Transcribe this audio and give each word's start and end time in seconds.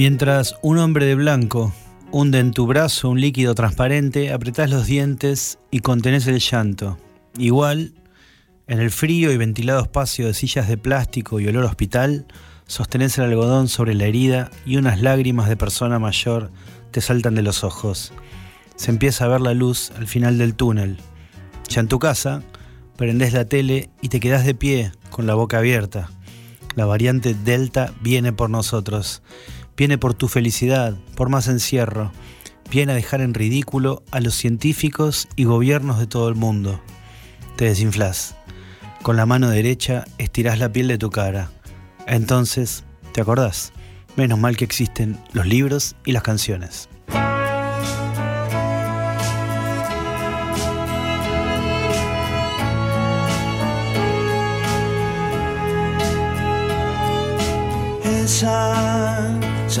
Mientras 0.00 0.56
un 0.62 0.78
hombre 0.78 1.04
de 1.04 1.14
blanco 1.14 1.74
hunde 2.10 2.38
en 2.38 2.52
tu 2.52 2.66
brazo 2.66 3.10
un 3.10 3.20
líquido 3.20 3.54
transparente, 3.54 4.32
apretás 4.32 4.70
los 4.70 4.86
dientes 4.86 5.58
y 5.70 5.80
contenés 5.80 6.26
el 6.26 6.40
llanto. 6.40 6.96
Igual, 7.36 7.92
en 8.66 8.80
el 8.80 8.90
frío 8.90 9.30
y 9.30 9.36
ventilado 9.36 9.82
espacio 9.82 10.26
de 10.26 10.32
sillas 10.32 10.68
de 10.68 10.78
plástico 10.78 11.38
y 11.38 11.48
olor 11.48 11.64
hospital, 11.64 12.24
sostenés 12.66 13.18
el 13.18 13.24
algodón 13.24 13.68
sobre 13.68 13.92
la 13.92 14.06
herida 14.06 14.50
y 14.64 14.78
unas 14.78 15.02
lágrimas 15.02 15.50
de 15.50 15.58
persona 15.58 15.98
mayor 15.98 16.50
te 16.92 17.02
saltan 17.02 17.34
de 17.34 17.42
los 17.42 17.62
ojos. 17.62 18.14
Se 18.76 18.90
empieza 18.90 19.26
a 19.26 19.28
ver 19.28 19.42
la 19.42 19.52
luz 19.52 19.92
al 19.98 20.06
final 20.06 20.38
del 20.38 20.54
túnel. 20.54 20.96
Ya 21.68 21.80
en 21.82 21.88
tu 21.88 21.98
casa, 21.98 22.42
prendés 22.96 23.34
la 23.34 23.44
tele 23.44 23.90
y 24.00 24.08
te 24.08 24.18
quedás 24.18 24.46
de 24.46 24.54
pie 24.54 24.92
con 25.10 25.26
la 25.26 25.34
boca 25.34 25.58
abierta. 25.58 26.08
La 26.74 26.86
variante 26.86 27.34
Delta 27.34 27.92
viene 28.00 28.32
por 28.32 28.48
nosotros 28.48 29.22
viene 29.80 29.96
por 29.96 30.12
tu 30.12 30.28
felicidad, 30.28 30.94
por 31.14 31.30
más 31.30 31.48
encierro, 31.48 32.12
viene 32.70 32.92
a 32.92 32.94
dejar 32.94 33.22
en 33.22 33.32
ridículo 33.32 34.02
a 34.10 34.20
los 34.20 34.34
científicos 34.34 35.26
y 35.36 35.44
gobiernos 35.44 35.98
de 35.98 36.06
todo 36.06 36.28
el 36.28 36.34
mundo. 36.34 36.82
Te 37.56 37.64
desinflas. 37.64 38.36
Con 39.00 39.16
la 39.16 39.24
mano 39.24 39.48
derecha 39.48 40.04
estirás 40.18 40.58
la 40.58 40.70
piel 40.70 40.86
de 40.86 40.98
tu 40.98 41.08
cara. 41.08 41.50
Entonces, 42.06 42.84
¿te 43.12 43.22
acordás? 43.22 43.72
Menos 44.16 44.38
mal 44.38 44.58
que 44.58 44.66
existen 44.66 45.18
los 45.32 45.46
libros 45.46 45.96
y 46.04 46.12
las 46.12 46.24
canciones. 46.24 46.90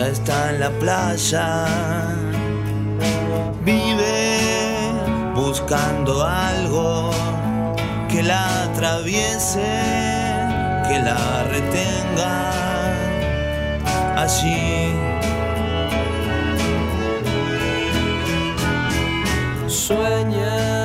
Está 0.08 0.50
en 0.50 0.60
la 0.60 0.70
playa. 0.70 1.66
Vive 3.64 4.38
buscando 5.34 6.24
algo 6.24 7.10
que 8.08 8.22
la 8.22 8.64
atraviese, 8.64 9.72
que 10.88 10.98
la 10.98 11.44
retenga 11.44 12.50
allí. 14.16 14.94
Sueña 19.66 20.79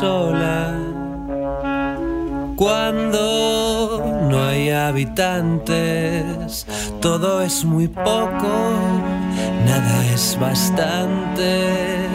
sola. 0.00 0.74
Cuando 2.56 4.02
no 4.28 4.44
hay 4.44 4.70
habitantes, 4.70 6.66
todo 7.00 7.40
es 7.42 7.64
muy 7.64 7.88
poco, 7.88 8.52
nada 9.64 10.04
es 10.14 10.38
bastante, 10.38 12.08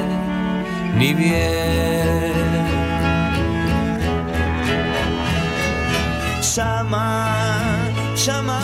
ni 0.97 1.13
bien. 1.13 2.33
Llama, 6.55 7.29
llama 8.15 8.61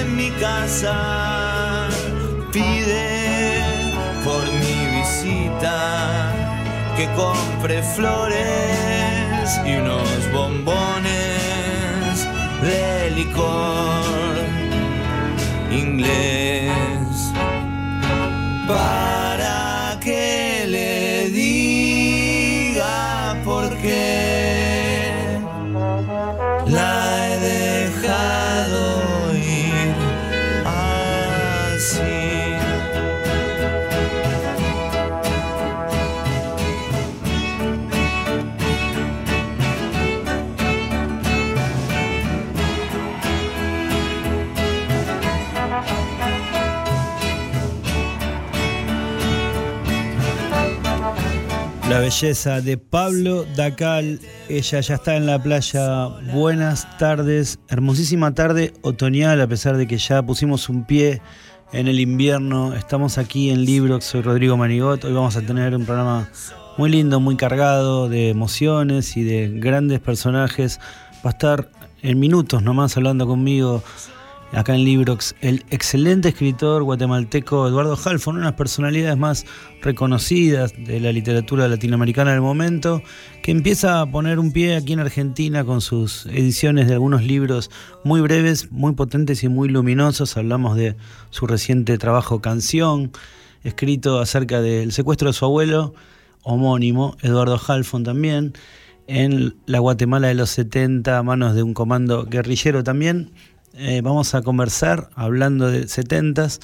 en 0.00 0.16
mi 0.16 0.30
casa, 0.32 1.88
pide 2.52 3.13
que 6.96 7.06
compre 7.14 7.82
flores 7.82 9.60
y 9.66 9.74
unos 9.76 10.32
bombones 10.32 11.12
de 12.62 13.10
licor 13.10 14.04
inglés. 15.70 17.32
Para 18.68 19.98
que 20.00 20.66
le 20.68 21.28
diga 21.30 22.86
por 23.44 23.76
qué 23.78 24.23
La 51.94 52.00
belleza 52.00 52.60
de 52.60 52.76
Pablo 52.76 53.46
Dacal, 53.54 54.18
ella 54.48 54.80
ya 54.80 54.94
está 54.96 55.14
en 55.14 55.26
la 55.26 55.40
playa. 55.40 56.08
Buenas 56.32 56.98
tardes, 56.98 57.60
hermosísima 57.68 58.34
tarde 58.34 58.72
otoñal, 58.82 59.40
a 59.40 59.46
pesar 59.46 59.76
de 59.76 59.86
que 59.86 59.96
ya 59.98 60.20
pusimos 60.20 60.68
un 60.68 60.86
pie 60.86 61.22
en 61.72 61.86
el 61.86 62.00
invierno. 62.00 62.74
Estamos 62.74 63.16
aquí 63.16 63.50
en 63.50 63.64
Librox, 63.64 64.06
soy 64.06 64.22
Rodrigo 64.22 64.56
Manigot. 64.56 65.04
Hoy 65.04 65.12
vamos 65.12 65.36
a 65.36 65.42
tener 65.42 65.76
un 65.76 65.84
programa 65.84 66.28
muy 66.78 66.90
lindo, 66.90 67.20
muy 67.20 67.36
cargado 67.36 68.08
de 68.08 68.28
emociones 68.28 69.16
y 69.16 69.22
de 69.22 69.48
grandes 69.60 70.00
personajes. 70.00 70.80
Va 71.24 71.30
a 71.30 71.34
estar 71.34 71.70
en 72.02 72.18
minutos 72.18 72.60
nomás 72.64 72.96
hablando 72.96 73.24
conmigo 73.24 73.84
acá 74.54 74.74
en 74.74 74.84
Librox, 74.84 75.34
el 75.40 75.64
excelente 75.70 76.28
escritor 76.28 76.82
guatemalteco 76.84 77.66
Eduardo 77.66 77.98
Halfon, 78.02 78.36
una 78.36 78.46
de 78.46 78.50
las 78.50 78.58
personalidades 78.58 79.16
más 79.16 79.46
reconocidas 79.82 80.72
de 80.78 81.00
la 81.00 81.12
literatura 81.12 81.66
latinoamericana 81.66 82.32
del 82.32 82.40
momento, 82.40 83.02
que 83.42 83.50
empieza 83.50 84.00
a 84.00 84.10
poner 84.10 84.38
un 84.38 84.52
pie 84.52 84.76
aquí 84.76 84.92
en 84.92 85.00
Argentina 85.00 85.64
con 85.64 85.80
sus 85.80 86.26
ediciones 86.26 86.86
de 86.86 86.94
algunos 86.94 87.24
libros 87.24 87.70
muy 88.04 88.20
breves, 88.20 88.70
muy 88.70 88.92
potentes 88.92 89.42
y 89.42 89.48
muy 89.48 89.68
luminosos. 89.68 90.36
Hablamos 90.36 90.76
de 90.76 90.96
su 91.30 91.46
reciente 91.46 91.98
trabajo 91.98 92.40
Canción, 92.40 93.10
escrito 93.64 94.20
acerca 94.20 94.60
del 94.60 94.92
secuestro 94.92 95.28
de 95.28 95.34
su 95.34 95.44
abuelo, 95.44 95.94
homónimo, 96.42 97.16
Eduardo 97.22 97.60
Halfon 97.66 98.04
también, 98.04 98.52
en 99.06 99.56
la 99.66 99.80
Guatemala 99.80 100.28
de 100.28 100.34
los 100.34 100.50
70, 100.50 101.18
a 101.18 101.22
manos 101.22 101.54
de 101.54 101.62
un 101.62 101.74
comando 101.74 102.24
guerrillero 102.24 102.84
también 102.84 103.32
eh, 103.76 104.00
vamos 104.02 104.34
a 104.34 104.42
conversar, 104.42 105.10
hablando 105.14 105.70
de 105.70 105.88
setentas, 105.88 106.60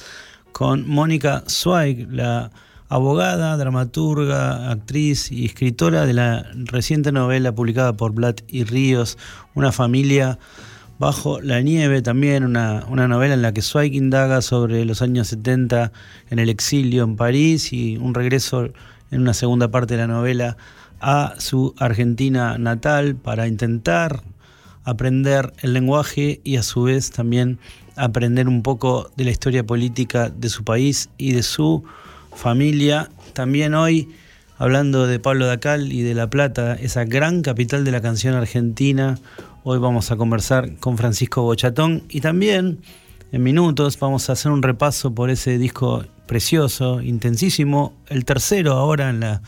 con 0.51 0.87
Mónica 0.87 1.43
Zweig, 1.47 2.07
la 2.09 2.51
abogada, 2.87 3.55
dramaturga, 3.57 4.71
actriz 4.71 5.31
y 5.31 5.45
escritora 5.45 6.05
de 6.05 6.13
la 6.13 6.45
reciente 6.53 7.11
novela 7.11 7.53
publicada 7.53 7.93
por 7.93 8.13
Blatt 8.13 8.41
y 8.47 8.63
Ríos, 8.63 9.17
Una 9.55 9.71
familia 9.71 10.39
bajo 10.99 11.41
la 11.41 11.61
nieve, 11.61 12.01
también 12.01 12.43
una, 12.43 12.85
una, 12.89 13.07
novela 13.07 13.33
en 13.33 13.41
la 13.41 13.53
que 13.53 13.61
Zweig 13.61 13.95
indaga 13.95 14.41
sobre 14.41 14.85
los 14.85 15.01
años 15.01 15.27
70 15.29 15.91
en 16.29 16.39
el 16.39 16.49
exilio 16.49 17.03
en 17.03 17.15
París 17.15 17.73
y 17.73 17.97
un 17.97 18.13
regreso 18.13 18.69
en 19.09 19.21
una 19.21 19.33
segunda 19.33 19.69
parte 19.69 19.95
de 19.95 20.01
la 20.01 20.07
novela 20.07 20.57
a 21.01 21.33
su 21.39 21.73
Argentina 21.77 22.57
natal 22.57 23.15
para 23.15 23.47
intentar 23.47 24.21
aprender 24.83 25.53
el 25.61 25.73
lenguaje 25.73 26.41
y 26.43 26.57
a 26.57 26.63
su 26.63 26.83
vez 26.83 27.11
también 27.11 27.59
aprender 27.95 28.47
un 28.47 28.63
poco 28.63 29.11
de 29.15 29.25
la 29.25 29.31
historia 29.31 29.65
política 29.65 30.29
de 30.29 30.49
su 30.49 30.63
país 30.63 31.09
y 31.17 31.33
de 31.33 31.43
su 31.43 31.83
familia. 32.35 33.09
También 33.33 33.73
hoy, 33.73 34.09
hablando 34.57 35.07
de 35.07 35.19
Pablo 35.19 35.45
Dacal 35.45 35.91
y 35.91 36.01
de 36.01 36.15
La 36.15 36.29
Plata, 36.29 36.73
esa 36.75 37.05
gran 37.05 37.41
capital 37.41 37.83
de 37.83 37.91
la 37.91 38.01
canción 38.01 38.33
argentina, 38.33 39.19
hoy 39.63 39.79
vamos 39.79 40.11
a 40.11 40.17
conversar 40.17 40.75
con 40.77 40.97
Francisco 40.97 41.43
Bochatón 41.43 42.03
y 42.09 42.21
también 42.21 42.79
en 43.31 43.43
minutos 43.43 43.99
vamos 43.99 44.29
a 44.29 44.33
hacer 44.33 44.51
un 44.51 44.63
repaso 44.63 45.13
por 45.13 45.29
ese 45.29 45.57
disco 45.57 46.03
precioso, 46.25 47.01
intensísimo, 47.01 47.93
el 48.07 48.25
tercero 48.25 48.73
ahora 48.73 49.09
en 49.09 49.19
la 49.19 49.41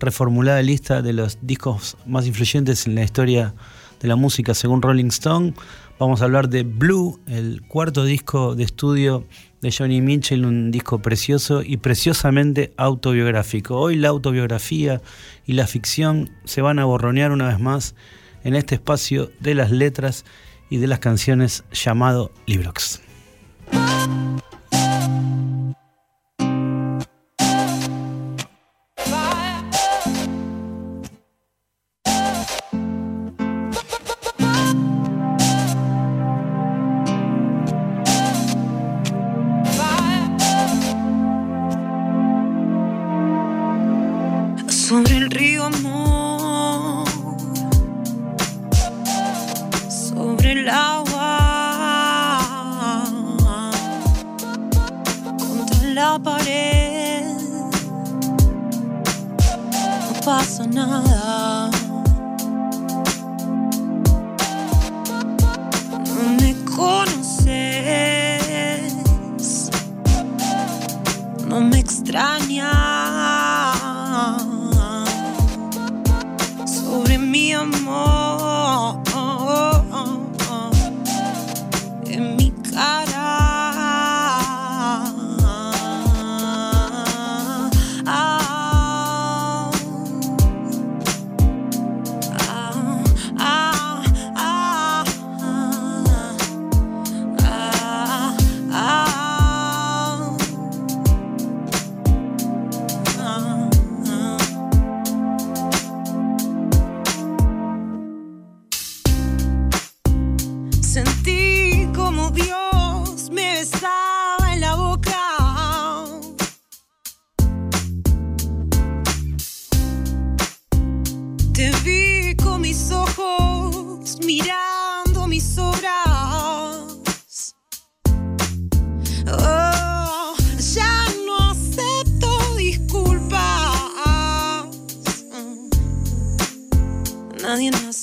reformulada 0.00 0.60
lista 0.62 1.02
de 1.02 1.12
los 1.12 1.38
discos 1.40 1.96
más 2.06 2.26
influyentes 2.26 2.86
en 2.86 2.94
la 2.94 3.04
historia 3.04 3.54
de 4.00 4.08
la 4.08 4.16
música 4.16 4.54
según 4.54 4.82
Rolling 4.82 5.06
Stone. 5.06 5.54
Vamos 5.98 6.20
a 6.20 6.24
hablar 6.24 6.48
de 6.48 6.62
Blue, 6.62 7.20
el 7.26 7.62
cuarto 7.68 8.04
disco 8.04 8.54
de 8.54 8.64
estudio 8.64 9.24
de 9.60 9.72
Johnny 9.72 10.00
Mitchell, 10.00 10.44
un 10.44 10.70
disco 10.70 11.00
precioso 11.00 11.62
y 11.62 11.76
preciosamente 11.76 12.74
autobiográfico. 12.76 13.76
Hoy 13.76 13.96
la 13.96 14.08
autobiografía 14.08 15.00
y 15.46 15.54
la 15.54 15.66
ficción 15.66 16.30
se 16.44 16.62
van 16.62 16.78
a 16.78 16.84
borronear 16.84 17.32
una 17.32 17.48
vez 17.48 17.60
más 17.60 17.94
en 18.42 18.54
este 18.54 18.74
espacio 18.74 19.30
de 19.40 19.54
las 19.54 19.70
letras 19.70 20.24
y 20.68 20.78
de 20.78 20.86
las 20.86 20.98
canciones 20.98 21.64
llamado 21.72 22.32
Librox. 22.46 23.00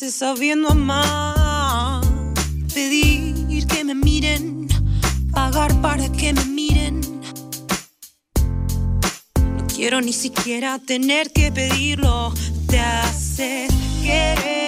Sabiendo 0.09 0.69
amar, 0.69 2.01
pedir 2.73 3.67
que 3.67 3.83
me 3.83 3.93
miren, 3.93 4.67
pagar 5.31 5.79
para 5.81 6.11
que 6.11 6.33
me 6.33 6.45
miren. 6.45 7.01
No 9.35 9.67
quiero 9.67 10.01
ni 10.01 10.13
siquiera 10.13 10.79
tener 10.79 11.31
que 11.31 11.51
pedirlo, 11.51 12.33
te 12.67 12.79
hace 12.79 13.67
querer. 14.01 14.61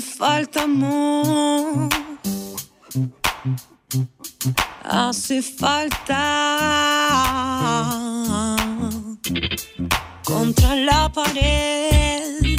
Falta 0.00 0.62
amor. 0.64 1.88
Hace 4.82 5.42
falta 5.42 6.16
contra 10.24 10.74
la 10.74 11.08
pared. 11.08 12.58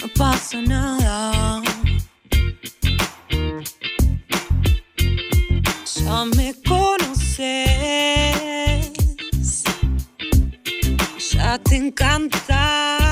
No 0.00 0.08
pasa 0.16 0.62
nada. 0.62 1.62
Ya 5.96 6.24
me 6.36 6.54
conoces. 6.68 7.44
Ya 11.32 11.58
te 11.58 11.76
encanta. 11.76 13.03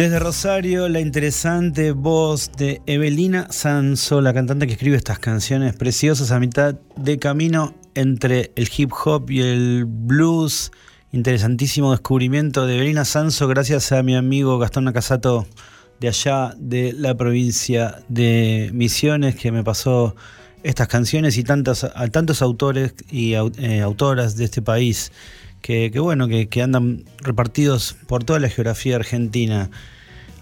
Desde 0.00 0.18
Rosario, 0.18 0.88
la 0.88 1.00
interesante 1.00 1.92
voz 1.92 2.52
de 2.56 2.80
Evelina 2.86 3.48
Sanso, 3.50 4.22
la 4.22 4.32
cantante 4.32 4.66
que 4.66 4.72
escribe 4.72 4.96
estas 4.96 5.18
canciones 5.18 5.76
preciosas 5.76 6.30
a 6.30 6.40
mitad 6.40 6.74
de 6.96 7.18
camino 7.18 7.74
entre 7.94 8.50
el 8.56 8.70
hip 8.74 8.92
hop 9.04 9.30
y 9.30 9.42
el 9.42 9.84
blues. 9.84 10.72
Interesantísimo 11.12 11.90
descubrimiento 11.90 12.66
de 12.66 12.76
Evelina 12.76 13.04
Sanso 13.04 13.46
gracias 13.46 13.92
a 13.92 14.02
mi 14.02 14.16
amigo 14.16 14.58
Gastón 14.58 14.84
Nacasato 14.84 15.46
de 16.00 16.08
allá 16.08 16.54
de 16.56 16.94
la 16.94 17.14
provincia 17.14 18.02
de 18.08 18.70
Misiones 18.72 19.36
que 19.36 19.52
me 19.52 19.62
pasó 19.62 20.16
estas 20.62 20.88
canciones 20.88 21.36
y 21.36 21.44
a 21.44 22.08
tantos 22.08 22.40
autores 22.40 22.94
y 23.10 23.34
eh, 23.34 23.82
autoras 23.82 24.34
de 24.36 24.44
este 24.44 24.62
país 24.62 25.12
que, 25.60 25.90
bueno, 26.00 26.28
que, 26.28 26.62
andan 26.62 27.04
repartidos 27.18 27.96
por 28.06 28.24
toda 28.24 28.38
la 28.38 28.48
geografía 28.48 28.96
argentina. 28.96 29.70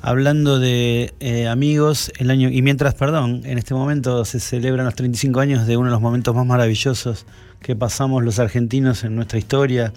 Hablando 0.00 0.60
de 0.60 1.12
eh, 1.18 1.48
amigos, 1.48 2.12
el 2.18 2.30
año, 2.30 2.50
y 2.50 2.62
mientras, 2.62 2.94
perdón, 2.94 3.42
en 3.44 3.58
este 3.58 3.74
momento 3.74 4.24
se 4.24 4.38
celebran 4.38 4.84
los 4.84 4.94
35 4.94 5.40
años 5.40 5.66
de 5.66 5.76
uno 5.76 5.86
de 5.86 5.92
los 5.92 6.00
momentos 6.00 6.34
más 6.36 6.46
maravillosos 6.46 7.26
que 7.60 7.74
pasamos 7.74 8.22
los 8.22 8.38
argentinos 8.38 9.02
en 9.02 9.16
nuestra 9.16 9.38
historia 9.38 9.92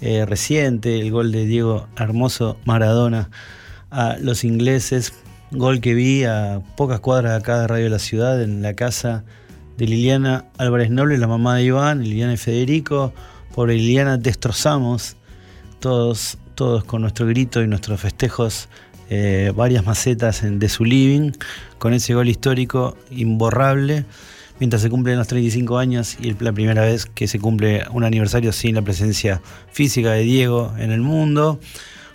eh, 0.00 0.26
reciente, 0.26 1.00
el 1.00 1.10
gol 1.10 1.32
de 1.32 1.46
Diego 1.46 1.88
Hermoso 1.96 2.58
Maradona 2.66 3.30
a 3.90 4.16
los 4.20 4.44
ingleses, 4.44 5.14
gol 5.50 5.80
que 5.80 5.94
vi 5.94 6.24
a 6.24 6.60
pocas 6.76 7.00
cuadras 7.00 7.40
acá 7.40 7.58
de 7.60 7.66
Radio 7.66 7.84
de 7.84 7.90
la 7.90 7.98
Ciudad, 7.98 8.42
en 8.42 8.62
la 8.62 8.74
casa 8.74 9.24
de 9.78 9.86
Liliana 9.86 10.44
Álvarez 10.58 10.90
Noble, 10.90 11.16
la 11.16 11.26
mamá 11.26 11.56
de 11.56 11.64
Iván, 11.64 12.02
Liliana 12.02 12.34
y 12.34 12.36
Federico. 12.36 13.14
Por 13.54 13.68
Liliana 13.68 14.16
destrozamos 14.16 15.16
todos, 15.80 16.38
todos 16.54 16.84
con 16.84 17.02
nuestro 17.02 17.26
grito 17.26 17.62
y 17.62 17.68
nuestros 17.68 18.00
festejos 18.00 18.68
eh, 19.10 19.52
varias 19.54 19.86
macetas 19.86 20.42
en, 20.42 20.58
de 20.58 20.68
su 20.68 20.84
living, 20.84 21.32
con 21.78 21.94
ese 21.94 22.14
gol 22.14 22.28
histórico 22.28 22.96
imborrable, 23.10 24.04
mientras 24.60 24.82
se 24.82 24.90
cumplen 24.90 25.16
los 25.16 25.28
35 25.28 25.78
años 25.78 26.18
y 26.20 26.34
la 26.40 26.52
primera 26.52 26.82
vez 26.82 27.06
que 27.06 27.26
se 27.26 27.38
cumple 27.38 27.84
un 27.90 28.04
aniversario 28.04 28.52
sin 28.52 28.74
la 28.74 28.82
presencia 28.82 29.40
física 29.72 30.12
de 30.12 30.22
Diego 30.22 30.74
en 30.78 30.92
el 30.92 31.00
mundo. 31.00 31.58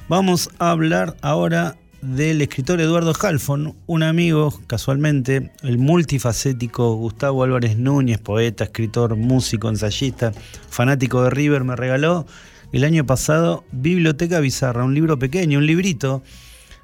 Vamos 0.07 0.49
a 0.59 0.69
hablar 0.69 1.15
ahora 1.21 1.77
del 2.03 2.41
escritor 2.41 2.81
Eduardo 2.81 3.13
Halfon, 3.19 3.75
un 3.87 4.03
amigo, 4.03 4.53
casualmente, 4.67 5.51
el 5.61 5.77
multifacético 5.77 6.95
Gustavo 6.95 7.43
Álvarez 7.43 7.77
Núñez, 7.77 8.19
poeta, 8.19 8.65
escritor, 8.65 9.15
músico, 9.15 9.69
ensayista, 9.69 10.33
fanático 10.69 11.23
de 11.23 11.29
River, 11.29 11.63
me 11.63 11.77
regaló 11.77 12.25
el 12.73 12.83
año 12.83 13.05
pasado 13.05 13.63
Biblioteca 13.71 14.41
Bizarra, 14.41 14.83
un 14.83 14.93
libro 14.93 15.17
pequeño, 15.17 15.59
un 15.59 15.65
librito 15.65 16.23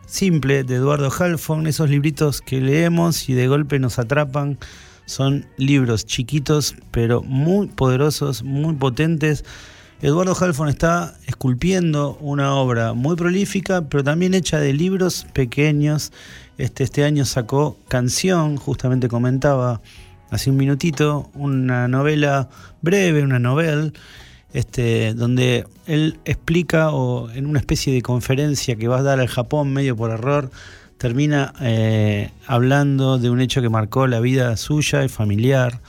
simple 0.06 0.64
de 0.64 0.76
Eduardo 0.76 1.12
Halfon, 1.12 1.68
esos 1.68 1.90
libritos 1.90 2.40
que 2.40 2.62
leemos 2.62 3.28
y 3.28 3.34
de 3.34 3.48
golpe 3.48 3.78
nos 3.78 4.00
atrapan. 4.00 4.58
Son 5.06 5.46
libros 5.58 6.06
chiquitos, 6.06 6.76
pero 6.92 7.24
muy 7.24 7.68
poderosos, 7.68 8.44
muy 8.44 8.76
potentes 8.76 9.44
Eduardo 10.02 10.34
Halfon 10.34 10.70
está 10.70 11.14
esculpiendo 11.28 12.18
una 12.22 12.56
obra 12.56 12.94
muy 12.94 13.18
prolífica, 13.18 13.82
pero 13.90 14.02
también 14.02 14.34
hecha 14.34 14.58
de 14.58 14.72
libros 14.72 15.28
pequeños. 15.34 16.14
Este, 16.58 16.86
este 16.86 17.04
año 17.04 17.26
sacó 17.26 17.78
Canción, 17.90 18.56
justamente 18.56 19.10
comentaba 19.10 19.82
hace 20.30 20.52
un 20.52 20.56
minutito, 20.56 21.30
una 21.34 21.90
novela 21.90 22.48
breve, 22.82 23.24
una 23.24 23.40
novela, 23.40 23.92
este, 24.54 25.14
donde 25.16 25.68
él 25.86 26.18
explica, 26.24 26.92
o 26.92 27.30
en 27.32 27.46
una 27.46 27.60
especie 27.60 27.94
de 27.94 28.02
conferencia 28.02 28.78
que 28.78 28.88
va 28.88 29.00
a 29.00 29.04
dar 29.04 29.20
al 29.20 29.28
Japón 29.28 29.74
medio 29.74 29.98
por 29.98 30.12
error, 30.12 30.50
termina 30.98 31.54
eh, 31.60 32.32
hablando 32.48 33.18
de 33.18 33.30
un 33.30 33.42
hecho 33.42 33.62
que 33.62 33.68
marcó 33.68 34.08
la 34.08 34.22
vida 34.22 34.56
suya 34.56 35.04
y 35.04 35.10
familiar 35.10 35.82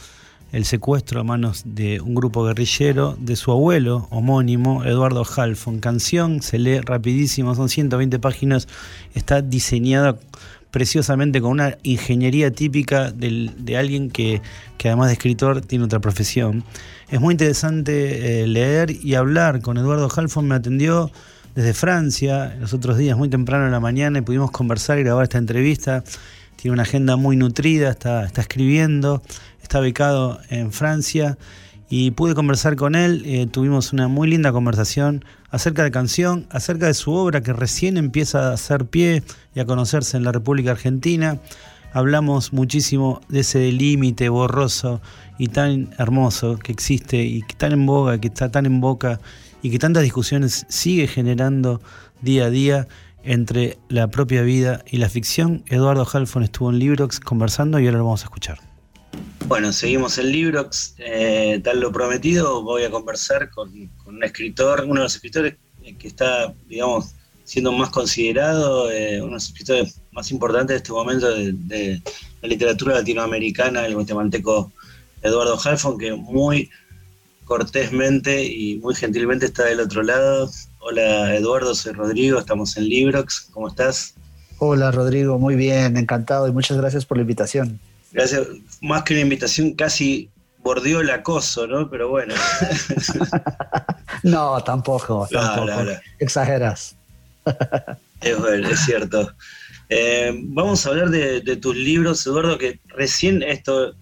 el 0.52 0.64
secuestro 0.64 1.20
a 1.20 1.24
manos 1.24 1.62
de 1.64 2.00
un 2.00 2.14
grupo 2.14 2.44
guerrillero 2.44 3.16
de 3.20 3.36
su 3.36 3.52
abuelo 3.52 4.08
homónimo, 4.10 4.84
Eduardo 4.84 5.24
Halfon. 5.24 5.78
Canción, 5.78 6.42
se 6.42 6.58
lee 6.58 6.80
rapidísimo, 6.80 7.54
son 7.54 7.68
120 7.68 8.18
páginas, 8.18 8.66
está 9.14 9.42
diseñada 9.42 10.18
preciosamente 10.70 11.40
con 11.40 11.52
una 11.52 11.78
ingeniería 11.82 12.50
típica 12.52 13.10
de 13.10 13.76
alguien 13.76 14.10
que, 14.10 14.40
además 14.84 15.08
de 15.08 15.14
escritor 15.14 15.60
tiene 15.60 15.84
otra 15.84 16.00
profesión. 16.00 16.64
Es 17.10 17.20
muy 17.20 17.32
interesante 17.32 18.42
eh, 18.42 18.46
leer 18.46 18.90
y 18.90 19.14
hablar 19.14 19.60
con 19.62 19.78
Eduardo 19.78 20.08
Halfon, 20.14 20.46
me 20.46 20.54
atendió 20.54 21.10
desde 21.54 21.74
Francia 21.74 22.56
los 22.60 22.72
otros 22.72 22.96
días, 22.96 23.16
muy 23.16 23.28
temprano 23.28 23.66
en 23.66 23.72
la 23.72 23.80
mañana, 23.80 24.20
y 24.20 24.22
pudimos 24.22 24.50
conversar 24.50 24.98
y 24.98 25.02
grabar 25.02 25.24
esta 25.24 25.38
entrevista. 25.38 26.04
Tiene 26.54 26.74
una 26.74 26.82
agenda 26.82 27.16
muy 27.16 27.36
nutrida, 27.36 27.90
está 27.90 28.28
escribiendo 28.36 29.22
está 29.70 29.78
becado 29.78 30.40
en 30.48 30.72
Francia 30.72 31.38
y 31.88 32.10
pude 32.10 32.34
conversar 32.34 32.74
con 32.74 32.96
él, 32.96 33.22
eh, 33.24 33.46
tuvimos 33.46 33.92
una 33.92 34.08
muy 34.08 34.28
linda 34.28 34.50
conversación 34.50 35.24
acerca 35.48 35.84
de 35.84 35.92
canción, 35.92 36.48
acerca 36.50 36.86
de 36.86 36.94
su 36.94 37.12
obra 37.12 37.40
que 37.40 37.52
recién 37.52 37.96
empieza 37.96 38.48
a 38.48 38.54
hacer 38.54 38.86
pie 38.86 39.22
y 39.54 39.60
a 39.60 39.66
conocerse 39.66 40.16
en 40.16 40.24
la 40.24 40.32
República 40.32 40.72
Argentina. 40.72 41.38
Hablamos 41.92 42.52
muchísimo 42.52 43.20
de 43.28 43.40
ese 43.40 43.70
límite 43.70 44.28
borroso 44.28 45.00
y 45.38 45.46
tan 45.46 45.94
hermoso 45.98 46.56
que 46.56 46.72
existe 46.72 47.22
y 47.22 47.42
que 47.42 47.54
tan 47.54 47.70
en 47.70 47.86
boga, 47.86 48.18
que 48.18 48.26
está 48.26 48.50
tan 48.50 48.66
en 48.66 48.80
boca 48.80 49.20
y 49.62 49.70
que 49.70 49.78
tantas 49.78 50.02
discusiones 50.02 50.66
sigue 50.68 51.06
generando 51.06 51.80
día 52.22 52.46
a 52.46 52.50
día 52.50 52.88
entre 53.22 53.78
la 53.88 54.08
propia 54.08 54.42
vida 54.42 54.82
y 54.90 54.96
la 54.96 55.08
ficción. 55.08 55.62
Eduardo 55.68 56.04
Halfon 56.12 56.42
estuvo 56.42 56.70
en 56.70 56.80
Librox 56.80 57.20
conversando 57.20 57.78
y 57.78 57.86
ahora 57.86 57.98
lo 57.98 58.04
vamos 58.06 58.22
a 58.22 58.24
escuchar. 58.24 58.69
Bueno, 59.46 59.72
seguimos 59.72 60.16
en 60.18 60.30
Librox, 60.30 60.94
eh, 60.98 61.60
tal 61.64 61.80
lo 61.80 61.90
prometido, 61.90 62.62
voy 62.62 62.84
a 62.84 62.90
conversar 62.90 63.50
con, 63.50 63.90
un 64.06 64.24
escritor, 64.24 64.84
uno 64.84 65.00
de 65.00 65.04
los 65.04 65.14
escritores 65.16 65.56
que 65.98 66.08
está, 66.08 66.54
digamos, 66.68 67.14
siendo 67.44 67.72
más 67.72 67.90
considerado, 67.90 68.90
eh, 68.92 69.18
uno 69.18 69.30
de 69.30 69.34
los 69.34 69.48
escritores 69.48 70.00
más 70.12 70.30
importantes 70.30 70.74
de 70.74 70.76
este 70.76 70.92
momento 70.92 71.28
de, 71.34 72.00
la 72.42 72.48
literatura 72.48 72.94
latinoamericana, 72.94 73.84
el 73.86 73.94
guatemalteco 73.94 74.72
Eduardo 75.22 75.58
Halfon, 75.62 75.98
que 75.98 76.12
muy 76.12 76.70
cortésmente 77.44 78.44
y 78.44 78.76
muy 78.76 78.94
gentilmente 78.94 79.46
está 79.46 79.64
del 79.64 79.80
otro 79.80 80.02
lado. 80.02 80.48
Hola 80.78 81.34
Eduardo, 81.34 81.74
soy 81.74 81.92
Rodrigo, 81.92 82.38
estamos 82.38 82.76
en 82.76 82.84
Librox, 82.84 83.48
¿cómo 83.50 83.66
estás? 83.66 84.14
Hola 84.58 84.92
Rodrigo, 84.92 85.38
muy 85.38 85.56
bien, 85.56 85.96
encantado 85.96 86.46
y 86.46 86.52
muchas 86.52 86.76
gracias 86.76 87.04
por 87.04 87.16
la 87.16 87.22
invitación. 87.22 87.80
Gracias. 88.12 88.46
Más 88.80 89.02
que 89.04 89.14
una 89.14 89.22
invitación, 89.22 89.74
casi 89.74 90.30
bordeó 90.62 91.00
el 91.00 91.10
acoso, 91.10 91.66
¿no? 91.66 91.88
Pero 91.88 92.08
bueno. 92.08 92.34
no, 94.22 94.62
tampoco, 94.62 95.28
tampoco. 95.30 95.72
Exageras. 96.18 96.96
es, 98.20 98.80
cierto. 98.84 99.34
Eh, 99.88 100.32
vamos 100.34 100.86
a 100.86 100.90
hablar 100.90 101.10
de, 101.10 101.56
tus 101.56 101.74
libros, 101.74 102.26
Eduardo, 102.26 102.58
que 102.58 102.80
recién 102.88 103.42
esto 103.42 103.94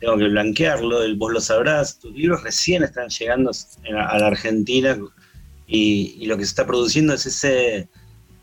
tengo 0.00 0.18
que 0.18 0.28
blanquearlo, 0.28 1.00
vos 1.16 1.32
lo 1.32 1.40
sabrás, 1.40 1.98
tus 1.98 2.12
libros 2.12 2.42
recién 2.42 2.82
están 2.82 3.08
llegando 3.08 3.50
a, 3.50 4.18
la 4.18 4.26
Argentina 4.26 4.98
y, 5.66 6.24
lo 6.26 6.36
que 6.36 6.44
se 6.44 6.50
está 6.50 6.66
produciendo 6.66 7.14
es 7.14 7.26
ese 7.26 7.88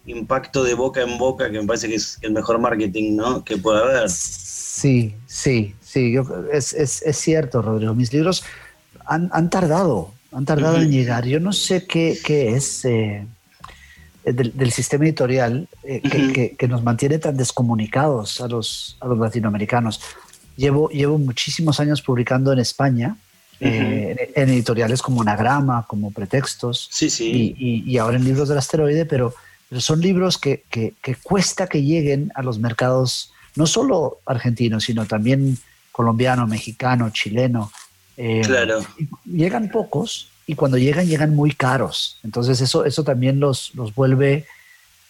impacto 0.05 0.63
de 0.63 0.73
boca 0.73 1.01
en 1.01 1.17
boca, 1.17 1.49
que 1.49 1.59
me 1.59 1.65
parece 1.65 1.87
que 1.87 1.95
es 1.95 2.17
el 2.21 2.31
mejor 2.31 2.59
marketing 2.59 3.15
¿no? 3.15 3.43
que 3.43 3.57
puede 3.57 3.81
haber. 3.81 4.09
Sí, 4.09 5.15
sí, 5.27 5.75
sí, 5.81 6.15
es, 6.51 6.73
es, 6.73 7.17
cierto, 7.17 7.61
Rodrigo. 7.61 7.93
Mis 7.93 8.11
libros 8.11 8.43
han, 9.05 9.29
han 9.31 9.49
tardado, 9.49 10.11
han 10.31 10.45
tardado 10.45 10.77
en 10.77 10.91
llegar. 10.91 11.25
Yo 11.25 11.39
no 11.39 11.53
sé 11.53 11.85
qué, 11.85 12.17
qué 12.23 12.55
es 12.55 12.83
eh, 12.85 13.25
del, 14.25 14.71
sistema 14.71 15.05
editorial 15.05 15.67
eh, 15.83 16.01
que, 16.01 16.55
que, 16.57 16.67
nos 16.67 16.83
mantiene 16.83 17.19
tan 17.19 17.37
descomunicados 17.37 18.41
a 18.41 18.47
los, 18.47 18.97
a 18.99 19.07
los 19.07 19.17
latinoamericanos. 19.17 20.01
Llevo, 20.55 20.89
llevo 20.89 21.17
muchísimos 21.17 21.79
años 21.79 22.01
publicando 22.01 22.51
en 22.51 22.59
España. 22.59 23.15
Eh, 23.59 24.33
en, 24.35 24.49
editoriales 24.49 25.01
como 25.01 25.21
Anagrama, 25.21 25.85
como 25.87 26.11
Pretextos, 26.11 26.89
sí, 26.91 27.09
sí. 27.09 27.55
Y, 27.57 27.89
y, 27.89 27.97
ahora 27.97 28.17
en 28.17 28.25
libros 28.25 28.49
del 28.49 28.57
asteroide, 28.57 29.05
pero 29.05 29.33
pero 29.73 29.81
son 29.81 30.01
libros 30.01 30.37
que, 30.37 30.65
que, 30.69 31.15
cuesta 31.23 31.65
que 31.65 31.81
lleguen 31.81 32.31
a 32.35 32.43
los 32.43 32.59
mercados, 32.59 33.33
no 33.55 33.65
solo 33.65 34.19
argentinos, 34.23 34.83
sino 34.83 35.07
también 35.07 35.57
colombiano, 35.91 36.45
mexicano, 36.45 37.09
chileno. 37.09 37.71
Eh, 38.15 38.43
claro. 38.45 38.85
Llegan 39.25 39.71
pocos 39.71 40.29
y 40.45 40.53
cuando 40.53 40.77
llegan, 40.77 41.07
llegan 41.07 41.35
muy 41.35 41.53
caros. 41.53 42.19
Entonces 42.23 42.61
eso, 42.61 42.85
eso 42.85 43.03
también 43.03 43.39
los, 43.39 43.73
los 43.73 43.95
vuelve 43.95 44.45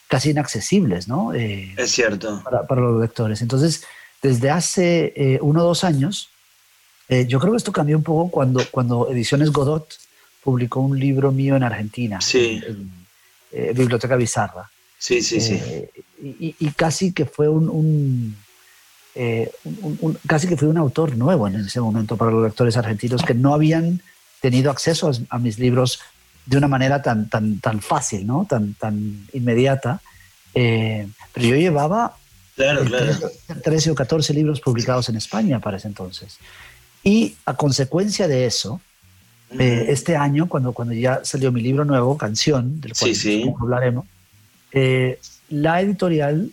casi 0.07 0.29
inaccesibles, 0.29 1.09
¿no? 1.09 1.33
Eh, 1.33 1.75
es 1.75 1.91
cierto. 1.91 2.41
Para, 2.45 2.65
para, 2.65 2.79
los 2.79 3.01
lectores. 3.01 3.41
Entonces, 3.41 3.83
desde 4.21 4.49
hace 4.49 5.11
eh, 5.17 5.39
uno 5.41 5.59
o 5.61 5.65
dos 5.65 5.83
años, 5.83 6.29
yo 7.27 7.37
creo 7.41 7.51
que 7.51 7.57
esto 7.57 7.73
cambió 7.73 7.97
un 7.97 8.03
poco 8.03 8.31
cuando, 8.31 8.65
cuando 8.71 9.11
Ediciones 9.11 9.51
Godot 9.51 9.93
publicó 10.41 10.79
un 10.79 10.97
libro 10.97 11.33
mío 11.33 11.57
en 11.57 11.63
Argentina. 11.63 12.21
Sí. 12.21 12.61
Eh, 13.53 13.73
biblioteca 13.75 14.15
Bizarra. 14.15 14.69
Sí, 14.97 15.21
sí, 15.21 15.39
sí. 15.39 15.59
Eh, 15.61 15.89
y, 16.21 16.71
casi 16.71 17.11
que 17.11 17.25
fue 17.25 17.47
eh, 17.47 17.49
un, 17.49 18.35
casi 20.25 20.47
que 20.47 20.57
fue 20.57 20.67
un 20.67 20.77
autor 20.77 21.17
nuevo 21.17 21.47
en 21.47 21.57
ese 21.57 21.79
momento 21.79 22.17
para 22.17 22.31
los 22.31 22.43
lectores 22.43 22.77
argentinos 22.77 23.21
que 23.21 23.33
no 23.33 23.53
habían 23.53 24.01
tenido 24.41 24.71
acceso 24.71 25.11
a, 25.29 25.39
mis 25.39 25.59
libros 25.59 25.99
de 26.45 26.57
una 26.57 26.67
manera 26.67 27.01
tan, 27.01 27.29
tan, 27.29 27.59
tan 27.59 27.81
fácil, 27.81 28.25
¿no? 28.25 28.45
tan, 28.49 28.73
tan 28.73 29.27
inmediata. 29.33 30.01
pero 30.53 31.07
yo 31.35 31.55
llevaba 31.55 32.15
Claro, 32.55 32.85
claro. 32.85 33.13
13, 33.63 33.91
o 33.91 33.95
14 33.95 34.33
libros 34.33 34.61
publicados 34.61 35.09
en 35.09 35.15
España 35.15 35.59
para 35.59 35.77
ese 35.77 35.87
entonces. 35.87 36.37
Y 37.03 37.35
a 37.45 37.55
consecuencia 37.55 38.27
de 38.27 38.45
eso, 38.45 38.79
eh, 39.59 39.85
este 39.89 40.15
año, 40.15 40.47
cuando, 40.47 40.73
cuando 40.73 40.93
ya 40.93 41.21
salió 41.23 41.51
mi 41.51 41.61
libro 41.61 41.85
nuevo, 41.85 42.17
Canción, 42.17 42.81
del 42.81 42.93
cual 42.93 43.55
hablaremos, 43.61 44.05
eh, 44.71 45.19
la 45.49 45.81
editorial 45.81 46.49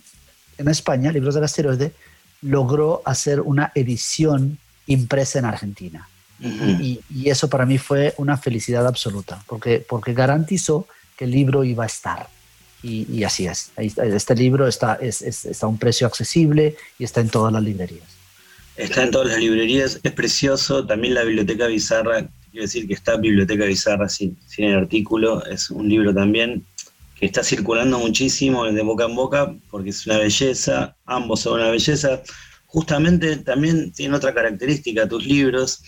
en 0.57 0.67
España, 0.67 1.11
Libros 1.11 1.35
del 1.35 1.43
Asteroide, 1.43 1.93
logró 2.41 3.01
hacer 3.05 3.41
una 3.41 3.71
edición 3.75 4.57
impresa 4.87 5.39
en 5.39 5.45
Argentina. 5.45 6.07
y, 6.39 6.99
eso 7.25 7.49
para 7.49 7.65
mí 7.65 7.77
fue 7.77 8.13
una 8.17 8.37
felicidad 8.37 8.87
absoluta, 8.87 9.43
porque, 9.47 9.85
porque 9.87 10.13
garantizó 10.13 10.87
que 11.15 11.25
el 11.25 11.31
libro 11.31 11.63
iba 11.63 11.83
a 11.83 11.87
estar. 11.87 12.27
Y, 12.83 13.23
así 13.23 13.45
es. 13.45 13.71
Este 13.77 14.35
libro 14.35 14.67
está, 14.67 14.95
está 14.95 15.65
a 15.65 15.69
un 15.69 15.77
precio 15.77 16.07
accesible 16.07 16.75
y 16.97 17.03
está 17.03 17.21
en 17.21 17.29
todas 17.29 17.53
las 17.53 17.61
librerías. 17.61 18.07
Está 18.75 19.03
en 19.03 19.11
todas 19.11 19.27
las 19.27 19.37
librerías, 19.37 19.99
es 20.01 20.11
precioso. 20.13 20.85
También 20.85 21.13
la 21.13 21.23
Biblioteca 21.23 21.67
Bizarra, 21.67 22.27
quiero 22.51 22.65
decir 22.65 22.87
que 22.87 22.93
está 22.93 23.17
Biblioteca 23.17 23.65
Bizarra 23.65 24.09
sin, 24.09 24.37
sin 24.47 24.65
el 24.65 24.77
artículo, 24.77 25.45
es 25.45 25.71
un 25.71 25.87
libro 25.87 26.13
también 26.13 26.65
que 27.15 27.27
está 27.27 27.43
circulando 27.43 27.99
muchísimo 27.99 28.65
de 28.65 28.81
boca 28.81 29.05
en 29.05 29.15
boca 29.15 29.55
porque 29.69 29.91
es 29.91 30.05
una 30.05 30.17
belleza, 30.17 30.95
ambos 31.05 31.41
son 31.41 31.61
una 31.61 31.69
belleza. 31.69 32.21
Justamente 32.65 33.37
también 33.37 33.91
tiene 33.91 34.15
otra 34.15 34.33
característica 34.33 35.07
tus 35.07 35.25
libros, 35.25 35.83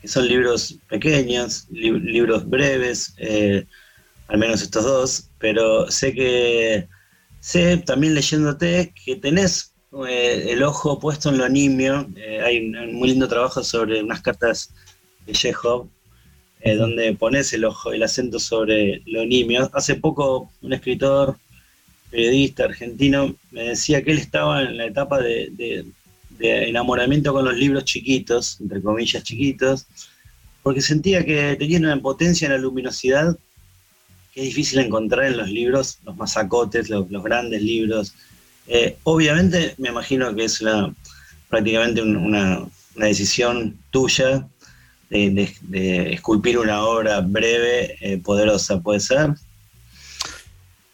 que 0.00 0.08
son 0.08 0.26
libros 0.26 0.78
pequeños, 0.88 1.66
libros 1.70 2.48
breves. 2.48 3.14
Eh, 3.18 3.66
al 4.28 4.38
menos 4.38 4.62
estos 4.62 4.84
dos, 4.84 5.30
pero 5.38 5.90
sé 5.90 6.14
que, 6.14 6.88
sé 7.40 7.76
también 7.78 8.14
leyéndote 8.14 8.94
que 9.04 9.16
tenés 9.16 9.74
eh, 10.08 10.46
el 10.48 10.62
ojo 10.62 10.98
puesto 10.98 11.28
en 11.28 11.38
lo 11.38 11.48
nimio, 11.48 12.08
eh, 12.16 12.40
hay 12.40 12.66
un, 12.66 12.94
muy 12.94 13.10
lindo 13.10 13.28
trabajo 13.28 13.62
sobre 13.62 14.02
unas 14.02 14.22
cartas 14.22 14.70
Chekhov, 15.32 15.88
eh, 16.60 16.74
donde 16.76 17.14
pones 17.14 17.52
el 17.52 17.64
ojo, 17.64 17.92
el 17.92 18.02
acento 18.02 18.38
sobre 18.38 19.02
lo 19.06 19.24
nimio. 19.24 19.70
Hace 19.72 19.96
poco 19.96 20.50
un 20.62 20.72
escritor, 20.72 21.36
periodista 22.10 22.64
argentino, 22.64 23.34
me 23.50 23.64
decía 23.64 24.02
que 24.02 24.12
él 24.12 24.18
estaba 24.18 24.62
en 24.62 24.76
la 24.76 24.86
etapa 24.86 25.20
de, 25.20 25.84
de 26.38 26.68
enamoramiento 26.68 27.32
con 27.32 27.44
los 27.44 27.56
libros 27.56 27.84
chiquitos, 27.84 28.60
entre 28.60 28.82
comillas 28.82 29.22
chiquitos, 29.22 29.86
porque 30.62 30.80
sentía 30.80 31.24
que 31.24 31.56
tenían 31.56 31.84
una 31.84 32.00
potencia 32.00 32.46
en 32.46 32.52
la 32.52 32.58
luminosidad 32.58 33.36
que 34.34 34.40
es 34.40 34.46
difícil 34.48 34.80
encontrar 34.80 35.26
en 35.26 35.36
los 35.36 35.48
libros, 35.48 35.98
los 36.04 36.16
masacotes, 36.16 36.90
los, 36.90 37.08
grandes 37.08 37.62
libros. 37.62 38.14
Eh, 38.66 38.96
obviamente 39.04 39.74
me 39.78 39.90
imagino 39.90 40.34
que 40.34 40.44
es 40.44 40.60
una, 40.60 40.92
prácticamente 41.48 42.02
una, 42.02 42.66
decisión 42.96 43.76
tuya 43.90 44.46
de, 45.10 46.12
esculpir 46.12 46.58
una 46.58 46.84
obra 46.84 47.20
breve, 47.20 47.96
eh, 48.00 48.18
poderosa, 48.18 48.80
¿puede 48.80 49.00
ser? 49.00 49.34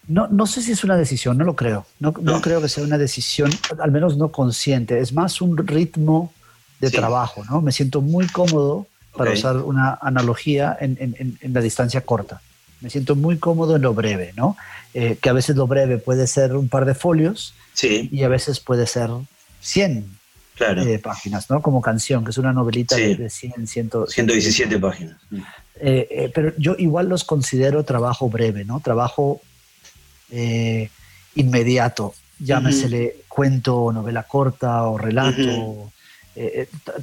No, 0.06 0.26
no 0.28 0.46
sé 0.46 0.62
si 0.62 0.72
es 0.72 0.82
una 0.82 0.96
decisión, 0.96 1.38
no 1.38 1.44
lo 1.44 1.54
creo. 1.54 1.86
No, 2.00 2.12
no. 2.20 2.40
creo 2.40 2.60
que 2.60 2.68
sea 2.68 2.82
una 2.82 2.98
decisión, 2.98 3.50
al 3.78 3.92
menos 3.92 4.16
no 4.16 4.32
consciente. 4.32 4.98
Es 4.98 5.12
más 5.12 5.40
un 5.40 5.56
ritmo 5.56 6.32
de 6.80 6.90
trabajo, 6.90 7.44
¿no? 7.48 7.60
Me 7.60 7.72
siento 7.72 8.00
muy 8.00 8.26
cómodo, 8.26 8.86
para 9.16 9.32
usar 9.32 9.56
una 9.56 9.98
analogía, 10.00 10.76
en, 10.80 10.96
en 11.40 11.52
la 11.52 11.60
distancia 11.60 12.00
corta 12.00 12.40
me 12.80 12.90
siento 12.90 13.14
muy 13.14 13.38
cómodo 13.38 13.76
en 13.76 13.82
lo 13.82 13.94
breve, 13.94 14.32
¿no? 14.36 14.56
Eh, 14.94 15.18
que 15.20 15.28
a 15.28 15.32
veces 15.32 15.56
lo 15.56 15.66
breve 15.66 15.98
puede 15.98 16.26
ser 16.26 16.56
un 16.56 16.68
par 16.68 16.84
de 16.84 16.94
folios 16.94 17.54
sí. 17.74 18.08
y 18.10 18.22
a 18.24 18.28
veces 18.28 18.58
puede 18.60 18.86
ser 18.86 19.10
100 19.60 20.18
eh, 20.60 20.98
páginas, 20.98 21.48
¿no? 21.50 21.62
Como 21.62 21.80
canción, 21.80 22.24
que 22.24 22.30
es 22.30 22.38
una 22.38 22.52
novelita 22.52 22.96
de, 22.96 23.30
100, 23.30 23.66
117 23.66 24.78
páginas. 24.78 25.16
Eh, 25.76 26.30
pero 26.34 26.52
yo 26.58 26.74
igual 26.78 27.08
los 27.08 27.24
considero 27.24 27.84
trabajo 27.84 28.28
breve, 28.28 28.64
¿no? 28.64 28.80
Trabajo 28.80 29.40
inmediato, 31.34 32.14
llámesele 32.38 33.16
cuento, 33.28 33.90
novela 33.92 34.22
corta 34.22 34.84
o 34.84 34.96
relato. 34.96 35.92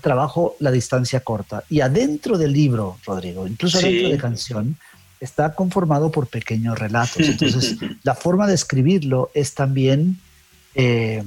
trabajo 0.02 0.56
la 0.60 0.72
distancia 0.72 1.20
corta. 1.20 1.64
Y 1.70 1.82
adentro 1.82 2.38
del 2.38 2.54
libro, 2.54 2.98
Rodrigo, 3.06 3.48
incluso 3.48 3.80
adentro 3.80 4.10
de 4.10 4.18
canción, 4.18 4.78
está 5.20 5.54
conformado 5.56 6.12
por 6.12 6.28
pequeños 6.28 6.78
relatos. 6.78 7.28
Entonces, 7.28 7.76
la 8.04 8.16
forma 8.16 8.48
de 8.48 8.56
escribirlo 8.56 9.32
es 9.34 9.54
también 9.54 10.20
eh, 10.76 11.24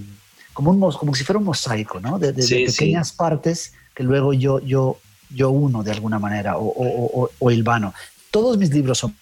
como, 0.52 0.70
un, 0.70 0.92
como 0.92 1.14
si 1.14 1.24
fuera 1.24 1.38
un 1.38 1.44
mosaico, 1.44 2.00
¿no? 2.00 2.18
De, 2.18 2.32
pequeñas 2.32 3.12
partes 3.12 3.72
que 3.94 4.02
luego 4.02 4.32
yo, 4.32 4.60
yo, 4.60 4.98
yo 5.30 5.50
uno 5.50 5.82
de 5.82 5.92
alguna 5.92 6.18
manera 6.18 6.56
o, 6.56 6.66
o, 6.66 7.30
o, 7.38 7.50
hilvano. 7.50 7.94
Todos 8.30 8.58
mis 8.58 8.70
libros 8.70 8.98
son, 8.98 9.14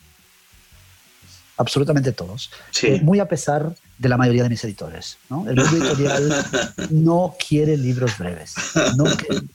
absolutamente 1.56 2.12
todos, 2.12 2.50
eh, 2.82 3.00
muy 3.02 3.18
a 3.20 3.26
pesar 3.26 3.74
de 3.98 4.08
la 4.08 4.16
mayoría 4.16 4.44
de 4.44 4.48
mis 4.48 4.62
editores. 4.64 5.18
¿no? 5.28 5.48
El 5.48 5.56
mundo 5.56 5.76
editorial 5.76 6.46
no 6.90 7.34
quiere 7.46 7.76
libros 7.76 8.16
breves. 8.18 8.54
No 8.96 9.04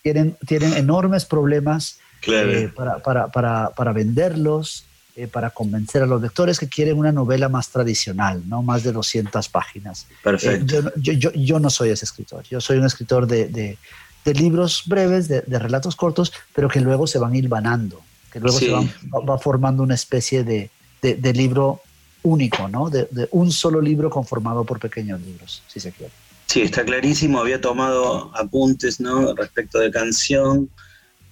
tienen, 0.01 0.38
tienen 0.45 0.73
enormes 0.73 1.25
problemas 1.25 1.99
eh, 2.27 2.71
para, 2.75 2.99
para, 2.99 3.27
para, 3.29 3.69
para 3.69 3.93
venderlos, 3.93 4.86
eh, 5.15 5.28
para 5.28 5.49
convencer 5.52 6.02
a 6.02 6.06
los 6.06 6.21
lectores 6.21 6.60
que 6.60 6.67
quieren 6.67 6.97
una 6.97 7.12
novela 7.12 7.49
más 7.49 7.69
tradicional, 7.69 8.43
no 8.47 8.63
más 8.63 8.84
de 8.84 8.91
200 8.91 9.47
páginas. 9.49 10.08
Perfecto. 10.23 10.80
Eh, 10.80 10.84
yo, 10.97 11.13
yo, 11.13 11.32
yo, 11.34 11.60
no 11.60 11.69
soy 11.69 11.89
ese 11.89 12.06
escritor, 12.06 12.43
yo 12.49 12.60
soy 12.60 12.78
un 12.78 12.86
escritor 12.86 13.28
de, 13.28 13.47
de, 13.47 13.78
de 14.26 14.34
libros 14.34 14.84
breves, 14.86 15.28
de, 15.28 15.41
de, 15.41 15.60
relatos 15.60 15.95
cortos, 15.95 16.34
pero 16.56 16.67
que 16.67 16.80
luego 16.80 17.08
se 17.08 17.19
van 17.19 17.36
hilvanando, 17.36 18.02
que 18.32 18.39
luego 18.39 18.58
se 18.58 18.71
van, 18.71 18.91
va 19.28 19.38
formando 19.38 19.84
una 19.84 19.95
especie 19.95 20.43
de, 20.43 20.69
de 21.02 21.34
libro 21.34 21.82
único, 22.23 22.67
¿no? 22.67 22.89
De, 22.89 23.08
un 23.32 23.52
solo 23.52 23.82
libro 23.82 24.10
conformado 24.10 24.63
por 24.63 24.80
pequeños 24.80 25.21
libros, 25.21 25.62
si 25.67 25.80
se 25.80 25.91
quiere. 25.91 26.12
Sí, 26.47 26.62
está 26.62 26.84
clarísimo. 26.84 27.39
Había 27.39 27.62
tomado 27.62 28.36
apuntes, 28.36 28.99
¿no? 28.99 29.36
Respecto 29.36 29.80
de 29.80 29.91
canción 29.91 30.69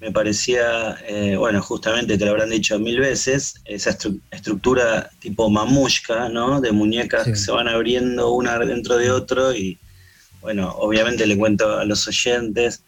me 0.02 0.12
parecía, 0.12 0.98
eh, 1.08 1.36
bueno, 1.38 1.62
justamente 1.62 2.18
te 2.18 2.26
lo 2.26 2.32
habrán 2.32 2.50
dicho 2.50 2.80
mil 2.80 3.00
veces, 3.00 3.62
esa 3.66 3.96
estructura 4.32 5.12
tipo 5.20 5.48
mamushka, 5.48 6.28
¿no? 6.28 6.60
De 6.60 6.72
muñecas 6.72 7.26
que 7.26 7.36
se 7.36 7.52
van 7.52 7.68
abriendo 7.68 8.32
una 8.32 8.58
dentro 8.58 8.98
de 8.98 9.12
otro 9.12 9.54
y, 9.54 9.78
bueno, 10.42 10.72
obviamente 10.72 11.28
le 11.28 11.38
cuento 11.38 11.78
a 11.78 11.86
los 11.86 12.08
oyentes, 12.08 12.84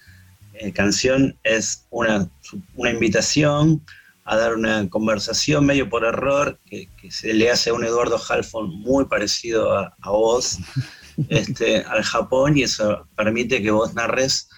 eh, 0.56 0.73
canción 0.73 1.38
es 1.43 1.86
una, 1.91 2.28
una, 2.73 2.89
invitación 2.89 3.86
a 4.26 4.36
dar 4.36 4.56
una 4.56 4.89
conversación 4.89 5.67
medio 5.67 5.88
por 5.89 6.06
error 6.06 6.60
que, 6.65 6.89
se 7.12 7.36
le 7.36 7.52
hace 7.52 7.69
a 7.69 7.73
un 7.76 7.84
Eduardo 7.84 8.19
Halfon 8.28 8.69
muy 8.80 9.06
parecido 9.06 9.78
a, 9.78 9.95
a 10.02 10.10
vos, 10.10 10.58
este, 11.30 11.84
al 11.84 12.02
Japón 12.02 12.58
y 12.58 12.63
eso 12.63 13.08
permite 13.15 13.62
que 13.62 13.69
vos 13.69 13.93
narres 13.93 14.49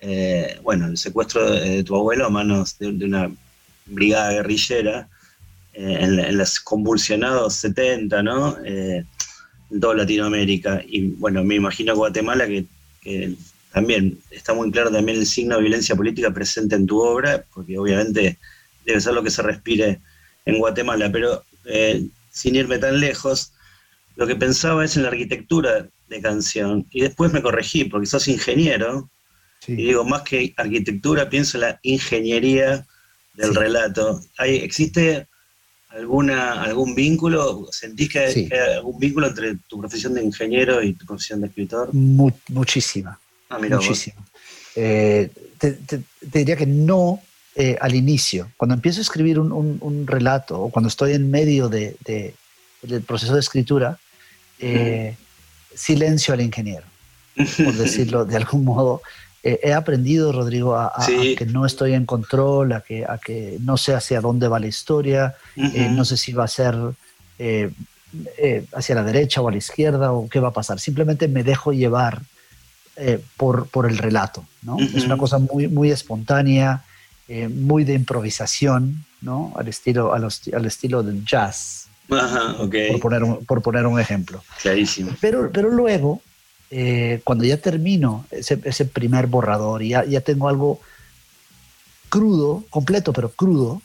eh, 0.00 0.58
bueno, 0.62 0.86
el 0.86 0.96
secuestro 0.96 1.50
de, 1.50 1.84
tu 1.84 1.94
abuelo 1.94 2.26
a 2.26 2.30
manos 2.30 2.78
de, 2.78 2.88
una 2.88 3.30
brigada 3.86 4.32
guerrillera 4.32 5.08
eh, 5.74 5.98
en, 6.00 6.38
los 6.38 6.58
convulsionados 6.60 7.54
70, 7.56 8.22
¿no? 8.22 8.56
Eh, 8.64 9.04
en 9.70 9.80
toda 9.80 9.96
Latinoamérica. 9.96 10.82
Y 10.86 11.08
bueno, 11.08 11.44
me 11.44 11.56
imagino 11.56 11.94
Guatemala 11.94 12.46
que, 12.46 12.66
también 13.72 14.18
está 14.30 14.52
muy 14.52 14.70
claro 14.72 14.90
también 14.90 15.18
el 15.18 15.26
signo 15.26 15.54
de 15.54 15.62
violencia 15.62 15.94
política 15.94 16.32
presente 16.32 16.74
en 16.74 16.86
tu 16.86 17.00
obra, 17.00 17.44
porque 17.54 17.78
obviamente 17.78 18.36
debe 18.84 19.00
ser 19.00 19.14
lo 19.14 19.22
que 19.22 19.30
se 19.30 19.42
respire 19.42 20.00
en 20.44 20.58
Guatemala. 20.58 21.10
Pero 21.12 21.44
sin 22.32 22.56
irme 22.56 22.78
tan 22.78 22.98
lejos, 22.98 23.52
lo 24.16 24.26
que 24.26 24.34
pensaba 24.34 24.84
es 24.84 24.96
en 24.96 25.04
la 25.04 25.10
arquitectura 25.10 25.86
de 26.08 26.20
canción. 26.20 26.86
Y 26.90 27.02
después 27.02 27.32
me 27.32 27.42
corregí, 27.42 27.84
porque 27.84 28.06
sos 28.06 28.26
ingeniero, 28.28 29.08
y 29.66 29.74
digo, 29.74 30.04
más 30.04 30.22
que 30.22 30.54
arquitectura, 30.56 31.28
pienso 31.28 31.56
en 31.56 31.62
la 31.62 31.80
ingeniería 31.82 32.86
del 33.34 33.54
relato. 33.54 34.20
¿Hay, 34.38 34.56
¿Existe 34.56 35.26
alguna, 35.90 36.62
algún 36.62 36.94
vínculo? 36.94 37.68
¿Sentís 37.70 38.08
que 38.08 38.18
hay, 38.18 38.50
algún 38.76 38.98
vínculo 38.98 39.28
entre 39.28 39.56
tu 39.68 39.78
profesión 39.78 40.14
de 40.14 40.22
ingeniero 40.22 40.82
y 40.82 40.94
tu 40.94 41.06
profesión 41.06 41.40
de 41.40 41.48
escritor? 41.48 41.90
muchísima. 41.92 43.18
Ah, 43.48 43.58
muchísima. 43.58 44.22
Eh, 44.76 45.30
te, 45.58 45.78
diría 46.20 46.56
que 46.56 46.66
no 46.66 47.20
eh, 47.54 47.76
al 47.80 47.94
inicio. 47.94 48.50
Cuando 48.56 48.74
empiezo 48.74 49.00
a 49.00 49.02
escribir 49.02 49.38
un, 49.38 50.06
relato 50.06 50.60
o 50.60 50.70
cuando 50.70 50.88
estoy 50.88 51.12
en 51.12 51.30
medio 51.30 51.68
de, 51.68 51.96
del 52.82 53.02
proceso 53.02 53.34
de 53.34 53.40
escritura, 53.40 53.98
eh, 54.58 55.16
silencio 55.74 56.32
al 56.34 56.40
ingeniero, 56.40 56.86
por 57.36 57.74
decirlo 57.74 58.24
de 58.24 58.36
algún 58.36 58.64
modo. 58.64 59.02
Eh, 59.42 59.58
he 59.62 59.72
aprendido, 59.72 60.32
Rodrigo, 60.32 60.76
a, 60.76 60.92
que 61.06 61.46
no 61.46 61.64
estoy 61.64 61.94
en 61.94 62.04
control, 62.04 62.72
a 62.72 62.82
que, 62.82 63.04
a 63.04 63.18
que 63.18 63.56
no 63.60 63.76
sé 63.76 63.94
hacia 63.94 64.20
dónde 64.20 64.48
va 64.48 64.60
la 64.60 64.66
historia, 64.66 65.34
eh, 65.56 65.88
no 65.90 66.04
sé 66.04 66.16
si 66.16 66.32
va 66.32 66.44
a 66.44 66.48
ser 66.48 66.76
eh, 67.38 67.70
eh, 68.36 68.64
hacia 68.74 68.94
la 68.94 69.02
derecha 69.02 69.40
o 69.40 69.48
a 69.48 69.50
la 69.50 69.56
izquierda 69.56 70.12
o 70.12 70.28
qué 70.28 70.40
va 70.40 70.48
a 70.48 70.52
pasar. 70.52 70.78
Simplemente 70.78 71.26
me 71.26 71.42
dejo 71.42 71.72
llevar 71.72 72.20
por, 73.38 73.66
por 73.68 73.88
el 73.88 73.96
relato, 73.96 74.44
¿no? 74.60 74.78
Es 74.78 75.04
una 75.04 75.16
cosa 75.16 75.38
muy, 75.38 75.68
muy 75.68 75.90
espontánea, 75.90 76.84
muy 77.48 77.84
de 77.84 77.94
improvisación, 77.94 79.06
¿no? 79.22 79.54
Al 79.56 79.68
estilo, 79.68 80.12
al, 80.12 80.24
al 80.24 80.66
estilo 80.66 81.02
del 81.02 81.24
jazz. 81.24 81.88
Ajá. 82.10 82.56
Por 82.58 83.00
poner 83.00 83.22
un, 83.22 83.46
por 83.46 83.62
poner 83.62 83.86
un 83.86 83.98
ejemplo. 83.98 84.42
Clarísimo. 84.60 85.12
Pero, 85.18 85.50
pero 85.50 85.70
luego, 85.70 86.20
cuando 87.24 87.44
ya 87.44 87.56
termino 87.56 88.26
ese, 88.30 88.60
ese 88.64 88.84
primer 88.84 89.26
borrador 89.26 89.82
y 89.82 89.88
ya, 89.88 90.04
ya 90.04 90.20
tengo 90.20 90.48
algo 90.48 90.80
crudo, 92.08 92.64
completo, 92.70 93.12
pero 93.12 93.30
crudo, 93.30 93.82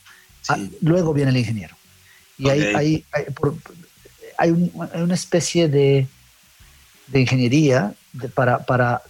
ah, 0.49 0.57
luego 0.81 1.13
viene 1.13 1.31
el 1.31 1.37
ingeniero. 1.37 1.75
Y 2.37 2.49
hay, 2.49 2.61
hay, 2.75 3.05
hay, 4.37 4.51
una 4.51 5.13
especie 5.13 5.69
de, 5.69 6.07
de 7.07 7.19
ingeniería 7.21 7.93
para, 8.33 8.65
para, 8.65 9.01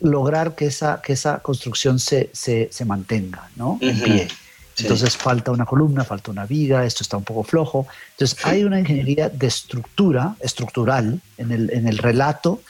lograr 0.00 0.54
que 0.54 0.66
esa, 0.66 1.00
que 1.00 1.14
esa 1.14 1.38
construcción 1.38 1.98
se, 1.98 2.28
se, 2.34 2.68
se 2.70 2.84
mantenga 2.84 3.48
¿no? 3.56 3.78
en 3.80 3.98
pie. 4.02 4.28
Entonces 4.78 5.16
falta 5.16 5.52
una 5.52 5.64
columna, 5.64 6.04
falta 6.04 6.30
una 6.30 6.44
viga, 6.44 6.84
esto 6.84 7.02
está 7.02 7.16
un 7.16 7.24
poco 7.24 7.42
flojo. 7.42 7.86
Entonces 8.12 8.44
hay 8.44 8.64
una 8.64 8.78
ingeniería 8.78 9.28
de 9.28 9.46
estructura, 9.46 10.36
estructural 10.40 11.20
en 11.38 11.52
el, 11.52 11.70
en 11.72 11.88
el 11.88 11.98
relato, 11.98 12.62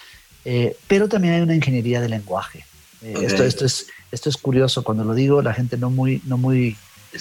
eh, 0.45 0.77
pero 0.87 1.09
también 1.09 1.35
hay 1.35 1.41
una 1.41 1.55
ingeniería 1.57 2.01
de 2.01 2.09
lenguaje. 2.09 2.65
Eh, 3.03 3.15
esto, 3.23 3.43
esto, 3.45 3.65
es, 3.65 3.89
esto 4.13 4.29
es 4.29 4.37
curioso, 4.37 4.85
cuando 4.85 5.05
lo 5.05 5.15
digo 5.15 5.43
la 5.43 5.53
gente 5.53 5.77
no 5.77 5.91
muy, 5.91 6.23
no 6.25 6.39
muy 6.39 6.77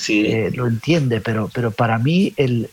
eh, 0.09 0.51
lo 0.53 0.67
entiende, 0.67 1.21
pero, 1.21 1.49
pero 1.53 1.71
para 1.71 1.97
mí 1.97 2.33
el, 2.37 2.69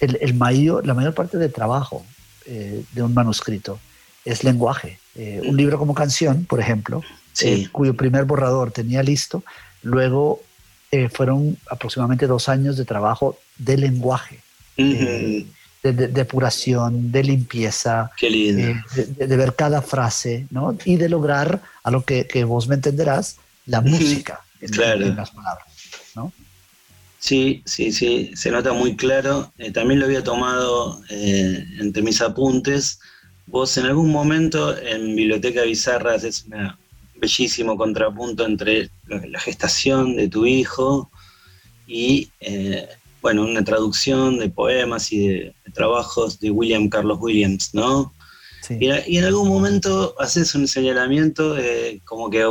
el, 0.00 0.34
mayor, 0.34 0.86
la 0.86 0.94
mayor 0.94 1.14
parte 1.14 1.38
del 1.38 1.52
trabajo 1.52 2.04
eh, 2.46 2.82
de 2.92 3.02
un 3.02 3.14
manuscrito 3.14 3.78
es 4.24 4.44
lenguaje. 4.44 4.98
Eh, 5.14 5.42
un 5.44 5.56
libro 5.56 5.78
como 5.78 5.94
canción, 5.94 6.44
por 6.44 6.60
ejemplo, 6.60 7.02
cuyo 7.72 7.94
primer 7.94 8.24
borrador 8.24 8.70
tenía 8.70 9.02
listo, 9.02 9.44
luego 9.82 10.42
fueron 11.10 11.56
aproximadamente 11.70 12.26
dos 12.26 12.48
años 12.48 12.76
de 12.76 12.84
trabajo 12.84 13.38
de 13.56 13.76
lenguaje. 13.76 14.40
de, 14.76 15.46
depuración, 15.82 17.10
de 17.10 17.24
limpieza, 17.24 18.10
de, 18.20 19.36
ver 19.36 19.54
cada 19.56 19.82
frase, 19.82 20.46
¿no? 20.50 20.76
Y 20.84 20.96
de 20.96 21.08
lograr, 21.08 21.60
a 21.82 21.90
lo 21.90 22.04
que, 22.04 22.26
que 22.26 22.44
vos 22.44 22.68
me 22.68 22.76
entenderás, 22.76 23.38
la 23.66 23.80
música 23.80 24.40
en, 24.60 25.16
las 25.16 25.30
palabras, 25.30 25.66
¿no? 26.14 26.32
Sí, 27.18 27.62
sí, 27.64 27.92
sí, 27.92 28.32
se 28.34 28.50
nota 28.50 28.72
muy 28.72 28.96
claro. 28.96 29.52
Eh, 29.58 29.70
también 29.70 30.00
lo 30.00 30.06
había 30.06 30.24
tomado 30.24 31.00
eh, 31.08 31.64
entre 31.78 32.02
mis 32.02 32.20
apuntes. 32.20 32.98
Vos 33.46 33.76
en 33.76 33.86
algún 33.86 34.10
momento 34.10 34.76
en 34.76 35.14
Biblioteca 35.14 35.62
Bizarra 35.62 36.14
haces 36.14 36.44
un 36.44 36.74
bellísimo 37.20 37.76
contrapunto 37.76 38.44
entre 38.44 38.90
la 39.28 39.40
gestación 39.40 40.16
de 40.16 40.28
tu 40.28 40.46
hijo 40.46 41.10
y, 41.86 42.30
eh, 42.40 42.88
bueno, 43.20 43.42
una 43.42 43.64
traducción 43.64 44.38
de 44.38 44.48
poemas 44.48 45.12
y 45.12 45.28
de, 45.28 45.54
trabajos 45.74 46.38
de 46.40 46.50
William 46.50 46.88
Carlos 46.88 47.18
Williams, 47.20 47.70
¿no? 47.72 48.12
Y, 48.68 48.86
en 48.88 49.24
algún 49.24 49.48
momento 49.48 50.14
haces 50.18 50.54
un 50.54 50.68
señalamiento 50.68 51.54
de 51.54 52.00
como 52.04 52.30
que 52.30 52.42
a, 52.42 52.50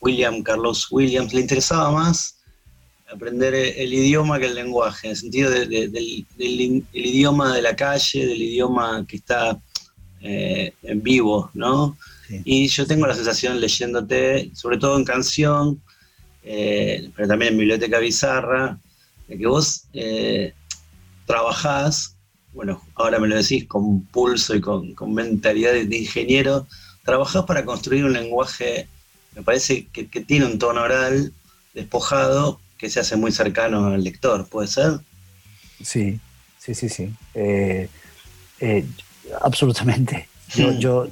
William 0.00 0.42
Carlos 0.42 0.88
Williams 0.90 1.34
le 1.34 1.42
interesaba 1.42 1.90
más 1.90 2.36
aprender 3.12 3.54
el 3.54 3.92
idioma 3.92 4.38
que 4.38 4.46
el 4.46 4.54
lenguaje, 4.54 5.06
en 5.06 5.10
el 5.12 5.16
sentido 5.16 5.50
del, 5.50 6.26
idioma 6.92 7.54
de 7.54 7.62
la 7.62 7.76
calle, 7.76 8.26
del 8.26 8.42
idioma 8.42 9.04
que 9.06 9.16
está 9.16 9.60
eh, 10.20 10.72
en 10.82 11.02
vivo, 11.02 11.50
¿no? 11.54 11.96
Y 12.44 12.66
yo 12.68 12.86
tengo 12.86 13.06
la 13.06 13.14
sensación 13.14 13.60
leyéndote, 13.60 14.50
sobre 14.54 14.78
todo 14.78 14.96
en 14.96 15.04
canción, 15.04 15.82
eh, 16.44 17.10
pero 17.16 17.28
también 17.28 17.52
en 17.52 17.58
biblioteca 17.58 17.98
bizarra, 17.98 18.78
de 19.28 19.38
que 19.38 19.46
vos 19.46 19.84
eh, 19.92 20.52
trabajás 21.26 22.14
bueno, 22.54 22.80
ahora 22.94 23.18
me 23.18 23.28
lo 23.28 23.36
decís, 23.36 23.66
con 23.66 24.02
pulso 24.06 24.54
y 24.54 24.60
con, 24.60 24.94
mentalidad 25.12 25.72
de, 25.72 25.96
ingeniero, 25.96 26.66
trabajás 27.04 27.44
para 27.44 27.64
construir 27.64 28.04
un 28.04 28.12
lenguaje, 28.12 28.88
me 29.34 29.42
parece 29.42 29.86
que, 29.86 30.04
tiene 30.04 30.46
un 30.46 30.58
tono 30.58 30.82
oral 30.82 31.32
despojado 31.74 32.60
que 32.78 32.88
se 32.88 33.00
hace 33.00 33.16
muy 33.16 33.32
cercano 33.32 33.88
al 33.88 34.04
lector, 34.04 34.46
¿puede 34.48 34.68
ser? 34.68 35.00
Sí, 35.82 36.20
sí, 36.58 36.74
sí, 36.74 36.88
sí. 36.88 37.12
Eh, 37.34 37.88
eh, 38.60 38.86
absolutamente. 39.42 40.28
Yo, 40.78 41.08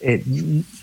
eh, 0.00 0.24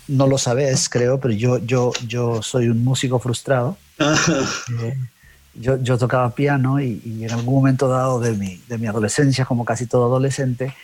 no 0.06 0.26
lo 0.26 0.38
sabes, 0.38 0.88
creo, 0.88 1.20
pero 1.20 1.34
yo, 1.34 1.58
yo, 1.58 1.92
yo 2.06 2.42
soy 2.42 2.68
un 2.68 2.82
músico 2.82 3.18
frustrado. 3.18 3.76
yo, 5.54 5.82
yo 5.82 5.98
tocaba 5.98 6.30
piano 6.34 6.80
y, 6.80 7.24
en 7.24 7.30
algún 7.30 7.54
momento 7.54 7.88
dado 7.88 8.20
de 8.20 8.32
mi, 8.32 8.60
de 8.68 8.78
mi 8.78 8.86
adolescencia, 8.86 9.44
como 9.44 9.64
casi 9.64 9.86
todo 9.86 10.06
adolescente, 10.06 10.74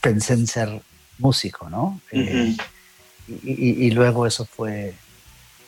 pensé 0.00 0.34
en 0.34 0.46
ser 0.46 0.82
músico, 1.18 1.68
¿no? 1.70 2.00
Eh, 2.12 2.56
y, 3.28 3.86
y, 3.86 3.90
luego 3.90 4.26
eso 4.26 4.46
fue 4.46 4.94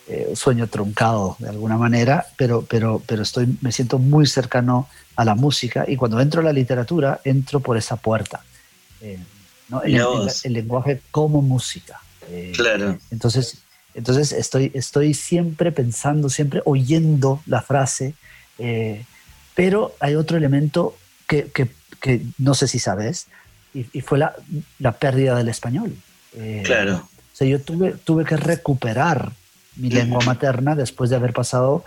eh, 0.09 0.27
un 0.29 0.37
sueño 0.37 0.67
truncado 0.67 1.37
de 1.39 1.49
alguna 1.49 1.77
manera, 1.77 2.27
pero, 2.37 2.63
pero, 2.63 3.03
pero 3.07 3.23
estoy, 3.23 3.57
me 3.61 3.71
siento 3.71 3.99
muy 3.99 4.27
cercano 4.27 4.89
a 5.17 5.25
la 5.25 5.35
música 5.35 5.85
y 5.87 5.97
cuando 5.97 6.21
entro 6.21 6.41
a 6.41 6.45
la 6.45 6.53
literatura, 6.53 7.21
entro 7.25 7.61
por 7.61 7.77
esa 7.77 7.97
puerta. 7.97 8.43
Eh, 9.03 9.19
¿no? 9.69 9.83
el, 9.83 10.01
el, 10.45 10.53
lenguaje 10.53 11.01
como 11.11 11.43
música. 11.43 12.01
claro. 12.55 12.99
Entonces, 13.11 13.63
entonces 13.95 14.33
estoy, 14.33 14.71
estoy 14.75 15.15
siempre 15.15 15.73
pensando, 15.73 16.29
siempre 16.29 16.63
oyendo 16.65 17.43
la 17.47 17.63
frase 17.63 18.15
eh, 18.61 19.05
pero 19.55 19.95
hay 20.01 20.15
otro 20.15 20.37
elemento 20.37 20.97
que, 21.27 21.51
que, 21.51 22.23
no 22.39 22.55
sé 22.55 22.69
si 22.69 22.79
sabes, 22.79 23.27
y, 23.75 24.01
fue 24.01 24.19
la, 24.19 24.35
la, 24.79 24.93
pérdida 24.93 25.37
del 25.37 25.49
español. 25.49 25.95
Eh, 26.35 26.63
claro. 26.65 26.97
O 26.97 27.37
sea, 27.37 27.47
yo 27.47 27.61
tuve, 27.61 27.93
tuve 27.93 28.25
que 28.25 28.37
recuperar 28.37 29.33
mi 29.77 29.91
lengua 29.91 30.21
materna 30.25 30.75
después 30.75 31.09
de 31.09 31.17
haber 31.17 31.33
pasado 31.33 31.85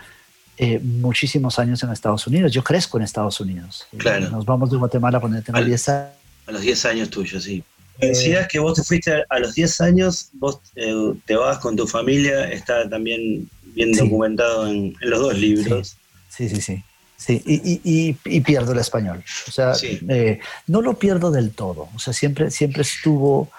eh, 0.58 0.80
muchísimos 0.80 1.60
años 1.60 1.84
en 1.84 1.92
Estados 1.92 2.26
Unidos. 2.26 2.52
Yo 2.52 2.64
crezco 2.64 2.98
en 2.98 3.04
Estados 3.04 3.40
Unidos. 3.40 3.86
Claro. 3.98 4.30
Nos 4.30 4.46
vamos 4.46 4.72
de 4.72 4.78
Guatemala 4.78 5.20
cuando 5.20 5.42
tengo 5.42 5.62
10 5.62 5.90
años. 5.90 6.12
A 6.48 6.52
los 6.52 6.62
10 6.62 6.86
años 6.86 7.10
tuyos, 7.10 7.44
sí. 7.44 7.64
Decías 8.00 8.48
que 8.48 8.60
vos 8.60 8.74
te 8.74 8.84
fuiste 8.84 9.24
a, 9.30 9.40
los 9.40 9.54
10 9.54 9.82
años, 9.82 10.30
vos 10.34 10.60
te 10.74 11.36
vas 11.36 11.60
con 11.60 11.76
tu 11.76 11.88
familia, 11.88 12.50
está 12.50 12.90
también 12.90 13.50
bien 13.76 13.92
documentado 13.94 14.68
en, 14.68 14.96
en, 15.00 15.10
los 15.10 15.20
dos 15.20 15.38
libros. 15.38 15.96
Sí, 16.30 16.50
sí, 16.50 16.62
sí. 16.62 16.84
Sí, 17.16 17.42
y, 17.46 18.18
y, 18.26 18.42
pierdo 18.42 18.74
el 18.74 18.80
español. 18.80 19.24
O 19.48 19.52
sea, 19.52 19.72
eh, 19.82 20.40
no 20.68 20.82
lo 20.82 21.00
pierdo 21.00 21.32
del 21.32 21.52
todo. 21.52 21.88
O 21.96 22.00
sea, 22.00 22.12
siempre, 22.12 22.52
siempre 22.52 22.82
estuvo 22.82 23.50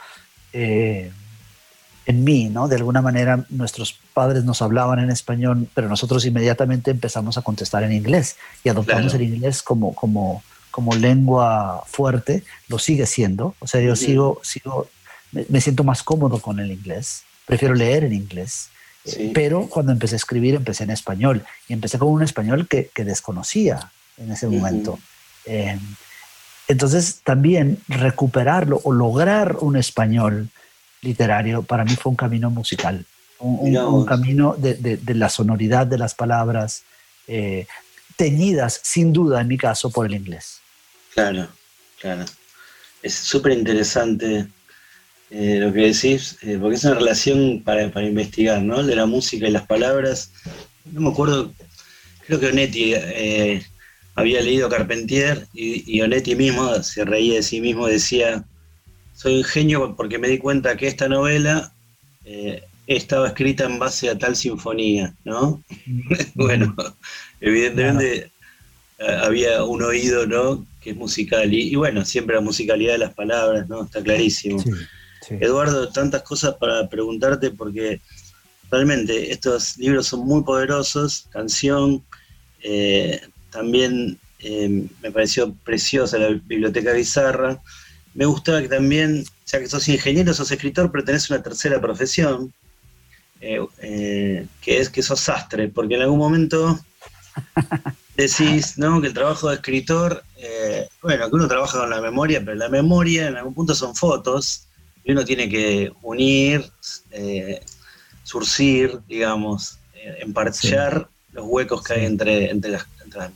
eh, 0.52 1.10
en 2.04 2.24
mí, 2.24 2.50
¿no? 2.50 2.68
De 2.68 2.76
alguna 2.76 3.00
manera 3.00 3.46
nuestros 3.48 3.98
padres 4.12 4.44
nos 4.44 4.60
hablaban 4.60 4.98
en 4.98 5.10
español, 5.10 5.66
pero 5.72 5.88
nosotros 5.88 6.26
inmediatamente 6.26 6.90
empezamos 6.90 7.38
a 7.38 7.42
contestar 7.42 7.84
en 7.84 7.92
inglés 7.92 8.36
y 8.62 8.68
adoptamos 8.68 9.14
el 9.14 9.22
inglés 9.22 9.62
como, 9.62 9.94
como, 9.94 10.42
como 10.74 10.92
lengua 10.96 11.84
fuerte. 11.86 12.42
Lo 12.66 12.80
sigue 12.80 13.06
siendo. 13.06 13.54
O 13.60 13.68
sea, 13.68 13.80
yo 13.80 13.94
sigo, 13.94 14.40
sigo 14.42 14.88
me 15.30 15.60
siento 15.60 15.84
más 15.84 16.02
cómodo 16.02 16.40
con 16.40 16.58
el 16.58 16.72
inglés. 16.72 17.22
Prefiero 17.46 17.76
leer 17.76 18.02
en 18.02 18.12
inglés. 18.12 18.70
Pero 19.32 19.68
cuando 19.68 19.92
empecé 19.92 20.16
a 20.16 20.16
escribir, 20.16 20.56
empecé 20.56 20.82
en 20.82 20.90
español. 20.90 21.44
Y 21.68 21.74
empecé 21.74 21.96
con 21.96 22.08
un 22.08 22.24
español 22.24 22.66
que, 22.66 22.90
que 22.92 23.04
desconocía 23.04 23.92
en 24.16 24.32
ese 24.32 24.48
momento. 24.48 24.98
Eh, 25.44 25.78
entonces, 26.66 27.20
también 27.22 27.78
recuperarlo 27.86 28.80
o 28.82 28.92
lograr 28.92 29.58
un 29.60 29.76
español 29.76 30.48
literario 31.02 31.62
para 31.62 31.84
mí 31.84 31.94
fue 31.94 32.10
un 32.10 32.16
camino 32.16 32.50
musical. 32.50 33.06
Un, 33.38 34.04
camino 34.06 34.56
de, 34.58 34.74
de, 34.74 35.14
la 35.14 35.28
sonoridad 35.28 35.86
de 35.86 35.98
las 35.98 36.14
palabras, 36.14 36.82
eh, 37.28 37.68
teñidas, 38.16 38.80
sin 38.82 39.12
duda, 39.12 39.40
en 39.40 39.46
mi 39.46 39.56
caso, 39.56 39.90
por 39.90 40.06
el 40.06 40.14
inglés. 40.14 40.63
Claro, 41.14 41.48
claro. 42.00 42.24
Es 43.02 43.14
súper 43.14 43.52
interesante 43.52 44.48
eh, 45.30 45.58
lo 45.58 45.72
que 45.72 45.92
decís, 45.92 46.38
eh, 46.42 46.58
porque 46.60 46.76
es 46.76 46.84
una 46.84 46.94
relación 46.94 47.62
para, 47.64 47.90
investigar, 48.02 48.62
¿no? 48.62 48.82
De 48.82 48.94
la 48.94 49.06
música 49.06 49.48
y 49.48 49.50
las 49.50 49.66
palabras. 49.66 50.30
No 50.84 51.00
me 51.00 51.10
acuerdo, 51.10 51.52
creo 52.26 52.40
que 52.40 52.46
Onetti 52.46 52.94
eh, 52.94 53.62
había 54.14 54.40
leído 54.42 54.68
Carpentier 54.68 55.46
y, 55.52 56.00
Onetti 56.00 56.36
mismo 56.36 56.82
se 56.82 57.04
reía 57.04 57.34
de 57.34 57.42
sí 57.42 57.60
mismo, 57.60 57.86
decía, 57.86 58.44
soy 59.16 59.38
un 59.38 59.44
genio 59.44 59.96
porque 59.96 60.18
me 60.18 60.28
di 60.28 60.38
cuenta 60.38 60.76
que 60.76 60.86
esta 60.86 61.08
novela 61.08 61.72
estaba 62.86 63.28
escrita 63.28 63.64
en 63.64 63.78
base 63.78 64.10
a 64.10 64.18
tal 64.18 64.36
sinfonía, 64.36 65.14
¿no? 65.24 65.62
bueno, 66.34 66.74
evidentemente 67.40 68.30
había 68.98 69.64
un 69.64 69.82
oído, 69.82 70.26
¿no? 70.26 70.64
Que 70.84 70.90
es 70.90 70.96
musical. 70.96 71.52
Y, 71.52 71.72
y 71.72 71.74
bueno, 71.74 72.04
siempre 72.04 72.36
la 72.36 72.42
musicalidad 72.42 72.92
de 72.92 72.98
las 72.98 73.14
palabras, 73.14 73.68
¿no? 73.68 73.84
Está 73.84 74.02
clarísimo. 74.02 74.60
Sí, 74.60 74.70
sí. 75.26 75.34
Eduardo, 75.40 75.88
tantas 75.88 76.22
cosas 76.22 76.54
para 76.56 76.88
preguntarte 76.88 77.50
porque 77.50 78.00
realmente 78.70 79.32
estos 79.32 79.78
libros 79.78 80.06
son 80.06 80.20
muy 80.26 80.44
poderosos, 80.44 81.26
canción, 81.30 82.04
eh, 82.62 83.20
también 83.50 84.18
eh, 84.40 84.86
me 85.00 85.10
pareció 85.10 85.54
preciosa 85.64 86.18
la 86.18 86.28
biblioteca 86.28 86.92
bizarra. 86.92 87.62
Me 88.12 88.26
gustaba 88.26 88.60
que 88.60 88.68
también, 88.68 89.24
ya 89.46 89.58
que 89.58 89.68
sos 89.68 89.88
ingeniero, 89.88 90.34
sos 90.34 90.50
escritor, 90.50 90.92
pero 90.92 91.04
tenés 91.04 91.30
una 91.30 91.42
tercera 91.42 91.80
profesión, 91.80 92.52
eh, 93.40 93.60
eh, 93.80 94.46
que 94.60 94.80
es 94.80 94.90
que 94.90 95.02
sos 95.02 95.20
sastre, 95.20 95.68
porque 95.68 95.94
en 95.94 96.02
algún 96.02 96.18
momento 96.18 96.78
decís 98.16 98.78
¿no? 98.78 99.00
que 99.00 99.08
el 99.08 99.14
trabajo 99.14 99.48
de 99.48 99.56
escritor, 99.56 100.22
eh, 100.36 100.88
bueno, 101.02 101.28
que 101.28 101.34
uno 101.34 101.48
trabaja 101.48 101.78
con 101.80 101.90
la 101.90 102.00
memoria, 102.00 102.40
pero 102.44 102.54
la 102.54 102.68
memoria 102.68 103.28
en 103.28 103.36
algún 103.36 103.54
punto 103.54 103.74
son 103.74 103.94
fotos, 103.94 104.66
y 105.04 105.12
uno 105.12 105.24
tiene 105.24 105.48
que 105.48 105.92
unir, 106.02 106.64
eh, 107.10 107.60
surcir, 108.22 109.00
digamos, 109.06 109.78
eh, 109.94 110.18
emparchar 110.20 111.08
los 111.32 111.44
huecos 111.46 111.82
que 111.82 111.94
hay 111.94 112.00
Sí. 112.00 112.06
entre, 112.06 112.50
entre 112.50 112.70
las, 112.70 112.86
entre 113.04 113.20
las- 113.20 113.32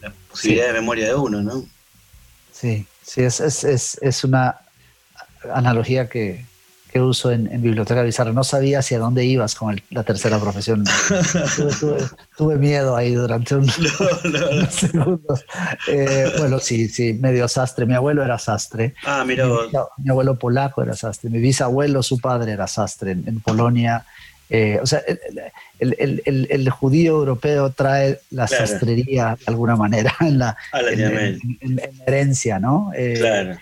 las 0.00 0.12
posibilidades 0.30 0.74
de 0.74 0.80
memoria 0.80 1.06
de 1.08 1.14
uno, 1.14 1.42
¿no? 1.42 1.64
Sí, 2.52 2.86
sí, 3.02 3.22
es, 3.22 3.40
es, 3.40 3.64
es, 3.64 3.98
es 4.02 4.24
una 4.24 4.56
analogía 5.52 6.08
que, 6.08 6.44
que 6.94 7.00
uso 7.00 7.32
en, 7.32 7.50
en 7.52 7.60
Biblioteca 7.60 8.02
Bizarra. 8.02 8.32
No 8.32 8.44
sabía 8.44 8.78
hacia 8.78 9.00
dónde 9.00 9.24
ibas 9.24 9.56
con 9.56 9.72
el- 9.74 9.82
la 9.90 10.04
tercera 10.04 10.38
profesión. 10.38 10.84
tuve, 11.56 11.70
tuve- 11.80 12.08
tuve 12.36 12.56
miedo 12.56 12.94
ahí 12.96 13.12
durante 13.14 13.56
un- 13.56 13.66
No, 14.24 14.30
no, 14.30 14.38
no. 14.38 14.50
unos 14.58 14.74
segundos. 14.74 15.44
Eh, 15.88 16.32
bueno, 16.38 16.60
sí, 16.60 16.88
sí, 16.88 17.12
medio 17.14 17.48
sastre. 17.48 17.84
Mi 17.84 17.94
abuelo 17.94 18.24
era 18.24 18.38
sastre. 18.38 18.94
Ah, 19.04 19.24
mira 19.26 19.44
Mi, 19.44 19.50
vos. 19.50 19.66
mi 19.98 20.10
abuelo 20.10 20.38
polaco 20.38 20.84
era 20.84 20.94
sastre. 20.94 21.30
Mi 21.30 21.40
bisabuelo, 21.40 22.00
su 22.00 22.20
padre 22.20 22.52
era 22.52 22.68
sastre 22.68 23.10
en, 23.10 23.24
en 23.26 23.40
Polonia. 23.40 24.04
Eh, 24.48 24.78
o 24.80 24.86
sea, 24.86 25.02
el, 25.80 25.96
el- 25.98 26.22
el- 26.26 26.46
el- 26.48 26.70
judío 26.70 27.16
europeo 27.16 27.70
trae 27.70 28.20
la 28.30 28.46
Claro. 28.46 28.66
sastrería 28.68 29.36
de 29.40 29.44
alguna 29.46 29.74
manera 29.74 30.14
en 30.20 30.38
la, 30.38 30.56
en, 30.72 31.00
en- 31.00 31.58
en- 31.60 31.80
herencia, 32.06 32.60
¿no? 32.60 32.92
Eh, 32.94 33.16
Claro. 33.18 33.56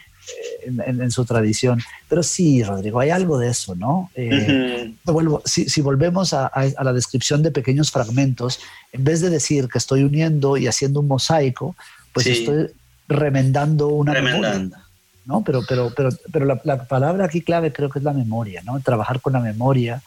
En, 0.65 0.81
en- 0.87 1.03
en 1.03 1.11
su 1.11 1.25
tradición. 1.25 1.81
Pero 2.09 2.23
sí, 2.23 2.63
Rodrigo, 2.63 3.01
hay 3.01 3.11
algo 3.11 3.39
de 3.39 3.49
eso, 3.49 3.75
¿no? 3.75 4.11
Eh, 4.15 4.85
Ujú. 4.85 4.97
te 5.05 5.13
vuelvo- 5.13 5.43
si, 5.45 5.69
si 5.69 5.81
volvemos 5.81 6.33
a, 6.35 6.47
a- 6.47 6.73
a 6.77 6.85
la 6.85 6.93
descripción 6.93 7.43
de 7.43 7.51
pequeños 7.51 7.91
fragmentos, 7.91 8.61
en 8.93 9.05
vez 9.05 9.21
de 9.21 9.31
decir 9.31 9.69
que 9.69 9.79
estoy 9.79 10.05
uniendo 10.05 10.57
y 10.57 10.67
haciendo 10.67 11.01
un 11.01 11.09
mosaico, 11.09 11.75
pues 12.13 12.27
Sí. 12.27 12.33
estoy 12.33 12.69
remendando 13.09 13.89
una 13.89 14.13
memoria, 14.13 14.33
Remendando. 14.53 14.77
¿no? 15.25 15.43
Pero, 15.45 15.63
pero, 15.69 15.93
pero, 15.95 16.11
pero 16.33 16.45
la, 16.47 16.61
la 16.65 16.85
palabra 16.87 17.25
aquí 17.27 17.41
clave 17.43 17.73
creo 17.73 17.91
que 17.91 17.99
es 17.99 18.05
la 18.05 18.13
memoria, 18.13 18.63
¿no? 18.65 18.81
Trabajar 18.81 19.21
con 19.21 19.33
la 19.35 19.41
memoria, 19.41 20.03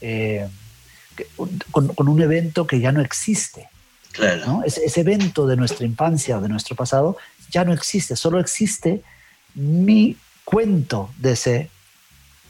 eh, 0.00 0.46
con, 1.70 1.88
con 1.88 2.08
un 2.08 2.22
evento 2.22 2.66
que 2.66 2.80
ya 2.80 2.92
no 2.92 3.00
existe. 3.00 3.68
Claro. 4.12 4.46
¿no? 4.46 4.64
Ese, 4.64 4.84
ese 4.84 5.00
evento 5.02 5.46
de 5.46 5.56
nuestra 5.56 5.86
infancia 5.86 6.38
o 6.38 6.40
de 6.40 6.48
nuestro 6.48 6.74
pasado 6.74 7.16
ya 7.50 7.64
no 7.64 7.72
existe, 7.72 8.16
solo 8.16 8.40
existe 8.40 9.02
mi 9.54 10.16
cuento 10.44 11.10
de 11.18 11.32
ese 11.32 11.70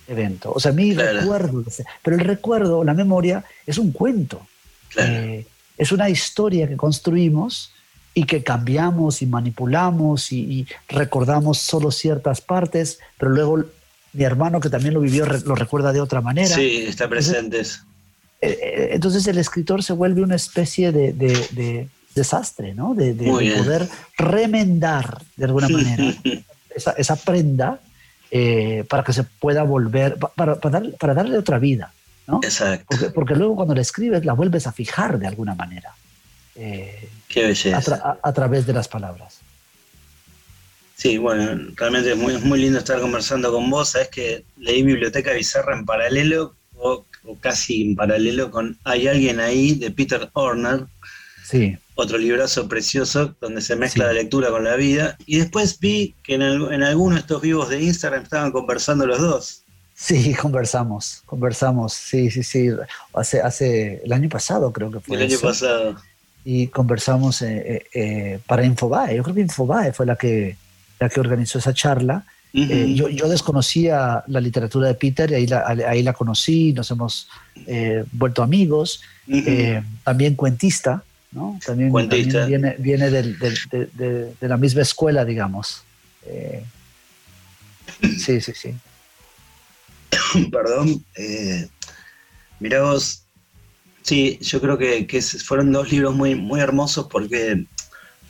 evento, 0.07 0.53
o 0.55 0.61
sea, 0.61 0.73
mi 0.73 0.95
Claro. 0.95 1.21
recuerdo. 1.21 1.63
de 1.63 1.69
ese- 1.71 1.85
pero 2.03 2.17
el 2.17 2.25
recuerdo, 2.25 2.85
la 2.85 2.95
memoria, 2.95 3.45
es 3.67 3.77
un 3.79 3.93
cuento, 3.93 4.47
Claro. 4.91 5.13
eh, 5.13 5.47
es 5.77 5.93
una 5.93 6.09
historia 6.09 6.67
que 6.69 6.77
construimos 6.77 7.73
y 8.15 8.25
que 8.25 8.43
cambiamos 8.43 9.21
y 9.23 9.27
manipulamos 9.27 10.33
y, 10.33 10.41
y 10.41 10.67
recordamos 10.89 11.59
solo 11.59 11.91
ciertas 11.91 12.41
partes, 12.41 12.99
pero 13.19 13.31
luego 13.33 13.65
mi 14.13 14.25
hermano 14.25 14.61
que 14.61 14.71
también 14.71 14.95
lo 14.95 15.01
vivió 15.01 15.27
lo 15.27 15.55
recuerda 15.55 15.93
de 15.93 16.01
otra 16.01 16.21
manera. 16.21 16.55
Sí, 16.57 16.85
está 16.89 17.09
presente 17.09 17.61
eso. 17.61 17.81
Eh, 18.41 18.59
eh, 18.63 18.89
entonces 18.93 19.27
el 19.27 19.37
escritor 19.39 19.83
se 19.83 19.93
vuelve 19.93 20.23
una 20.23 20.37
especie 20.37 20.91
de, 20.91 21.13
de- 21.13 21.47
de 21.53 21.89
desastre, 22.15 22.75
¿no? 22.75 22.95
De, 22.95 23.13
de- 23.15 23.27
poder 23.31 23.89
remendar 24.17 25.21
de 25.37 25.45
alguna 25.45 25.69
manera 25.69 26.15
esa, 26.79 26.93
esa 26.93 27.17
prenda 27.17 27.81
eh, 28.31 28.85
para 28.89 29.03
que 29.05 29.13
se 29.13 29.25
pueda 29.25 29.63
volver, 29.63 30.17
pa- 30.17 30.33
para, 30.35 30.57
para, 30.57 30.81
dar- 30.81 30.93
para 30.99 31.15
darle 31.15 31.37
otra 31.39 31.59
vida, 31.59 31.93
¿no? 32.27 32.41
Exacto. 32.43 32.87
Porque, 32.89 33.11
porque 33.11 33.35
luego 33.37 33.57
cuando 33.57 33.75
la 33.75 33.81
escribes 33.83 34.25
la 34.25 34.33
vuelves 34.33 34.67
a 34.67 34.73
fijar 34.73 35.19
de 35.19 35.27
alguna 35.27 35.55
manera 35.55 35.93
eh, 36.57 37.09
Qué 37.29 37.45
a, 37.45 37.49
belleza. 37.49 37.81
tra- 37.81 38.03
a- 38.03 38.19
a 38.23 38.33
través 38.33 38.67
de 38.67 38.73
las 38.73 38.89
palabras. 38.89 39.39
Sí, 40.97 41.17
bueno, 41.17 41.73
realmente 41.77 42.11
es 42.11 42.17
muy, 42.17 42.35
es 42.35 42.43
muy 42.45 42.59
lindo 42.61 42.79
estar 42.81 43.01
conversando 43.01 43.53
con 43.53 43.71
vos. 43.71 43.91
Sabes 43.91 44.09
que 44.09 44.45
leí 44.57 44.83
Biblioteca 44.83 45.33
Bizarra 45.33 45.77
en 45.77 45.85
paralelo 45.87 46.55
o, 46.77 47.05
o 47.25 47.37
casi 47.39 47.83
en 47.83 47.95
paralelo 47.97 48.51
con 48.51 48.77
Hay 48.85 49.07
alguien 49.07 49.39
ahí 49.39 49.75
de 49.77 49.91
Peter 49.93 50.29
Horner, 50.33 50.87
Sí, 51.45 51.79
otro 52.01 52.17
librazo 52.17 52.69
precioso 52.69 53.35
donde 53.41 53.61
se 53.61 53.75
mezcla 53.75 54.05
Sí. 54.05 54.09
la 54.15 54.23
lectura 54.23 54.51
con 54.51 54.63
la 54.63 54.77
vida. 54.77 55.17
Y 55.27 55.39
después 55.39 55.79
vi 55.81 56.15
que 56.23 56.35
en, 56.37 56.43
en 56.43 56.83
alguno 56.85 57.17
de 57.17 57.21
estos 57.23 57.43
vivos 57.43 57.69
de 57.69 57.83
Instagram 57.83 58.23
estaban 58.23 58.53
conversando 58.53 59.05
los 59.05 59.21
dos. 59.21 59.63
sí, 59.95 60.33
conversamos, 60.35 61.23
conversamos, 61.27 61.93
sí, 61.95 62.31
sí, 62.31 62.45
sí. 62.45 62.71
Hace, 63.13 63.41
hace 63.41 64.01
el 64.05 64.13
año 64.13 64.29
pasado 64.29 64.73
creo 64.73 64.93
que 64.93 65.01
fue. 65.01 65.17
el 65.17 65.23
año 65.25 65.35
eso. 65.35 65.47
pasado. 65.49 65.97
y 66.45 66.69
conversamos 66.69 67.43
eh, 67.43 67.49
eh, 67.67 67.85
eh, 67.95 68.39
para 68.47 68.65
Infobae. 68.65 69.17
Yo 69.17 69.23
creo 69.25 69.35
que 69.35 69.41
Infobae 69.43 69.93
fue 69.93 70.07
la 70.07 70.15
que, 70.15 70.57
la 71.01 71.09
que 71.09 71.19
organizó 71.19 71.59
esa 71.59 71.75
charla. 71.75 72.25
Eh, 72.55 72.95
yo, 72.95 73.09
yo 73.09 73.29
desconocía 73.29 74.25
la 74.29 74.41
literatura 74.41 74.87
de 74.89 74.95
Peter 74.95 75.31
y 75.31 75.35
ahí 75.35 75.47
la, 75.47 75.65
ahí 75.67 76.03
la 76.03 76.13
conocí, 76.15 76.73
nos 76.73 76.91
hemos 76.91 77.29
eh, 77.67 78.05
vuelto 78.13 78.43
amigos. 78.43 79.03
Eh, 79.29 79.83
también 80.05 80.35
cuentista, 80.35 81.03
¿no? 81.33 81.59
También, 81.65 81.93
también 81.93 82.47
viene, 82.47 82.77
viene 82.79 83.11
de, 83.11 83.23
de- 83.95 84.35
de 84.41 84.49
la 84.49 84.57
misma 84.57 84.83
escuela, 84.83 85.25
digamos. 85.25 85.83
Eh, 86.27 86.65
sí, 88.19 88.41
sí, 88.41 88.53
sí. 88.55 88.75
Perdón. 90.53 91.05
Eh, 91.17 91.69
mirá 92.61 92.83
vos, 92.83 93.23
sí, 94.03 94.39
yo 94.41 94.61
creo 94.61 94.79
que, 94.79 95.07
fueron 95.45 95.73
dos 95.73 95.91
libros 95.91 96.15
muy, 96.15 96.35
muy 96.35 96.61
hermosos 96.61 97.07
porque 97.11 97.65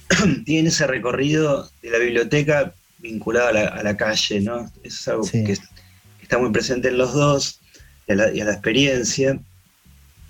tienen 0.44 0.66
ese 0.68 0.86
recorrido 0.86 1.70
de 1.82 1.90
la 1.90 1.98
biblioteca 1.98 2.74
vinculado 2.98 3.48
a 3.48 3.52
la, 3.52 3.66
a 3.68 3.82
la 3.82 3.96
calle, 3.96 4.40
¿no? 4.40 4.64
Eso 4.82 5.00
es 5.00 5.08
algo 5.08 5.22
Sí. 5.24 5.44
que, 5.44 5.52
es- 5.52 5.60
que 5.60 6.22
está 6.22 6.38
muy 6.38 6.50
presente 6.50 6.88
en 6.88 6.98
los 6.98 7.12
dos 7.14 7.60
y 8.06 8.12
a, 8.12 8.16
la, 8.16 8.32
y 8.32 8.40
a 8.40 8.44
la 8.44 8.52
experiencia. 8.52 9.38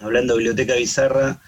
Hablando 0.01 0.35
de 0.35 0.39
biblioteca 0.39 0.75
bizarra, 0.77 1.41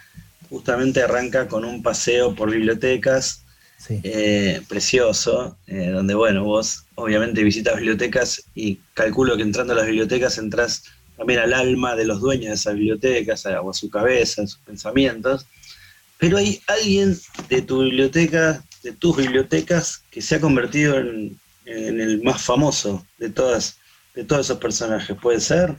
justamente 0.50 1.02
arranca 1.02 1.48
con 1.48 1.64
un 1.64 1.82
paseo 1.82 2.34
por 2.34 2.50
bibliotecas 2.50 3.44
sí. 3.78 4.00
eh, 4.02 4.60
precioso, 4.68 5.56
eh, 5.66 5.88
donde, 5.90 6.14
bueno, 6.14 6.44
vos 6.44 6.84
obviamente 6.96 7.42
visitas 7.42 7.76
bibliotecas 7.76 8.42
y 8.54 8.80
calculo 8.94 9.36
que 9.36 9.42
entrando 9.42 9.72
a 9.72 9.76
las 9.76 9.86
bibliotecas 9.86 10.36
entras 10.38 10.82
también 11.16 11.40
al 11.40 11.52
alma 11.54 11.96
de 11.96 12.04
los 12.04 12.20
dueños 12.20 12.48
de 12.48 12.54
esas 12.54 12.74
bibliotecas, 12.74 13.46
a- 13.46 13.60
o 13.62 13.70
a 13.70 13.74
su 13.74 13.88
cabeza, 13.90 14.42
a 14.42 14.46
sus 14.46 14.58
pensamientos. 14.60 15.46
Pero 16.18 16.36
hay 16.38 16.60
alguien 16.66 17.16
de 17.48 17.62
tu 17.62 17.82
biblioteca, 17.82 18.62
de 18.82 18.92
tus 18.92 19.16
bibliotecas, 19.16 20.02
que 20.10 20.20
se 20.20 20.34
ha 20.36 20.40
convertido 20.40 20.98
en, 20.98 21.38
en 21.66 22.00
el 22.00 22.22
más 22.22 22.42
famoso 22.42 23.06
de 23.18 23.30
todas, 23.30 23.76
de 24.14 24.24
todos 24.24 24.46
esos 24.46 24.58
personajes. 24.58 25.16
¿Puede 25.20 25.40
ser? 25.40 25.76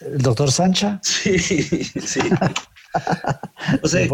¿El 0.00 0.18
doctor 0.18 0.50
Sancha? 0.50 1.00
Sí, 1.04 1.38
sí. 1.38 2.20
O 3.82 3.88
sea, 3.88 4.06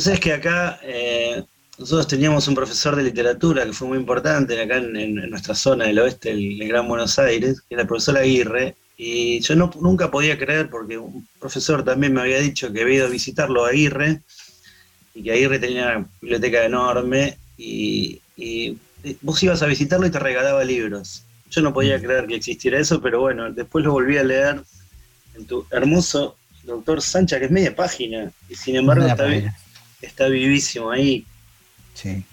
sabés 0.00 0.20
que 0.20 0.32
acá 0.32 0.78
eh, 0.82 1.42
nosotros 1.78 2.06
teníamos 2.08 2.46
un 2.48 2.54
profesor 2.54 2.96
de 2.96 3.02
literatura 3.02 3.64
que 3.64 3.72
fue 3.72 3.88
muy 3.88 3.98
importante 3.98 4.60
acá 4.60 4.76
en, 4.78 4.96
en- 4.96 5.18
en 5.18 5.30
nuestra 5.30 5.54
zona 5.54 5.86
del 5.86 5.98
oeste, 6.00 6.30
el, 6.30 6.60
el 6.60 6.68
Gran 6.68 6.88
Buenos 6.88 7.18
Aires, 7.18 7.60
que 7.62 7.74
era 7.74 7.82
el 7.82 7.88
profesor 7.88 8.16
Aguirre, 8.18 8.76
y 8.96 9.40
yo 9.40 9.54
no, 9.56 9.70
nunca 9.80 10.10
podía 10.10 10.38
creer 10.38 10.68
porque 10.68 10.98
un 10.98 11.26
profesor 11.38 11.82
también 11.84 12.12
me 12.12 12.20
había 12.20 12.38
dicho 12.40 12.72
que 12.72 12.82
había 12.82 12.96
ido 12.96 13.06
a 13.06 13.10
visitarlo 13.10 13.64
a 13.64 13.70
Aguirre 13.70 14.22
y 15.14 15.22
que 15.22 15.32
Aguirre 15.32 15.58
tenía 15.58 15.96
una 15.98 16.08
biblioteca 16.20 16.64
enorme 16.64 17.38
y, 17.56 18.20
y 18.36 18.78
vos 19.22 19.42
ibas 19.42 19.62
a 19.62 19.66
visitarlo 19.66 20.06
y 20.06 20.10
te 20.10 20.18
regalaba 20.18 20.64
libros. 20.64 21.24
Yo 21.50 21.62
no 21.62 21.72
podía 21.74 22.00
creer 22.00 22.26
que 22.26 22.36
existiera 22.36 22.78
eso, 22.78 23.00
pero 23.00 23.20
bueno, 23.20 23.50
después 23.52 23.84
lo 23.84 23.92
volví 23.92 24.18
a 24.18 24.24
leer 24.24 24.62
en 25.34 25.46
tu 25.46 25.66
hermoso 25.70 26.36
doctor 26.70 27.02
Sancha, 27.02 27.38
que 27.38 27.46
es 27.46 27.50
media 27.50 27.74
página, 27.74 28.30
y 28.48 28.54
sin 28.54 28.76
embargo 28.76 29.06
está, 29.06 29.24
vi- 29.24 29.34
página. 29.36 29.56
está 30.00 30.26
vivísimo 30.28 30.90
ahí. 30.90 31.24
Sí, 31.94 32.24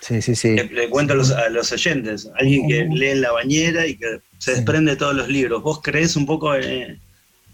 sí, 0.00 0.20
sí. 0.22 0.34
sí. 0.34 0.48
Le, 0.56 0.64
le 0.64 0.88
cuento 0.90 1.12
a 1.12 1.16
los, 1.16 1.30
a 1.30 1.48
los 1.48 1.70
oyentes, 1.72 2.28
alguien 2.38 2.68
que 2.68 2.84
Ujú. 2.84 2.96
lee 2.96 3.08
en 3.10 3.20
la 3.22 3.32
bañera 3.32 3.86
y 3.86 3.96
que 3.96 4.20
se 4.38 4.52
desprende 4.56 4.92
de 4.92 4.96
todos 4.96 5.14
los 5.14 5.28
libros. 5.28 5.62
¿Vos 5.62 5.80
creés 5.82 6.16
un 6.16 6.26
poco 6.26 6.54
en, 6.54 6.98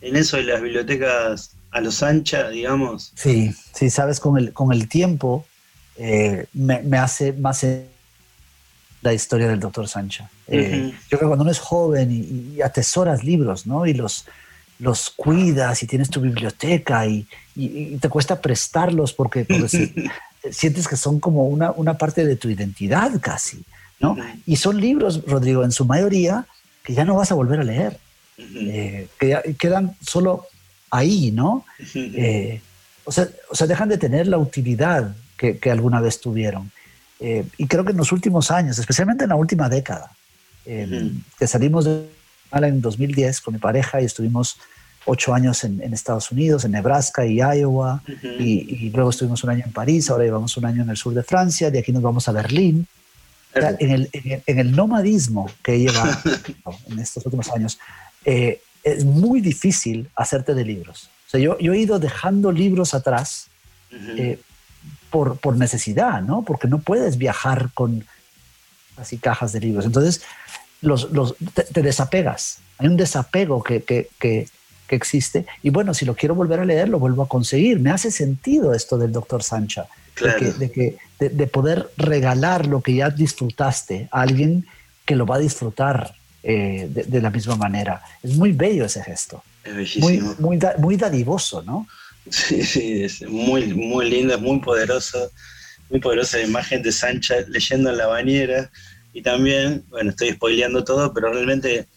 en 0.01 0.17
eso 0.17 0.37
de 0.39 0.45
las 0.45 0.63
bibliotecas 0.63 1.51
a 1.71 1.81
los 1.81 2.03
ancha, 2.03 2.49
digamos? 2.49 3.13
Sí, 3.15 3.55
sí, 3.75 3.91
sabes, 3.91 4.21
con 4.21 4.39
el, 4.39 4.53
con 4.55 4.73
el 4.73 4.89
tiempo 4.89 5.47
eh, 5.97 6.47
me, 6.55 6.81
me 6.83 6.97
hace 6.97 7.33
más 7.33 7.67
la 9.03 9.13
historia 9.13 9.49
del 9.49 9.61
doctor 9.61 9.87
Sancha. 9.87 10.31
Eh, 10.47 10.93
yo 11.11 11.19
creo 11.19 11.21
que 11.21 11.27
cuando 11.27 11.43
uno 11.43 11.51
es 11.53 11.59
joven 11.59 12.09
y, 12.11 12.61
atesoras 12.63 13.23
libros, 13.23 13.67
¿no? 13.67 13.87
Y 13.87 13.95
los, 13.95 14.25
los 14.79 15.11
cuidas 15.11 15.83
y 15.83 15.87
tienes 15.87 16.11
tu 16.11 16.21
biblioteca 16.21 17.07
y, 17.07 17.27
te 18.01 18.09
cuesta 18.09 18.41
prestarlos 18.41 19.13
porque, 19.13 19.45
sientes 20.53 20.87
que 20.87 20.97
son 20.97 21.19
como 21.19 21.47
una, 21.49 21.73
una, 21.73 21.99
parte 21.99 22.25
de 22.25 22.37
tu 22.37 22.49
identidad 22.49 23.11
casi, 23.21 23.65
¿no? 23.99 24.17
Y 24.47 24.57
son 24.57 24.81
libros, 24.81 25.25
Rodrigo, 25.27 25.65
en 25.65 25.73
su 25.73 25.85
mayoría, 25.85 26.47
que 26.85 26.95
ya 26.95 27.05
no 27.05 27.17
vas 27.17 27.33
a 27.33 27.35
volver 27.35 27.61
a 27.61 27.65
leer, 27.65 27.99
eh, 28.39 29.09
que 29.19 29.57
quedan 29.59 29.97
solo 30.01 30.47
ahí, 30.91 31.33
¿no? 31.33 31.65
Eh, 31.95 32.61
o, 33.05 33.11
sea, 33.11 33.29
o 33.51 33.57
sea, 33.57 33.67
dejan 33.67 33.89
de 33.89 33.99
tener 33.99 34.29
la 34.29 34.39
utilidad 34.39 35.17
que, 35.37 35.59
que 35.59 35.73
alguna 35.73 36.01
vez 36.01 36.21
tuvieron. 36.21 36.71
Eh, 37.19 37.45
y 37.57 37.67
creo 37.67 37.85
que 37.85 37.91
en 37.91 37.97
los 37.97 38.13
últimos 38.13 38.53
años, 38.53 38.79
especialmente 38.79 39.25
en 39.25 39.31
la 39.31 39.37
última 39.37 39.69
década, 39.69 40.13
que 40.65 41.47
salimos 41.47 41.87
de 41.87 42.07
en 42.53 42.81
2010 42.81 43.41
con 43.41 43.55
mi 43.55 43.61
pareja 43.61 44.01
y 44.01 44.05
estuvimos 44.05 44.59
ocho 45.05 45.33
años 45.35 45.65
en, 45.65 45.81
Estados 45.93 46.31
Unidos, 46.31 46.65
en 46.65 46.73
Nebraska 46.73 47.25
y 47.25 47.37
Iowa, 47.37 48.03
y, 48.23 48.91
luego 48.91 49.11
estuvimos 49.11 49.43
un 49.45 49.51
año 49.51 49.65
en 49.65 49.73
París, 49.73 50.11
ahora 50.11 50.25
llevamos 50.25 50.57
un 50.57 50.67
año 50.67 50.83
en 50.83 50.91
el 50.91 50.97
sur 50.97 51.15
de 51.15 51.23
Francia, 51.23 51.71
de 51.71 51.79
aquí 51.79 51.93
nos 51.93 52.03
vamos 52.03 52.29
a 52.29 52.33
Berlín. 52.33 52.87
En 53.55 53.91
el, 53.91 54.11
en, 54.13 54.59
el, 54.59 54.77
nomadismo 54.77 55.51
que 55.63 55.79
lleva 55.79 56.23
en 56.91 56.99
estos 56.99 57.25
últimos 57.25 57.51
años, 57.51 57.79
eh, 58.25 58.61
es 58.85 59.05
muy 59.05 59.41
difícil 59.41 60.09
hacerte 60.15 60.55
de 60.55 60.65
libros. 60.65 61.11
O 61.27 61.31
sea, 61.31 61.41
yo, 61.41 61.59
yo 61.59 61.73
he 61.73 61.79
ido 61.79 61.99
dejando 61.99 62.53
libros 62.53 62.95
atrás 62.95 63.49
eh, 63.91 64.39
por, 65.11 65.39
por, 65.39 65.57
necesidad, 65.57 66.23
¿no? 66.23 66.43
Porque 66.43 66.69
no 66.69 66.79
puedes 66.79 67.17
viajar 67.17 67.71
con 67.73 68.05
así 68.97 69.17
cajas 69.19 69.53
de 69.53 69.61
libros. 69.61 69.87
Entonces, 69.87 70.23
los, 70.81 71.11
los, 71.13 71.35
te, 71.55 71.83
desapegas. 71.83 72.59
Hay 72.79 72.89
un 72.89 72.97
desapego 72.97 73.63
que, 73.63 73.83
que, 73.83 74.09
que, 74.19 74.49
que, 74.87 74.97
existe. 74.97 75.47
Y 75.63 75.71
bueno, 75.71 75.95
si 75.95 76.05
lo 76.05 76.15
quiero 76.15 76.35
volver 76.35 76.61
a 76.61 76.65
leer, 76.65 76.89
lo 76.89 76.99
vuelvo 76.99 77.23
a 77.23 77.29
conseguir. 77.29 77.81
Me 77.81 77.91
hace 77.91 78.11
sentido 78.11 78.75
esto 78.75 78.99
del 78.99 79.13
doctor 79.13 79.43
Sancha. 79.43 79.87
De, 80.21 80.71
que, 80.73 80.97
de, 81.21 81.29
de, 81.29 81.47
poder 81.47 81.91
regalar 81.97 82.67
lo 82.67 82.81
que 82.81 82.93
ya 82.93 83.09
disfrutaste 83.09 84.09
a 84.11 84.23
alguien 84.23 84.67
que 85.05 85.15
lo 85.15 85.27
va 85.27 85.37
a 85.37 85.39
disfrutar 85.39 86.13
eh, 86.43 86.89
de, 86.89 87.21
la 87.21 87.31
misma 87.31 87.57
manera. 87.57 88.01
Es 88.23 88.37
muy 88.37 88.53
bello 88.53 88.85
ese 88.85 89.03
gesto. 89.03 89.43
Es 89.65 89.97
muy, 89.99 90.21
muy, 90.39 90.59
muy 90.79 90.97
dadivoso, 90.97 91.63
¿no? 91.63 91.87
Sí, 92.31 92.63
sí, 92.63 93.03
es 93.03 93.23
muy, 93.29 93.75
muy 93.75 94.09
lindo, 94.09 94.35
es 94.35 94.41
muy 94.41 94.61
poderoso, 94.61 95.33
muy 95.91 95.99
poderosa 95.99 96.39
la 96.39 96.45
imagen 96.45 96.83
de 96.83 96.93
Sancha 96.93 97.35
leyendo 97.49 97.91
en 97.91 97.97
la 97.97 98.07
bañera. 98.07 98.71
Y 99.19 99.23
también, 99.23 99.85
bueno, 99.89 100.11
estoy 100.11 100.31
spoileando 100.31 100.85
todo, 100.85 101.13
pero 101.13 101.33
realmente 101.33 101.89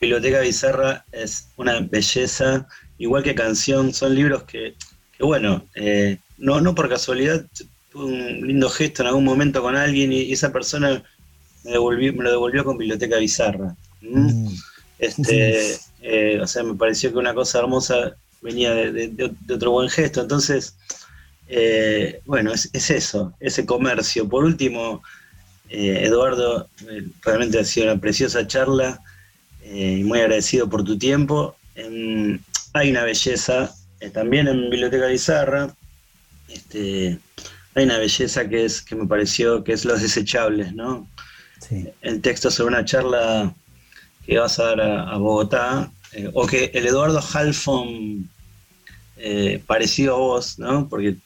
Biblioteca 0.00 0.40
Bizarra 0.40 1.04
es 1.12 1.48
una 1.56 1.78
belleza, 1.80 2.66
igual 2.96 3.22
que 3.22 3.34
Canción, 3.34 3.92
son 3.92 4.14
libros 4.14 4.44
que, 4.44 4.74
que 5.14 5.22
bueno, 5.22 5.62
eh, 5.74 6.16
no, 6.38 6.62
no 6.62 6.74
por 6.74 6.88
casualidad, 6.88 7.44
tuve 7.92 8.04
un 8.04 8.46
lindo 8.46 8.70
gesto 8.70 9.02
en 9.02 9.08
algún 9.08 9.26
momento 9.26 9.60
con 9.60 9.76
alguien 9.76 10.10
y, 10.10 10.32
esa 10.32 10.54
persona 10.54 11.02
me, 11.64 11.72
devolvió, 11.72 12.14
me 12.14 12.24
lo 12.24 12.30
devolvió 12.30 12.64
con 12.64 12.78
Biblioteca 12.78 13.18
Bizarra. 13.18 13.76
Mm. 14.00 14.48
Este, 14.98 15.76
eh, 16.00 16.40
o 16.40 16.46
sea, 16.46 16.62
me 16.62 16.76
pareció 16.76 17.12
que 17.12 17.18
una 17.18 17.34
cosa 17.34 17.58
hermosa 17.58 18.16
venía 18.40 18.72
de, 18.72 19.34
otro 19.52 19.72
buen 19.72 19.90
gesto. 19.90 20.22
Entonces, 20.22 20.76
eh, 21.46 22.22
bueno, 22.24 22.54
es, 22.54 22.70
eso, 22.72 23.34
ese 23.38 23.66
comercio. 23.66 24.26
Por 24.26 24.44
último, 24.44 25.02
eh, 25.70 26.02
Eduardo, 26.04 26.68
eh, 26.88 27.06
realmente 27.22 27.58
ha 27.58 27.64
sido 27.64 27.90
una 27.92 28.00
preciosa 28.00 28.46
charla 28.46 29.00
y 29.64 30.02
muy 30.02 30.18
agradecido 30.18 30.68
por 30.68 30.82
tu 30.84 30.98
tiempo. 30.98 31.56
hay 32.72 32.90
una 32.90 33.04
belleza, 33.04 33.72
también 34.12 34.48
en 34.48 34.68
Biblioteca 34.68 35.06
Bizarra, 35.06 35.74
este, 36.48 37.18
hay 37.74 37.84
una 37.84 37.98
belleza 37.98 38.48
que 38.48 38.64
es 38.64 38.82
que 38.82 38.96
me 38.96 39.06
pareció 39.06 39.62
que 39.62 39.72
es 39.72 39.84
los 39.84 40.02
desechables, 40.02 40.74
¿no? 40.74 41.08
El 42.02 42.20
texto 42.20 42.50
sobre 42.50 42.74
una 42.74 42.84
charla 42.84 43.54
que 44.26 44.38
vas 44.38 44.58
a 44.58 44.64
dar 44.64 44.80
a 44.80 45.16
Bogotá, 45.18 45.92
eh, 46.12 46.28
o 46.34 46.46
que 46.46 46.70
el 46.74 46.86
Eduardo 46.86 47.22
Halfon 47.32 48.28
eh, 49.16 49.62
parecido 49.66 50.14
a 50.14 50.18
vos, 50.18 50.58
¿no? 50.58 50.88
Porque 50.88 51.08
eh, 51.08 51.18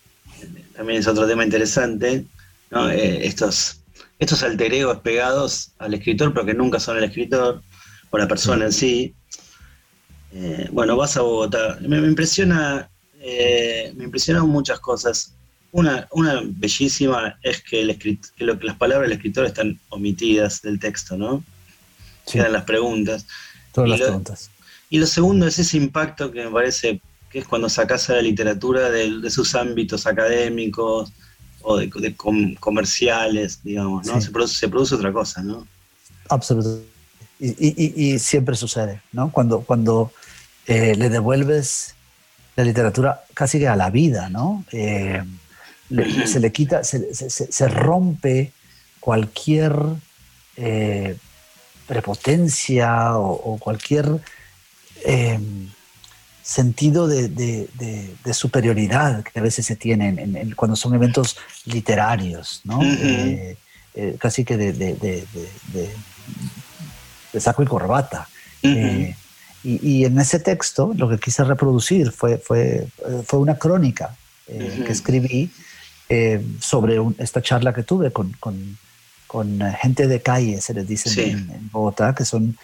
también 0.76 1.00
es 1.00 1.07
otro 1.07 1.26
tema 1.26 1.44
interesante, 1.44 2.26
¿no? 2.70 2.90
estos, 2.90 3.80
estos 4.18 4.42
alter 4.42 4.72
pegados 5.03 5.72
al 5.79 5.94
escritor, 5.94 6.33
pero 6.33 6.46
que 6.46 6.55
nunca 6.55 6.81
son 6.81 6.98
el 6.98 7.05
escritor 7.05 7.62
o 8.11 8.18
la 8.18 8.29
persona 8.29 8.66
en 8.66 8.72
sí. 8.72 9.14
bueno, 10.70 10.96
vas 10.96 11.16
a 11.16 11.22
Bogotá. 11.22 11.79
Me, 11.81 11.98
impresiona, 11.98 12.88
me 13.20 14.05
impresionan 14.05 14.48
muchas 14.48 14.81
cosas. 14.81 15.35
Una, 15.72 16.07
una 16.12 16.40
bellísima 16.44 17.37
es 17.42 17.62
que, 17.62 17.83
el 17.83 17.98
que 17.98 18.18
las 18.44 18.77
palabras 18.77 19.09
del 19.09 19.16
escritor 19.18 19.46
están 19.46 19.79
omitidas 19.88 20.62
del 20.62 20.79
texto, 20.79 21.16
¿no? 21.16 21.42
Quedan 22.31 22.53
las 22.53 22.64
preguntas. 22.64 23.27
Todas 23.72 23.90
las 23.90 24.00
preguntas. 24.00 24.50
Y 24.90 24.98
lo 24.98 25.07
segundo 25.07 25.46
es 25.46 25.59
ese 25.59 25.77
impacto 25.77 26.31
que 26.31 26.44
me 26.44 26.50
parece 26.50 27.00
que 27.35 27.40
es 27.40 27.48
cuando 27.48 27.68
sacas 27.68 28.09
a 28.11 28.14
la 28.14 28.22
literatura 28.22 28.90
de, 28.90 29.29
sus 29.29 29.57
ámbitos 29.57 30.07
académicos 30.07 31.12
o 31.64 31.77
de, 31.79 32.14
comerciales, 32.61 33.61
digamos, 33.64 34.07
¿no? 34.07 34.20
Se, 34.20 34.31
produce, 34.31 34.94
otra 34.94 35.12
cosa, 35.12 35.42
¿no? 35.42 35.66
Absolutamente. 36.29 36.87
Y, 37.40 38.18
siempre 38.18 38.55
sucede, 38.55 39.03
¿no? 39.12 39.33
Cuando, 39.33 39.62
cuando 39.62 40.12
eh, 40.66 40.94
le 40.94 41.11
devuelves 41.11 41.94
la 42.57 42.64
literatura 42.64 43.24
casi 43.35 43.59
que 43.59 43.66
a 43.66 43.77
la 43.77 43.90
vida, 43.90 44.29
¿no? 44.29 44.64
Eh, 44.72 45.22
se 46.27 46.38
le 46.38 46.53
quita, 46.53 46.85
se, 46.85 47.68
rompe 47.68 48.53
cualquier 49.00 49.74
eh, 50.57 51.16
prepotencia 51.87 53.18
o, 53.18 53.59
cualquier 53.59 54.20
Em, 55.05 55.68
sentido 56.44 57.09
de, 57.09 57.66
superioridad 58.33 59.24
que 59.24 59.38
a 59.38 59.42
veces 59.42 59.64
se 59.64 59.76
tiene 59.76 60.09
en, 60.09 60.54
cuando 60.54 60.76
son 60.76 60.94
eventos 60.94 61.38
literarios, 61.64 62.61
¿no? 62.64 62.83
Eh, 62.83 63.57
eh, 63.94 64.16
casi 64.18 64.44
que 64.44 64.57
de, 64.59 65.24
saco 67.38 67.62
y 67.62 67.66
corbata. 67.66 68.28
Eh, 68.62 69.16
y, 69.62 70.04
en 70.04 70.18
ese 70.18 70.38
texto 70.38 70.92
lo 70.94 71.09
que 71.09 71.18
quise 71.18 71.42
reproducir 71.44 72.12
fue, 72.12 72.37
fue, 72.37 72.88
fue 73.26 73.38
una 73.38 73.57
crónica 73.57 74.14
que 74.46 74.92
escribí 74.92 75.50
sobre 76.61 77.00
esta 77.18 77.40
charla 77.40 77.72
que 77.72 77.85
tuve 77.85 78.12
con, 78.12 78.33
con, 78.38 78.76
con, 79.26 79.61
gente 79.80 80.07
de 80.07 80.20
calle, 80.20 80.61
se 80.61 80.74
les 80.74 80.87
dice 80.87 81.30
en, 81.30 81.70
Bogotá, 81.72 82.14
que 82.14 82.26
son 82.26 82.59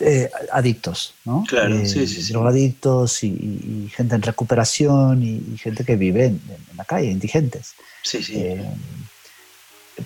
eh, 0.00 0.28
adictos, 0.50 1.14
¿no? 1.24 1.44
Claro, 1.48 1.78
eh, 1.78 1.86
sí, 1.86 2.06
sí. 2.08 2.32
Drogadictos 2.32 3.22
y, 3.22 3.88
gente 3.94 4.16
en 4.16 4.22
recuperación 4.22 5.22
y, 5.22 5.56
gente 5.56 5.84
que 5.84 5.94
vive 5.94 6.26
en, 6.26 6.40
la 6.76 6.84
calle, 6.84 7.10
indigentes. 7.10 7.74
Sí, 8.02 8.22
sí. 8.22 8.38
Eh, 8.38 8.64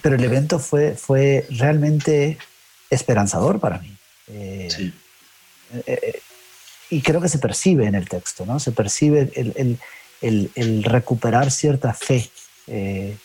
pero 0.03 0.16
el 0.16 0.24
evento 0.24 0.59
fue, 0.59 0.94
fue 0.94 1.46
realmente 1.48 2.37
esperanzador 2.90 3.61
para 3.61 3.79
mí. 3.79 3.96
sí. 4.68 4.92
y 6.90 7.01
creo 7.01 7.22
que 7.22 7.31
se 7.31 7.38
percibe 7.38 7.87
en 7.87 7.94
el 7.94 8.09
texto, 8.11 8.44
¿no? 8.44 8.61
Se 8.61 8.72
percibe 8.72 9.31
el, 9.35 9.79
el, 10.20 10.51
el, 10.55 10.85
recuperar 10.85 11.51
cierta 11.51 11.94
fe 11.94 12.29
en, 12.66 13.18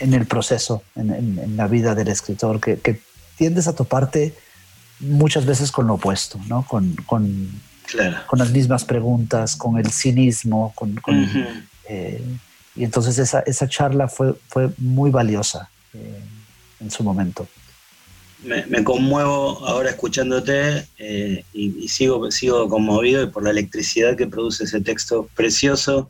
en, 0.00 0.14
el 0.14 0.26
proceso, 0.26 0.82
en, 0.96 1.56
la 1.56 1.68
vida 1.68 1.94
del 1.94 2.08
escritor, 2.08 2.60
que, 2.60 2.80
que 2.80 3.11
tiendes 3.36 3.68
a 3.68 3.74
toparte 3.74 4.34
muchas 5.00 5.44
veces 5.44 5.72
con 5.72 5.86
lo 5.86 5.94
opuesto, 5.94 6.38
¿no? 6.48 6.64
Con, 6.66 6.94
con, 7.06 7.50
con 8.26 8.38
las 8.38 8.50
mismas 8.50 8.84
preguntas, 8.84 9.56
con 9.56 9.78
el 9.78 9.90
cinismo, 9.90 10.72
con, 10.74 11.00
eh, 11.88 12.24
y 12.74 12.84
entonces 12.84 13.18
esa, 13.18 13.40
esa, 13.40 13.68
charla 13.68 14.08
fue, 14.08 14.34
fue 14.48 14.70
muy 14.78 15.10
valiosa 15.10 15.68
eh, 15.92 16.20
en 16.80 16.90
su 16.90 17.02
momento. 17.02 17.46
Me, 18.44 18.82
conmuevo 18.82 19.64
ahora 19.66 19.90
escuchándote 19.90 20.88
eh, 20.98 21.44
y, 21.52 21.88
sigo, 21.88 22.28
sigo 22.32 22.68
conmovido 22.68 23.30
por 23.30 23.44
la 23.44 23.50
electricidad 23.50 24.16
que 24.16 24.26
produce 24.26 24.64
ese 24.64 24.80
texto 24.80 25.28
precioso. 25.36 26.08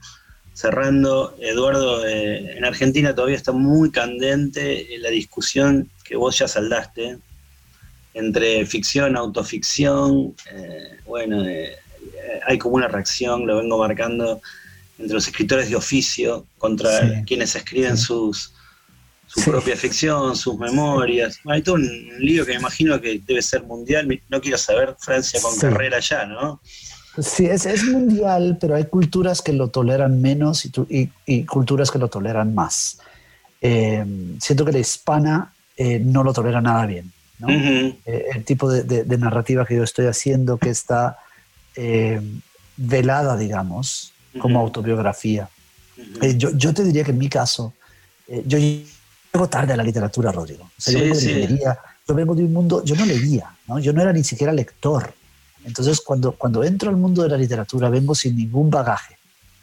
Cerrando, 0.54 1.34
Eduardo, 1.40 2.06
en 2.06 2.64
Argentina 2.64 3.14
todavía 3.14 3.36
está 3.36 3.52
muy 3.52 3.90
candente 3.90 4.86
la 4.98 5.08
discusión 5.10 5.90
que 6.04 6.16
vos 6.16 6.38
ya 6.38 6.46
saldaste, 6.46 7.18
entre 8.14 8.66
ficción, 8.66 9.16
autoficción, 9.16 10.34
eh, 10.50 10.98
bueno, 11.06 11.42
eh, 11.48 11.76
hay 12.46 12.58
como 12.58 12.76
una 12.76 12.88
reacción, 12.88 13.46
lo 13.46 13.58
vengo 13.58 13.78
marcando 13.78 14.42
entre 14.98 15.14
los 15.14 15.26
escritores 15.26 15.70
de 15.70 15.76
oficio 15.76 16.46
contra 16.58 17.00
Sí. 17.00 17.24
quienes 17.26 17.54
escriben 17.56 17.96
sus 17.96 18.52
su 19.26 19.40
Sí. 19.40 19.50
propia 19.50 19.74
ficción, 19.76 20.36
sus 20.36 20.58
memorias. 20.58 21.38
Hay 21.46 21.62
todo 21.62 21.76
un 21.76 21.88
lío 22.18 22.44
que 22.44 22.52
me 22.52 22.58
imagino 22.58 23.00
que 23.00 23.18
debe 23.26 23.40
ser 23.40 23.62
mundial. 23.62 24.06
No 24.28 24.42
quiero 24.42 24.58
saber 24.58 24.94
Francia 25.00 25.40
con 25.40 25.58
carrera 25.58 26.00
ya, 26.00 26.26
¿no? 26.26 26.60
Sí, 27.18 27.46
es, 27.46 27.66
es 27.66 27.84
mundial, 27.84 28.56
pero 28.60 28.74
hay 28.74 28.84
culturas 28.86 29.42
que 29.42 29.52
lo 29.52 29.68
toleran 29.68 30.20
menos 30.22 30.64
y, 30.64 30.72
y- 30.88 31.10
y 31.26 31.44
culturas 31.44 31.90
que 31.90 31.98
lo 31.98 32.08
toleran 32.08 32.54
más. 32.54 32.98
Eh, 33.60 34.04
siento 34.40 34.64
que 34.64 34.72
la 34.72 34.78
hispana 34.78 35.52
eh, 35.76 35.98
no 35.98 36.24
lo 36.24 36.32
tolera 36.32 36.60
nada 36.60 36.86
bien. 36.86 37.12
¿no? 37.38 37.48
Ujú. 37.48 37.96
Eh, 38.06 38.26
el 38.34 38.44
tipo 38.44 38.70
de, 38.70 38.84
de- 38.84 39.04
de 39.04 39.18
narrativa 39.18 39.66
que 39.66 39.76
yo 39.76 39.82
estoy 39.82 40.06
haciendo 40.06 40.56
que 40.58 40.70
está 40.70 41.18
eh, 41.76 42.20
velada, 42.76 43.36
digamos, 43.36 44.12
como 44.38 44.58
Ujú. 44.58 44.66
autobiografía. 44.66 45.48
Ujú. 45.98 46.24
Eh, 46.24 46.36
yo, 46.38 46.50
yo 46.56 46.72
te 46.72 46.84
diría 46.84 47.04
que 47.04 47.10
en 47.10 47.18
mi 47.18 47.28
caso, 47.28 47.74
eh, 48.28 48.42
yo 48.46 48.58
llego 48.58 49.48
tarde 49.48 49.72
a 49.74 49.76
la 49.76 49.82
literatura, 49.82 50.32
Rodrigo. 50.32 50.64
O 50.64 50.80
sea, 50.80 50.92
yo 50.94 50.98
Sí, 50.98 51.02
vengo 51.04 51.14
de 51.16 51.20
sí. 51.20 51.28
librería, 51.28 51.78
yo 52.08 52.14
vengo 52.14 52.34
de 52.34 52.44
un 52.44 52.52
mundo, 52.52 52.82
yo 52.84 52.94
no 52.96 53.04
leía, 53.04 53.50
¿no? 53.66 53.78
yo 53.78 53.92
no 53.92 54.00
era 54.02 54.12
ni 54.12 54.24
siquiera 54.24 54.52
lector. 54.52 55.12
Entonces, 55.64 56.00
cuando, 56.00 56.32
cuando 56.32 56.64
entro 56.64 56.90
al 56.90 56.96
mundo 56.96 57.22
de 57.22 57.28
la 57.28 57.36
literatura, 57.36 57.88
vengo 57.88 58.14
sin 58.14 58.36
ningún 58.36 58.70
bagaje, 58.70 59.16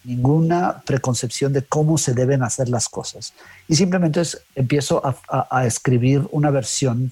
ninguna 0.03 0.81
preconcepción 0.85 1.51
de 1.53 1.61
cómo 1.63 1.97
se 1.97 2.13
deben 2.13 2.41
hacer 2.43 2.69
las 2.69 2.87
cosas. 2.87 3.33
Y 3.67 3.75
simplemente 3.75 4.21
es- 4.21 4.39
empiezo 4.55 5.05
a, 5.05 5.15
a- 5.29 5.47
a 5.59 5.65
escribir 5.65 6.27
una 6.31 6.49
versión 6.51 7.11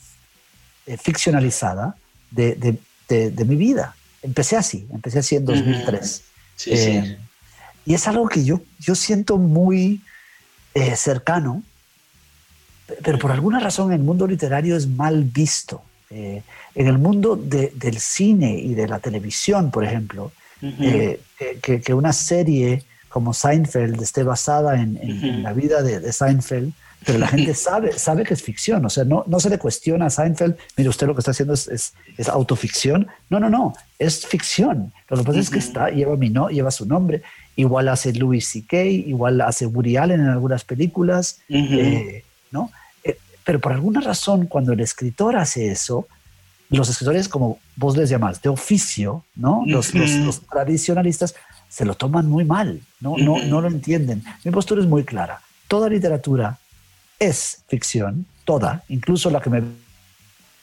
eh, 0.85 0.95
ficcionalizada 0.97 1.95
de, 2.31 2.55
de- 2.55 2.79
de- 3.09 3.31
de 3.31 3.45
mi 3.45 3.55
vida. 3.57 3.93
Empecé 4.21 4.55
así, 4.55 4.87
empecé 4.93 5.19
así 5.19 5.35
en 5.35 5.45
2003. 5.45 6.21
Sí, 6.55 6.71
Eh, 6.71 7.03
sí. 7.05 7.17
Y 7.85 7.93
es 7.93 8.07
algo 8.07 8.27
que 8.29 8.43
yo, 8.45 8.61
yo 8.79 8.95
siento 8.95 9.37
muy 9.37 10.01
eh, 10.73 10.95
cercano, 10.95 11.61
pe- 12.87 12.97
pero 13.03 13.19
por 13.19 13.31
alguna 13.31 13.59
razón 13.59 13.91
el 13.91 13.99
mundo 13.99 14.27
literario 14.27 14.75
es 14.77 14.87
mal 14.87 15.23
visto. 15.23 15.81
Eh, 16.09 16.41
en 16.75 16.87
el 16.87 16.97
mundo 16.97 17.35
de- 17.35 17.73
del 17.75 17.99
cine 17.99 18.57
y 18.57 18.75
de 18.75 18.87
la 18.87 18.99
televisión, 18.99 19.71
por 19.71 19.83
ejemplo, 19.83 20.31
Ujú. 20.61 20.83
eh, 20.83 21.19
que- 21.61 21.81
que, 21.81 21.93
una 21.93 22.13
serie 22.13 22.83
como 23.09 23.33
Seinfeld 23.33 24.01
esté 24.01 24.23
basada 24.23 24.81
en, 24.81 24.97
en- 25.01 25.23
en 25.23 25.33
Ujú. 25.33 25.41
la 25.43 25.53
vida 25.53 25.81
de, 25.83 25.99
de 25.99 26.13
Seinfeld, 26.13 26.71
pero 27.05 27.19
la 27.19 27.27
gente 27.27 27.53
sabe, 27.67 27.97
sabe 27.99 28.23
que 28.23 28.33
es 28.33 28.41
ficción, 28.41 28.85
o 28.85 28.89
sea, 28.89 29.03
no, 29.03 29.23
no 29.27 29.39
se 29.39 29.49
le 29.49 29.57
cuestiona 29.59 30.05
a 30.05 30.09
Seinfeld, 30.09 30.55
mire, 30.77 30.89
usted 30.89 31.07
lo 31.07 31.13
que 31.13 31.19
está 31.19 31.31
haciendo 31.31 31.53
es, 31.53 31.67
es, 31.67 31.93
es 32.17 32.29
autoficción. 32.29 33.07
No, 33.29 33.39
no, 33.39 33.49
no, 33.49 33.75
es 33.99 34.25
ficción. 34.25 34.93
Lo 35.09 35.17
que 35.17 35.23
pasa 35.23 35.39
es 35.39 35.49
que 35.49 35.59
está, 35.59 35.89
lleva, 35.89 36.15
mi 36.15 36.29
no, 36.29 36.49
lleva 36.49 36.71
su 36.71 36.85
nombre, 36.85 37.21
igual 37.57 37.89
hace 37.89 38.13
Louis 38.13 38.47
C.K., 38.47 38.77
igual 38.83 39.41
hace 39.41 39.65
Woody 39.65 39.97
Allen 39.97 40.21
en 40.21 40.27
algunas 40.27 40.63
películas, 40.63 41.39
eh, 41.49 42.23
¿no? 42.51 42.71
Pero 43.47 43.61
por 43.61 43.71
alguna 43.71 44.01
razón, 44.01 44.45
cuando 44.45 44.73
el 44.73 44.81
escritor 44.81 45.37
hace 45.37 45.71
eso, 45.71 46.05
los 46.69 46.89
escritores, 46.89 47.29
como 47.29 47.59
vos 47.77 47.95
les 47.95 48.09
llamás, 48.09 48.41
de 48.41 48.49
oficio, 48.49 49.23
¿no? 49.35 49.63
Los, 49.65 49.93
los- 49.93 50.11
Ujú. 50.15 50.25
los 50.25 50.41
tradicionalistas 50.41 51.33
se 51.69 51.85
lo 51.85 51.95
toman 51.95 52.27
muy 52.27 52.43
mal, 52.43 52.81
¿no? 52.99 53.15
No, 53.17 53.35
Ujú. 53.35 53.45
no 53.45 53.61
lo 53.61 53.69
entienden. 53.69 54.21
Mi 54.43 54.51
postura 54.51 54.81
es 54.81 54.87
muy 54.87 55.05
clara. 55.05 55.39
Toda 55.69 55.87
literatura 55.87 56.59
es 57.19 57.59
ficción, 57.69 58.25
toda, 58.43 58.83
incluso 58.89 59.29
la 59.29 59.39
que 59.39 59.49
me 59.49 59.63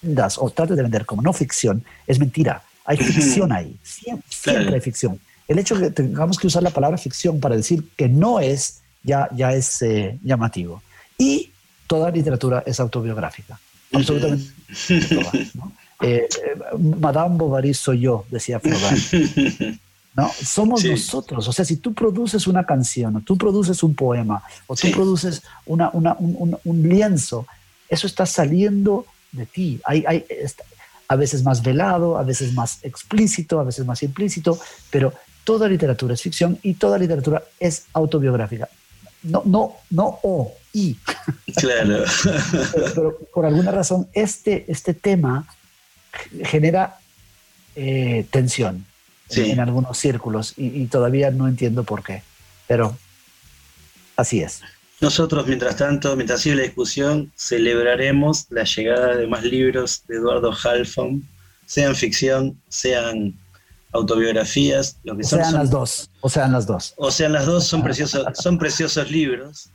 vendas 0.03 0.37
o 0.37 0.51
trates 0.51 0.77
de 0.77 0.83
vender 0.83 1.07
como 1.07 1.23
no 1.23 1.33
ficción, 1.33 1.83
es 2.07 2.19
mentira. 2.19 2.63
Hay 2.85 2.99
ficción 2.99 3.51
ahí, 3.51 3.79
Siem- 3.83 4.21
siempre, 4.29 4.63
Claro. 4.65 4.75
hay 4.75 4.81
ficción. 4.83 5.19
El 5.49 5.59
hecho 5.59 5.75
de 5.75 5.87
que 5.87 5.91
tengamos 6.03 6.39
que 6.39 6.49
usar 6.49 6.63
la 6.63 6.69
palabra 6.69 6.99
ficción 6.99 7.41
para 7.41 7.57
decir 7.57 7.89
que 7.97 8.11
no 8.11 8.41
es, 8.41 8.83
ya, 9.03 9.31
ya 9.35 9.55
es 9.55 9.81
eh, 9.81 10.19
llamativo. 10.23 10.83
Y 11.17 11.51
toda 11.95 12.11
literatura 12.11 12.63
es 12.67 12.81
autobiográfica, 12.81 13.59
absolutamente 13.93 14.47
toda. 15.15 15.33
¿no? 15.55 15.73
Eh, 16.03 16.27
eh, 16.29 16.77
Madame 17.01 17.37
Bovary 17.39 17.73
soy 17.73 18.01
yo, 18.01 18.25
decía 18.29 18.59
Flaubert. 18.59 18.99
¿no? 20.17 20.29
Somos 20.43 20.81
Sí. 20.83 20.91
nosotros. 20.91 21.47
O 21.49 21.53
sea, 21.53 21.65
si 21.65 21.77
tú 21.77 21.95
produces 21.95 22.47
una 22.49 22.65
canción, 22.67 23.17
o 23.17 23.21
tú 23.21 23.39
produces 23.39 23.81
un 23.83 23.95
poema, 23.95 24.43
o 24.67 24.75
tú 24.75 24.91
produces 24.91 25.43
una, 25.67 25.91
una- 25.93 26.17
un, 26.19 26.35
un- 26.39 26.59
un 26.65 26.89
lienzo, 26.89 27.47
eso 27.89 28.07
está 28.09 28.27
saliendo 28.27 29.07
de 29.33 29.47
ti. 29.47 29.81
Hay, 29.85 30.05
hay, 30.07 30.25
está- 30.29 30.65
a 31.09 31.17
veces 31.17 31.43
más 31.45 31.63
velado, 31.63 32.19
a 32.19 32.25
veces 32.25 32.53
más 32.55 32.81
explícito, 32.83 33.61
a 33.61 33.65
veces 33.65 33.87
más 33.87 34.03
implícito, 34.03 34.59
pero 34.91 35.13
toda 35.45 35.69
literatura 35.69 36.15
es 36.15 36.23
ficción 36.23 36.59
y 36.63 36.75
toda 36.75 36.99
literatura 36.99 37.43
es 37.61 37.85
autobiográfica. 37.93 38.69
No, 39.23 39.43
no, 39.47 39.75
no 39.91 40.19
o, 40.25 40.53
y. 40.75 40.97
Claro. 41.57 42.05
Pero, 42.75 42.93
pero 42.95 43.19
por 43.33 43.47
alguna 43.47 43.71
razón 43.71 44.09
este, 44.13 44.65
este 44.69 44.93
tema 44.93 45.47
genera 46.45 46.99
eh, 47.77 48.27
tensión 48.31 48.77
en- 48.77 48.85
Sí. 49.45 49.51
en, 49.51 49.59
algunos 49.61 49.97
círculos 49.97 50.53
y, 50.59 50.67
y 50.83 50.87
todavía 50.87 51.31
no 51.31 51.49
entiendo 51.49 51.85
por 51.85 52.03
qué. 52.05 52.23
Pero 52.69 52.97
así 54.17 54.41
es. 54.41 54.61
Nosotros, 55.01 55.47
mientras 55.47 55.77
tanto, 55.77 56.15
mientras 56.17 56.41
sigue 56.43 56.57
la 56.57 56.63
discusión, 56.63 57.33
celebraremos 57.37 58.47
la 58.51 58.65
llegada 58.65 59.17
de 59.17 59.27
más 59.27 59.43
libros 59.45 60.03
de 60.09 60.17
Eduardo 60.17 60.53
Halfon, 60.53 61.27
sean 61.67 61.95
ficción, 61.97 62.61
sean 62.69 63.35
autobiografías, 63.93 64.97
lo 65.05 65.17
que 65.17 65.23
O 65.25 65.29
son, 65.29 65.39
sean 65.41 65.51
son- 65.53 65.61
las 65.61 65.71
dos. 65.71 66.11
O 66.21 66.29
sean 66.29 66.53
las 66.53 66.67
dos. 66.67 66.95
o 66.97 67.11
sean 67.11 67.33
las 67.33 67.47
dos, 67.47 67.67
son 67.67 67.83
preciosos, 67.83 68.27
son 68.35 68.59
preciosos 68.59 69.11
libros, 69.11 69.69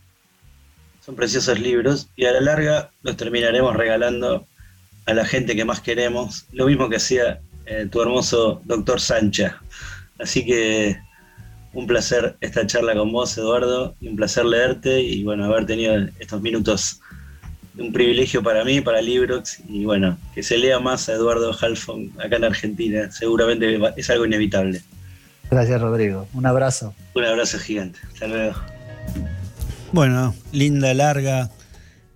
son 1.10 1.16
preciosos 1.16 1.60
libros, 1.60 2.08
y 2.16 2.26
a 2.26 2.34
la 2.34 2.40
larga 2.40 2.92
los 3.02 3.18
terminaremos 3.18 3.76
regalando 3.76 4.46
a 5.08 5.14
la 5.16 5.26
gente 5.26 5.56
que 5.56 5.66
más 5.66 5.82
queremos, 5.82 6.46
lo 6.52 6.68
mismo 6.68 6.88
que 6.88 6.98
hacía 6.98 7.40
eh, 7.66 7.88
tu 7.92 8.00
hermoso 8.00 8.62
doctor 8.66 9.02
Sancha. 9.02 9.60
Así 10.20 10.46
que 10.46 11.00
un 11.74 11.88
placer 11.88 12.38
esta 12.42 12.68
charla 12.68 12.94
con 12.94 13.12
vos, 13.12 13.36
Eduardo, 13.40 13.96
y 14.00 14.08
un 14.08 14.18
placer 14.18 14.46
leerte 14.46 15.02
y 15.02 15.24
bueno, 15.24 15.46
haber 15.46 15.66
tenido 15.66 15.96
estos 16.20 16.44
minutos. 16.44 17.02
Un 17.76 17.92
privilegio 17.92 18.44
para 18.44 18.64
mí, 18.64 18.80
para 18.80 19.02
Librox, 19.02 19.62
y 19.68 19.86
bueno, 19.86 20.16
que 20.36 20.44
se 20.44 20.60
lea 20.60 20.80
más 20.80 21.10
a 21.10 21.14
Eduardo 21.14 21.58
Halfon 21.60 22.12
acá 22.24 22.36
en 22.36 22.44
Argentina, 22.44 23.10
seguramente 23.10 23.80
es 23.98 24.10
algo 24.12 24.28
inevitable. 24.28 24.84
Gracias, 25.50 25.82
Rodrigo. 25.82 26.28
Un 26.36 26.46
abrazo. 26.46 26.94
Un 27.16 27.26
abrazo 27.26 27.58
gigante. 27.58 27.98
Hasta 28.14 28.28
luego. 28.28 28.54
Bueno, 29.92 30.36
linda, 30.52 30.94
larga, 30.94 31.50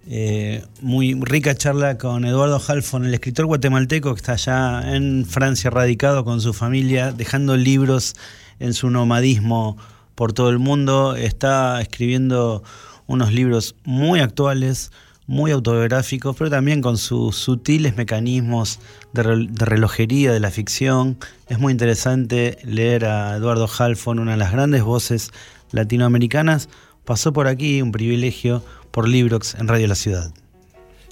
eh, 0.07 0.63
muy 0.79 1.15
rica 1.19 1.55
charla 1.55 1.97
con 1.97 2.23
Eduardo 2.23 2.61
Halfon, 2.65 3.05
el 3.05 3.13
escritor 3.15 3.47
guatemalteco 3.47 4.13
que 4.13 4.19
está 4.19 4.33
allá 4.33 4.95
en 4.95 5.25
Francia 5.25 5.71
radicado 5.71 6.23
con 6.23 6.39
su 6.39 6.53
familia, 6.53 7.11
dejando 7.11 7.57
libros 7.57 8.15
en 8.59 8.75
su 8.75 8.91
nomadismo 8.91 9.75
por 10.13 10.33
todo 10.33 10.51
el 10.51 10.59
mundo. 10.59 11.15
Está 11.15 11.81
escribiendo 11.81 12.61
unos 13.07 13.33
libros 13.33 13.75
muy 13.85 14.19
actuales, 14.19 14.91
muy 15.25 15.49
autobiográficos, 15.49 16.35
pero 16.37 16.51
también 16.51 16.79
con 16.79 16.99
sus 16.99 17.35
sutiles 17.35 17.97
mecanismos 17.97 18.79
de, 19.13 19.23
rel- 19.23 19.49
de 19.49 19.65
relojería 19.65 20.31
de 20.31 20.39
la 20.39 20.51
ficción. 20.51 21.17
Es 21.49 21.57
muy 21.57 21.71
interesante 21.71 22.59
leer 22.65 23.05
a 23.05 23.35
Eduardo 23.35 23.67
Halfon, 23.67 24.19
una 24.19 24.33
de 24.33 24.37
las 24.37 24.51
grandes 24.51 24.83
voces 24.83 25.31
latinoamericanas. 25.71 26.69
Pasó 27.05 27.33
por 27.33 27.47
aquí 27.47 27.81
un 27.81 27.91
privilegio 27.91 28.63
por 28.91 29.09
Librox 29.09 29.55
en 29.55 29.67
Radio 29.67 29.87
La 29.87 29.95
Ciudad. 29.95 30.31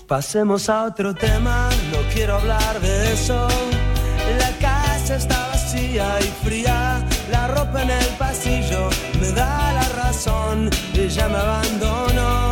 Pasemos 0.07 0.69
a 0.69 0.85
otro 0.85 1.13
tema, 1.13 1.69
no 1.91 1.97
quiero 2.13 2.35
hablar 2.35 2.79
de 2.79 3.13
eso. 3.13 3.47
La 4.37 4.51
casa 4.59 5.17
está 5.17 5.47
vacía 5.49 6.17
y 6.21 6.45
fría, 6.45 7.05
la 7.29 7.47
ropa 7.49 7.83
en 7.83 7.89
el 7.89 8.05
pasillo 8.17 8.89
me 9.19 9.31
da 9.31 9.73
la 9.73 9.89
razón, 10.03 10.69
ella 10.93 11.27
me 11.27 11.37
abandonó. 11.37 12.51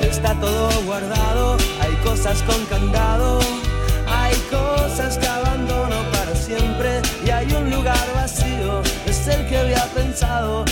Está 0.00 0.34
todo 0.40 0.70
guardado, 0.86 1.56
hay 1.80 1.94
cosas 2.04 2.42
con 2.42 2.64
candado, 2.66 3.38
hay 4.08 4.34
cosas 4.50 5.18
que 5.18 5.26
abandono 5.28 5.96
para 6.10 6.34
siempre 6.34 7.00
y 7.24 7.30
hay 7.30 7.52
un 7.52 7.70
lugar 7.70 8.06
vacío, 8.14 8.82
es 9.06 9.28
el 9.28 9.46
que 9.48 9.58
había 9.58 9.84
pensado 9.94 10.64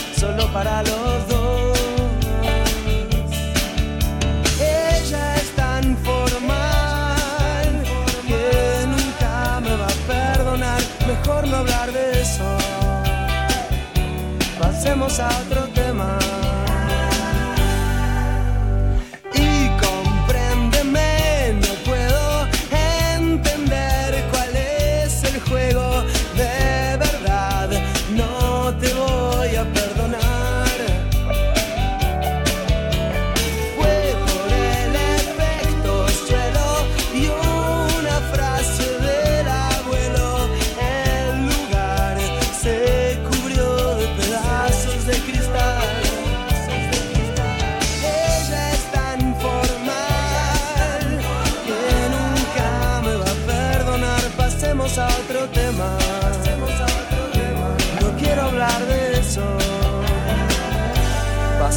para 0.56 0.82
los 0.84 1.28
dos. 1.28 1.78
Ella 4.58 5.36
es 5.36 5.48
tan 5.54 5.84
formal 5.98 7.66
que 8.26 8.86
nunca 8.94 9.60
me 9.60 9.74
va 9.82 9.88
a 9.96 9.98
perdonar. 10.14 10.80
Mejor 11.06 11.46
no 11.48 11.56
hablar 11.58 11.92
de 11.92 12.22
eso. 12.22 12.48
Pasemos 14.58 15.20
a 15.20 15.28
otro 15.42 15.62
tema. 15.74 16.18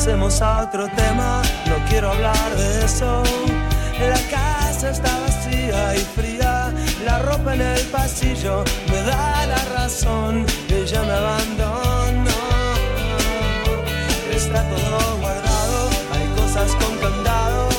Pasemos 0.10 0.41
a 0.41 0.64
otro 0.64 0.88
tema. 0.88 1.43
No 1.68 1.76
quiero 1.88 2.10
hablar 2.10 2.55
de 2.57 2.84
eso. 2.84 3.22
La 3.99 4.20
casa 4.28 4.89
está 4.89 5.20
vacía 5.20 5.95
y 5.95 5.99
fría. 5.99 6.74
La 7.05 7.20
ropa 7.20 7.53
en 7.53 7.62
el 7.62 7.82
pasillo 7.91 8.64
me 8.89 9.03
da 9.03 9.45
la 9.45 9.64
razón. 9.66 10.47
Ella 10.68 11.03
me 11.03 11.12
abandonó. 11.12 12.41
Está 14.34 14.64
todo 14.64 15.18
guardado. 15.22 15.89
Hay 16.16 16.28
cosas 16.41 16.76
con 16.78 16.97
candado. 16.97 17.70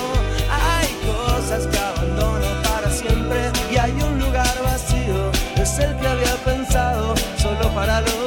Hay 0.70 0.88
cosas 1.10 1.66
que 1.66 1.78
abandono 1.78 2.46
para 2.62 2.92
siempre. 2.92 3.50
Y 3.72 3.76
hay 3.76 3.90
un 3.90 4.20
lugar 4.20 4.54
vacío. 4.62 5.32
Es 5.56 5.80
el 5.80 5.96
que 5.96 6.06
había 6.06 6.36
pensado 6.44 7.12
solo 7.42 7.74
para 7.74 8.02
los 8.02 8.19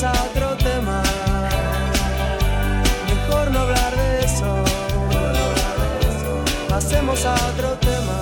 Pasemos 0.00 0.16
a 0.16 0.24
otro 0.30 0.56
tema. 0.56 1.02
Mejor 3.06 3.50
no 3.50 3.58
hablar 3.58 3.96
de 3.96 4.20
eso. 4.24 4.64
Pasemos 6.70 7.26
a 7.26 7.34
otro 7.34 7.68
tema. 7.80 8.16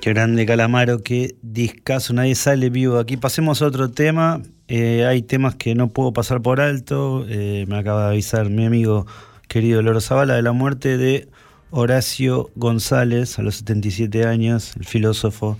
Qué 0.00 0.10
grande 0.10 0.44
Calamaro, 0.44 1.04
qué 1.04 1.36
discazo, 1.40 2.12
nadie 2.14 2.34
sale 2.34 2.68
vivo. 2.68 2.98
Aquí 2.98 3.16
pasemos 3.16 3.62
a 3.62 3.66
otro 3.66 3.92
tema. 3.92 4.42
Eh, 4.66 5.06
hay 5.06 5.22
temas 5.22 5.54
que 5.54 5.76
no 5.76 5.90
puedo 5.90 6.12
pasar 6.12 6.42
por 6.42 6.60
alto. 6.60 7.24
Eh, 7.28 7.64
me 7.68 7.78
acaba 7.78 8.06
de 8.06 8.08
avisar 8.08 8.50
mi 8.50 8.66
amigo 8.66 9.06
querido 9.46 9.82
Loro 9.82 10.00
Zavala 10.00 10.34
de 10.34 10.42
la 10.42 10.50
muerte 10.50 10.98
de 10.98 11.28
Horacio 11.70 12.50
González 12.56 13.38
a 13.38 13.42
los 13.42 13.54
77 13.54 14.26
años, 14.26 14.74
el 14.76 14.84
filósofo. 14.84 15.58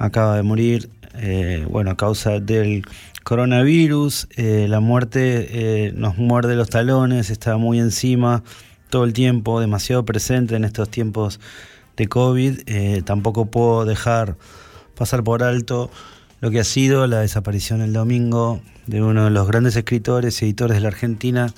Acaba 0.00 0.36
de 0.36 0.42
morir, 0.42 0.88
eh, 1.18 1.66
bueno, 1.68 1.90
a 1.90 1.96
causa 1.98 2.40
del 2.40 2.86
coronavirus. 3.22 4.28
Eh, 4.34 4.64
la 4.66 4.80
muerte 4.80 5.88
eh, 5.88 5.92
nos 5.92 6.16
muerde 6.16 6.56
los 6.56 6.70
talones, 6.70 7.28
está 7.28 7.58
muy 7.58 7.78
encima 7.78 8.42
todo 8.88 9.04
el 9.04 9.12
tiempo, 9.12 9.60
demasiado 9.60 10.06
presente 10.06 10.56
en 10.56 10.64
estos 10.64 10.88
tiempos 10.88 11.38
de 11.98 12.08
COVID. 12.08 12.60
Tampoco 13.04 13.50
puedo 13.50 13.84
dejar 13.84 14.38
pasar 14.96 15.22
por 15.22 15.42
alto 15.42 15.90
lo 16.40 16.50
que 16.50 16.60
ha 16.60 16.64
sido 16.64 17.06
la 17.06 17.20
desaparición 17.20 17.82
el 17.82 17.92
domingo 17.92 18.62
de 18.86 19.02
uno 19.02 19.24
de 19.24 19.30
los 19.30 19.46
grandes 19.46 19.76
escritores 19.76 20.40
y 20.40 20.46
editores 20.46 20.78
de 20.78 20.80
la 20.80 20.88
Argentina, 20.88 21.52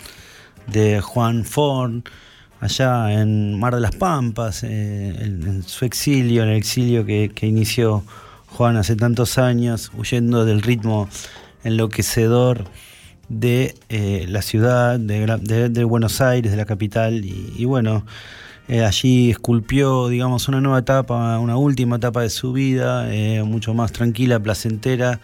de 0.67 1.01
Juan 1.01 1.45
Forn, 1.45 2.03
allá 2.59 3.13
en 3.13 3.57
Mar 3.61 3.77
de 3.77 3.83
las 3.83 3.95
Pampas, 3.95 4.65
en, 4.65 5.63
su 5.63 5.85
exilio, 5.85 6.43
en 6.43 6.49
el 6.49 6.57
exilio 6.57 7.07
que 7.07 7.47
inició 7.47 8.03
Juan 8.57 8.77
hace 8.77 8.97
tantos 8.97 9.39
años, 9.39 9.91
huyendo 9.97 10.45
del 10.45 10.63
ritmo 10.63 11.09
enloquecedor 11.65 12.65
de 13.29 13.75
eh, 13.89 14.27
la 14.29 14.43
ciudad, 14.43 14.99
de, 15.01 15.85
Buenos 15.85 16.21
Aires, 16.21 16.51
de 16.53 16.59
la 16.59 16.67
capital, 16.67 17.25
y, 17.25 17.65
bueno, 17.65 18.05
eh, 18.69 18.85
allí 18.85 19.31
esculpió, 19.31 20.09
digamos, 20.09 20.49
una 20.49 20.61
nueva 20.61 20.81
etapa, 20.81 21.39
una 21.39 21.57
última 21.57 21.97
etapa 21.97 22.21
de 22.21 22.31
su 22.31 22.53
vida, 22.53 23.13
eh, 23.13 23.43
mucho 23.43 23.73
más 23.75 23.93
tranquila, 23.93 24.39
placentera. 24.39 25.21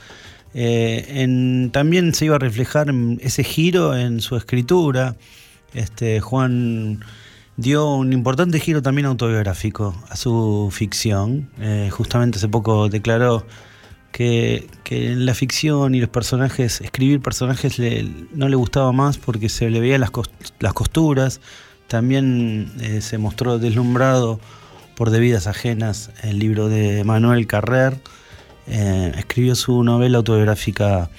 En- 0.54 1.70
también 1.70 2.14
se 2.14 2.24
iba 2.24 2.36
a 2.36 2.38
reflejar 2.38 2.92
ese 3.20 3.44
giro 3.44 3.94
en 3.96 4.20
su 4.20 4.36
escritura. 4.36 5.16
Este, 5.74 6.20
Juan 6.20 7.00
dio 7.58 7.92
un 7.92 8.12
importante 8.12 8.60
giro 8.60 8.80
también 8.80 9.06
autobiográfico 9.06 9.94
a 10.08 10.16
su 10.16 10.70
ficción. 10.72 11.50
Eh, 11.60 11.90
justamente 11.92 12.38
hace 12.38 12.48
poco 12.48 12.88
declaró 12.88 13.44
que, 14.12 14.68
en 14.88 15.26
la 15.26 15.34
ficción 15.34 15.94
y 15.94 16.00
los 16.00 16.08
personajes, 16.08 16.80
escribir 16.80 17.20
personajes 17.20 17.78
no 18.32 18.48
le 18.48 18.56
gustaba 18.56 18.92
más 18.92 19.18
porque 19.18 19.48
se 19.48 19.68
le 19.68 19.80
veían 19.80 20.00
las 20.00 20.72
costuras. 20.72 21.40
También 21.88 22.72
eh, 22.80 23.00
se 23.00 23.18
mostró 23.18 23.58
deslumbrado 23.58 24.40
por 24.94 25.10
Debidas 25.10 25.46
Ajenas, 25.46 26.10
el 26.22 26.38
libro 26.38 26.68
de 26.68 27.02
Manuel 27.04 27.46
Carrer. 27.48 28.00
Eh, 28.68 29.12
escribió 29.16 29.56
su 29.56 29.82
novela 29.82 30.18
autobiográfica 30.18 31.10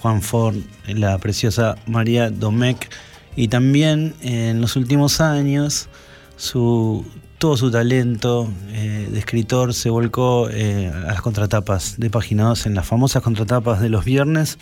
Juan 0.00 0.22
Ford, 0.22 0.56
la 0.86 1.18
preciosa 1.18 1.76
María 1.86 2.30
Domecq. 2.30 2.88
Y 3.36 3.48
también 3.48 4.14
eh, 4.22 4.48
en 4.50 4.62
los 4.62 4.76
últimos 4.76 5.20
años 5.20 5.88
su, 6.36 7.04
todo 7.38 7.56
su 7.58 7.70
talento 7.70 8.50
eh, 8.70 9.08
de 9.12 9.18
escritor 9.18 9.74
se 9.74 9.90
volcó 9.90 10.48
eh, 10.50 10.88
a 10.88 11.12
las 11.12 11.20
contratapas 11.20 12.00
de 12.00 12.08
Página 12.08 12.44
2, 12.44 12.66
en 12.66 12.74
las 12.74 12.86
famosas 12.86 13.22
contratapas 13.22 13.80
de 13.80 13.90
los 13.90 14.04
viernes. 14.06 14.58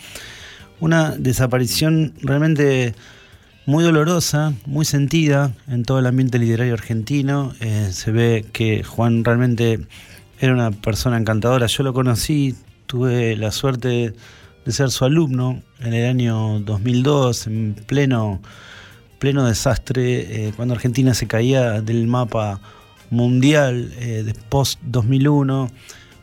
Una 0.81 1.11
desaparición 1.11 2.13
realmente 2.21 2.93
muy 3.65 3.81
dolorosa, 3.83 4.53
muy 4.65 4.83
sentida 4.83 5.53
en 5.69 5.83
todo 5.83 5.99
el 5.99 6.05
ambiente 6.05 6.37
literario 6.37 6.73
argentino. 6.73 7.53
Se 7.91 8.11
ve 8.11 8.45
que 8.51 8.83
Juan 8.83 9.23
realmente 9.23 9.79
era 10.39 10.53
una 10.53 10.71
persona 10.71 11.17
encantadora. 11.17 11.65
Yo 11.67 11.81
lo 11.83 11.93
conocí, 11.93 12.55
tuve 12.87 13.37
la 13.37 13.51
suerte 13.51 14.13
de 14.65 14.71
ser 14.71 14.89
su 14.91 15.05
alumno 15.05 15.61
en 15.79 15.93
el 15.93 16.09
año 16.09 16.59
2002, 16.61 17.47
en 17.47 17.75
pleno, 17.85 18.41
pleno 19.19 19.45
desastre, 19.45 20.47
eh, 20.47 20.53
cuando 20.55 20.73
Argentina 20.73 21.13
se 21.13 21.27
caía 21.27 21.81
del 21.81 22.07
mapa 22.07 22.59
mundial 23.11 23.93
eh, 23.99 24.23
de 24.25 24.33
post 24.33 24.79
2001. 24.83 25.69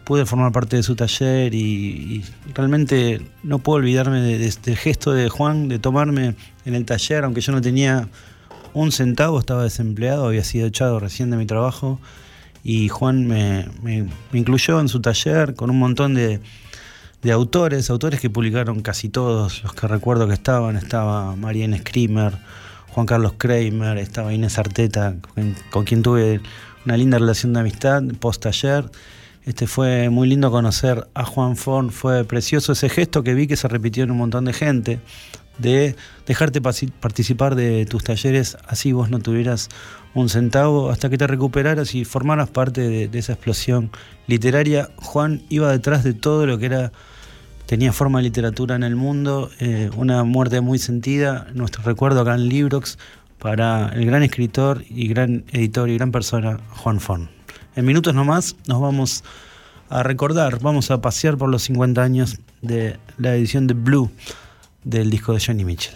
Pude 0.04 0.26
formar 0.26 0.50
parte 0.50 0.74
de 0.76 0.82
su 0.82 0.96
taller 0.96 1.54
y, 1.54 2.24
realmente 2.54 3.20
no 3.44 3.60
puedo 3.60 3.76
olvidarme 3.78 4.20
de- 4.20 4.36
de- 4.38 4.52
del 4.64 4.76
gesto 4.76 5.12
de 5.12 5.28
Juan 5.28 5.68
de 5.68 5.78
tomarme 5.78 6.34
en 6.64 6.74
el 6.74 6.84
taller, 6.84 7.22
aunque 7.24 7.40
yo 7.40 7.52
no 7.52 7.60
tenía 7.60 8.08
un 8.74 8.90
centavo, 8.90 9.38
estaba 9.38 9.62
desempleado, 9.62 10.26
había 10.26 10.42
sido 10.42 10.66
echado 10.66 10.98
recién 10.98 11.30
de 11.30 11.36
mi 11.36 11.46
trabajo 11.46 12.00
y 12.64 12.88
Juan 12.88 13.26
me- 13.28 13.66
me 13.84 14.08
incluyó 14.32 14.80
en 14.80 14.88
su 14.88 15.00
taller 15.00 15.54
con 15.54 15.70
un 15.70 15.78
montón 15.78 16.14
de, 16.14 16.40
de 17.22 17.30
autores, 17.30 17.88
autores 17.88 18.20
que 18.20 18.30
publicaron 18.30 18.82
casi 18.82 19.08
todos, 19.08 19.62
los 19.62 19.74
que 19.74 19.86
recuerdo 19.86 20.26
que 20.26 20.34
estaban, 20.34 20.76
estaba 20.76 21.36
Marianne 21.36 21.78
Screamer, 21.78 22.36
Juan 22.88 23.06
Carlos 23.06 23.34
Kramer, 23.38 23.96
estaba 23.98 24.34
Inés 24.34 24.58
Arteta, 24.58 25.14
con, 25.70 25.84
quien 25.84 26.02
tuve 26.02 26.40
una 26.84 26.96
linda 26.96 27.18
relación 27.18 27.52
de 27.52 27.60
amistad 27.60 28.02
post 28.18 28.42
taller. 28.42 28.90
Este 29.44 29.66
fue 29.66 30.10
muy 30.10 30.28
lindo 30.28 30.50
conocer 30.50 31.06
a 31.14 31.24
Juan 31.24 31.56
Forn, 31.56 31.90
fue 31.90 32.24
precioso 32.24 32.72
ese 32.72 32.88
gesto 32.88 33.22
que 33.22 33.34
vi 33.34 33.46
que 33.46 33.56
se 33.56 33.68
repitió 33.68 34.02
en 34.02 34.10
un 34.10 34.18
montón 34.18 34.44
de 34.44 34.52
gente, 34.52 35.00
de 35.58 35.94
dejarte 36.26 36.60
participar 36.60 37.54
de 37.54 37.86
tus 37.86 38.02
talleres 38.02 38.56
así 38.66 38.92
vos 38.92 39.10
no 39.10 39.18
tuvieras 39.18 39.68
un 40.14 40.28
centavo 40.28 40.90
hasta 40.90 41.10
que 41.10 41.18
te 41.18 41.26
recuperaras 41.26 41.94
y 41.94 42.04
formaras 42.04 42.50
parte 42.50 43.08
de 43.08 43.18
esa 43.18 43.34
explosión 43.34 43.90
literaria. 44.26 44.90
Juan 44.96 45.42
iba 45.50 45.70
detrás 45.70 46.04
de 46.04 46.14
todo 46.14 46.46
lo 46.46 46.58
que 46.58 46.66
era 46.66 46.92
tenía 47.72 47.94
forma 47.94 48.18
de 48.18 48.24
literatura 48.24 48.76
en 48.76 48.82
el 48.82 48.96
mundo, 48.96 49.50
eh, 49.58 49.88
una 49.96 50.24
muerte 50.24 50.60
muy 50.60 50.78
sentida, 50.78 51.46
nuestro 51.54 51.82
recuerdo 51.82 52.20
acá 52.20 52.34
en 52.34 52.46
Librox 52.46 52.98
para 53.38 53.88
el 53.94 54.04
gran 54.04 54.22
escritor 54.22 54.84
y 54.90 55.08
gran 55.08 55.46
editor 55.52 55.88
y 55.88 55.94
gran 55.94 56.12
persona 56.12 56.58
Juan 56.68 57.00
Forn. 57.00 57.30
En 57.74 57.86
minutos 57.86 58.14
nomás 58.14 58.56
nos 58.68 58.78
vamos 58.78 59.24
a 59.88 60.02
recordar, 60.02 60.60
vamos 60.60 60.90
a 60.90 61.00
pasear 61.00 61.38
por 61.38 61.48
los 61.48 61.62
50 61.62 62.02
años 62.02 62.40
de 62.60 62.98
la 63.16 63.34
edición 63.34 63.66
de 63.66 63.72
Blue 63.72 64.10
del 64.84 65.08
disco 65.08 65.32
de 65.32 65.40
Johnny 65.40 65.64
Mitchell. 65.64 65.94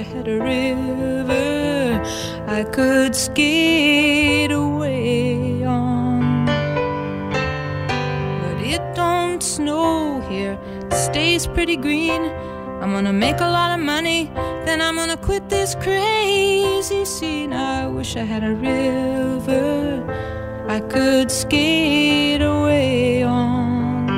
I 0.00 0.02
had 0.02 0.28
a 0.28 0.38
river 0.40 2.02
I 2.48 2.64
could 2.64 3.14
skate 3.14 4.50
away 4.50 5.62
on. 5.62 6.46
But 8.40 8.64
it 8.64 8.80
don't 8.94 9.42
snow 9.42 10.22
here, 10.30 10.58
it 10.90 10.94
stays 10.94 11.46
pretty 11.46 11.76
green. 11.76 12.22
I'm 12.80 12.92
gonna 12.92 13.12
make 13.12 13.40
a 13.40 13.50
lot 13.58 13.78
of 13.78 13.84
money, 13.84 14.30
then 14.64 14.80
I'm 14.80 14.96
gonna 14.96 15.18
quit 15.18 15.50
this 15.50 15.74
crazy 15.74 17.04
scene. 17.04 17.52
I 17.52 17.86
wish 17.86 18.16
I 18.16 18.24
had 18.24 18.42
a 18.42 18.54
river 18.54 20.02
I 20.66 20.80
could 20.80 21.30
skate 21.30 22.40
away 22.40 23.22
on. 23.22 24.08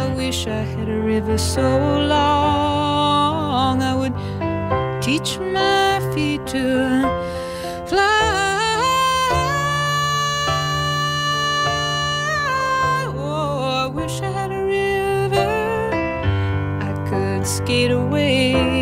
I 0.00 0.12
wish 0.16 0.48
I 0.48 0.62
had 0.74 0.88
a 0.88 1.00
river 1.12 1.38
so 1.38 1.62
long 1.62 2.71
I 3.80 3.94
would 3.94 4.14
teach 5.02 5.38
my 5.38 6.00
feet 6.14 6.46
to 6.48 7.02
fly. 7.86 8.68
Oh, 13.16 13.60
I 13.84 13.86
wish 13.86 14.20
I 14.20 14.30
had 14.30 14.52
a 14.52 14.64
river 14.64 15.50
I 16.82 16.92
could 17.08 17.46
skate 17.46 17.90
away 17.92 18.81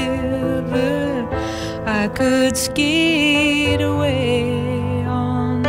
I 2.01 2.07
could 2.07 2.57
skate 2.57 3.79
away 3.79 5.03
on. 5.05 5.63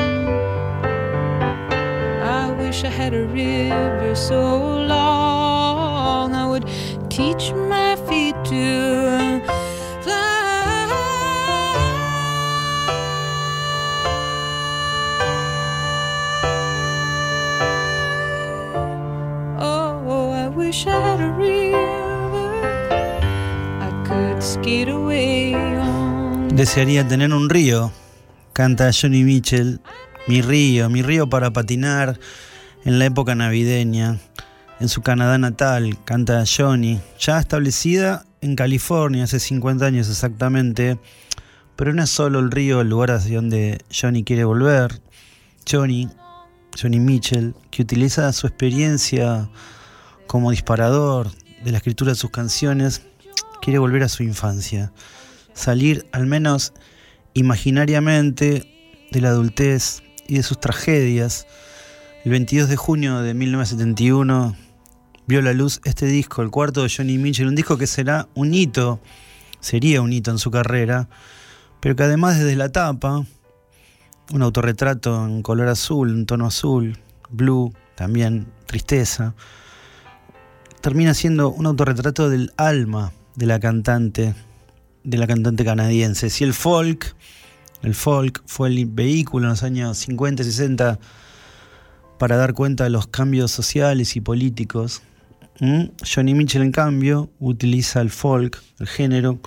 I 2.25 2.51
wish 2.53 2.85
I 2.85 2.89
had 2.89 3.13
a 3.13 3.27
river 3.27 4.15
so 4.15 4.41
long 4.87 6.35
I 6.35 6.47
would 6.47 6.67
teach 7.11 7.53
my 7.53 7.97
feet 8.09 8.35
to 8.47 9.02
Desearía 26.63 27.09
tener 27.09 27.35
un 27.35 27.51
río, 27.51 27.91
canta 28.53 28.93
Johnny 28.93 29.25
Mitchell. 29.25 29.81
Mi 30.29 30.43
río, 30.43 30.89
mi 30.89 31.03
río 31.03 31.29
para 31.29 31.53
patinar 31.53 32.21
en 32.85 33.01
la 33.01 33.07
época 33.07 33.35
navideña. 33.35 34.21
En 34.79 34.89
su 34.89 35.03
Canadá 35.03 35.39
natal, 35.39 35.99
canta 36.05 36.45
Johnny, 36.47 37.01
ya 37.19 37.41
establecida 37.41 38.27
en 38.41 38.55
California 38.55 39.25
hace 39.25 39.41
50 39.41 39.85
años 39.85 40.09
exactamente. 40.09 41.01
Pero 41.75 41.95
no 41.95 42.05
es 42.05 42.11
solo 42.11 42.39
el 42.39 42.53
río 42.53 42.83
el 42.83 42.91
lugar 42.91 43.11
hacia 43.11 43.39
donde 43.39 43.85
Johnny 43.91 44.23
quiere 44.23 44.45
volver. 44.45 45.03
Johnny, 45.69 46.09
Johnny 46.81 47.01
Mitchell, 47.01 47.57
que 47.73 47.83
utiliza 47.83 48.33
su 48.33 48.47
experiencia 48.47 49.51
como 50.29 50.53
disparador 50.53 51.29
de 51.65 51.73
la 51.73 51.79
escritura 51.79 52.13
de 52.13 52.17
sus 52.17 52.31
canciones, 52.31 53.03
quiere 53.61 53.81
volver 53.81 54.05
a 54.05 54.09
su 54.09 54.23
infancia. 54.23 54.93
Salir, 55.55 56.07
al 56.13 56.27
menos 56.27 56.73
imaginariamente, 57.35 58.69
de 59.11 59.21
la 59.21 59.29
adultez 59.29 60.03
y 60.27 60.37
de 60.37 60.43
sus 60.43 60.59
tragedias. 60.59 61.47
El 62.25 62.33
22 62.33 62.69
de 62.69 62.77
junio 62.77 63.21
de 63.21 63.35
1971 63.35 64.57
vio 65.27 65.43
la 65.43 65.53
luz 65.53 65.81
este 65.85 66.07
disco, 66.07 66.43
el 66.43 66.51
cuarto 66.51 66.83
de 66.83 66.93
Johnny 66.95 67.19
Mitchell, 67.19 67.49
un 67.49 67.55
disco 67.55 67.77
que 67.77 67.87
será 67.87 68.29
un 68.35 68.55
hito, 68.55 69.01
sería 69.61 70.01
un 70.03 70.13
hito 70.13 70.31
en 70.31 70.39
su 70.39 70.51
carrera, 70.51 71.09
pero 71.81 71.97
que 71.97 72.03
además 72.03 72.39
desde 72.39 72.57
la 72.57 72.71
tapa, 72.71 73.25
un 74.33 74.43
autorretrato 74.43 75.27
en 75.27 75.43
color 75.43 75.69
azul, 75.69 76.11
en 76.11 76.27
tono 76.27 76.47
azul, 76.47 76.99
blue, 77.31 77.73
también 77.95 78.47
tristeza, 78.67 79.35
termina 80.81 81.15
siendo 81.15 81.51
un 81.51 81.67
autorretrato 81.67 82.29
del 82.29 82.53
alma 82.57 83.13
de 83.35 83.47
la 83.47 83.61
cantante, 83.61 84.35
de 85.05 85.19
la 85.19 85.27
cantante 85.27 85.65
canadiense. 85.65 86.31
Si 86.31 86.45
el 86.45 86.55
folk, 86.55 87.15
el 87.83 87.95
folk 87.95 88.43
fue 88.47 88.69
el 88.69 88.87
vehículo 88.87 89.47
en 89.47 89.51
los 89.51 89.63
años 89.63 89.99
50 89.99 90.43
y 90.43 90.45
60 90.47 90.99
para 92.19 92.37
dar 92.37 92.55
cuenta 92.55 92.85
de 92.85 92.91
los 92.91 93.07
cambios 93.09 93.51
sociales 93.51 94.17
y 94.17 94.21
políticos. 94.21 95.03
Johnny 95.59 96.35
Mitchell, 96.35 96.63
en 96.63 96.73
cambio, 96.73 97.31
utiliza 97.39 98.01
el 98.01 98.11
folk, 98.11 98.61
el 98.79 98.89
género, 98.89 99.39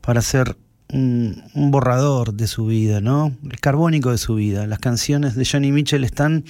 para 0.00 0.20
hacer 0.20 0.56
un, 0.92 1.42
un 1.54 1.70
borrador 1.70 2.34
de 2.34 2.46
su 2.46 2.66
vida, 2.66 3.00
¿no? 3.00 3.34
El 3.44 3.58
carbónico 3.60 4.10
de 4.10 4.18
su 4.18 4.34
vida. 4.34 4.66
Las 4.66 4.78
canciones 4.80 5.34
de 5.34 5.44
Johnny 5.44 5.72
Mitchell 5.72 6.04
están 6.04 6.44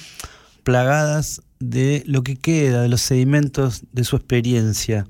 plagadas 0.65 1.43
de 1.61 2.03
lo 2.07 2.23
que 2.23 2.37
queda, 2.37 2.83
de 2.83 2.89
los 2.89 3.01
sedimentos 3.01 3.85
de 3.93 4.05
su 4.05 4.17
experiencia. 4.17 5.07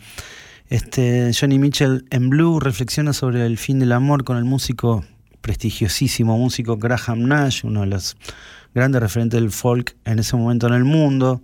Este, 0.75 1.31
Johnny 1.33 1.61
Mitchell 1.61 2.05
en 2.11 2.31
Blue 2.31 2.59
reflexiona 2.59 3.13
sobre 3.13 3.47
el 3.47 3.59
fin 3.59 3.79
del 3.79 3.93
amor 3.93 4.25
con 4.25 4.39
el 4.39 4.45
músico 4.45 5.05
prestigiosísimo, 5.41 6.37
músico 6.37 6.79
Graham 6.79 7.29
Nash, 7.29 7.61
uno 7.65 7.83
de 7.83 7.87
los 7.87 8.17
grandes 8.75 9.01
referentes 9.01 9.41
del 9.41 9.53
folk 9.53 9.95
en 10.05 10.19
ese 10.19 10.35
momento 10.37 10.67
en 10.67 10.75
el 10.75 10.83
mundo. 10.83 11.41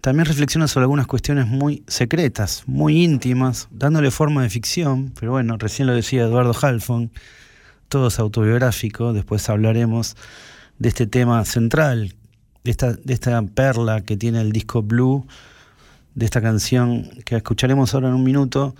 También 0.00 0.26
reflexiona 0.26 0.68
sobre 0.68 0.84
algunas 0.84 1.08
cuestiones 1.08 1.48
muy 1.48 1.82
secretas, 1.88 2.62
muy 2.68 3.02
íntimas, 3.02 3.66
dándole 3.72 4.12
forma 4.12 4.44
de 4.44 4.50
ficción, 4.50 5.12
pero 5.18 5.32
bueno, 5.32 5.56
recién 5.56 5.88
lo 5.88 5.92
decía 5.92 6.22
Eduardo 6.22 6.54
Halfon, 6.62 7.10
todo 7.88 8.06
es 8.06 8.20
autobiográfico, 8.20 9.12
después 9.12 9.48
hablaremos 9.48 10.16
de 10.78 10.90
este 10.90 11.08
tema 11.08 11.44
central, 11.44 12.14
de 12.62 12.70
esta, 12.70 12.92
de 12.92 13.14
esta 13.14 13.42
perla 13.42 14.02
que 14.02 14.16
tiene 14.16 14.40
el 14.42 14.52
disco 14.52 14.80
Blue, 14.80 15.26
de 16.14 16.24
esta 16.24 16.40
canción 16.40 17.10
que 17.24 17.36
escucharemos 17.36 17.94
ahora 17.94 18.08
en 18.08 18.14
un 18.14 18.24
minuto, 18.24 18.74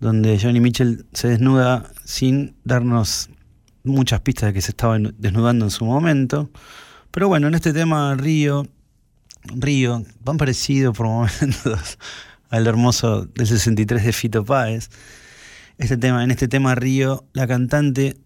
donde 0.00 0.38
Johnny 0.40 0.60
Mitchell 0.60 1.06
se 1.12 1.28
desnuda 1.28 1.90
sin 2.04 2.56
darnos 2.64 3.30
muchas 3.84 4.20
pistas 4.20 4.48
de 4.48 4.52
que 4.54 4.60
se 4.60 4.70
estaba 4.70 4.98
desnudando 4.98 5.64
en 5.64 5.70
su 5.70 5.84
momento. 5.84 6.50
Pero 7.10 7.28
bueno, 7.28 7.48
en 7.48 7.54
este 7.54 7.72
tema 7.72 8.14
Río, 8.14 8.66
Río, 9.44 10.02
van 10.24 10.38
parecido 10.38 10.92
por 10.92 11.06
momentos 11.08 11.98
al 12.48 12.66
hermoso 12.66 13.26
del 13.26 13.46
63 13.46 14.04
de 14.04 14.12
Fito 14.12 14.44
Páez. 14.44 14.90
Este 15.78 15.96
tema, 15.96 16.22
en 16.24 16.30
este 16.30 16.48
tema 16.48 16.74
Río, 16.74 17.24
la 17.32 17.46
cantante, 17.46 18.16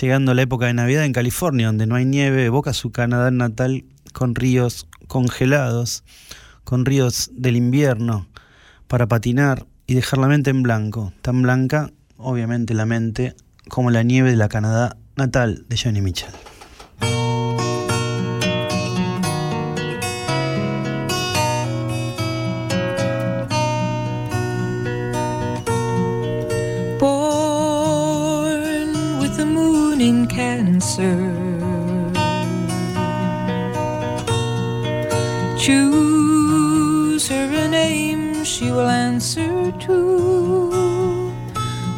llegando 0.00 0.32
a 0.32 0.34
la 0.34 0.42
época 0.42 0.66
de 0.66 0.74
Navidad 0.74 1.04
en 1.04 1.12
California, 1.12 1.66
donde 1.66 1.86
no 1.86 1.94
hay 1.94 2.04
nieve, 2.04 2.44
evoca 2.44 2.72
su 2.72 2.92
Canadá 2.92 3.30
natal 3.30 3.84
con 4.12 4.34
ríos 4.34 4.88
congelados, 5.06 6.04
con 6.64 6.84
ríos 6.84 7.30
del 7.32 7.56
invierno, 7.56 8.26
para 8.88 9.06
patinar 9.06 9.66
y 9.86 9.94
dejar 9.94 10.18
la 10.18 10.28
mente 10.28 10.50
en 10.50 10.62
blanco, 10.62 11.12
tan 11.22 11.42
blanca, 11.42 11.90
obviamente 12.16 12.74
la 12.74 12.86
mente, 12.86 13.34
como 13.68 13.90
la 13.90 14.02
nieve 14.02 14.30
de 14.30 14.36
la 14.36 14.48
Canadá 14.48 14.96
natal 15.16 15.66
de 15.68 15.76
Johnny 15.76 16.00
Mitchell. 16.00 16.32
with 29.20 29.36
the 29.36 29.46
moon 29.46 30.00
in 30.00 30.26
Cancer. 30.26 31.44
Her 37.28 37.48
a 37.64 37.68
name 37.68 38.44
she 38.44 38.70
will 38.70 38.88
answer 38.88 39.72
to. 39.72 41.32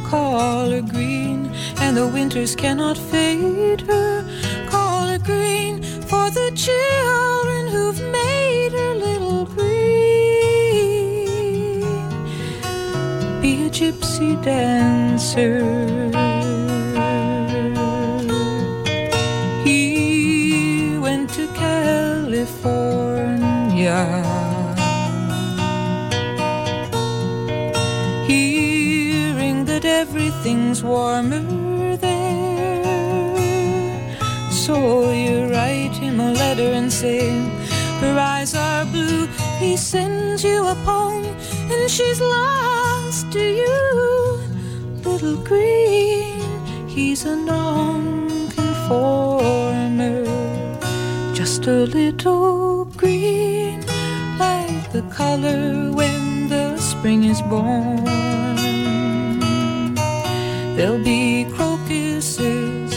call 0.04 0.70
her 0.70 0.82
green, 0.82 1.50
and 1.80 1.96
the 1.96 2.06
winters 2.06 2.54
cannot 2.54 2.96
fade 2.96 3.80
her. 3.80 4.24
Call 4.68 5.06
her 5.08 5.18
green 5.18 5.82
for 5.82 6.30
the 6.30 6.52
children 6.54 7.66
who've 7.66 8.00
made 8.12 8.72
her 8.72 8.94
little 8.94 9.46
green. 9.46 9.80
Be 13.40 13.66
a 13.66 13.70
gypsy 13.70 14.40
dancer. 14.44 15.64
He 19.64 20.98
went 20.98 21.30
to 21.30 21.48
California. 21.48 22.46
Everything's 30.36 30.82
warmer 30.82 31.96
there. 31.96 32.82
So 34.50 35.10
you 35.10 35.46
write 35.50 35.92
him 35.92 36.20
a 36.20 36.32
letter 36.32 36.72
and 36.78 36.92
say, 36.92 37.30
Her 38.00 38.18
eyes 38.18 38.54
are 38.54 38.84
blue. 38.84 39.28
He 39.58 39.76
sends 39.76 40.44
you 40.44 40.66
a 40.66 40.74
poem, 40.84 41.24
and 41.72 41.90
she's 41.90 42.20
lost 42.20 43.32
to 43.32 43.40
you. 43.40 44.38
Little 45.04 45.38
green, 45.42 46.38
he's 46.86 47.24
a 47.24 47.34
non-conformer. 47.36 50.24
Just 51.34 51.66
a 51.66 51.86
little 51.98 52.84
green, 52.96 53.80
like 54.38 54.92
the 54.92 55.02
color 55.10 55.90
when 55.92 56.48
the 56.48 56.78
spring 56.78 57.24
is 57.24 57.42
born. 57.42 58.35
There'll 60.76 61.02
be 61.02 61.46
crocuses 61.56 62.90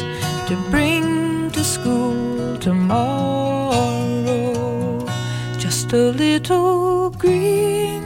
to 0.50 0.56
bring 0.70 1.50
to 1.52 1.64
school 1.64 2.58
tomorrow. 2.58 3.74
Just 5.58 5.94
a 5.94 6.12
little 6.12 7.10
green, 7.12 8.06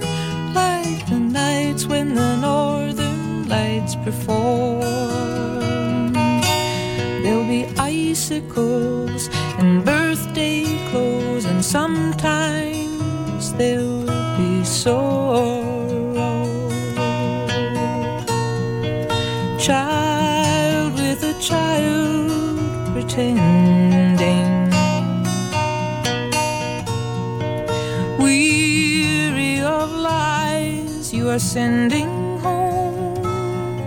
like 0.53 1.09
the 1.09 1.17
nights 1.17 1.88
when 1.88 2.13
the 2.13 2.36
northern 2.38 3.49
lights 3.49 3.95
perform. 3.95 4.84
There'll 7.24 7.47
be 7.47 7.65
icicles 7.80 9.28
and 9.57 9.84
birthday 9.84 10.65
clothes, 10.91 11.45
and 11.45 11.65
sometimes 11.65 13.53
there'll 13.53 14.05
be 14.38 14.63
sorrow. 14.63 15.62
Pretending. 23.14 24.72
Weary 28.18 29.61
of 29.61 29.91
lies 29.91 31.14
you 31.14 31.30
are 31.30 31.39
sending 31.39 32.39
home. 32.39 33.86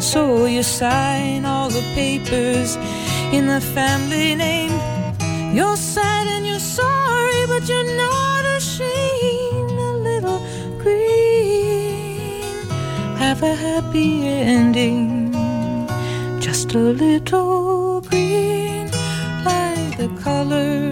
So 0.00 0.46
you 0.46 0.62
sign 0.62 1.44
all 1.44 1.70
the 1.70 1.82
papers 1.94 2.76
in 3.32 3.46
the 3.46 3.60
family 3.60 4.34
name. 4.34 4.72
You're 5.54 5.76
sad 5.76 6.26
and 6.26 6.46
you're 6.46 6.58
sorry, 6.58 7.46
but 7.46 7.68
you're 7.68 7.96
not 7.96 8.44
ashamed. 8.58 9.78
A 9.90 9.92
little 10.08 10.40
green, 10.78 12.42
have 13.16 13.42
a 13.42 13.54
happy 13.54 14.26
ending. 14.26 15.32
Just 16.40 16.74
a 16.74 16.78
little 16.78 18.00
green, 18.02 18.57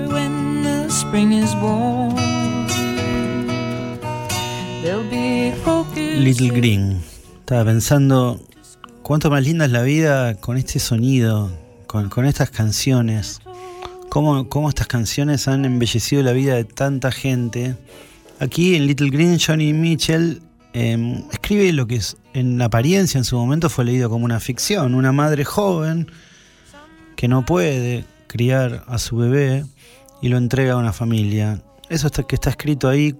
when 0.08 0.62
the 0.62 0.88
spring 0.90 1.32
is. 1.32 1.54
Little 5.94 6.50
Green. 6.50 7.00
Estaba 7.40 7.64
pensando 7.66 8.40
cuánto 9.02 9.30
más 9.30 9.44
linda 9.44 9.66
es 9.66 9.70
la 9.70 9.82
vida 9.82 10.34
con 10.34 10.56
este 10.56 10.78
sonido, 10.78 11.50
con, 11.86 12.24
estas 12.24 12.50
canciones. 12.50 13.40
Cómo, 14.08 14.48
cómo 14.48 14.68
estas 14.68 14.86
canciones 14.86 15.46
han 15.46 15.64
embellecido 15.64 16.22
la 16.22 16.32
vida 16.32 16.54
de 16.54 16.64
tanta 16.64 17.12
gente. 17.12 17.76
Aquí 18.40 18.74
en 18.74 18.86
Little 18.86 19.10
Green, 19.10 19.38
Johnny 19.38 19.72
Mitchell 19.72 20.42
eh, 20.72 21.24
escribe 21.32 21.72
lo 21.72 21.86
que 21.86 21.96
es, 21.96 22.16
en 22.34 22.60
apariencia 22.60 23.18
en 23.18 23.24
su 23.24 23.36
momento 23.36 23.70
fue 23.70 23.84
leído 23.84 24.10
como 24.10 24.24
una 24.24 24.40
ficción. 24.40 24.94
Una 24.94 25.12
madre 25.12 25.44
joven 25.44 26.10
que 27.14 27.28
no 27.28 27.44
puede 27.44 28.04
criar 28.26 28.84
a 28.86 28.98
su 28.98 29.16
bebé 29.16 29.64
y 30.22 30.28
lo 30.28 30.36
entrega 30.36 30.74
a 30.74 30.76
una 30.76 30.92
familia. 30.92 31.62
Eso 31.88 32.10
que 32.10 32.34
está 32.34 32.50
escrito 32.50 32.88
ahí 32.88 33.16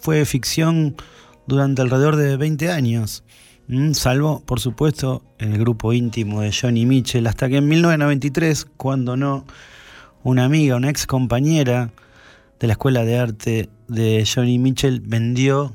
fue 0.00 0.24
ficción 0.24 0.96
durante 1.46 1.82
alrededor 1.82 2.16
de 2.16 2.36
20 2.36 2.70
años, 2.70 3.24
salvo, 3.92 4.42
por 4.44 4.60
supuesto, 4.60 5.22
el 5.38 5.58
grupo 5.58 5.92
íntimo 5.92 6.40
de 6.40 6.52
Johnny 6.52 6.86
Mitchell, 6.86 7.26
hasta 7.26 7.48
que 7.48 7.56
en 7.56 7.68
1993, 7.68 8.66
cuando 8.76 9.16
no, 9.16 9.44
una 10.22 10.44
amiga, 10.44 10.76
una 10.76 10.90
ex 10.90 11.06
compañera 11.06 11.90
de 12.60 12.66
la 12.66 12.72
escuela 12.74 13.04
de 13.04 13.18
arte 13.18 13.68
de 13.88 14.26
Johnny 14.26 14.58
Mitchell 14.58 15.00
vendió 15.00 15.74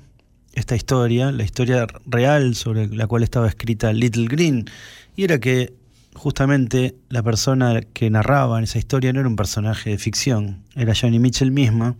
esta 0.53 0.75
historia, 0.75 1.31
la 1.31 1.43
historia 1.43 1.87
real 2.05 2.55
sobre 2.55 2.87
la 2.87 3.07
cual 3.07 3.23
estaba 3.23 3.47
escrita 3.47 3.93
Little 3.93 4.27
Green, 4.27 4.65
y 5.15 5.23
era 5.23 5.39
que 5.39 5.73
justamente 6.15 6.95
la 7.09 7.23
persona 7.23 7.81
que 7.81 8.09
narraba 8.09 8.57
en 8.57 8.65
esa 8.65 8.77
historia 8.79 9.13
no 9.13 9.19
era 9.19 9.29
un 9.29 9.35
personaje 9.35 9.91
de 9.91 9.97
ficción, 9.97 10.63
era 10.75 10.93
Johnny 10.99 11.19
Mitchell 11.19 11.51
misma. 11.51 11.95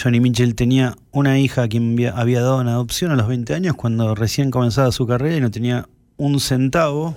Johnny 0.00 0.20
Mitchell 0.20 0.54
tenía 0.54 0.96
una 1.10 1.38
hija 1.40 1.64
a 1.64 1.68
quien 1.68 1.96
había- 2.14 2.40
dado 2.40 2.60
en 2.60 2.68
adopción 2.68 3.10
a 3.10 3.16
los 3.16 3.26
20 3.26 3.54
años 3.54 3.74
cuando 3.74 4.14
recién 4.14 4.50
comenzaba 4.50 4.92
su 4.92 5.06
carrera 5.06 5.36
y 5.36 5.40
no 5.40 5.50
tenía 5.50 5.88
un 6.16 6.38
centavo. 6.40 7.16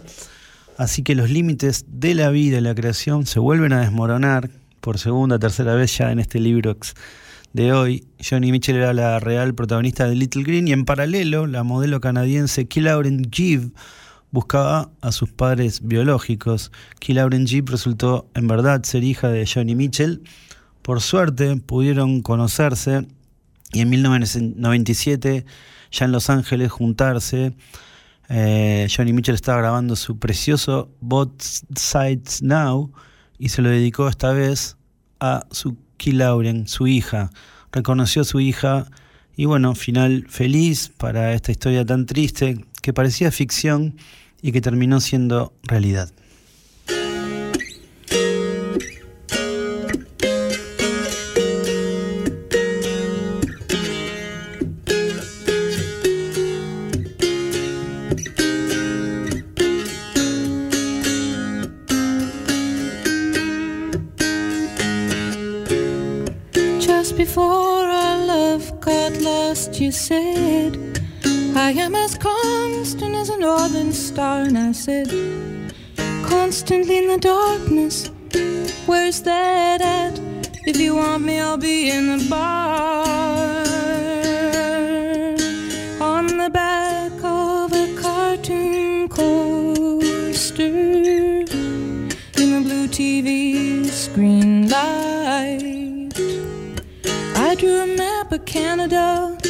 Así 0.78 1.04
que 1.04 1.14
los 1.14 1.30
límites 1.30 1.86
de 1.88 2.16
la 2.16 2.30
vida 2.32 2.58
y 2.58 2.62
la 2.62 2.74
creación 2.74 3.28
se 3.28 3.40
vuelven 3.40 3.74
a 3.74 3.82
desmoronar 3.82 4.50
por 4.80 4.98
segunda, 4.98 5.38
tercera 5.38 5.76
vez 5.76 5.96
ya 5.96 6.12
en 6.12 6.20
este 6.20 6.40
libro 6.40 6.76
de 7.54 7.72
hoy. 7.72 8.08
Johnny 8.28 8.52
Mitchell 8.52 8.78
era 8.78 8.94
la 8.94 9.20
real 9.20 9.54
protagonista 9.54 10.08
de 10.08 10.16
Little 10.16 10.42
Green 10.44 10.68
y 10.68 10.72
en 10.72 10.86
paralelo 10.86 11.46
la 11.46 11.62
modelo 11.64 12.02
canadiense 12.02 12.68
Lauren 12.78 13.30
Gibb 13.32 13.74
buscaba 14.32 14.90
a 15.02 15.12
sus 15.12 15.30
padres 15.30 15.82
biológicos. 15.86 16.72
Key 17.00 17.14
Lauren 17.14 17.46
Gibb 17.46 17.70
resultó 17.70 18.30
en 18.34 18.48
verdad 18.48 18.84
ser 18.84 19.04
hija 19.04 19.30
de 19.30 19.46
Johnny 19.46 19.76
Mitchell. 19.76 20.24
Por 20.82 21.02
suerte 21.02 21.58
pudieron 21.58 22.22
conocerse 22.22 23.06
y 23.74 23.82
en 23.82 23.90
1997 23.90 25.46
ya 25.92 26.06
en 26.06 26.12
Los 26.12 26.30
Ángeles 26.30 26.72
juntarse. 26.72 27.54
Eh, 28.30 28.88
Johnny 28.96 29.14
Mitchell 29.14 29.36
estaba 29.36 29.60
grabando 29.60 29.96
su 29.96 30.18
precioso 30.18 30.90
Both 31.02 31.42
Sides 31.76 32.42
Now 32.42 32.92
y 33.38 33.50
se 33.50 33.62
lo 33.62 33.70
dedicó 33.70 34.08
esta 34.08 34.32
vez 34.32 34.78
a 35.20 35.46
su 35.52 35.78
Key 35.98 36.14
Lauren, 36.14 36.68
su 36.68 36.88
hija. 36.88 37.30
Reconoció 37.72 38.22
a 38.22 38.26
su 38.26 38.40
hija 38.40 38.88
y 39.36 39.46
bueno, 39.46 39.76
final 39.76 40.26
feliz 40.30 40.92
para 40.98 41.34
esta 41.34 41.52
historia 41.52 41.86
tan 41.86 42.06
triste 42.06 42.66
que 42.82 42.94
parecía 42.94 43.32
ficción 43.32 43.96
y 44.42 44.52
que 44.52 44.62
terminó 44.62 45.00
siendo 45.00 45.54
realidad. 45.64 46.10
Just 66.80 67.18
before 67.18 67.44
our 67.44 68.18
love 68.26 68.80
got 68.80 69.20
lost, 69.22 69.80
you 69.80 69.92
said, 69.92 71.01
I 71.64 71.74
am 71.74 71.94
as 71.94 72.18
constant 72.18 73.14
as 73.14 73.30
a 73.30 73.38
northern 73.38 73.94
star. 73.94 74.42
And 74.42 74.58
I 74.58 74.72
said, 74.72 75.10
Constantly 76.26 76.98
in 76.98 77.08
the 77.08 77.20
darkness, 77.20 78.10
where's 78.88 79.22
that 79.22 79.80
at? 79.80 80.20
If 80.66 80.78
you 80.78 80.96
want 80.96 81.24
me, 81.24 81.40
I'll 81.40 81.58
be 81.58 81.92
in 81.92 82.18
the 82.18 82.28
bar. 82.28 83.54
On 86.02 86.26
the 86.26 86.50
back 86.50 87.12
of 87.24 87.72
a 87.74 87.96
cartoon 88.02 89.08
coaster 89.08 90.64
in 90.66 92.08
the 92.56 92.62
blue 92.66 92.88
TV 92.88 93.86
screen 93.86 94.68
light. 94.68 96.10
I 97.36 97.54
drew 97.54 97.82
a 97.82 97.88
map 97.96 98.32
of 98.32 98.46
Canada. 98.46 98.92
Canada. 98.92 99.41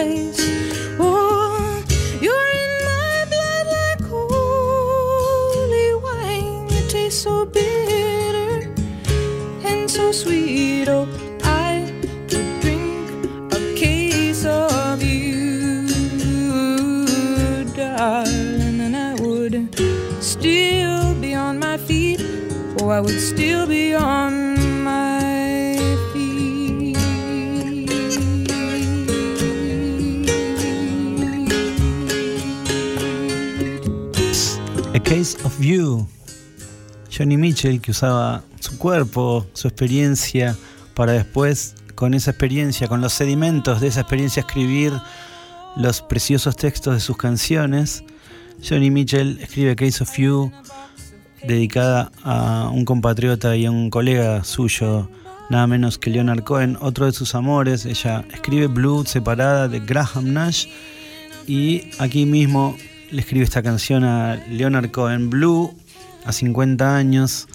Twice. 0.00 0.40
Oh, 0.98 1.84
you're 2.20 2.50
in 2.64 2.72
my 2.84 3.24
blood 3.32 3.66
like 3.78 4.02
holy 4.08 5.94
wine. 5.94 6.68
You 6.70 6.82
taste 6.88 7.22
so 7.22 7.44
bitter 7.44 8.72
and 9.64 9.90
so 9.90 10.12
sweet. 10.12 10.88
Oh, 10.88 11.06
I 11.42 11.92
drink 12.60 13.10
a 13.52 13.74
case 13.74 14.44
of 14.44 15.02
you, 15.02 15.86
darling, 17.74 18.80
and 18.80 18.96
I 18.96 19.14
would 19.20 19.68
still 20.22 21.14
be 21.20 21.34
on 21.34 21.58
my 21.58 21.76
feet. 21.76 22.20
Oh, 22.80 22.88
I 22.88 23.00
would 23.00 23.20
still 23.20 23.66
be 23.66 23.94
on 23.94 24.59
Case 35.10 35.36
of 35.42 35.60
You. 35.60 36.06
Johnny 37.10 37.36
Mitchell 37.36 37.80
que 37.80 37.90
usaba 37.90 38.44
su 38.60 38.78
cuerpo, 38.78 39.44
su 39.54 39.66
experiencia, 39.66 40.56
para 40.94 41.10
después, 41.10 41.74
con 41.96 42.14
esa 42.14 42.30
experiencia, 42.30 42.86
con 42.86 43.00
los 43.00 43.12
sedimentos 43.14 43.80
de 43.80 43.88
esa 43.88 44.02
experiencia, 44.02 44.42
escribir 44.42 44.92
los 45.76 46.00
preciosos 46.00 46.54
textos 46.54 46.94
de 46.94 47.00
sus 47.00 47.16
canciones. 47.16 48.04
Johnny 48.62 48.92
Mitchell 48.92 49.40
escribe 49.40 49.74
Case 49.74 50.00
of 50.00 50.16
You, 50.16 50.52
dedicada 51.42 52.12
a 52.22 52.70
un 52.72 52.84
compatriota 52.84 53.56
y 53.56 53.66
a 53.66 53.72
un 53.72 53.90
colega 53.90 54.44
suyo, 54.44 55.10
nada 55.50 55.66
menos 55.66 55.98
que 55.98 56.10
Leonard 56.10 56.44
Cohen, 56.44 56.78
otro 56.80 57.06
de 57.06 57.12
sus 57.12 57.34
amores. 57.34 57.84
Ella 57.84 58.24
escribe 58.32 58.68
Blue 58.68 59.04
separada 59.04 59.66
de 59.66 59.80
Graham 59.80 60.32
Nash 60.32 60.68
y 61.48 61.90
aquí 61.98 62.26
mismo 62.26 62.76
le 63.10 63.20
escribe 63.20 63.44
esta 63.44 63.62
canción 63.62 64.04
a 64.04 64.36
Leonard 64.50 64.90
Cohen. 64.90 65.30
Blue, 65.30 65.74
a 66.24 66.32
50 66.32 66.96
años 66.96 67.48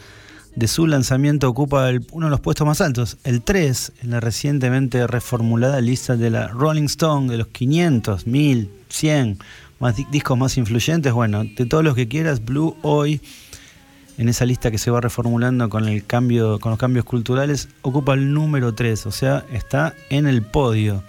de 0.55 0.67
su 0.67 0.87
lanzamiento, 0.87 1.49
ocupa 1.49 1.89
uno 2.11 2.27
de 2.27 2.29
los 2.31 2.39
puestos 2.39 2.65
más 2.65 2.79
altos, 2.81 3.17
el 3.23 3.41
3, 3.41 3.91
en 4.03 4.11
la 4.11 4.19
recientemente 4.19 5.05
reformulada 5.07 5.81
lista 5.81 6.15
de 6.15 6.29
la 6.29 6.47
Rolling 6.47 6.85
Stone, 6.85 7.29
de 7.29 7.37
los 7.37 7.47
500, 7.47 8.25
1000, 8.25 8.69
100 8.89 9.39
más 9.79 9.97
di- 9.97 10.07
discos 10.11 10.37
más 10.37 10.57
influyentes. 10.57 11.11
Bueno, 11.11 11.43
de 11.43 11.65
todos 11.65 11.83
los 11.83 11.95
que 11.95 12.07
quieras, 12.07 12.43
Blue 12.43 12.77
hoy 12.83 13.21
en 14.17 14.29
esa 14.29 14.45
lista 14.45 14.71
que 14.71 14.77
se 14.77 14.89
va 14.91 15.01
reformulando 15.01 15.67
con 15.67 15.89
el 15.89 16.05
cambio, 16.05 16.57
con 16.61 16.69
los 16.69 16.79
cambios 16.79 17.03
culturales, 17.03 17.67
ocupa 17.81 18.13
el 18.13 18.33
número 18.33 18.73
3, 18.73 19.05
o 19.07 19.11
sea, 19.11 19.45
está 19.51 19.93
en 20.09 20.25
el 20.25 20.41
podio. 20.41 21.03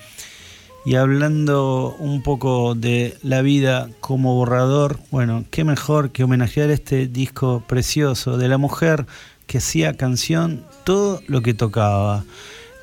Y 0.86 0.94
hablando 0.94 1.96
un 1.98 2.22
poco 2.22 2.76
de 2.76 3.18
la 3.24 3.42
vida 3.42 3.90
como 3.98 4.36
borrador, 4.36 5.00
bueno, 5.10 5.44
qué 5.50 5.64
mejor 5.64 6.12
que 6.12 6.22
homenajear 6.22 6.70
este 6.70 7.08
disco 7.08 7.64
precioso 7.66 8.38
de 8.38 8.46
la 8.46 8.56
mujer 8.56 9.04
que 9.48 9.58
hacía 9.58 9.96
canción 9.96 10.64
todo 10.84 11.22
lo 11.26 11.42
que 11.42 11.54
tocaba. 11.54 12.24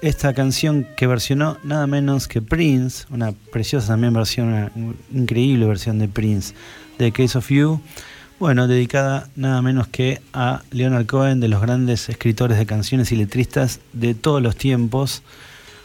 Esta 0.01 0.33
canción 0.33 0.85
que 0.97 1.07
versionó 1.07 1.57
nada 1.63 1.87
menos 1.87 2.27
que 2.27 2.41
Prince, 2.41 3.05
una 3.09 3.31
preciosa 3.31 3.87
también 3.87 4.13
versión, 4.13 4.49
una 4.49 4.71
increíble 5.13 5.65
versión 5.65 5.97
de 5.97 6.09
Prince, 6.09 6.53
de 6.99 7.13
Case 7.13 7.37
of 7.37 7.49
You, 7.49 7.79
bueno, 8.37 8.67
dedicada 8.67 9.29
nada 9.37 9.61
menos 9.61 9.87
que 9.87 10.19
a 10.33 10.61
Leonard 10.71 11.05
Cohen, 11.05 11.39
de 11.39 11.47
los 11.47 11.61
grandes 11.61 12.09
escritores 12.09 12.57
de 12.57 12.65
canciones 12.65 13.13
y 13.13 13.15
letristas 13.15 13.79
de 13.93 14.13
todos 14.13 14.41
los 14.41 14.57
tiempos. 14.57 15.23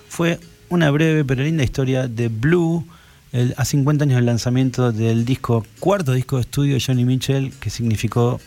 Fue 0.08 0.40
una 0.70 0.90
breve 0.90 1.24
pero 1.24 1.42
linda 1.42 1.64
historia 1.64 2.08
de 2.08 2.28
Blue, 2.28 2.84
el- 3.32 3.54
a 3.56 3.64
50 3.64 4.04
años 4.04 4.16
del 4.16 4.26
lanzamiento 4.26 4.92
del 4.92 5.24
disco, 5.24 5.64
cuarto 5.80 6.12
disco 6.12 6.36
de 6.36 6.42
estudio 6.42 6.74
de 6.74 6.80
Johnny 6.84 7.04
Mitchell, 7.04 7.52
que 7.60 7.70
significó 7.70 8.40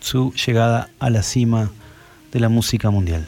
su 0.00 0.32
llegada 0.34 0.90
a 0.98 1.10
la 1.10 1.22
cima 1.22 1.70
de 2.32 2.40
la 2.40 2.48
música 2.48 2.90
mundial. 2.90 3.26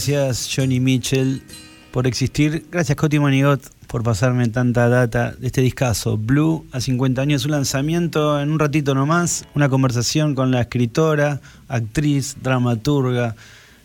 Gracias 0.00 0.48
Johnny 0.56 0.80
Mitchell 0.80 1.42
por 1.90 2.06
existir. 2.06 2.64
Gracias 2.72 2.96
Coti 2.96 3.18
Monigot 3.18 3.60
por 3.86 4.02
pasarme 4.02 4.48
tanta 4.48 4.88
data 4.88 5.32
de 5.32 5.46
este 5.46 5.60
discazo. 5.60 6.16
Blue 6.16 6.64
a 6.72 6.80
50 6.80 7.20
años, 7.20 7.42
su 7.42 7.50
lanzamiento 7.50 8.40
en 8.40 8.50
un 8.50 8.58
ratito 8.58 8.94
nomás. 8.94 9.44
Una 9.54 9.68
conversación 9.68 10.34
con 10.34 10.52
la 10.52 10.62
escritora, 10.62 11.42
actriz, 11.68 12.36
dramaturga, 12.40 13.36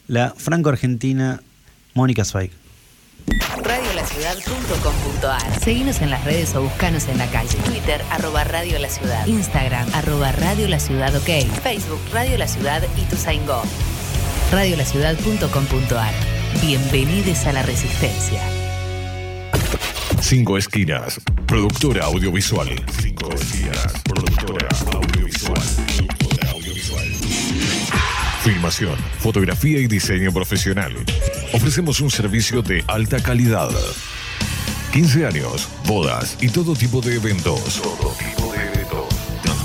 la 0.08 0.34
franco-argentina 0.38 1.42
Mónica 1.94 2.24
Zweig. 2.24 2.52
Radiolaciudad.com.ar 3.62 5.60
Seguinos 5.60 6.00
en 6.00 6.12
las 6.12 6.24
redes 6.24 6.56
o 6.56 6.62
buscanos 6.62 7.10
en 7.10 7.18
la 7.18 7.28
calle. 7.28 7.58
Twitter, 7.66 8.02
arroba 8.10 8.46
Radio 8.46 8.80
La 8.80 8.88
Ciudad. 8.88 9.28
Instagram, 9.28 9.86
arroba 9.94 10.32
Radio 10.32 10.70
La 10.70 10.80
Ciudad 10.80 11.14
OK. 11.14 11.46
Facebook, 11.62 12.00
Radio 12.14 12.38
La 12.38 12.48
Ciudad 12.48 12.82
y 12.96 13.02
tu. 13.02 13.18
Radiolaciudad.com.ar 14.56 16.14
Bienvenidos 16.62 17.46
a 17.46 17.52
la 17.52 17.62
Resistencia. 17.62 18.40
Cinco 20.22 20.58
Esquinas, 20.58 21.20
productora 21.46 22.06
audiovisual. 22.06 22.70
Cinco 23.02 23.34
Esquinas, 23.34 24.02
productora 24.06 24.70
audiovisual. 24.94 25.62
Filmación, 28.44 28.96
fotografía 29.20 29.80
y 29.80 29.88
diseño 29.88 30.32
profesional. 30.32 30.96
Ofrecemos 31.52 32.00
un 32.00 32.10
servicio 32.10 32.62
de 32.62 32.82
alta 32.88 33.22
calidad. 33.22 33.72
15 34.94 35.26
años, 35.26 35.68
bodas 35.86 36.38
y. 36.40 36.48
Todo 36.48 36.76
tipo 36.76 37.02
de 37.02 37.18
eventos. 37.18 37.82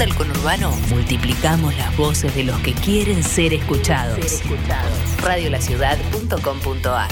Rincón 0.00 0.08
del 0.08 0.14
conurbano 0.14 0.70
multiplicamos 0.88 1.76
las 1.76 1.94
voces 1.96 2.34
de 2.34 2.44
los 2.44 2.58
que 2.60 2.72
quieren 2.72 3.22
ser 3.22 3.52
escuchados. 3.52 4.42
Radiolaciudad.com.ar 5.22 7.10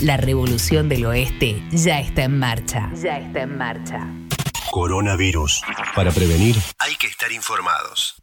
La 0.00 0.16
revolución 0.16 0.88
del 0.88 1.04
oeste 1.04 1.62
ya 1.70 2.00
está 2.00 2.22
en 2.22 2.38
marcha. 2.38 2.90
Ya 2.94 3.18
está 3.18 3.42
en 3.42 3.58
marcha. 3.58 4.06
Coronavirus. 4.70 5.62
Para 5.94 6.12
prevenir, 6.12 6.56
hay 6.78 6.94
que 6.96 7.08
estar 7.08 7.30
informados. 7.32 8.22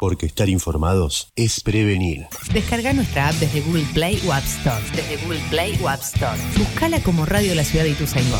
Porque 0.00 0.24
estar 0.24 0.48
informados 0.48 1.30
es 1.36 1.60
prevenir. 1.60 2.26
Descarga 2.54 2.94
nuestra 2.94 3.28
app 3.28 3.34
desde 3.34 3.60
Google 3.60 3.84
Play 3.92 4.18
o 4.26 4.32
App 4.32 4.44
Store. 4.44 4.82
Desde 4.96 5.18
Google 5.22 5.42
Play 5.50 5.78
o 5.82 5.88
App 5.90 6.00
Store. 6.00 6.40
Buscala 6.56 7.02
como 7.02 7.26
Radio 7.26 7.54
La 7.54 7.64
Ciudad 7.64 7.84
de 7.84 7.90
Ituzaingó. 7.90 8.38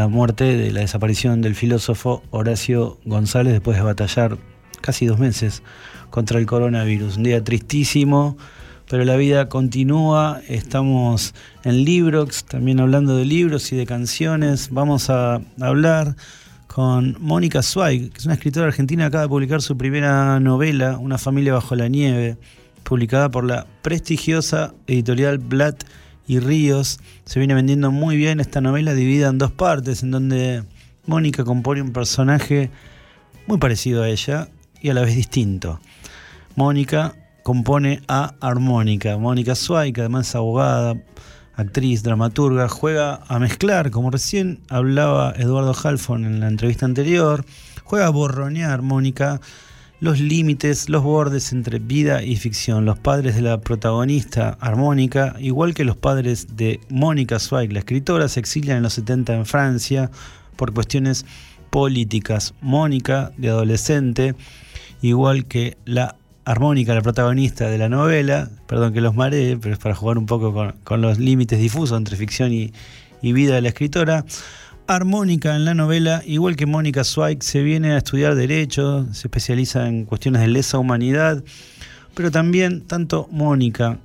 muerte 0.09 0.45
de 0.45 0.71
la 0.71 0.81
desaparición 0.81 1.41
del 1.41 1.57
filósofo 1.57 2.23
Horacio 2.31 2.99
González 3.05 3.53
después 3.53 3.77
de 3.77 3.83
batallar 3.83 4.39
casi 4.81 5.07
dos 5.07 5.19
meses 5.19 5.63
contra 6.11 6.39
el 6.39 6.47
coronavirus. 6.47 7.17
Un 7.17 7.25
día 7.25 7.43
tristísimo, 7.43 8.37
pero 8.89 9.05
la 9.05 9.17
vida 9.17 9.49
continúa. 9.49 10.41
Estamos 10.47 11.35
en 11.65 11.85
Librox, 11.85 12.45
también 12.45 12.79
hablando 12.81 13.17
de 13.17 13.25
libros 13.25 13.73
y 13.73 13.77
de 13.77 13.87
canciones. 13.87 14.69
Vamos 14.71 15.11
a 15.11 15.41
hablar 15.61 16.15
con 16.69 17.17
Mónica 17.19 17.63
Zweig, 17.63 18.13
que 18.13 18.19
es 18.19 18.25
una 18.25 18.35
escritora 18.35 18.67
argentina 18.67 19.07
acaba 19.07 19.25
de 19.25 19.29
publicar 19.29 19.63
su 19.63 19.77
primera 19.77 20.39
novela, 20.39 20.99
Una 20.99 21.19
familia 21.19 21.55
bajo 21.55 21.75
la 21.75 21.89
nieve, 21.89 22.37
publicada 22.85 23.31
por 23.31 23.45
la 23.45 23.67
prestigiosa 23.83 24.75
editorial 24.87 25.39
Blatt 25.39 25.83
y 26.29 26.39
Ríos. 26.39 27.01
Se 27.25 27.41
viene 27.41 27.55
vendiendo 27.55 27.91
muy 27.91 28.17
bien 28.17 28.39
esta 28.39 28.61
novela 28.61 28.95
dividida 28.95 29.29
en 29.29 29.39
dos 29.39 29.51
partes, 29.51 30.05
en 30.05 30.13
donde 30.13 30.63
Mónica 31.07 31.43
compone 31.43 31.83
un 31.83 31.93
personaje 31.93 32.71
muy 33.49 33.59
parecido 33.59 34.05
a 34.05 34.09
ella 34.09 34.49
y 34.81 34.91
a 34.91 34.95
la 34.95 35.01
vez 35.01 35.17
distinto. 35.17 35.81
Mónica 36.55 37.17
compone 37.43 38.03
a 38.07 38.35
Armónica. 38.41 39.17
Mónica 39.17 39.55
Suárez, 39.55 39.95
que 39.95 40.03
además 40.03 40.29
es 40.29 40.35
abogada, 40.35 40.95
actriz, 41.55 42.03
dramaturga, 42.03 42.69
juega 42.69 43.21
a 43.27 43.39
mezclar, 43.39 43.91
como 43.91 44.11
recién 44.11 44.61
hablaba 44.69 45.33
Eduardo 45.37 45.75
Halfon 45.75 46.25
en 46.25 46.41
la 46.41 46.49
entrevista 46.49 46.85
anterior, 46.85 47.45
juega 47.85 48.07
a 48.07 48.11
borronear 48.11 48.83
Mónica 48.83 49.41
los 50.01 50.21
límites, 50.21 50.89
los 50.89 51.03
bordes 51.03 51.53
entre 51.53 51.79
vida 51.81 52.23
y 52.23 52.37
ficción. 52.37 52.85
Los 52.85 52.99
padres 52.99 53.35
de 53.35 53.43
la 53.43 53.61
protagonista 53.61 54.57
armónica, 54.61 55.35
igual 55.41 55.75
que 55.75 55.85
los 55.85 55.97
padres 55.97 56.57
de 56.57 56.81
Mónica 56.89 57.39
Zweig, 57.39 57.73
la 57.73 57.81
escritora, 57.81 58.29
se 58.29 58.39
exilian 58.41 58.77
en 58.77 58.83
los 58.85 58.93
70 58.95 59.35
en 59.35 59.47
Francia 59.47 60.11
por 60.57 60.73
cuestiones 60.73 61.27
políticas. 61.71 62.55
Mónica, 62.61 63.33
de 63.37 63.49
adolescente, 63.49 64.35
igual 65.03 65.47
que 65.47 65.77
la 65.85 66.15
armónica, 66.45 66.95
la 66.95 67.03
protagonista 67.03 67.69
de 67.69 67.79
la 67.79 67.89
novela, 67.89 68.49
perdón 68.67 68.93
que 68.93 69.01
los 69.01 69.15
maree, 69.15 69.59
pero 69.59 69.75
es 69.75 69.81
para 69.81 69.95
jugar 69.95 70.17
un 70.17 70.27
poco 70.27 70.73
con, 70.85 71.01
los 71.01 71.19
límites 71.19 71.59
difusos 71.59 71.99
entre 71.99 72.17
ficción 72.17 72.53
y, 72.53 72.73
y 73.21 73.33
vida 73.33 73.57
de 73.57 73.63
la 73.63 73.69
escritora, 73.69 74.25
armónica 74.89 75.55
en 75.55 75.67
la 75.67 75.75
novela, 75.75 76.23
igual 76.25 76.57
que 76.57 76.65
Mónica 76.65 77.05
Zweig, 77.05 77.43
se 77.43 77.63
viene 77.63 77.93
a 77.93 77.99
estudiar 77.99 78.35
Derecho, 78.35 79.07
se 79.13 79.29
especializa 79.29 79.87
en 79.87 80.07
cuestiones 80.07 80.41
de 80.41 80.49
lesa 80.49 80.79
humanidad, 80.79 81.45
pero 82.15 82.31
también 82.31 82.81
tanto 82.81 83.29
Mónica 83.31 83.99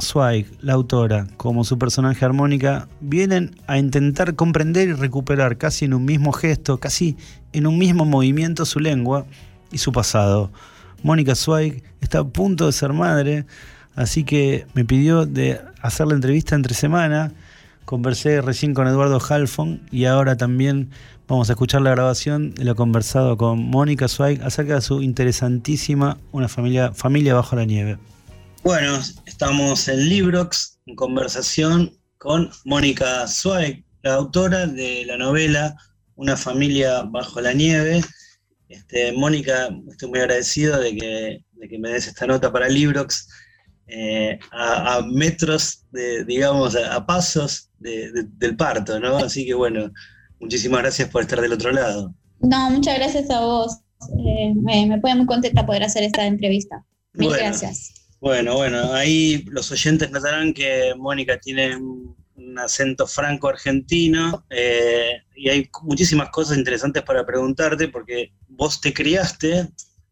Zweig, 0.00 0.46
la 0.62 0.72
autora, 0.72 1.26
como 1.36 1.62
su 1.62 1.78
personaje 1.78 2.24
armónica, 2.24 2.88
vienen 3.02 3.54
a 3.66 3.76
intentar 3.76 4.34
comprender 4.34 4.88
y 4.88 4.92
recuperar 4.94 5.58
casi 5.58 5.84
en 5.84 5.92
un 5.92 6.06
mismo 6.06 6.32
gesto, 6.32 6.78
casi 6.80 7.18
en 7.52 7.66
un 7.66 7.76
mismo 7.76 8.06
movimiento 8.06 8.64
su 8.64 8.80
lengua 8.80 9.26
y 9.70 9.76
su 9.76 9.92
pasado. 9.92 10.50
Mónica 11.02 11.34
Zweig 11.34 11.82
está 12.00 12.20
a 12.20 12.24
punto 12.24 12.64
de 12.64 12.72
ser 12.72 12.94
madre, 12.94 13.44
así 13.94 14.24
que 14.24 14.66
me 14.72 14.86
pidió 14.86 15.26
de 15.26 15.60
hacer 15.82 16.06
la 16.06 16.14
entrevista 16.14 16.54
entre 16.54 16.72
semana 16.74 17.30
Conversé 17.90 18.40
recién 18.40 18.72
con 18.72 18.86
Eduardo 18.86 19.18
Halfon 19.18 19.84
y 19.90 20.04
ahora 20.04 20.36
también 20.36 20.92
vamos 21.26 21.50
a 21.50 21.54
escuchar 21.54 21.82
la 21.82 21.90
grabación 21.90 22.54
de 22.54 22.62
lo 22.62 22.76
conversado 22.76 23.36
con 23.36 23.64
Mónica 23.64 24.06
Zweig 24.06 24.40
acerca 24.44 24.76
de 24.76 24.80
su 24.80 25.02
interesantísima 25.02 26.16
Una 26.30 26.46
familia, 26.46 26.92
familia 26.92 27.34
bajo 27.34 27.56
la 27.56 27.64
nieve. 27.64 27.98
Bueno, 28.62 29.00
estamos 29.26 29.88
en 29.88 30.08
Librox 30.08 30.78
en 30.86 30.94
conversación 30.94 31.98
con 32.18 32.52
Mónica 32.64 33.26
Zweig, 33.26 33.82
la 34.02 34.14
autora 34.14 34.68
de 34.68 35.04
la 35.04 35.16
novela 35.16 35.74
Una 36.14 36.36
familia 36.36 37.02
bajo 37.02 37.40
la 37.40 37.52
nieve. 37.52 38.04
Este, 38.68 39.10
Mónica, 39.14 39.68
estoy 39.90 40.10
muy 40.10 40.20
agradecido 40.20 40.78
de 40.78 40.94
que, 40.94 41.44
de 41.54 41.68
que 41.68 41.78
me 41.80 41.88
des 41.88 42.06
esta 42.06 42.24
nota 42.24 42.52
para 42.52 42.68
Librox. 42.68 43.26
Eh, 43.88 44.38
a, 44.52 45.02
metros, 45.10 45.84
de, 45.90 46.24
digamos, 46.24 46.76
a, 46.76 47.04
pasos 47.04 47.69
del 47.80 48.56
parto, 48.56 49.00
¿no? 49.00 49.16
Así 49.16 49.46
que 49.46 49.54
bueno, 49.54 49.90
muchísimas 50.38 50.82
gracias 50.82 51.08
por 51.08 51.22
estar 51.22 51.40
del 51.40 51.52
otro 51.52 51.72
lado. 51.72 52.14
No, 52.40 52.70
muchas 52.70 52.96
gracias 52.96 53.30
a 53.30 53.40
vos. 53.40 53.78
Eh, 54.18 54.54
me, 54.54 54.86
me 54.86 54.98
pone 54.98 55.16
muy 55.16 55.26
contenta 55.26 55.66
poder 55.66 55.82
hacer 55.82 56.04
esta 56.04 56.24
entrevista. 56.26 56.84
Mil 57.14 57.30
gracias. 57.30 57.94
Bueno, 58.20 58.54
bueno, 58.54 58.92
ahí 58.92 59.44
los 59.46 59.70
oyentes 59.72 60.10
notarán 60.10 60.52
que 60.52 60.94
Mónica 60.96 61.38
tiene 61.38 61.76
un, 61.76 62.18
acento 62.56 63.06
franco-argentino 63.06 64.44
eh, 64.50 65.22
y 65.36 65.50
hay 65.50 65.70
muchísimas 65.82 66.30
cosas 66.30 66.58
interesantes 66.58 67.02
para 67.02 67.24
preguntarte 67.24 67.88
porque 67.88 68.32
vos 68.48 68.80
te 68.80 68.92
criaste 68.92 69.68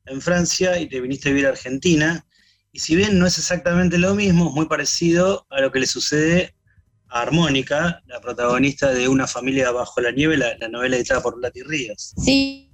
en 0.06 0.20
Francia 0.20 0.78
y 0.78 0.88
te 0.88 1.00
viniste 1.00 1.28
a 1.28 1.32
vivir 1.32 1.46
a 1.46 1.50
Argentina 1.50 2.24
y 2.70 2.80
si 2.80 2.96
bien 2.96 3.18
no 3.18 3.26
es 3.26 3.38
exactamente 3.38 3.98
lo 3.98 4.14
mismo, 4.14 4.48
es 4.48 4.54
muy 4.54 4.66
parecido 4.66 5.46
a 5.50 5.60
lo 5.60 5.72
que 5.72 5.80
le 5.80 5.86
sucede 5.86 6.54
a 7.11 7.22
Armónica, 7.22 8.02
la 8.06 8.20
protagonista 8.20 8.92
de 8.92 9.09
Una 9.09 9.26
familia 9.26 9.70
bajo 9.70 10.00
la 10.00 10.11
nieve, 10.11 10.36
la, 10.36 10.68
novela 10.68 10.96
editada 10.96 11.22
por 11.22 11.40
Lati 11.40 11.62
Ríos. 11.62 12.14
Sí, 12.22 12.70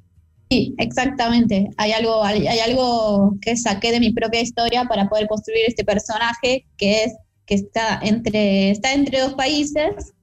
sí, 0.50 0.74
exactamente. 0.78 1.68
Hay 1.76 1.92
algo, 1.92 2.24
hay, 2.24 2.46
algo 2.46 3.36
que 3.40 3.56
saqué 3.56 3.92
de 3.92 4.00
mi 4.00 4.12
propia 4.12 4.40
historia 4.40 4.84
para 4.84 5.08
poder 5.08 5.26
construir 5.28 5.64
este 5.66 5.84
personaje 5.84 6.66
que 6.76 7.04
es 7.04 7.14
que 7.46 7.56
está 7.56 8.00
entre, 8.02 8.70
está 8.70 8.94
entre 8.94 9.20
dos 9.20 9.34
países 9.34 10.14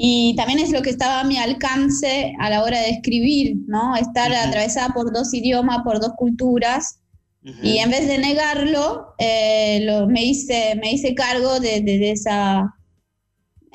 y 0.00 0.34
también 0.36 0.60
es 0.60 0.70
lo 0.70 0.80
que 0.80 0.90
estaba 0.90 1.20
a 1.20 1.24
mi 1.24 1.38
alcance 1.38 2.32
a 2.38 2.50
la 2.50 2.62
hora 2.62 2.80
de 2.80 2.90
escribir, 2.90 3.56
¿no? 3.66 3.96
Estar 3.96 4.32
atravesada 4.32 4.94
por 4.94 5.12
dos 5.12 5.34
idiomas, 5.34 5.78
por 5.82 6.00
dos 6.00 6.12
culturas. 6.16 7.00
Y 7.62 7.78
en 7.78 7.90
vez 7.90 8.06
de 8.06 8.18
negarlo, 8.18 9.14
eh, 9.18 9.80
lo, 9.82 10.06
me, 10.06 10.22
hice, 10.22 10.74
me 10.82 10.92
hice 10.92 11.14
cargo 11.14 11.58
de, 11.60 11.80
de, 11.80 12.10
esa, 12.10 12.74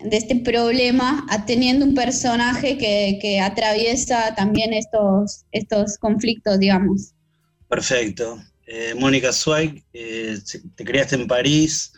de 0.04 0.18
este 0.18 0.36
problema, 0.36 1.26
teniendo 1.46 1.86
un 1.86 1.96
personaje 1.96 2.78
que, 2.78 3.18
que, 3.22 3.40
atraviesa 3.40 4.36
también 4.36 4.74
estos, 4.74 5.46
estos 5.52 5.98
conflictos, 5.98 6.60
digamos. 6.60 7.14
Perfecto. 7.68 8.42
Eh, 8.66 8.94
Mónica 8.98 9.34
Zweig, 9.34 9.84
eh, 9.94 10.38
te 10.76 10.86
criaste 10.86 11.16
en 11.16 11.28
París 11.28 11.92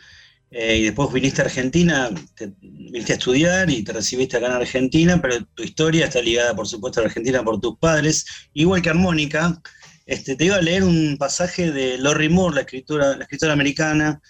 eh, 0.50 0.78
y 0.78 0.82
después 0.84 1.12
viniste 1.12 1.42
a 1.42 1.44
Argentina, 1.44 2.10
te, 2.34 2.52
viniste 2.60 3.12
a 3.12 3.16
estudiar 3.16 3.70
y 3.70 3.84
te 3.84 3.92
recibiste 3.92 4.36
acá 4.36 4.46
en 4.46 4.52
Argentina, 4.52 5.20
pero 5.20 5.44
tu 5.54 5.62
historia 5.62 6.06
está 6.06 6.20
ligada, 6.20 6.54
por 6.56 6.66
supuesto, 6.66 7.00
a 7.00 7.04
Argentina 7.04 7.44
por 7.44 7.60
tus 7.60 7.78
padres, 7.78 8.26
igual 8.52 8.82
que 8.82 8.90
Armónica. 8.90 9.60
Este, 10.06 10.36
te 10.36 10.44
iba 10.44 10.56
a 10.56 10.62
leer 10.62 10.84
un 10.84 11.16
pasaje 11.18 11.72
de 11.72 11.98
Lori 11.98 12.28
Moore, 12.28 12.54
la 12.54 12.60
escritora, 12.62 13.16
la 13.16 13.24
escritora 13.24 13.52
americana, 13.52 14.20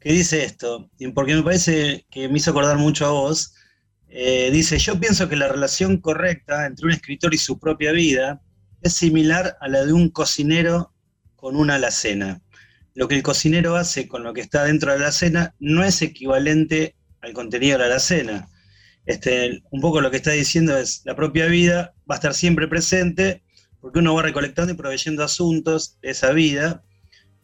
que 0.00 0.12
dice 0.12 0.44
esto, 0.44 0.90
porque 1.14 1.34
me 1.34 1.42
parece 1.42 2.06
que 2.10 2.28
me 2.28 2.38
hizo 2.38 2.50
acordar 2.50 2.78
mucho 2.78 3.06
a 3.06 3.10
vos. 3.10 3.54
Eh, 4.08 4.50
dice, 4.52 4.78
yo 4.78 4.98
pienso 4.98 5.28
que 5.28 5.36
la 5.36 5.48
relación 5.48 5.98
correcta 5.98 6.66
entre 6.66 6.86
un 6.86 6.92
escritor 6.92 7.34
y 7.34 7.38
su 7.38 7.58
propia 7.58 7.92
vida 7.92 8.40
es 8.80 8.94
similar 8.94 9.56
a 9.60 9.68
la 9.68 9.84
de 9.84 9.92
un 9.92 10.10
cocinero 10.10 10.94
con 11.36 11.56
una 11.56 11.76
alacena. 11.76 12.40
Lo 12.94 13.08
que 13.08 13.16
el 13.16 13.22
cocinero 13.22 13.76
hace 13.76 14.08
con 14.08 14.22
lo 14.22 14.32
que 14.32 14.40
está 14.40 14.64
dentro 14.64 14.92
de 14.92 14.98
la 14.98 15.06
alacena 15.06 15.54
no 15.58 15.84
es 15.84 16.00
equivalente 16.02 16.96
al 17.20 17.32
contenido 17.32 17.74
de 17.74 17.78
la 17.78 17.86
alacena. 17.86 18.48
Este, 19.06 19.62
un 19.70 19.80
poco 19.80 20.00
lo 20.00 20.10
que 20.10 20.18
está 20.18 20.32
diciendo 20.32 20.76
es, 20.76 21.02
la 21.04 21.16
propia 21.16 21.46
vida 21.46 21.94
va 22.10 22.14
a 22.14 22.18
estar 22.18 22.34
siempre 22.34 22.68
presente 22.68 23.42
porque 23.80 24.00
uno 24.00 24.14
va 24.14 24.22
recolectando 24.22 24.72
y 24.72 24.76
proveyendo 24.76 25.24
asuntos 25.24 25.98
de 26.02 26.10
esa 26.10 26.32
vida, 26.32 26.84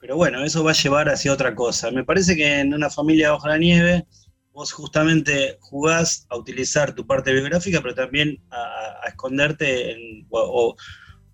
pero 0.05 0.19
bueno, 0.19 0.45
eso 0.45 0.63
va 0.63 0.73
a 0.73 0.75
llevar 0.75 1.09
hacia 1.09 1.33
otra 1.33 1.55
cosa. 1.55 1.91
Me 1.91 2.05
parece 2.05 2.37
que 2.37 2.61
en 2.61 2.75
una 2.75 2.91
familia 2.91 3.31
bajo 3.31 3.49
la 3.49 3.57
nieve, 3.57 4.07
vos 4.53 4.71
justamente 4.71 5.57
jugás 5.61 6.27
a 6.29 6.37
utilizar 6.37 6.95
tu 6.95 7.07
parte 7.07 7.33
biográfica, 7.33 7.81
pero 7.81 7.95
también 7.95 8.39
a, 8.51 9.09
esconderte 9.09 9.97
o, 10.29 10.77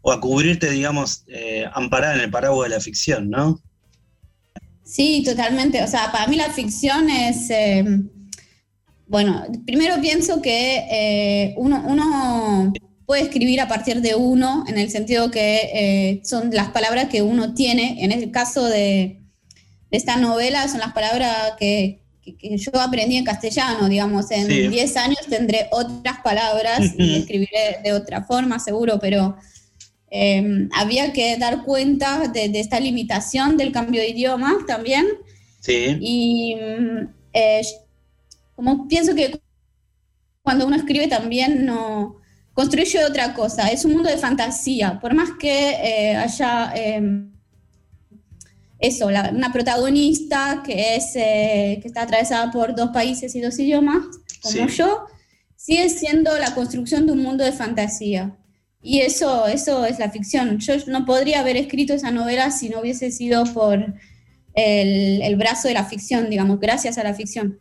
a 0.04 0.20
cubrirte, 0.20 0.70
digamos, 0.70 1.24
eh, 1.26 1.64
amparada 1.72 2.14
en 2.14 2.20
el 2.20 2.30
paraguas 2.30 2.70
de 2.70 2.76
la 2.76 2.80
ficción, 2.80 3.28
¿no? 3.28 3.60
Sí, 4.84 5.24
totalmente. 5.24 5.82
O 5.82 5.88
sea, 5.88 6.12
para 6.12 6.28
mí 6.28 6.36
la 6.36 6.50
ficción 6.50 7.10
es... 7.10 7.50
Eh, 7.50 7.84
bueno, 9.08 9.46
primero 9.66 10.00
pienso 10.00 10.40
que 10.40 10.76
eh, 10.92 11.54
uno, 11.56 11.82
uno 11.88 12.72
puede 13.10 13.22
escribir 13.22 13.60
a 13.60 13.66
partir 13.66 14.02
de 14.02 14.14
uno, 14.14 14.62
en 14.68 14.78
el 14.78 14.88
sentido 14.88 15.32
que 15.32 15.68
eh, 15.74 16.20
son 16.22 16.52
las 16.52 16.68
palabras 16.68 17.08
que 17.08 17.22
uno 17.22 17.54
tiene. 17.54 18.04
En 18.04 18.12
el 18.12 18.30
caso 18.30 18.64
de, 18.64 19.18
esta 19.90 20.16
novela, 20.16 20.68
son 20.68 20.78
las 20.78 20.92
palabras 20.92 21.54
que, 21.58 22.02
yo 22.22 22.80
aprendí 22.80 23.16
en 23.16 23.24
castellano, 23.24 23.88
digamos. 23.88 24.30
En 24.30 24.46
10 24.46 24.96
años 24.96 25.18
tendré 25.28 25.66
otras 25.72 26.20
palabras 26.20 26.92
y 26.96 27.16
escribiré 27.16 27.80
de 27.82 27.92
otra 27.94 28.22
forma, 28.22 28.60
seguro, 28.60 29.00
pero 29.00 29.36
em, 30.08 30.68
había 30.72 31.12
que 31.12 31.36
dar 31.36 31.64
cuenta 31.64 32.28
de, 32.28 32.52
esta 32.60 32.78
limitación 32.78 33.56
del 33.56 33.72
cambio 33.72 34.02
de 34.02 34.10
idioma 34.10 34.56
también. 34.68 35.04
Sí. 35.58 35.98
Y 36.00 36.54
eh, 37.32 37.62
como 38.54 38.86
pienso 38.86 39.16
que 39.16 39.40
cuando 40.44 40.64
uno 40.64 40.76
escribe 40.76 41.08
también 41.08 41.66
no 41.66 42.19
construye 42.52 43.04
otra 43.04 43.34
cosa, 43.34 43.68
es 43.68 43.84
un 43.84 43.92
mundo 43.92 44.10
de 44.10 44.18
fantasía, 44.18 44.98
por 45.00 45.14
más 45.14 45.30
que 45.38 45.70
eh, 45.70 46.16
haya 46.16 46.72
em, 46.74 47.30
eso, 48.78 49.06
una 49.06 49.52
protagonista 49.52 50.62
que, 50.64 50.96
es, 50.96 51.14
eh, 51.14 51.78
que 51.82 51.88
está 51.88 52.02
atravesada 52.02 52.50
por 52.50 52.74
dos 52.74 52.90
países 52.90 53.34
y 53.34 53.40
dos 53.40 53.58
idiomas, 53.58 54.04
como 54.42 54.66
yo, 54.68 55.06
sigue 55.54 55.88
siendo 55.90 56.36
la 56.38 56.54
construcción 56.54 57.06
de 57.06 57.12
un 57.12 57.22
mundo 57.22 57.44
de 57.44 57.52
fantasía. 57.52 58.36
Y 58.82 59.00
eso, 59.00 59.46
eso 59.46 59.84
es 59.84 59.98
la 59.98 60.10
ficción. 60.10 60.58
Yo 60.58 60.74
no 60.86 61.04
podría 61.04 61.40
haber 61.40 61.58
escrito 61.58 61.92
esa 61.92 62.10
novela 62.10 62.50
si 62.50 62.70
no 62.70 62.80
hubiese 62.80 63.10
sido 63.10 63.44
por 63.52 63.74
el, 64.54 65.22
el 65.22 65.36
brazo 65.36 65.68
de 65.68 65.74
la 65.74 65.84
ficción, 65.84 66.30
digamos, 66.30 66.58
gracias 66.58 66.96
a 66.96 67.04
la 67.04 67.12
ficción. 67.12 67.60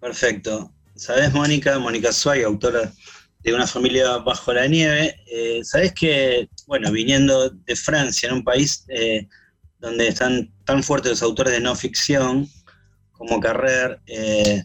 Perfecto. 0.00 0.72
¿Sabes, 0.94 1.32
Mónica? 1.32 1.76
Mónica 1.80 2.12
Suárez, 2.12 2.44
autora 2.44 2.92
de 3.42 3.54
una 3.54 3.66
familia 3.66 4.18
bajo 4.18 4.52
la 4.52 4.66
nieve. 4.66 5.16
Eh, 5.26 5.60
Sabes 5.64 5.92
que, 5.92 6.48
bueno, 6.66 6.90
viniendo 6.92 7.50
de 7.50 7.76
Francia, 7.76 8.28
en 8.28 8.36
un 8.36 8.44
país 8.44 8.84
eh, 8.88 9.26
donde 9.78 10.08
están 10.08 10.52
tan 10.64 10.82
fuertes 10.82 11.12
los 11.12 11.22
autores 11.22 11.52
de 11.52 11.60
no 11.60 11.74
ficción, 11.74 12.48
como 13.12 13.40
Carrer 13.40 14.00
eh, 14.06 14.64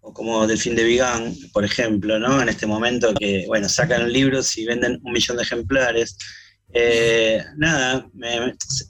o 0.00 0.12
como 0.12 0.46
Delfín 0.46 0.74
de 0.74 0.84
Vigan, 0.84 1.34
por 1.52 1.64
ejemplo, 1.64 2.18
¿no? 2.18 2.40
En 2.40 2.48
este 2.48 2.66
momento 2.66 3.14
que, 3.14 3.44
bueno, 3.46 3.68
sacan 3.68 4.12
libros 4.12 4.56
y 4.56 4.66
venden 4.66 5.00
un 5.02 5.12
millón 5.12 5.36
de 5.36 5.42
ejemplares. 5.42 6.16
nada, 7.56 8.08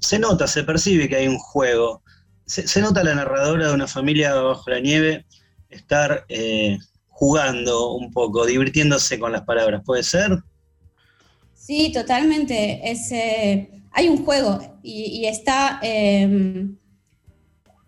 se 0.01 0.19
nota, 0.19 0.47
se 0.47 0.65
percibe 0.65 1.09
que 1.09 1.17
hay 1.17 1.29
un 1.29 1.39
juego. 1.39 2.03
Se, 2.47 2.81
nota 2.81 3.05
la 3.05 3.15
narradora 3.15 3.69
de 3.69 3.75
una 3.75 3.87
familia 3.87 4.35
bajo 4.35 4.71
la 4.71 4.81
nieve 4.81 5.27
estar 5.69 6.25
jugando 7.19 7.95
un 7.95 8.13
poco, 8.13 8.47
divirtiéndose 8.47 9.19
con 9.19 9.33
las 9.33 9.43
palabras, 9.43 9.83
¿puede 9.85 10.05
ser? 10.05 10.39
Sí, 11.53 11.91
totalmente. 11.93 12.89
Es, 12.89 13.11
eh, 13.11 13.83
hay 13.91 14.09
un 14.09 14.25
juego 14.25 14.79
y, 14.85 15.27
está... 15.27 15.81
Em, 15.83 16.77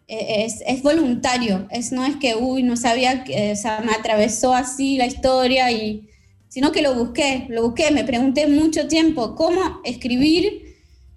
e, 0.09 0.47
es, 0.67 0.83
voluntario, 0.83 1.69
es, 1.71 1.93
no 1.93 2.05
es 2.05 2.17
que, 2.17 2.35
uy, 2.35 2.65
no 2.65 2.77
sabía, 2.77 3.23
que, 3.23 3.53
o 3.53 3.57
sea, 3.57 3.81
me 3.83 3.93
atravesó 3.93 4.53
así 4.53 4.97
la 4.97 5.07
historia, 5.07 5.71
y, 5.71 6.09
sino 6.49 6.73
que 6.73 6.83
lo 6.83 6.97
busqué, 6.97 7.47
lo 7.51 7.63
busqué, 7.63 7.93
me 7.93 8.03
pregunté 8.03 8.49
mucho 8.49 8.89
tiempo 8.89 9.37
cómo 9.37 9.81
escribir, 9.85 10.75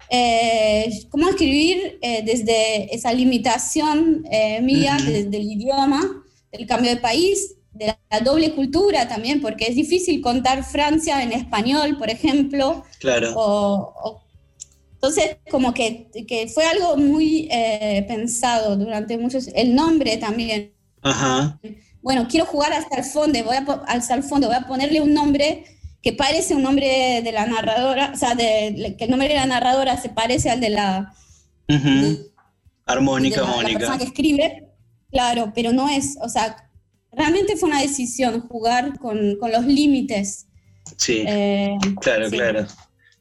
eh, 0.08 0.88
cómo 1.10 1.28
escribir 1.30 1.98
eh, 2.00 2.22
desde 2.24 2.94
esa 2.94 3.12
limitación 3.12 4.24
mía, 4.62 4.98
desde 5.04 5.36
el 5.36 5.50
idioma, 5.50 6.24
el 6.52 6.64
cambio 6.68 6.90
de 6.92 6.98
país, 6.98 7.56
de 7.74 7.96
la 8.10 8.20
doble 8.20 8.54
cultura 8.54 9.08
también, 9.08 9.40
porque 9.40 9.66
es 9.66 9.74
difícil 9.74 10.20
contar 10.20 10.64
Francia 10.64 11.22
en 11.22 11.32
español, 11.32 11.98
por 11.98 12.08
ejemplo. 12.08 12.84
Claro. 13.00 14.22
entonces, 14.94 15.36
como 15.50 15.74
que, 15.74 16.08
fue 16.54 16.64
algo 16.64 16.96
muy 16.96 17.48
eh, 17.50 18.04
pensado 18.08 18.76
durante 18.76 19.18
muchos... 19.18 19.48
El 19.48 19.74
nombre 19.74 20.16
también. 20.16 20.72
Ajá. 21.02 21.60
Bueno, 22.00 22.26
quiero 22.28 22.46
jugar 22.46 22.72
hasta 22.72 22.96
el 22.98 23.04
fondo, 23.04 23.42
voy 23.44 23.56
a, 23.56 23.64
hasta 23.88 24.14
el 24.14 24.22
fondo, 24.22 24.46
voy 24.46 24.56
a 24.56 24.66
ponerle 24.66 25.00
un 25.00 25.12
nombre 25.12 25.64
que 26.00 26.12
parece 26.12 26.54
un 26.54 26.62
nombre 26.62 27.22
de 27.24 27.32
la 27.32 27.46
narradora, 27.46 28.12
o 28.14 28.16
sea, 28.16 28.34
de, 28.34 28.94
que 28.98 29.04
el 29.04 29.10
nombre 29.10 29.28
de 29.28 29.34
la 29.36 29.46
narradora 29.46 29.96
se 29.96 30.10
parece 30.10 30.50
al 30.50 30.60
de 30.60 30.68
la... 30.68 31.14
Armónica, 32.86 33.44
Mónica. 33.44 33.72
La 33.72 33.78
persona 33.78 33.98
que 33.98 34.04
escribe, 34.04 34.68
claro, 35.10 35.52
pero 35.54 35.72
no 35.72 35.88
es, 35.88 36.18
o 36.20 36.28
sea, 36.28 36.63
realmente 37.16 37.56
fue 37.56 37.68
una 37.68 37.80
decisión 37.80 38.40
jugar 38.48 38.98
con, 38.98 39.38
los 39.38 39.66
límites. 39.66 40.46
Sí, 40.96 41.24
eh, 41.26 41.76
claro, 42.00 42.30
claro. 42.30 42.66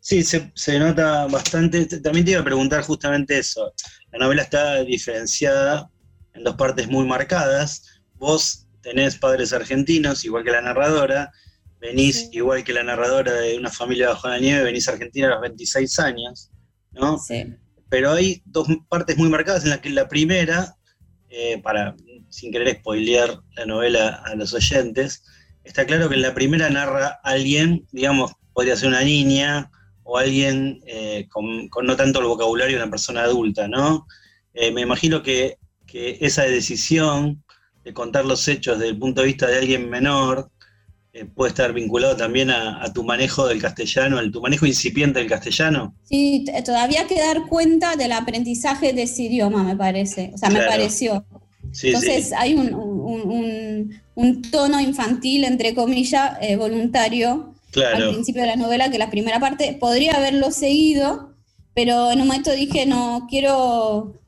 Sí, 0.03 0.21
se, 0.21 0.79
nota 0.79 1.27
bastante. 1.27 1.85
También 1.85 2.25
te 2.25 2.31
iba 2.31 2.41
a 2.41 2.45
preguntar 2.45 2.83
justamente 2.83 3.39
eso. 3.39 3.73
La 4.11 4.19
novela 4.19 4.41
está 4.41 4.83
diferenciada 4.83 5.89
en 6.33 6.43
dos 6.43 6.55
partes 6.55 6.89
muy 6.89 7.05
marcadas. 7.05 8.01
Vos 8.15 8.67
tenés 8.81 9.17
padres 9.17 9.53
argentinos, 9.53 10.25
igual 10.25 10.43
que 10.43 10.51
la 10.51 10.61
narradora. 10.61 11.31
Venís, 11.79 12.27
igual 12.33 12.65
que 12.65 12.73
la 12.73 12.83
narradora 12.83 13.33
de 13.33 13.57
una 13.57 13.69
familia 13.69 14.09
bajo 14.09 14.27
la 14.27 14.39
nieve, 14.39 14.63
venís 14.63 14.89
a 14.89 14.91
Argentina 14.91 15.27
a 15.27 15.31
los 15.31 15.41
26 15.41 15.99
años, 15.99 16.49
¿no? 16.91 17.17
Sí. 17.17 17.45
pero 17.89 18.11
hay 18.11 18.41
dos 18.45 18.67
partes 18.89 19.17
muy 19.17 19.29
marcadas 19.29 19.63
en 19.63 19.69
las 19.69 19.79
que 19.79 19.89
la 19.89 20.07
primera, 20.07 20.75
eh, 21.29 21.61
para 21.61 21.95
sin 22.33 22.51
querer 22.51 22.77
spoilear 22.77 23.41
la 23.55 23.65
novela 23.67 24.23
a 24.25 24.33
los 24.33 24.55
oyentes, 24.55 25.23
está 25.63 25.85
claro 25.85 26.09
que 26.09 26.15
en 26.15 26.23
la 26.23 26.33
primera 26.33 26.67
narra 26.67 27.19
alguien, 27.23 27.85
digamos, 27.91 28.31
podría 28.53 28.75
ser 28.75 28.89
una 28.89 29.03
niña 29.03 29.69
o 30.01 30.17
alguien 30.17 30.81
eh, 30.87 31.27
con, 31.29 31.69
no 31.83 31.95
tanto 31.95 32.19
el 32.19 32.25
vocabulario 32.25 32.77
de 32.77 32.83
una 32.83 32.89
persona 32.89 33.21
adulta, 33.21 33.67
¿no? 33.67 34.07
Eh, 34.55 34.71
me 34.71 34.81
imagino 34.81 35.21
que, 35.21 35.57
que, 35.85 36.17
esa 36.21 36.43
decisión 36.43 37.43
de 37.83 37.93
contar 37.93 38.25
los 38.25 38.47
hechos 38.47 38.79
desde 38.79 38.93
el 38.93 38.97
punto 38.97 39.21
de 39.21 39.27
vista 39.27 39.45
de 39.45 39.59
alguien 39.59 39.87
menor 39.87 40.49
eh, 41.15 41.25
puede 41.25 41.49
estar 41.49 41.71
vinculado 41.73 42.17
también 42.17 42.49
a, 42.49 42.91
tu 42.91 43.03
manejo 43.03 43.47
del 43.47 43.61
castellano, 43.61 44.17
a 44.17 44.31
tu 44.31 44.41
manejo 44.41 44.65
incipiente 44.65 45.19
del 45.19 45.29
castellano. 45.29 45.95
Sí, 46.01 46.43
todavía 46.65 47.01
hay 47.01 47.07
que 47.07 47.19
dar 47.19 47.45
cuenta 47.47 47.95
del 47.95 48.13
aprendizaje 48.13 48.93
de 48.93 49.03
ese 49.03 49.23
idioma, 49.23 49.63
me 49.63 49.75
parece, 49.75 50.31
o 50.33 50.37
sea, 50.39 50.49
me 50.49 50.63
pareció. 50.63 51.23
Entonces 51.81 52.33
hay 52.33 52.53
un, 52.53 52.73
un, 54.15 54.41
tono 54.51 54.79
infantil, 54.79 55.43
entre 55.43 55.73
comillas, 55.73 56.37
eh, 56.41 56.55
voluntario 56.55 57.55
al 57.75 58.09
principio 58.09 58.41
de 58.41 58.49
la 58.49 58.55
novela, 58.55 58.91
que 58.91 58.99
la 58.99 59.09
primera 59.09 59.39
parte 59.39 59.75
podría 59.79 60.13
haberlo 60.13 60.51
seguido, 60.51 61.33
pero 61.73 62.11
en 62.11 62.21
un 62.21 62.27
momento 62.27 62.51
dije, 62.51 62.85
no, 62.85 63.27
quiero... 63.29 64.19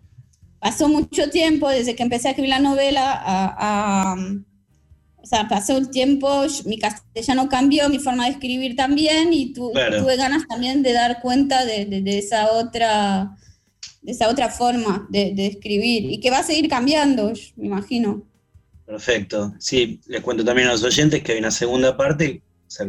Pasó 0.59 0.89
mucho 0.89 1.30
tiempo 1.30 1.69
desde 1.69 1.95
que 1.95 2.01
empecé 2.01 2.27
a 2.27 2.31
escribir 2.31 2.49
la 2.49 2.59
novela 2.59 3.22
a 3.23 4.15
o 5.26 5.27
sea, 5.27 5.47
pasó 5.47 5.76
el 5.76 5.89
tiempo, 5.89 6.43
mi 6.65 6.77
castellano 6.77 7.49
cambió, 7.49 7.89
mi 7.89 7.97
forma 7.97 8.26
de 8.26 8.34
escribir 8.34 8.76
también, 8.76 9.34
y 9.34 9.53
tuve 9.53 10.17
ganas 10.17 10.47
también 10.47 10.84
de 10.84 10.93
dar 10.93 11.19
cuenta 11.19 11.65
de, 11.65 12.03
esa 12.05 12.51
otra 12.51 13.35
de 13.41 13.44
esa 14.07 14.30
otra 14.30 14.49
forma 14.49 15.07
de, 15.10 15.34
escribir, 15.48 16.11
y 16.11 16.19
que 16.19 16.32
va 16.32 16.40
a 16.40 16.44
seguir 16.44 16.69
cambiando, 16.69 17.34
me 17.56 17.68
imagino. 17.68 18.26
Perfecto. 18.86 19.53
Sí, 19.60 19.99
les 20.07 20.22
cuento 20.22 20.45
también 20.45 20.68
a 20.68 20.72
los 20.72 20.84
oyentes 20.84 21.23
que 21.23 21.34
hay 21.34 21.40
una 21.40 21.52
segunda 21.52 21.98
parte, 21.98 22.44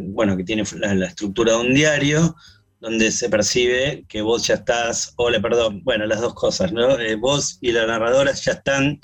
bueno, 0.09 0.37
que 0.37 0.45
tiene 0.45 0.65
la, 0.79 1.07
estructura 1.07 1.53
de 1.53 1.59
un 1.59 1.75
diario, 1.75 2.37
donde 2.81 3.11
se 3.11 3.31
percibe 3.31 4.05
que 4.09 4.21
vos 4.21 4.47
ya 4.47 4.55
estás, 4.55 5.15
hola, 5.17 5.41
perdón, 5.41 5.83
bueno, 5.83 6.07
las 6.07 6.21
dos 6.21 6.35
cosas, 6.35 6.73
¿no? 6.73 6.99
Eh, 6.99 7.17
vos 7.17 7.59
y 7.61 7.73
la 7.73 7.87
narradora 7.87 8.33
ya 8.33 8.53
están 8.53 9.01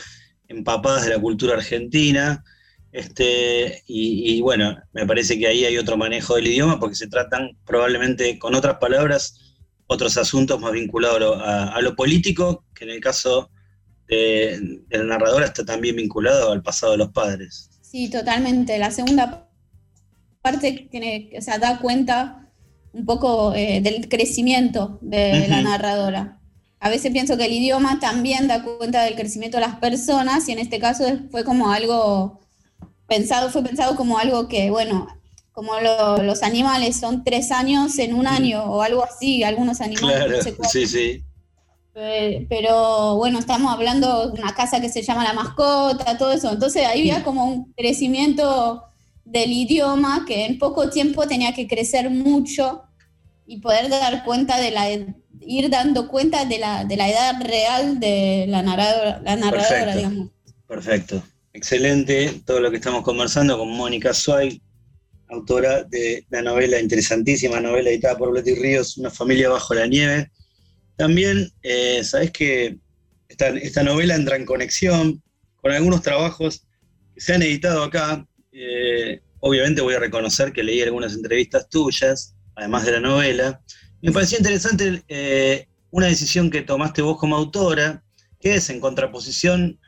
empapadas 0.49 1.05
de 1.05 1.11
la 1.11 1.21
cultura 1.21 1.55
argentina, 1.55 2.45
este, 2.93 3.83
y, 3.87 4.41
bueno, 4.43 4.77
me 4.93 5.07
parece 5.07 5.39
que 5.39 5.47
ahí 5.47 5.65
hay 5.65 5.79
otro 5.79 5.97
manejo 5.97 6.37
del 6.37 6.49
idioma 6.49 6.79
porque 6.79 6.95
se 6.95 7.09
tratan 7.09 7.57
probablemente 7.65 8.39
con 8.39 8.55
otras 8.55 8.77
palabras 8.77 9.52
otros 9.87 10.17
asuntos 10.17 10.61
más 10.61 10.73
vinculados 10.73 11.41
a, 11.43 11.81
lo 11.81 11.95
político, 11.95 12.65
que 12.75 12.85
en 12.85 12.91
el 12.91 13.01
caso 13.01 13.51
de, 14.09 14.81
la 14.91 15.05
narradora 15.05 15.47
está 15.47 15.65
también 15.65 15.97
vinculado 15.97 16.53
al 16.53 16.63
pasado 16.63 16.93
de 16.93 16.99
los 16.99 17.11
padres. 17.11 17.71
Sí, 17.81 18.09
totalmente. 18.09 18.79
La 18.79 18.91
segunda 18.91 19.49
parte 20.41 20.89
tiene, 20.91 21.31
o 21.37 21.43
sea, 21.43 21.59
da 21.59 21.79
cuenta 21.79 22.51
un 22.93 23.05
poco 23.05 23.55
eh, 23.55 23.81
del 23.83 24.09
crecimiento 24.09 24.99
de 25.01 25.49
la 25.49 25.63
narradora. 25.63 26.39
A 26.81 26.91
veces 26.91 27.13
pienso 27.13 27.37
que 27.37 27.47
el 27.47 27.53
idioma 27.53 28.01
también 28.01 28.49
da 28.49 28.65
cuenta 28.65 29.05
del 29.05 29.15
crecimiento 29.15 29.59
de 29.59 29.63
las 29.63 29.77
personas 29.77 30.49
y 30.49 30.53
en 30.53 30.59
este 30.59 30.79
caso 30.81 31.05
fue 31.31 31.45
como 31.45 31.71
algo 31.71 32.41
pensado, 33.07 33.51
fue 33.51 33.63
pensado 33.63 33.95
como 33.95 34.19
algo 34.19 34.49
que, 34.49 34.71
bueno, 34.71 35.07
como 35.53 35.73
los 35.81 36.43
animales 36.43 36.99
son 36.99 37.25
tres 37.25 37.53
años 37.53 37.99
en 37.99 38.15
un 38.15 38.27
año 38.27 38.65
o 38.65 38.83
algo 38.83 39.05
así, 39.05 39.45
algunos 39.45 39.81
animales. 39.81 40.45
Claro, 40.45 40.69
sí, 40.71 40.87
sí. 40.87 41.23
Pero 42.49 43.17
bueno, 43.17 43.39
estamos 43.39 43.71
hablando 43.71 44.31
de 44.31 44.41
una 44.41 44.55
casa 44.55 44.81
que 44.81 44.89
se 44.89 45.03
llama 45.03 45.25
La 45.25 45.35
Mascota, 45.35 46.17
todo 46.17 46.33
eso. 46.33 46.51
Entonces 46.51 46.87
ahí 46.87 47.01
había 47.01 47.23
como 47.23 47.45
un 47.45 47.73
crecimiento 47.75 48.83
del 49.25 49.53
idioma 49.53 50.25
que 50.27 50.47
en 50.47 50.59
poco 50.59 50.89
tiempo 50.89 51.27
tenía 51.27 51.53
que 51.53 51.69
crecer 51.69 52.09
mucho 52.09 52.83
y 53.47 53.61
poder 53.61 53.91
dar 53.91 54.25
cuenta 54.25 54.59
de 54.59 54.71
la 54.71 54.89
ir 55.45 55.71
dando 55.71 56.09
cuenta 56.09 56.45
de 56.45 56.59
la, 56.59 56.85
de 56.85 56.97
la 56.97 57.09
edad 57.09 57.43
real 57.43 58.01
de 58.01 58.47
la 58.49 58.63
narradora, 58.63 59.21
la 59.23 59.37
narradora 59.37 59.97
digamos. 59.97 60.29
Perfecto. 60.67 61.23
Excelente 61.53 62.41
todo 62.47 62.61
lo 62.61 62.71
que 62.71 62.77
estamos 62.77 63.03
conversando 63.03 63.59
con 63.59 63.71
Mónica 63.71 64.15
Suárez, 64.15 64.59
autora 65.33 65.85
de 65.85 66.25
la 66.31 66.43
novela 66.43 66.81
interesantísima, 66.81 67.61
novela 67.61 67.91
editada 67.91 68.19
por 68.19 68.33
Betty 68.33 68.55
Ríos, 68.55 68.97
Una 68.99 69.11
familia 69.11 69.49
bajo 69.49 69.75
la 69.75 69.87
nieve. 69.87 70.31
También, 70.97 71.51
eh, 71.63 72.03
sabes 72.05 72.31
que 72.31 72.79
esta, 73.29 73.49
esta, 73.49 73.83
novela 73.83 74.15
entra 74.15 74.37
en 74.37 74.45
conexión 74.45 75.23
con 75.57 75.73
algunos 75.73 76.03
trabajos 76.03 76.67
que 77.15 77.21
se 77.21 77.35
han 77.35 77.43
editado 77.43 77.83
acá. 77.83 78.27
Eh, 78.53 79.21
obviamente 79.41 79.81
voy 79.81 79.95
a 79.95 80.01
reconocer 80.01 80.53
que 80.53 80.63
leí 80.63 80.83
algunas 80.83 81.15
entrevistas 81.15 81.69
tuyas, 81.69 82.35
además 82.55 82.85
de 82.85 82.93
la 82.93 83.01
novela. 83.01 83.61
Me 84.03 84.13
pareció 84.13 84.39
interesante 84.39 85.03
eh, 85.09 85.67
una 85.91 86.07
decisión 86.07 86.51
que 86.51 86.63
tomaste 86.63 87.03
vos 87.03 87.19
como 87.19 87.37
autora, 87.37 88.03
que 88.41 88.57
es 88.57 88.69
en 88.71 88.81
contraposición 88.81 89.79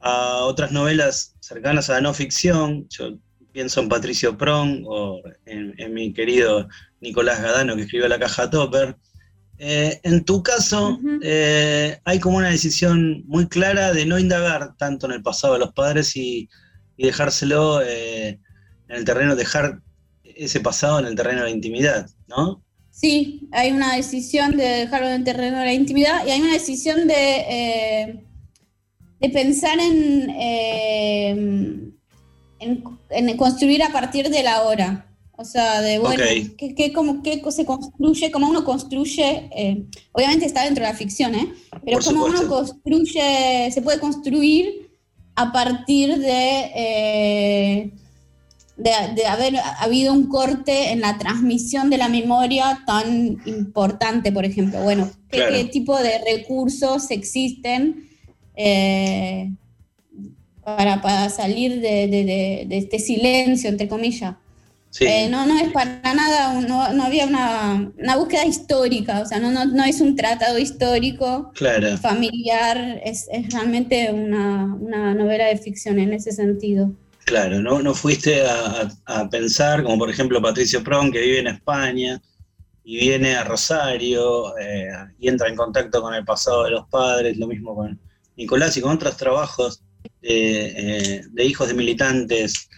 a 0.00 0.44
otras 0.44 0.72
novelas 0.72 1.34
cercanas 1.40 1.90
a 1.90 1.94
la 1.94 2.00
no 2.02 2.14
ficción. 2.14 2.86
Yo 2.88 3.18
pienso 3.54 3.80
en 3.80 3.88
Patricio 3.88 4.36
Prong 4.36 4.82
o 4.84 5.22
en, 5.46 5.94
mi 5.94 6.12
querido 6.12 6.68
Nicolás 7.00 7.40
Gadano 7.40 7.76
que 7.76 7.82
escribió 7.82 8.08
La 8.08 8.18
Caja 8.18 8.50
Topper. 8.50 8.96
Eh, 9.58 10.00
en 10.02 10.24
tu 10.24 10.42
caso, 10.42 10.98
eh, 11.22 11.96
hay 12.04 12.18
como 12.18 12.38
una 12.38 12.50
decisión 12.50 13.22
muy 13.26 13.46
clara 13.46 13.92
de 13.92 14.04
no 14.04 14.18
indagar 14.18 14.76
tanto 14.76 15.06
en 15.06 15.12
el 15.12 15.22
pasado 15.22 15.54
de 15.54 15.60
los 15.60 15.72
padres 15.72 16.14
y, 16.16 16.50
dejárselo 16.98 17.80
eh, 17.82 18.40
en 18.88 18.96
el 18.96 19.04
terreno, 19.04 19.36
dejar 19.36 19.80
ese 20.22 20.60
pasado 20.60 20.98
en 20.98 21.06
el 21.06 21.14
terreno 21.14 21.40
de 21.40 21.44
la 21.44 21.54
intimidad, 21.54 22.10
¿no? 22.28 22.62
Sí, 22.90 23.48
hay 23.52 23.72
una 23.72 23.96
decisión 23.96 24.56
de 24.56 24.64
dejarlo 24.64 25.08
en 25.08 25.14
el 25.14 25.24
terreno 25.24 25.58
de 25.58 25.64
la 25.64 25.72
intimidad 25.72 26.26
y 26.26 26.30
hay 26.30 26.40
una 26.40 26.52
decisión 26.52 27.06
de 27.06 28.24
de 29.24 29.30
pensar 29.30 29.78
en, 29.80 31.93
eh, 32.64 32.82
en, 33.10 33.36
construir 33.36 33.82
a 33.82 33.92
partir 33.92 34.30
de 34.30 34.42
la 34.42 34.62
hora. 34.62 35.06
O 35.36 35.44
sea, 35.44 35.80
de 35.80 35.98
bueno, 35.98 36.22
¿qué, 36.56 36.92
cómo, 36.92 37.20
se 37.50 37.64
construye, 37.64 38.30
cómo 38.30 38.48
uno 38.48 38.64
construye, 38.64 39.50
eh, 39.56 39.84
obviamente 40.12 40.46
está 40.46 40.62
dentro 40.62 40.84
de 40.84 40.90
la 40.90 40.96
ficción, 40.96 41.34
¿eh? 41.34 41.52
pero 41.84 41.98
cómo 42.04 42.26
uno 42.26 42.46
construye, 42.46 43.68
se 43.72 43.82
puede 43.82 43.98
construir 43.98 44.90
a 45.34 45.50
partir 45.52 46.18
de, 46.18 46.70
eh, 46.76 47.90
de, 48.76 49.26
haber 49.26 49.54
habido 49.80 50.12
un 50.12 50.28
corte 50.28 50.90
en 50.90 51.00
la 51.00 51.18
transmisión 51.18 51.90
de 51.90 51.98
la 51.98 52.08
memoria 52.08 52.82
tan 52.86 53.38
importante, 53.44 54.30
por 54.32 54.44
ejemplo. 54.44 54.82
Bueno, 54.82 55.10
qué 55.30 55.68
tipo 55.72 55.98
de 55.98 56.18
recursos 56.18 57.10
existen? 57.10 58.08
Eh, 58.56 59.50
para, 60.64 61.00
para, 61.00 61.28
salir 61.28 61.80
de, 61.80 62.66
este 62.70 62.98
silencio, 62.98 63.68
entre 63.68 63.88
comillas. 63.88 64.36
Eh, 65.00 65.28
no, 65.28 65.44
no 65.44 65.58
es 65.58 65.72
para 65.72 66.14
nada, 66.14 66.60
no, 66.60 66.92
no 66.92 67.02
había 67.02 67.26
una, 67.26 67.90
una, 67.98 68.16
búsqueda 68.16 68.46
histórica, 68.46 69.22
o 69.22 69.26
sea, 69.26 69.40
no, 69.40 69.50
no, 69.50 69.64
no 69.64 69.82
es 69.82 70.00
un 70.00 70.14
tratado 70.14 70.56
histórico 70.56 71.52
familiar, 72.00 73.00
es, 73.04 73.26
es 73.32 73.52
realmente 73.52 74.12
una, 74.12 74.72
una, 74.78 75.12
novela 75.14 75.46
de 75.46 75.56
ficción 75.56 75.98
en 75.98 76.12
ese 76.12 76.30
sentido. 76.30 76.92
Claro, 77.24 77.60
no, 77.60 77.82
no 77.82 77.92
fuiste 77.92 78.46
a, 78.46 78.88
a, 79.06 79.28
pensar, 79.28 79.82
como 79.82 79.98
por 79.98 80.10
ejemplo 80.10 80.40
Patricio 80.40 80.84
Pron, 80.84 81.10
que 81.10 81.22
vive 81.22 81.40
en 81.40 81.48
España 81.48 82.22
y 82.84 82.98
viene 82.98 83.34
a 83.34 83.42
Rosario 83.42 84.56
eh, 84.58 84.90
y 85.18 85.28
entra 85.28 85.48
en 85.48 85.56
contacto 85.56 86.02
con 86.02 86.14
el 86.14 86.24
pasado 86.24 86.64
de 86.64 86.70
los 86.70 86.86
padres, 86.88 87.36
lo 87.36 87.48
mismo 87.48 87.74
con, 87.74 87.98
Nicolás 88.36 88.76
y 88.76 88.80
con 88.80 88.92
otros 88.92 89.16
trabajos 89.16 89.82
de, 90.24 91.16
eh, 91.16 91.44
hijos 91.44 91.68
de 91.68 91.74
militantes 91.74 92.68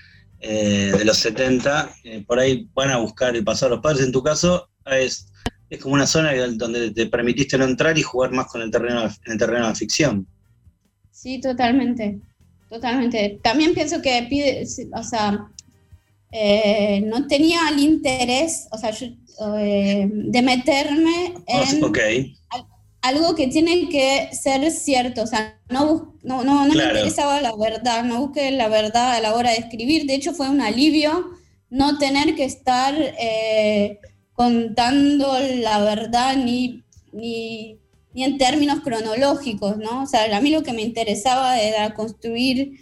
eh, 0.40 0.93
de 0.97 1.05
los 1.05 1.18
70, 1.18 1.94
eh, 2.05 2.24
por 2.27 2.39
ahí 2.39 2.68
van 2.74 2.90
a 2.90 2.98
buscar 2.98 3.35
el 3.35 3.44
pasado 3.44 3.70
de 3.70 3.77
los 3.77 3.82
padres. 3.82 4.05
En 4.05 4.12
tu 4.12 4.23
caso, 4.23 4.68
es, 4.86 5.28
es 5.70 5.81
como 5.81 5.94
una 5.94 6.06
zona 6.06 6.35
donde 6.52 6.90
te 6.90 7.06
permitiste 7.06 7.56
no 7.56 7.64
entrar 7.64 7.97
y 7.97 8.02
jugar 8.02 8.32
más 8.32 8.47
con 8.47 8.62
el 8.62 8.70
terreno, 8.70 9.05
en 9.05 9.32
el 9.32 9.39
terreno 9.39 9.64
de 9.64 9.70
la 9.70 9.74
ficción. 9.74 10.27
Sí, 11.10 11.40
totalmente. 11.40 12.18
Totalmente. 12.68 13.39
También 13.43 13.74
pienso 13.74 14.02
que 14.02 14.27
pide, 14.28 14.66
o 14.93 15.02
sea, 15.02 15.32
no 15.32 17.27
tenía 17.28 17.60
el 17.70 17.78
interés, 17.78 18.66
o 18.73 18.78
sea, 18.78 18.90
de 18.90 20.43
meterme 20.43 21.35
ah, 21.48 21.64
en, 21.73 21.81
algo 23.09 23.35
que 23.35 23.49
tiene 23.49 23.89
que 23.89 24.28
ser 24.33 24.70
cierto, 24.70 25.23
o 25.23 25.27
sea, 25.27 25.59
no, 25.69 26.15
no, 26.23 26.45
no, 26.45 26.66
no 26.66 26.74
me 26.74 26.85
interesaba 26.85 27.41
la 27.41 27.55
verdad, 27.57 28.05
no 28.05 28.20
busqué 28.20 28.51
la 28.51 28.69
verdad 28.69 29.12
a 29.12 29.20
la 29.20 29.35
hora 29.35 29.51
de 29.51 29.59
escribir, 29.59 30.07
de 30.07 30.15
hecho 30.15 30.33
fue 30.33 30.49
un 30.49 30.61
alivio 30.61 31.31
no 31.70 31.99
tener 31.99 32.35
que 32.35 32.45
estar 32.45 32.95
eh, 32.97 33.99
contando 34.33 35.39
la 35.41 35.81
verdad 35.81 36.37
ni, 36.37 36.85
ni, 37.12 37.78
ni 38.12 38.24
en 38.24 38.39
términos 38.39 38.81
cronológicos, 38.81 39.77
¿no? 39.78 40.03
O 40.03 40.07
sea, 40.07 40.37
a 40.37 40.41
mí 40.41 40.51
lo 40.51 40.62
que 40.62 40.73
me 40.73 40.83
interesaba 40.83 41.61
era 41.61 41.95
construir 41.95 42.73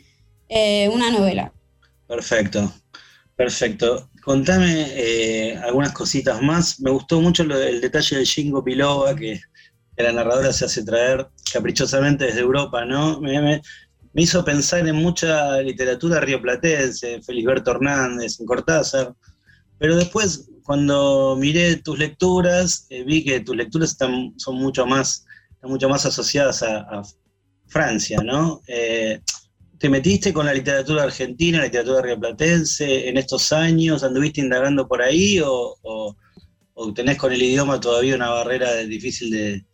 eh, 0.49 0.89
una 0.93 1.11
novela. 1.11 1.53
Perfecto, 2.07 2.73
perfecto. 3.37 4.11
Contame 4.23 4.87
eh, 4.91 5.57
algunas 5.57 5.93
cositas 5.93 6.41
más. 6.43 6.81
Me 6.81 6.91
gustó 6.91 7.21
mucho 7.21 7.43
el 7.43 7.81
detalle 7.81 8.19
de 8.19 8.27
Jingo 8.27 8.63
Pilova, 8.63 9.15
que 9.15 9.41
la 10.03 10.12
narradora 10.12 10.53
se 10.53 10.65
hace 10.65 10.85
traer 10.85 11.29
caprichosamente 11.53 12.27
desde 12.27 12.41
Europa, 12.41 12.85
¿no? 12.85 13.21
Me, 13.21 13.62
hizo 14.16 14.45
pensar 14.45 14.87
en 14.87 14.97
mucha 14.97 15.61
literatura 15.61 16.21
rioplatense, 16.21 17.21
Felisberto 17.23 17.73
Hernández, 17.73 18.39
en 18.39 18.47
Cortázar, 18.47 19.15
pero 19.79 19.97
después, 19.97 20.49
cuando 20.62 21.37
miré 21.39 21.77
tus 21.77 21.99
lecturas, 21.99 22.87
eh, 22.91 23.05
vi 23.05 23.25
que 23.25 23.41
tus 23.41 23.57
lecturas 23.57 23.91
están, 23.91 24.33
son 24.37 24.57
mucho 24.57 24.87
más, 24.87 25.27
mucho 25.62 25.89
más 25.89 26.07
asociadas 26.07 26.62
a, 26.62 27.03
Francia, 27.66 28.21
¿no? 28.23 28.61
Eh, 28.69 29.21
¿Te 29.79 29.89
metiste 29.89 30.33
con 30.33 30.47
la 30.47 30.55
literatura 30.55 31.03
argentina, 31.03 31.59
la 31.59 31.65
literatura 31.65 32.03
rioplatense 32.03 33.09
en 33.09 33.16
estos 33.16 33.53
años? 33.53 34.05
¿Anduviste 34.05 34.41
indagando 34.41 34.87
por 34.87 35.03
ahí 35.03 35.41
o, 35.45 36.16
tenés 36.95 37.19
con 37.19 37.33
el 37.33 37.43
idioma 37.43 37.81
todavía 37.81 38.15
una 38.15 38.31
barrera 38.31 38.77
difícil 38.77 39.31
de, 39.31 39.65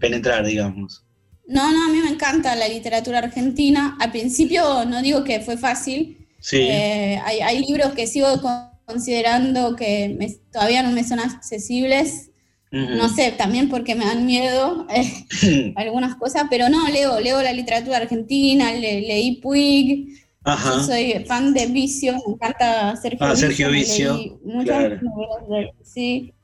penetrar, 0.00 0.46
digamos? 0.46 1.04
No, 1.46 1.72
no, 1.72 1.86
a 1.86 1.88
mí 1.88 2.00
me 2.00 2.10
encanta 2.10 2.54
la 2.54 2.68
literatura 2.68 3.18
argentina. 3.18 3.96
Al 4.00 4.10
principio 4.10 4.84
no 4.84 5.00
digo 5.00 5.24
que 5.24 5.40
fue 5.40 5.56
fácil. 5.56 6.26
Sí. 6.40 6.58
Eh, 6.60 7.20
hay, 7.24 7.64
libros 7.64 7.92
que 7.94 8.06
sigo 8.06 8.28
considerando 8.84 9.74
que 9.74 10.40
todavía 10.52 10.82
no 10.82 10.92
me 10.92 11.04
son 11.04 11.20
accesibles 11.20 12.28
no 12.70 13.08
sé, 13.08 13.32
también 13.32 13.68
porque 13.68 13.94
me 13.94 14.04
dan 14.04 14.26
miedo 14.26 14.86
eh, 14.90 15.72
algunas 15.76 16.16
cosas, 16.16 16.44
pero 16.50 16.68
no, 16.68 16.88
leo, 16.88 17.18
leo 17.20 17.42
la 17.42 17.52
literatura 17.52 17.98
argentina, 17.98 18.72
leí 18.72 19.40
Puig, 19.40 20.08
Yo 20.44 20.84
soy 20.84 21.24
fan 21.26 21.54
de 21.54 21.66
Vicio, 21.66 22.12
me 22.26 22.34
encanta 22.34 22.94
Sergio, 22.96 23.26
ah, 23.26 23.36
Sergio 23.36 23.70
Vicio. 23.70 24.38
sí. 25.82 26.34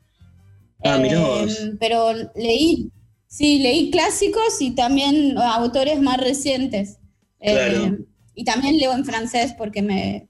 Ah, 0.87 0.99
em, 1.03 1.79
pero 1.79 2.12
leí, 2.35 2.91
sí, 3.35 3.59
leí 3.59 3.90
clásicos 3.90 4.61
y 4.61 4.70
también 4.70 5.36
autores 5.39 6.01
más 6.01 6.19
recientes. 6.19 6.98
Em, 7.40 8.06
y 8.35 8.44
también 8.44 8.78
leo 8.78 8.93
en 8.93 9.05
francés 9.05 9.55
porque 9.59 9.82
me, 9.82 10.28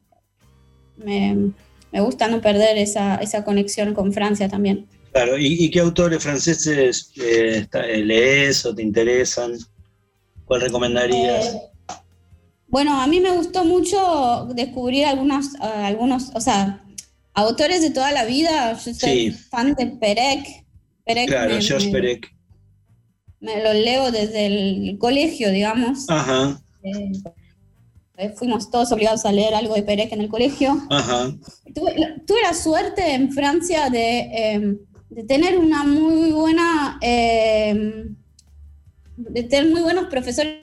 me, 0.97 1.53
me 1.93 2.01
gusta 2.01 2.29
no 2.29 2.41
perder 2.41 2.79
esa, 2.79 3.17
esa 3.17 3.45
conexión 3.45 3.93
con 3.93 4.13
Francia 4.13 4.49
también. 4.49 4.87
Claro, 5.13 5.39
¿y, 5.39 5.71
qué 5.71 5.81
autores 5.81 6.23
franceses 6.23 7.13
eh, 7.17 7.69
eh, 7.73 7.99
lees 7.99 8.65
o 8.67 8.75
te 8.75 8.83
interesan? 8.83 9.53
¿Cuál 10.47 10.63
recomendarías? 10.63 11.55
Eh, 11.55 11.61
bueno, 12.67 13.01
a 13.01 13.07
mí 13.07 13.21
me 13.21 13.31
gustó 13.31 13.65
mucho 13.65 14.49
descubrir 14.55 15.05
algunos, 15.05 15.55
algunos, 15.61 16.31
o 16.35 16.41
sea, 16.41 16.85
autores 17.35 17.83
de 17.83 17.91
toda 17.91 18.11
la 18.13 18.25
vida. 18.25 18.77
Yo 18.85 18.95
soy 18.95 19.31
fan 19.31 19.75
de 19.75 19.87
Perec. 19.87 20.65
Perec 21.05 21.29
claro, 21.29 21.61
Georges 21.61 21.93
Perec. 21.93 22.35
Me 23.45 23.63
lo 23.63 23.73
leo 23.73 24.11
desde 24.11 24.47
el 24.47 24.99
colegio, 24.99 25.51
digamos. 25.51 26.07
Ajá. 26.09 26.61
fuimos 28.37 28.71
todos 28.71 28.91
obligados 28.93 29.25
a 29.25 29.33
leer 29.33 29.55
algo 29.55 29.75
de 29.75 29.83
Perec 29.83 30.13
en 30.13 30.21
el 30.21 30.29
colegio. 30.29 30.81
Ajá. 30.91 31.33
Tuve, 31.75 31.95
tuve 32.27 32.43
la 32.43 32.55
suerte 32.55 33.15
en 33.15 33.33
Francia 33.33 33.91
de 33.91 34.21
em, 34.33 34.79
de 35.15 35.23
tener 35.23 35.57
una 35.59 35.85
muy 35.85 36.33
buena, 36.33 36.99
eh, 37.01 38.05
de 39.17 39.43
tener 39.45 39.71
muy 39.71 39.83
buenos 39.83 40.07
profesores 40.07 40.57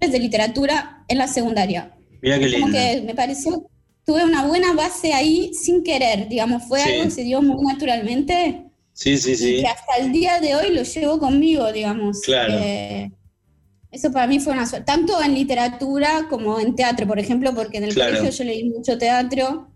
de 0.00 0.18
literatura 0.18 1.04
en 1.08 1.18
la 1.18 1.26
secundaria. 1.26 1.92
Mira 2.22 2.38
qué 2.38 2.46
lindo. 2.46 2.68
que 2.72 3.02
me 3.04 3.14
pareció, 3.14 3.68
tuve 4.04 4.22
una 4.24 4.46
buena 4.46 4.74
base 4.74 5.12
ahí 5.12 5.52
sin 5.54 5.82
querer, 5.82 6.28
digamos, 6.28 6.62
fue 6.68 6.82
algo 6.82 7.04
que 7.04 7.10
se 7.10 7.24
dio 7.24 7.42
muy 7.42 7.64
naturalmente. 7.64 8.63
Sí, 8.94 9.18
sí, 9.18 9.36
sí. 9.36 9.56
Y 9.56 9.60
que 9.62 9.66
hasta 9.66 9.96
el 9.98 10.12
día 10.12 10.40
de 10.40 10.54
hoy 10.54 10.72
lo 10.72 10.82
llevo 10.82 11.18
conmigo, 11.18 11.70
digamos. 11.72 12.20
Claro. 12.22 12.54
Eh, 12.56 13.10
eso 13.90 14.10
para 14.10 14.26
mí 14.26 14.40
fue 14.40 14.52
una 14.52 14.66
suerte, 14.66 14.86
tanto 14.86 15.22
en 15.22 15.34
literatura 15.34 16.26
como 16.28 16.58
en 16.58 16.74
teatro, 16.74 17.06
por 17.06 17.18
ejemplo, 17.18 17.54
porque 17.54 17.78
en 17.78 17.84
el 17.84 17.94
colegio 17.94 18.30
yo 18.30 18.44
leí 18.44 18.64
mucho 18.64 18.98
teatro 18.98 19.68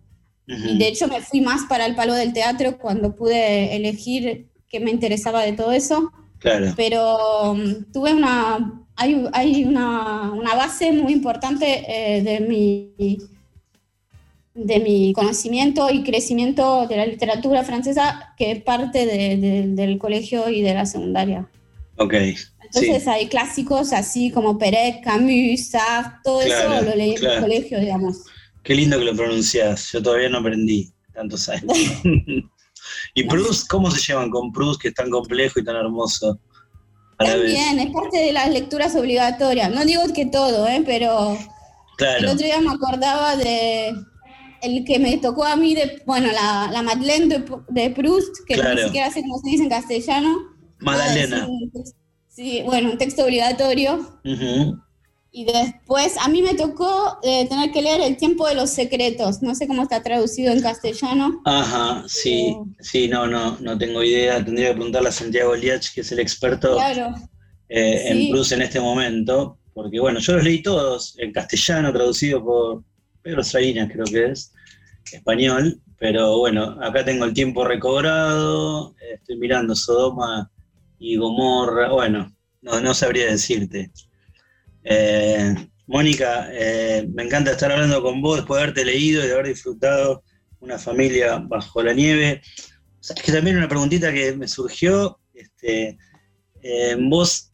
y 0.46 0.78
de 0.78 0.88
hecho 0.88 1.08
me 1.08 1.20
fui 1.20 1.40
más 1.40 1.66
para 1.68 1.84
el 1.84 1.94
palo 1.94 2.14
del 2.14 2.32
teatro 2.32 2.78
cuando 2.78 3.14
pude 3.14 3.76
elegir 3.76 4.48
qué 4.68 4.80
me 4.80 4.90
interesaba 4.90 5.42
de 5.42 5.52
todo 5.52 5.72
eso. 5.72 6.10
Claro. 6.38 6.72
Pero 6.76 7.52
um, 7.52 7.84
tuve 7.92 8.14
una, 8.14 8.84
hay, 8.96 9.24
hay 9.32 9.64
una, 9.64 10.32
una, 10.32 10.54
base 10.54 10.92
muy 10.92 11.12
importante 11.12 11.84
eh, 11.86 12.22
de, 12.22 12.40
mi, 12.40 13.18
de 14.58 14.80
mi 14.80 15.12
conocimiento 15.12 15.88
y 15.90 16.02
crecimiento 16.02 16.86
de 16.88 16.96
la 16.96 17.06
literatura 17.06 17.62
francesa 17.62 18.34
que 18.36 18.56
parte 18.56 19.06
de, 19.06 19.66
del 19.68 19.98
colegio 19.98 20.48
y 20.48 20.62
de 20.62 20.74
la 20.74 20.84
secundaria. 20.84 21.48
Ok. 21.96 22.14
Entonces 22.14 23.06
hay 23.06 23.28
clásicos 23.28 23.92
así 23.92 24.30
como 24.30 24.58
Perec, 24.58 25.02
Camus, 25.04 25.70
Sartre, 25.70 26.20
todo 26.24 26.42
eso 26.42 26.82
lo 26.82 26.94
leí 26.94 27.14
en 27.14 27.24
el 27.24 27.40
colegio, 27.40 27.80
digamos. 27.80 28.24
Qué 28.62 28.74
lindo 28.74 28.98
que 28.98 29.04
lo 29.04 29.14
pronunciás. 29.14 29.92
Yo 29.92 30.02
todavía 30.02 30.28
no 30.28 30.38
aprendí 30.38 30.92
tantos 31.14 31.48
años. 31.48 31.72
¿Y 33.14 33.24
Proust? 33.24 33.68
¿Cómo 33.68 33.90
se 33.90 34.00
llevan 34.00 34.30
con 34.30 34.52
Proust, 34.52 34.82
que 34.82 34.88
es 34.88 34.94
tan 34.94 35.08
complejo 35.10 35.60
y 35.60 35.64
tan 35.64 35.76
hermoso? 35.76 36.38
También, 37.16 37.78
es 37.78 37.90
parte 37.90 38.18
de 38.18 38.32
las 38.32 38.50
lecturas 38.50 38.94
obligatorias. 38.94 39.72
No 39.72 39.84
digo 39.84 40.02
que 40.14 40.26
todo, 40.26 40.68
¿eh? 40.68 40.82
pero 40.84 41.36
el 41.98 42.26
otro 42.26 42.46
día 42.46 42.60
me 42.60 42.70
acordaba 42.70 43.36
de 43.36 43.94
el 44.62 44.84
que 44.84 44.98
me 44.98 45.16
tocó 45.18 45.44
a 45.44 45.56
mí, 45.56 45.74
de, 45.74 46.02
bueno, 46.06 46.28
la, 46.32 46.70
la 46.72 46.82
Madeleine 46.82 47.44
de, 47.68 47.90
Proust, 47.90 48.36
que 48.46 48.56
ni 48.56 48.82
siquiera 48.82 49.10
sé 49.10 49.22
cómo 49.22 49.38
se 49.38 49.50
dice 49.50 49.62
en 49.64 49.68
castellano. 49.68 50.36
Madalena. 50.80 51.48
Sí, 52.28 52.62
bueno, 52.64 52.92
un 52.92 52.98
texto 52.98 53.24
obligatorio. 53.24 54.20
Y 55.30 55.44
después 55.44 56.16
a 56.18 56.28
mí 56.28 56.40
me 56.40 56.54
tocó 56.54 57.18
eh, 57.22 57.46
tener 57.48 57.70
que 57.70 57.82
leer 57.82 58.00
El 58.00 58.16
tiempo 58.16 58.46
de 58.46 58.54
los 58.54 58.70
secretos. 58.70 59.42
No 59.42 59.54
sé 59.54 59.66
cómo 59.68 59.82
está 59.82 60.02
traducido 60.02 60.52
en 60.52 60.62
castellano. 60.62 61.42
Ajá, 61.44 62.04
sí, 62.08 62.56
sí, 62.80 63.08
no, 63.08 63.26
no, 63.26 63.58
no 63.60 63.76
tengo 63.76 64.02
idea. 64.02 64.44
Tendría 64.44 64.68
que 64.68 64.74
preguntarle 64.74 65.10
a 65.10 65.12
Santiago 65.12 65.54
Liach, 65.54 65.92
que 65.92 66.00
es 66.00 66.12
el 66.12 66.20
experto 66.20 66.78
eh, 67.68 68.08
en 68.08 68.30
Bruce 68.30 68.54
en 68.54 68.62
este 68.62 68.80
momento. 68.80 69.58
Porque 69.74 70.00
bueno, 70.00 70.18
yo 70.18 70.34
los 70.34 70.44
leí 70.44 70.62
todos 70.62 71.14
en 71.18 71.32
castellano, 71.32 71.92
traducido 71.92 72.42
por 72.42 72.84
Pedro 73.28 73.44
Salinas, 73.44 73.90
creo 73.92 74.06
que 74.06 74.32
es, 74.32 74.54
español. 75.12 75.82
Pero 75.98 76.38
bueno, 76.38 76.78
acá 76.80 77.04
tengo 77.04 77.26
el 77.26 77.34
tiempo 77.34 77.62
recobrado. 77.62 78.94
Estoy 79.12 79.36
mirando 79.36 79.74
Sodoma 79.74 80.50
y 80.98 81.16
Gomorra. 81.16 81.90
Bueno, 81.90 82.34
no, 82.62 82.94
sabría 82.94 83.26
decirte. 83.26 83.90
Eh, 84.82 85.54
Mónica, 85.86 86.48
eh, 86.52 87.06
me 87.12 87.24
encanta 87.24 87.50
estar 87.50 87.70
hablando 87.70 88.00
con 88.00 88.22
vos 88.22 88.36
después 88.36 88.56
de 88.56 88.62
haberte 88.62 88.86
leído 88.86 89.22
y 89.22 89.26
de 89.26 89.34
haber 89.34 89.48
disfrutado 89.48 90.22
una 90.60 90.78
familia 90.78 91.36
bajo 91.36 91.82
la 91.82 91.92
nieve. 91.92 92.40
Es 93.02 93.22
que 93.22 93.30
también 93.30 93.58
una 93.58 93.68
preguntita 93.68 94.10
que 94.10 94.32
me 94.32 94.48
surgió, 94.48 95.20
este, 95.34 95.98
eh, 96.62 96.96
vos, 96.98 97.52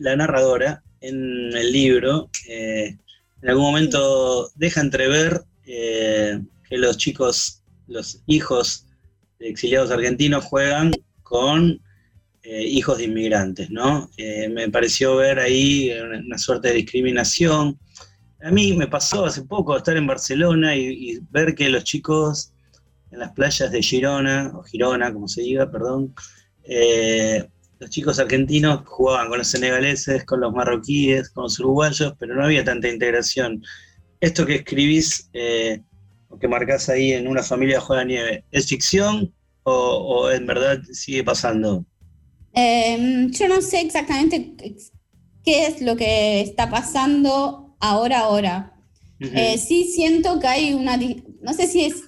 la 0.00 0.16
narradora, 0.16 0.82
en 1.00 1.50
el 1.56 1.72
libro, 1.72 2.28
en 3.44 3.50
algún 3.50 3.66
momento 3.66 4.50
deja 4.54 4.80
entrever 4.80 5.42
que 5.62 6.40
los 6.78 6.96
chicos, 6.96 7.62
los 7.86 8.22
hijos 8.26 8.86
de 9.38 9.50
exiliados 9.50 9.90
argentinos 9.90 10.44
juegan 10.44 10.92
con 11.22 11.78
eh, 12.42 12.62
hijos 12.62 12.96
de 12.96 13.04
inmigrantes, 13.04 13.68
¿no? 13.68 14.10
Eh, 14.16 14.48
me 14.48 14.70
pareció 14.70 15.16
ver 15.16 15.38
ahí 15.40 15.90
una, 16.24 16.38
suerte 16.38 16.68
de 16.68 16.74
discriminación. 16.74 17.78
A 18.42 18.50
mí 18.50 18.72
me 18.72 18.86
pasó 18.86 19.26
hace 19.26 19.42
poco 19.42 19.76
estar 19.76 19.96
en 19.98 20.06
Barcelona 20.06 20.74
y, 20.74 21.18
ver 21.30 21.54
que 21.54 21.68
los 21.68 21.84
chicos 21.84 22.54
en 23.10 23.18
las 23.18 23.32
playas 23.32 23.70
de 23.70 23.82
Girona, 23.82 24.52
o 24.54 24.62
Girona, 24.62 25.12
como 25.12 25.28
se 25.28 25.42
diga, 25.42 25.70
perdón, 25.70 26.14
eh, 26.64 27.46
los 27.78 27.90
chicos 27.90 28.18
argentinos 28.18 28.82
jugaban 28.86 29.28
con 29.28 29.38
los 29.38 29.48
senegaleses, 29.48 30.24
con 30.24 30.40
los 30.40 30.52
marroquíes, 30.52 31.30
con 31.30 31.44
los 31.44 31.58
uruguayos, 31.58 32.14
pero 32.18 32.34
no 32.34 32.44
había 32.44 32.64
tanta 32.64 32.88
integración. 32.88 33.62
Esto 34.20 34.46
que 34.46 34.56
escribís 34.56 35.30
o 36.28 36.38
que 36.38 36.48
marcás 36.48 36.88
ahí 36.88 37.12
en 37.12 37.28
una 37.28 37.42
familia 37.42 37.82
la 37.88 38.04
nieve, 38.04 38.44
¿es 38.50 38.66
ficción 38.66 39.32
o, 39.64 39.72
o 39.72 40.30
en 40.30 40.46
verdad 40.46 40.80
sigue 40.92 41.24
pasando? 41.24 41.84
Em, 42.52 43.30
yo 43.32 43.48
no 43.48 43.60
sé 43.60 43.80
exactamente 43.80 44.54
qué 45.44 45.66
es 45.66 45.82
lo 45.82 45.96
que 45.96 46.40
está 46.40 46.70
pasando 46.70 47.76
ahora, 47.80 48.20
ahora. 48.20 48.70
Eh, 49.20 49.58
sí 49.58 49.84
siento 49.84 50.38
que 50.38 50.46
hay 50.46 50.74
una, 50.74 50.98
no 51.40 51.54
sé 51.54 51.66
si 51.66 51.84
es, 51.84 52.02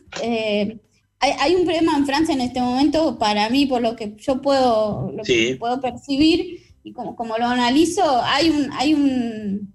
eh, 1.23 1.35
hay, 1.39 1.55
un 1.55 1.65
problema 1.65 1.97
en 1.97 2.07
Francia 2.07 2.35
en 2.35 2.41
este 2.41 2.61
momento, 2.61 3.19
para 3.19 3.49
mí, 3.49 3.67
por 3.67 3.81
lo 3.81 3.97
que 3.97 4.15
yo 4.19 4.43
puedo, 4.43 5.13
puedo 5.59 5.81
percibir, 5.81 6.63
y 6.83 6.93
como, 6.93 7.17
como 7.17 7.37
lo 7.39 7.47
analizo, 7.47 8.23
hay 8.23 8.51
un, 8.51 8.71
hay 8.73 8.95
un, 8.95 9.75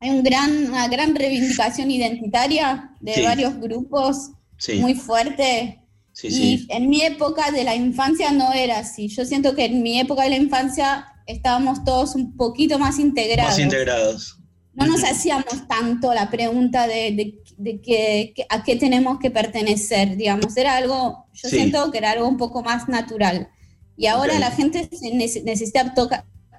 hay 0.00 0.10
un 0.10 0.22
gran, 0.22 0.68
una 0.68 0.88
gran 0.88 1.14
reivindicación 1.14 1.90
identitaria 1.90 2.90
de 3.00 3.22
varios 3.22 3.58
grupos 3.58 4.32
muy 4.80 4.94
fuerte. 4.94 5.80
y 6.22 6.66
en 6.68 6.90
mi 6.90 7.02
época 7.02 7.50
de 7.50 7.64
la 7.64 7.74
infancia 7.74 8.30
no 8.32 8.52
era 8.52 8.80
así. 8.80 9.08
Yo 9.08 9.24
siento 9.24 9.54
que 9.54 9.66
en 9.66 9.82
mi 9.82 10.00
época 10.00 10.24
de 10.24 10.30
la 10.30 10.36
infancia 10.36 11.06
estábamos 11.26 11.84
todos 11.84 12.14
un 12.14 12.36
poquito 12.36 12.78
más 12.78 12.98
integrados. 12.98 13.52
Más 13.52 13.60
integrados. 13.60 14.41
No 14.74 14.86
nos 14.86 15.04
hacíamos 15.04 15.68
tanto 15.68 16.14
la 16.14 16.30
pregunta 16.30 16.86
de, 16.86 17.38
que, 17.82 18.34
a 18.48 18.62
qué 18.62 18.76
tenemos 18.76 19.18
que 19.18 19.30
pertenecer, 19.30 20.16
digamos. 20.16 20.56
Era 20.56 20.76
algo, 20.76 21.26
yo 21.34 21.48
siento 21.48 21.90
que 21.90 21.98
era 21.98 22.12
algo 22.12 22.26
un 22.26 22.38
poco 22.38 22.62
más 22.62 22.88
natural. 22.88 23.50
Y 23.96 24.06
ahora 24.06 24.38
la 24.38 24.50
gente 24.50 24.88
necesita 25.12 25.92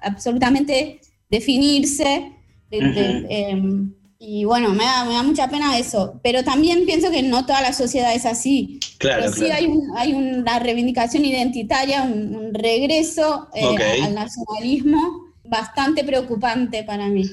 absolutamente 0.00 1.00
definirse. 1.28 2.32
Em, 2.70 3.92
y 4.18 4.44
bueno, 4.44 4.70
me 4.70 4.84
da, 4.84 5.04
me 5.04 5.14
da, 5.14 5.22
mucha 5.24 5.48
pena 5.48 5.76
eso. 5.76 6.20
Pero 6.22 6.44
también 6.44 6.86
pienso 6.86 7.10
que 7.10 7.22
no 7.22 7.44
toda 7.46 7.60
la 7.62 7.72
sociedad 7.72 8.14
es 8.14 8.26
así. 8.26 8.78
Claro, 8.98 9.32
sí 9.32 9.50
hay, 9.50 9.68
hay 9.96 10.14
una 10.14 10.60
reivindicación 10.60 11.24
identitaria, 11.24 12.02
un, 12.02 12.54
regreso 12.54 13.48
eh, 13.54 14.02
al 14.02 14.14
nacionalismo 14.14 15.34
bastante 15.44 16.04
preocupante 16.04 16.84
para 16.84 17.08
mí. 17.08 17.24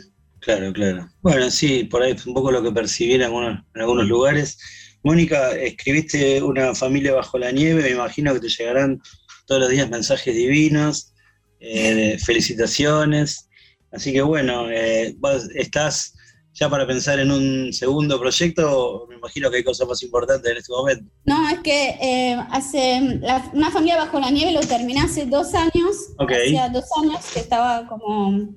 Claro, 0.41 0.73
claro. 0.73 1.07
Bueno, 1.21 1.51
sí, 1.51 1.83
por 1.83 2.01
ahí 2.01 2.13
es 2.13 2.25
un 2.25 2.33
poco 2.33 2.51
lo 2.51 2.63
que 2.63 2.71
percibí 2.71 3.13
en 3.13 3.21
algunos, 3.21 3.63
en 3.75 3.81
algunos 3.81 4.07
lugares. 4.07 4.57
Mónica, 5.03 5.51
escribiste 5.51 6.41
Una 6.41 6.75
familia 6.75 7.13
bajo 7.13 7.37
la 7.37 7.51
nieve, 7.51 7.83
me 7.83 7.89
imagino 7.91 8.33
que 8.33 8.39
te 8.39 8.49
llegarán 8.49 8.99
todos 9.45 9.61
los 9.61 9.69
días 9.69 9.89
mensajes 9.89 10.35
divinos, 10.35 11.13
eh, 11.59 12.17
felicitaciones. 12.19 13.49
Así 13.91 14.11
que 14.11 14.21
bueno, 14.21 14.69
eh, 14.71 15.13
vos 15.19 15.47
estás 15.53 16.13
ya 16.53 16.69
para 16.69 16.87
pensar 16.87 17.19
en 17.19 17.31
un 17.31 17.71
segundo 17.71 18.19
proyecto, 18.19 19.05
me 19.09 19.15
imagino 19.15 19.49
que 19.49 19.57
hay 19.57 19.63
cosas 19.63 19.87
más 19.87 20.01
importantes 20.03 20.51
en 20.51 20.57
este 20.57 20.73
momento. 20.73 21.11
No, 21.25 21.49
es 21.49 21.59
que 21.59 21.97
eh, 22.01 22.37
hace 22.49 23.19
una 23.53 23.71
familia 23.71 23.97
bajo 23.97 24.19
la 24.19 24.31
nieve 24.31 24.51
lo 24.51 24.61
terminé 24.61 25.01
hace 25.01 25.25
dos 25.25 25.53
años. 25.53 26.13
Hacía 26.17 26.69
dos 26.69 26.85
años 27.01 27.25
que 27.31 27.39
estaba 27.39 27.87
como 27.87 28.49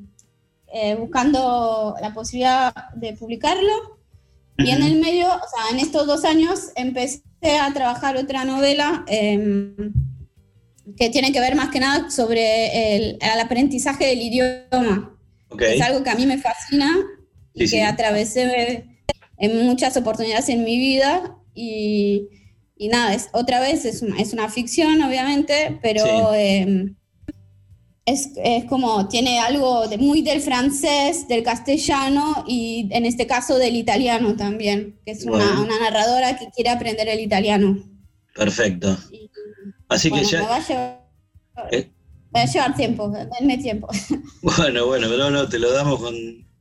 buscando 0.99 1.95
la 2.01 2.13
posibilidad 2.13 2.75
de 2.95 3.13
publicarlo. 3.15 3.99
Y 4.59 4.71
en 4.71 4.83
el 4.83 5.01
medio, 5.01 5.27
o 5.27 5.31
sea, 5.31 5.71
en 5.73 5.81
estos 5.81 6.07
dos 6.07 6.25
años 6.25 6.71
empecé 6.77 7.23
a 7.61 7.73
trabajar 7.73 8.17
otra 8.17 8.45
novela 8.45 9.05
em, 9.09 9.93
que 10.97 11.11
tiene 11.11 11.33
que 11.33 11.41
ver 11.41 11.57
más 11.57 11.71
que 11.71 11.81
nada 11.81 12.11
sobre 12.11 12.97
el, 12.97 13.19
aprendizaje 13.41 14.07
del 14.07 14.23
idioma. 14.23 15.19
Es 15.59 15.81
algo 15.81 16.03
que 16.03 16.11
a 16.11 16.15
mí 16.15 16.27
me 16.27 16.39
fascina 16.39 16.91
y 17.53 17.69
que 17.69 17.83
atravesé 17.83 18.87
en 19.39 19.67
muchas 19.67 19.97
oportunidades 19.97 20.49
en 20.49 20.65
mi 20.65 20.79
vida 20.79 21.37
y, 21.55 22.29
y 22.77 22.89
nada, 22.89 23.15
es, 23.15 23.29
otra 23.33 23.61
vez 23.61 23.85
es 23.85 24.03
una, 24.03 24.21
es 24.21 24.33
una 24.33 24.49
ficción 24.49 25.03
obviamente, 25.03 25.79
pero 25.83 26.35
em, 26.35 26.97
es, 28.07 28.31
es, 28.37 28.65
como 28.67 29.09
tiene 29.09 29.41
algo 29.41 29.89
de, 29.89 29.97
muy 29.99 30.23
del 30.23 30.41
francés, 30.41 31.27
del 31.27 31.43
castellano 31.43 32.45
y 32.47 32.89
en 32.91 33.07
este 33.07 33.27
caso 33.27 33.57
del 33.57 33.77
italiano 33.77 34.37
también, 34.37 35.01
que 35.05 35.13
es 35.13 35.25
una, 35.25 35.61
una, 35.61 35.79
narradora 35.79 36.39
que 36.39 36.51
quiere 36.55 36.71
aprender 36.71 37.09
el 37.09 37.21
italiano. 37.21 37.83
Perfecto. 38.35 38.97
Así 39.89 40.11
que 40.11 40.25
ya... 40.25 40.43
Me 40.43 40.49
va 40.49 40.57
a 40.57 40.67
llevar, 40.67 41.09
¿Eh? 41.71 41.91
a 42.35 42.45
llevar 42.45 42.77
tiempo, 42.77 43.13
denme 43.39 43.59
tiempo. 43.59 43.89
Bueno, 44.43 44.87
bueno, 44.87 45.07
pero 45.09 45.31
no, 45.31 45.49
te 45.49 45.59
lo 45.59 45.73
damos 45.73 46.01
con, 46.01 46.15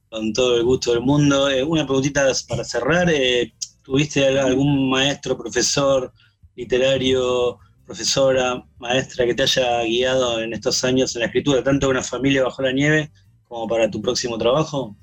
con 0.09 0.31
todo 0.31 0.55
el 0.55 0.63
gusto 0.63 0.91
del 0.91 1.01
mundo. 1.01 1.49
Eh, 1.49 1.63
una 1.63 1.85
preguntita 1.85 2.31
para 2.47 2.63
cerrar. 2.63 3.09
Eh, 3.09 3.53
¿Tuviste 3.81 4.39
algún 4.39 4.89
maestro, 4.89 5.37
profesor 5.37 6.13
literario, 6.55 7.59
profesora, 7.93 8.65
maestra 8.79 9.23
que 9.25 9.35
te 9.35 9.43
haya 9.43 9.83
guiado 9.83 10.41
en 10.41 10.51
estos 10.51 10.83
años 10.83 11.15
en 11.15 11.19
la 11.19 11.27
escritura, 11.27 11.63
tanto 11.63 11.85
de 11.85 11.91
una 11.91 12.01
familia 12.01 12.43
bajo 12.43 12.63
la 12.63 12.71
nieve 12.71 13.11
como 13.47 13.67
para 13.67 13.89
tu 13.89 14.01
próximo 14.01 14.35
trabajo? 14.39 14.95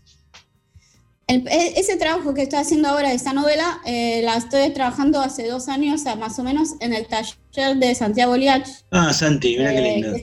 E, 1.29 1.41
ese 1.77 1.97
trabajo 1.97 2.35
que 2.35 2.43
estoy 2.43 2.59
haciendo 2.59 2.89
ahora, 2.89 3.13
esta 3.13 3.33
novela, 3.33 3.81
eh, 3.87 4.23
la 4.25 4.37
estoy 4.37 4.71
trabajando 4.71 5.21
hace 5.21 5.47
dos 5.47 5.69
años, 5.69 6.03
más 6.19 6.37
o 6.41 6.43
menos, 6.43 6.71
en 6.81 6.93
el 6.93 7.07
taller 7.07 7.77
de 7.77 7.95
Santiago 7.95 8.37
Liach. 8.37 8.69
Ah, 8.91 9.13
Santi, 9.13 9.57
mira 9.57 9.71
qué 9.71 9.79
eh, 9.79 9.95
lindo. 9.95 10.17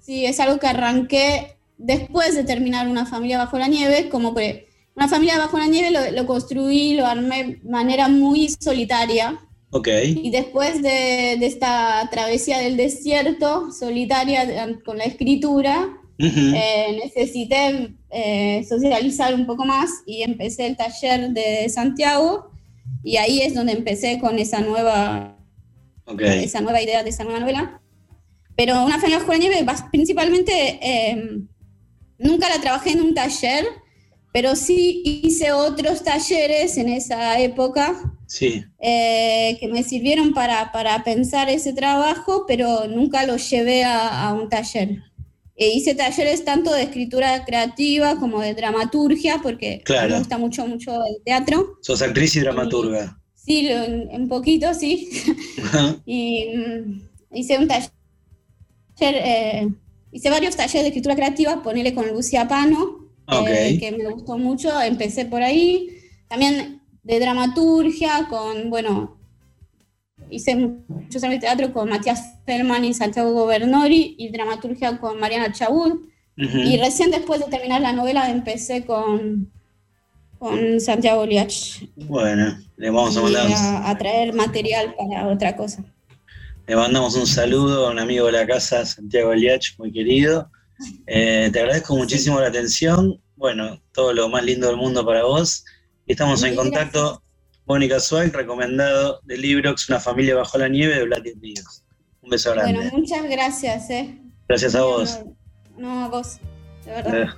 sí, 0.00 0.24
es 0.24 0.38
algo 0.38 0.60
que 0.60 0.68
arranqué 0.68 1.56
después 1.78 2.36
de 2.36 2.44
terminar 2.44 2.86
Una 2.86 3.06
familia 3.06 3.38
bajo 3.38 3.58
la 3.58 3.66
nieve, 3.66 4.08
como 4.08 4.36
que 4.36 4.68
Una 4.94 5.08
familia 5.08 5.38
bajo 5.38 5.58
la 5.58 5.66
nieve 5.66 5.90
lo, 6.12 6.26
construí, 6.26 6.94
lo 6.94 7.06
armé 7.06 7.44
de 7.44 7.60
manera 7.68 8.06
muy 8.08 8.48
solitaria. 8.48 9.40
Ok. 9.70 9.88
Y 10.04 10.30
después 10.30 10.82
de, 10.82 11.36
de 11.38 11.46
esta 11.46 12.08
travesía 12.10 12.58
del 12.58 12.76
desierto, 12.76 13.70
solitaria 13.70 14.78
con 14.84 14.98
la 14.98 15.04
escritura, 15.04 15.88
eh, 16.20 16.98
necesité 17.04 17.94
eh, 18.10 18.64
socializar 18.68 19.34
un 19.34 19.46
poco 19.46 19.64
más 19.64 19.88
y 20.04 20.22
empecé 20.22 20.66
el 20.66 20.76
taller 20.76 21.30
de 21.30 21.68
Santiago 21.68 22.50
y 23.04 23.18
ahí 23.18 23.40
es 23.40 23.54
donde 23.54 23.72
empecé 23.72 24.18
con 24.18 24.36
esa 24.38 24.60
nueva, 24.60 25.38
esa 26.18 26.60
nueva 26.60 26.82
idea 26.82 27.04
de 27.04 27.10
esa 27.10 27.22
nueva 27.22 27.40
novela. 27.40 27.80
Pero 28.56 28.84
una 28.84 28.98
familia 28.98 29.20
la 29.24 29.36
nieve, 29.36 29.66
principalmente, 29.92 30.78
em, 30.82 31.46
nunca 32.18 32.48
la 32.48 32.60
trabajé 32.60 32.90
en 32.90 33.02
un 33.02 33.14
taller, 33.14 33.64
pero 34.32 34.56
sí 34.56 35.02
hice 35.04 35.52
otros 35.52 36.02
talleres 36.02 36.76
en 36.78 36.88
esa 36.88 37.38
época 37.38 38.17
sí. 38.28 38.64
Eh, 38.78 39.56
que 39.58 39.66
me 39.66 39.82
sirvieron 39.82 40.32
para, 40.32 40.70
para, 40.70 41.02
pensar 41.02 41.48
ese 41.48 41.72
trabajo, 41.72 42.44
pero 42.46 42.86
nunca 42.86 43.26
lo 43.26 43.36
llevé 43.36 43.82
a, 43.82 44.28
a 44.28 44.34
un 44.34 44.48
taller. 44.48 45.02
E 45.60 45.70
hice 45.70 45.96
talleres 45.96 46.44
tanto 46.44 46.72
de 46.72 46.84
escritura 46.84 47.44
creativa 47.44 48.16
como 48.20 48.40
de 48.40 48.54
dramaturgia, 48.54 49.40
porque 49.42 49.82
me 49.88 50.18
gusta 50.18 50.38
mucho, 50.38 50.64
mucho 50.68 50.92
el 51.04 51.20
teatro. 51.24 51.78
Sos 51.82 52.00
actriz 52.00 52.36
y 52.36 52.40
dramaturga. 52.40 53.18
sí, 53.34 53.68
un 54.12 54.28
poquito, 54.28 54.72
sí. 54.72 55.08
y 56.06 56.44
mm, 56.56 57.00
hice 57.32 57.58
un 57.58 57.66
taller, 57.66 57.90
eh, 59.00 59.68
hice 60.12 60.30
varios 60.30 60.54
talleres 60.54 60.82
de 60.82 60.88
escritura 60.88 61.16
creativa, 61.16 61.60
ponele 61.60 61.92
con 61.92 62.08
Lucia 62.08 62.46
Pano, 62.46 63.10
eh, 63.48 63.78
que 63.80 63.90
me 63.90 64.08
gustó 64.10 64.38
mucho, 64.38 64.80
empecé 64.80 65.24
por 65.24 65.42
ahí. 65.42 65.88
También 66.28 66.77
de 67.02 67.20
dramaturgia, 67.20 68.26
con, 68.28 68.70
bueno, 68.70 69.18
hice 70.30 70.56
muchos 70.56 71.22
años 71.22 71.36
de 71.36 71.40
teatro 71.40 71.72
con 71.72 71.88
Matías 71.88 72.34
Ferman 72.44 72.84
y 72.84 72.94
Santiago 72.94 73.32
Gobernori 73.32 74.14
y 74.18 74.30
dramaturgia 74.30 74.98
con 74.98 75.18
Mariana 75.18 75.52
Chabud. 75.52 76.00
Y 76.36 76.76
recién 76.76 77.10
después 77.10 77.40
de 77.40 77.46
terminar 77.46 77.80
la 77.80 77.92
novela 77.92 78.30
empecé 78.30 78.84
con, 78.86 79.50
con 80.38 80.80
Santiago 80.80 81.26
Liach. 81.26 81.82
Bueno, 81.96 82.56
le 82.76 82.90
vamos 82.90 83.16
a 83.16 83.22
mandar 83.22 83.48
a, 83.84 83.98
traer 83.98 84.32
material 84.32 84.94
para 84.96 85.26
otra 85.26 85.56
cosa. 85.56 85.82
Le 86.68 86.76
mandamos 86.76 87.16
un 87.16 87.26
saludo 87.26 87.88
a 87.88 87.90
un 87.90 87.98
amigo 87.98 88.26
de 88.26 88.32
la 88.32 88.46
casa, 88.46 88.84
Santiago 88.86 89.34
Liach, 89.34 89.76
muy 89.78 89.90
querido. 89.90 90.48
Eh, 91.08 91.50
te 91.52 91.58
agradezco 91.58 91.96
muchísimo 91.96 92.40
la 92.40 92.46
atención. 92.46 93.20
Bueno, 93.34 93.80
todo 93.92 94.12
lo 94.12 94.28
más 94.28 94.44
lindo 94.44 94.68
del 94.68 94.76
mundo 94.76 95.04
para 95.04 95.24
vos. 95.24 95.64
Estamos 96.08 96.42
en 96.42 96.56
contacto. 96.56 97.22
Mónica 97.66 98.00
Suárez, 98.00 98.32
recomendado 98.32 99.20
del 99.24 99.42
libro 99.42 99.74
Una 99.90 100.00
familia 100.00 100.36
bajo 100.36 100.56
la 100.56 100.66
nieve 100.66 100.94
de 100.94 101.04
Vlad 101.04 101.22
Díaz. 101.36 101.84
Un 102.22 102.30
beso 102.30 102.50
grande. 102.52 102.72
Bueno, 102.72 102.90
muchas 102.96 103.28
gracias. 103.28 103.90
Eh. 103.90 104.18
Gracias 104.48 104.74
a 104.74 104.84
vos. 104.84 105.20
No, 105.76 106.04
a 106.06 106.08
vos, 106.08 106.38
de 106.86 106.92
verdad. 106.92 107.24
Eh. 107.24 107.28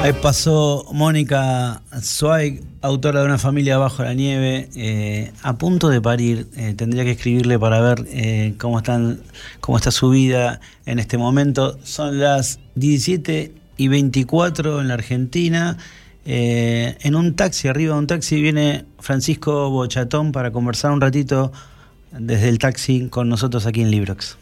Ahí 0.00 0.12
pasó 0.20 0.84
Mónica 0.92 1.80
Zweig, 2.00 2.64
autora 2.80 3.20
de 3.20 3.26
Una 3.26 3.38
familia 3.38 3.78
bajo 3.78 4.02
la 4.02 4.14
nieve, 4.14 4.68
eh, 4.74 5.32
a 5.44 5.56
punto 5.56 5.90
de 5.90 6.00
parir. 6.00 6.48
Eh, 6.56 6.74
tendría 6.76 7.04
que 7.04 7.12
escribirle 7.12 7.56
para 7.56 7.80
ver 7.80 8.56
cómo, 8.58 8.78
están, 8.78 9.20
cómo 9.60 9.78
está 9.78 9.92
su 9.92 10.10
vida 10.10 10.60
en 10.86 10.98
este 10.98 11.18
momento. 11.18 11.78
Son 11.84 12.18
las 12.18 12.58
17 12.74 13.54
y 13.76 13.86
24 13.86 14.80
en 14.80 14.88
la 14.88 14.94
Argentina. 14.94 15.78
Eh, 16.24 16.96
en 17.00 17.14
un 17.14 17.34
taxi, 17.34 17.68
arriba 17.68 17.94
de 17.94 18.00
un 18.00 18.06
taxi, 18.06 18.40
viene 18.40 18.84
Francisco 18.98 19.70
Bochatón 19.70 20.32
para 20.32 20.52
conversar 20.52 20.92
un 20.92 21.00
ratito 21.00 21.52
desde 22.12 22.48
el 22.48 22.58
taxi 22.58 23.08
con 23.08 23.28
nosotros 23.28 23.66
aquí 23.66 23.82
en 23.82 23.90
Librox. 23.90 24.36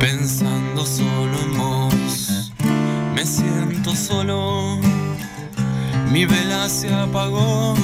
Pensando 0.00 0.84
solo 0.84 1.38
en 1.40 1.58
vos, 1.58 2.52
me 3.14 3.24
siento 3.24 3.94
solo, 3.94 4.78
mi 6.12 6.24
vela 6.24 6.68
se 6.68 6.92
apagó, 6.92 7.74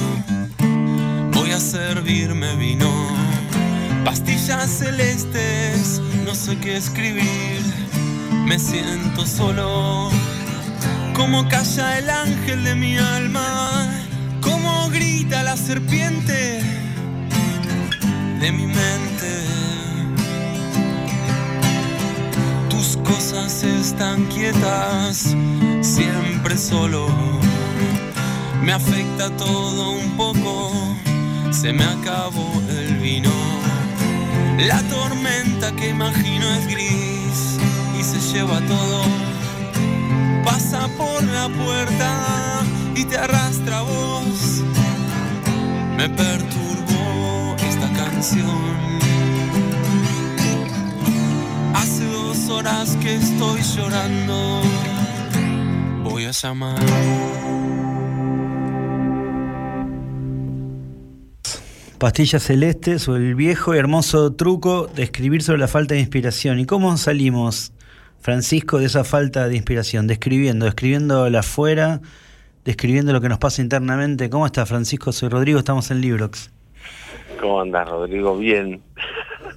voy 1.32 1.50
a 1.50 1.60
servirme 1.60 2.56
vino, 2.56 2.90
pastillas 4.04 4.70
celestes, 4.70 6.00
no 6.24 6.34
sé 6.34 6.56
qué 6.58 6.76
escribir 6.76 7.84
me 8.44 8.58
siento 8.58 9.26
solo. 9.26 10.10
Como 11.14 11.48
calla 11.48 11.98
el 11.98 12.10
ángel 12.10 12.64
de 12.64 12.74
mi 12.74 12.98
alma, 12.98 13.88
como 14.40 14.90
grita 14.90 15.42
la 15.42 15.56
serpiente 15.56 16.60
de 18.40 18.52
mi 18.52 18.66
mente. 18.66 19.32
Tus 22.68 22.98
cosas 22.98 23.62
están 23.62 24.24
quietas, 24.26 25.34
siempre 25.80 26.58
solo. 26.58 27.06
Me 28.62 28.72
afecta 28.72 29.30
todo 29.36 29.92
un 29.92 30.16
poco, 30.16 30.72
se 31.52 31.72
me 31.72 31.84
acabó 31.84 32.50
el 32.68 32.96
vino. 32.96 33.32
La 34.58 34.82
tormenta 34.82 35.70
que 35.76 35.90
imagino 35.90 36.46
es 36.54 36.66
gris 36.66 37.58
y 37.98 38.02
se 38.02 38.20
lleva 38.32 38.60
todo. 38.66 39.33
Pasa 40.44 40.88
por 40.96 41.22
la 41.24 41.48
puerta 41.48 42.62
y 42.94 43.04
te 43.04 43.16
arrastra 43.16 43.78
a 43.78 43.82
vos. 43.82 44.62
Me 45.96 46.08
perturbó 46.08 47.56
esta 47.58 47.90
canción. 47.92 48.74
Hace 51.74 52.04
dos 52.06 52.48
horas 52.50 52.96
que 53.02 53.16
estoy 53.16 53.60
llorando. 53.62 54.60
Voy 56.02 56.26
a 56.26 56.30
llamar. 56.30 56.80
Pastillas 61.98 62.42
celestes 62.42 63.08
o 63.08 63.16
el 63.16 63.34
viejo 63.34 63.74
y 63.74 63.78
hermoso 63.78 64.34
truco 64.34 64.88
de 64.88 65.04
escribir 65.04 65.42
sobre 65.42 65.60
la 65.60 65.68
falta 65.68 65.94
de 65.94 66.00
inspiración. 66.00 66.58
¿Y 66.58 66.66
cómo 66.66 66.94
salimos, 66.98 67.72
Francisco, 68.24 68.78
de 68.78 68.86
esa 68.86 69.04
falta 69.04 69.48
de 69.50 69.54
inspiración? 69.54 70.06
Describiendo, 70.06 70.64
describiendo 70.64 71.28
la 71.28 71.40
afuera, 71.40 72.00
describiendo 72.64 73.12
lo 73.12 73.20
que 73.20 73.28
nos 73.28 73.36
pasa 73.36 73.60
internamente. 73.60 74.30
¿Cómo 74.30 74.46
está, 74.46 74.64
Francisco? 74.64 75.12
Soy 75.12 75.28
Rodrigo, 75.28 75.58
estamos 75.58 75.90
en 75.90 76.00
Librox. 76.00 76.50
¿Cómo 77.38 77.60
andas, 77.60 77.86
Rodrigo? 77.86 78.38
Bien. 78.38 78.80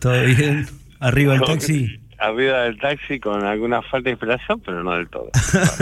¿Todo 0.01 0.21
bien? 0.21 0.67
¿Arriba 0.99 1.35
el 1.35 1.43
taxi? 1.43 1.97
Arriba 2.19 2.63
del 2.63 2.79
taxi 2.79 3.19
con 3.19 3.43
alguna 3.43 3.81
falta 3.83 4.05
de 4.05 4.11
inspiración, 4.11 4.59
pero 4.65 4.83
no 4.83 4.93
del 4.95 5.07
todo. 5.07 5.29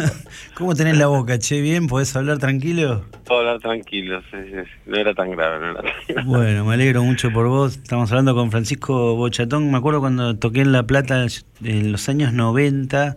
¿Cómo 0.55 0.75
tenés 0.75 0.97
la 0.97 1.07
boca, 1.07 1.39
che? 1.39 1.61
¿Bien? 1.61 1.87
¿Podés 1.87 2.13
hablar 2.15 2.39
tranquilo? 2.39 3.05
Puedo 3.25 3.39
hablar 3.39 3.59
tranquilo, 3.59 4.21
sí, 4.31 4.37
sí, 4.51 4.69
no 4.85 4.97
era 4.97 5.13
tan 5.13 5.31
grave. 5.31 5.59
No 5.59 5.71
era 5.71 5.81
tan 5.81 5.91
grave. 6.07 6.23
Bueno, 6.25 6.65
me 6.65 6.73
alegro 6.73 7.03
mucho 7.03 7.31
por 7.31 7.47
vos. 7.47 7.77
Estamos 7.77 8.11
hablando 8.11 8.35
con 8.35 8.51
Francisco 8.51 9.15
Bochatón. 9.15 9.71
Me 9.71 9.77
acuerdo 9.77 10.01
cuando 10.01 10.37
toqué 10.37 10.61
en 10.61 10.73
La 10.73 10.83
Plata 10.83 11.25
en 11.63 11.91
los 11.91 12.09
años 12.09 12.33
90. 12.33 13.15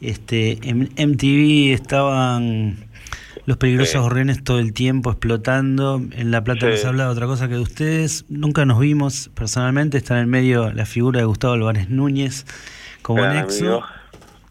Este, 0.00 0.58
en 0.62 0.90
MTV 0.96 1.72
estaban 1.72 2.76
los 3.46 3.56
peligrosos 3.56 4.12
Sí. 4.12 4.42
todo 4.42 4.58
el 4.58 4.72
tiempo 4.72 5.10
explotando. 5.10 6.02
En 6.12 6.30
La 6.30 6.44
Plata 6.44 6.66
Sí. 6.66 6.72
no 6.72 6.76
se 6.76 6.86
habla 6.86 7.04
de 7.04 7.10
otra 7.10 7.26
cosa 7.26 7.48
que 7.48 7.54
de 7.54 7.60
ustedes. 7.60 8.24
Nunca 8.28 8.64
nos 8.66 8.78
vimos 8.80 9.30
personalmente. 9.34 9.96
Está 9.98 10.14
en 10.14 10.20
el 10.20 10.26
medio 10.26 10.72
la 10.72 10.84
figura 10.84 11.20
de 11.20 11.26
Gustavo 11.26 11.54
Álvarez 11.54 11.88
Núñez 11.88 12.44
como 13.02 13.22
Gran. 13.22 13.46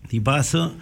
Y 0.09 0.19
paso. 0.21 0.73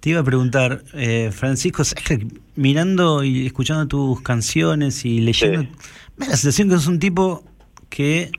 Te 0.00 0.10
iba 0.10 0.20
a 0.20 0.24
preguntar, 0.24 0.82
eh, 0.94 1.30
Francisco, 1.32 1.84
¿sabes 1.84 2.04
que 2.04 2.26
mirando 2.54 3.24
y 3.24 3.46
escuchando 3.46 3.86
tus 3.88 4.20
canciones 4.22 5.04
y 5.04 5.20
leyendo, 5.20 5.68
me 6.16 6.26
da 6.26 6.30
la 6.32 6.36
sensación 6.36 6.68
que 6.68 6.76
es 6.76 6.86
un 6.86 6.98
tipo 7.00 7.42
que 7.88 8.30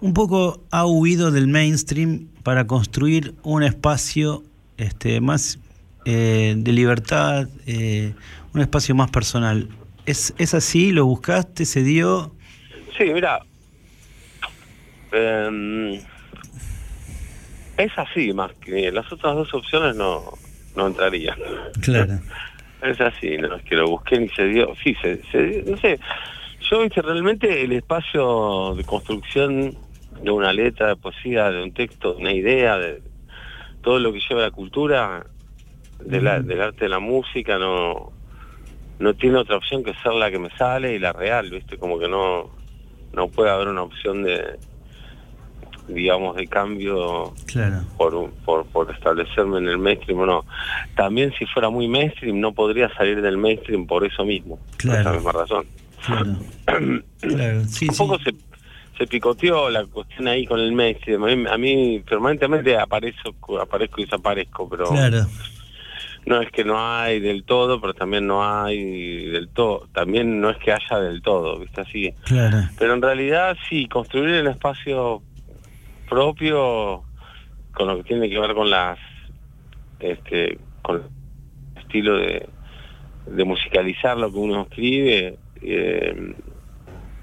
un 0.00 0.14
poco 0.14 0.62
ha 0.70 0.86
huido 0.86 1.30
del 1.32 1.48
mainstream 1.48 2.28
para 2.44 2.66
construir 2.68 3.34
un 3.42 3.62
espacio 3.64 4.44
este, 4.78 5.20
más 5.20 5.58
eh, 6.06 6.54
de 6.56 6.72
libertad, 6.72 7.48
eh, 7.66 8.14
un 8.54 8.60
espacio 8.60 8.94
más 8.94 9.10
personal. 9.10 9.68
¿Es, 10.06 10.34
¿Es 10.38 10.54
así? 10.54 10.92
¿Lo 10.92 11.06
buscaste? 11.06 11.64
¿Se 11.64 11.82
dio? 11.82 12.34
Sí, 12.96 13.04
mira. 13.12 13.40
em, 15.12 15.94
es 17.76 17.92
así 17.96 18.32
más 18.32 18.52
que 18.60 18.92
las 18.92 19.10
otras 19.12 19.34
dos 19.34 19.52
opciones 19.54 19.96
no, 19.96 20.32
no 20.76 20.86
entrarían. 20.86 21.36
Claro. 21.82 22.18
Es 22.82 22.98
así, 22.98 23.36
no 23.36 23.56
es 23.56 23.62
que 23.64 23.74
lo 23.76 23.88
busqué 23.90 24.18
ni 24.18 24.30
se 24.30 24.42
dio. 24.46 24.72
Sí, 24.82 24.96
se, 25.02 25.22
se 25.30 25.64
no 25.66 25.76
sé. 25.76 26.00
Yo, 26.70 26.80
viste, 26.80 27.02
realmente 27.02 27.62
el 27.62 27.72
espacio 27.72 28.74
de 28.74 28.84
construcción 28.84 29.76
de 30.22 30.30
una 30.30 30.50
letra, 30.54 30.86
de 30.88 30.96
poesía, 30.96 31.50
de 31.50 31.62
un 31.62 31.72
texto, 31.74 32.14
de 32.14 32.22
una 32.22 32.32
idea, 32.32 32.78
de 32.78 33.02
todo 33.82 33.98
lo 33.98 34.14
que 34.14 34.20
lleva 34.26 34.40
la 34.40 34.50
cultura, 34.50 35.26
de 36.02 36.22
la- 36.22 36.38
Ujú. 36.38 36.46
del 36.48 36.62
arte 36.62 36.84
de 36.86 36.88
la 36.88 37.00
música, 37.00 37.58
no 37.58 38.12
no 39.00 39.14
tiene 39.14 39.38
otra 39.38 39.56
opción 39.56 39.82
que 39.82 39.92
ser 39.94 40.12
la 40.12 40.30
que 40.30 40.38
me 40.38 40.50
sale 40.50 40.94
y 40.94 40.98
la 41.00 41.12
real, 41.12 41.50
viste, 41.50 41.76
como 41.78 41.98
que 41.98 42.06
no 42.08 42.50
no 43.12 43.26
puede 43.28 43.50
haber 43.50 43.66
una 43.68 43.82
opción 43.82 44.22
de 44.22 44.56
digamos 45.88 46.36
de 46.36 46.46
cambio 46.46 47.34
Claro. 47.46 47.80
por, 47.98 48.30
por, 48.44 48.64
por 48.66 48.90
establecerme 48.94 49.58
en 49.58 49.66
el 49.68 49.78
mainstream 49.78 50.20
o 50.20 50.26
no. 50.26 50.44
También 50.94 51.32
si 51.36 51.46
fuera 51.46 51.68
muy 51.70 51.88
mainstream 51.88 52.38
no 52.38 52.52
podría 52.52 52.88
salir 52.94 53.20
del 53.20 53.36
mainstream 53.38 53.86
por 53.86 54.04
eso 54.06 54.24
mismo, 54.24 54.56
por 54.58 54.76
Claro. 54.76 55.00
esa 55.00 55.12
misma 55.12 55.32
razón. 55.32 55.66
Claro. 56.06 56.36
Claro, 57.20 57.64
sí, 57.64 57.86
un 57.90 57.96
poco 57.96 58.18
se, 58.20 58.32
se 58.96 59.06
picoteó 59.06 59.68
la 59.68 59.84
cuestión 59.84 60.28
ahí 60.28 60.46
con 60.46 60.58
el 60.60 60.72
mainstream. 60.72 61.22
A 61.24 61.26
mí, 61.26 61.44
a 61.50 61.58
mí 61.58 62.00
permanentemente 62.08 62.78
aparezco, 62.78 63.58
aparezco 63.60 64.00
y 64.00 64.04
desaparezco, 64.04 64.68
pero 64.68 64.84
Claro. 64.90 65.26
No 66.26 66.40
es 66.40 66.50
que 66.50 66.64
no 66.64 66.78
hay 66.78 67.20
del 67.20 67.44
todo, 67.44 67.80
pero 67.80 67.94
también 67.94 68.26
no 68.26 68.44
hay 68.44 69.26
del 69.26 69.48
todo. 69.48 69.88
También 69.92 70.40
no 70.40 70.50
es 70.50 70.58
que 70.58 70.72
haya 70.72 71.00
del 71.00 71.22
todo, 71.22 71.58
¿viste? 71.58 71.80
Así. 71.80 72.14
Claro. 72.24 72.58
Pero 72.78 72.94
en 72.94 73.02
realidad 73.02 73.56
sí, 73.68 73.86
construir 73.88 74.34
el 74.34 74.46
espacio 74.46 75.22
propio 76.08 77.04
con 77.72 77.86
lo 77.86 77.96
que 77.98 78.02
tiene 78.02 78.28
que 78.28 78.38
ver 78.38 78.54
con 78.54 78.68
las 78.68 78.98
este 80.00 80.58
con 80.82 80.96
el 80.96 81.80
estilo 81.80 82.16
de, 82.16 82.48
de 83.26 83.44
musicalizar 83.44 84.18
lo 84.18 84.30
que 84.30 84.38
uno 84.38 84.62
escribe 84.62 85.38
eh, 85.62 86.34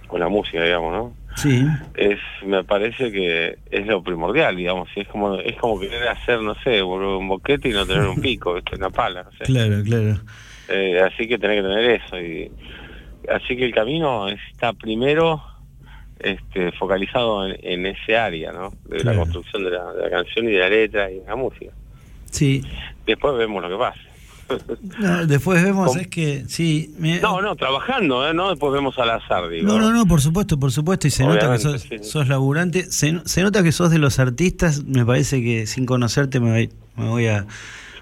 con 0.07 0.19
la 0.19 0.29
música 0.29 0.63
digamos 0.63 0.93
no 0.93 1.13
Sí. 1.37 1.63
es 1.95 2.19
me 2.45 2.63
parece 2.63 3.11
que 3.11 3.57
es 3.69 3.85
lo 3.85 4.01
primordial 4.03 4.55
digamos 4.55 4.89
es 4.95 5.07
como 5.07 5.35
es 5.35 5.55
como 5.57 5.79
querer 5.79 6.07
hacer 6.07 6.41
no 6.41 6.55
sé 6.63 6.81
un 6.81 7.27
boquete 7.27 7.69
y 7.69 7.73
no 7.73 7.85
tener 7.85 8.07
un 8.07 8.19
pico 8.19 8.57
una 8.75 8.89
pala 8.89 9.23
no 9.23 9.31
sé 9.33 9.43
Claro, 9.45 9.83
claro. 9.83 10.19
eh, 10.69 10.99
así 10.99 11.27
que 11.27 11.37
tenés 11.37 11.57
que 11.61 11.67
tener 11.69 12.01
eso 12.01 12.19
y 12.19 12.51
así 13.29 13.55
que 13.55 13.65
el 13.65 13.73
camino 13.73 14.27
está 14.29 14.73
primero 14.73 15.41
este, 16.19 16.71
focalizado 16.71 17.47
en, 17.47 17.55
en 17.61 17.85
ese 17.85 18.17
área 18.17 18.51
¿no? 18.51 18.73
de 18.85 19.03
la 19.03 19.15
construcción 19.15 19.63
de 19.63 19.69
la, 19.71 19.93
de 19.93 20.01
la 20.03 20.09
canción 20.09 20.49
y 20.49 20.53
de 20.53 20.59
la 20.59 20.69
letra 20.69 21.11
y 21.11 21.19
de 21.19 21.25
la 21.27 21.35
música 21.35 21.71
Sí. 22.31 22.61
después 23.05 23.37
vemos 23.37 23.61
lo 23.61 23.69
que 23.69 23.77
pasa 23.77 23.99
No, 24.99 25.25
después 25.25 25.61
vemos, 25.63 25.87
¿Cómo? 25.87 25.99
es 25.99 26.07
que 26.07 26.45
sí. 26.47 26.93
me- 26.99 27.19
no 27.19 27.41
no 27.41 27.55
trabajando 27.55 28.27
¿eh? 28.29 28.33
no 28.33 28.49
después 28.49 28.71
vemos 28.73 28.97
al 28.99 29.09
azar 29.09 29.49
digo 29.49 29.67
No, 29.67 29.79
no, 29.79 29.91
no, 29.91 30.05
por 30.05 30.21
supuesto, 30.21 30.59
por 30.59 30.71
supuesto, 30.71 31.07
y 31.07 31.11
se 31.11 31.25
nota 31.25 31.51
que 31.51 31.59
sos, 31.59 31.81
sí. 31.81 31.97
sos 32.01 32.27
laburante, 32.27 32.89
se, 32.91 33.19
se 33.25 33.41
nota 33.43 33.63
que 33.63 33.71
sos 33.71 33.91
de 33.91 33.99
los 33.99 34.19
artistas, 34.19 34.83
me 34.85 35.05
parece 35.05 35.41
que 35.41 35.67
sin 35.67 35.85
conocerte 35.85 36.39
me, 36.39 36.51
voy- 36.51 36.69
me 36.95 37.09
voy 37.09 37.27
a, 37.27 37.45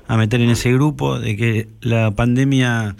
a 0.08 0.18
meter 0.18 0.40
en 0.42 0.50
ese 0.52 0.72
grupo, 0.74 1.20
de 1.20 1.36
que 1.36 1.68
la 1.82 2.12
pandemia, 2.12 2.96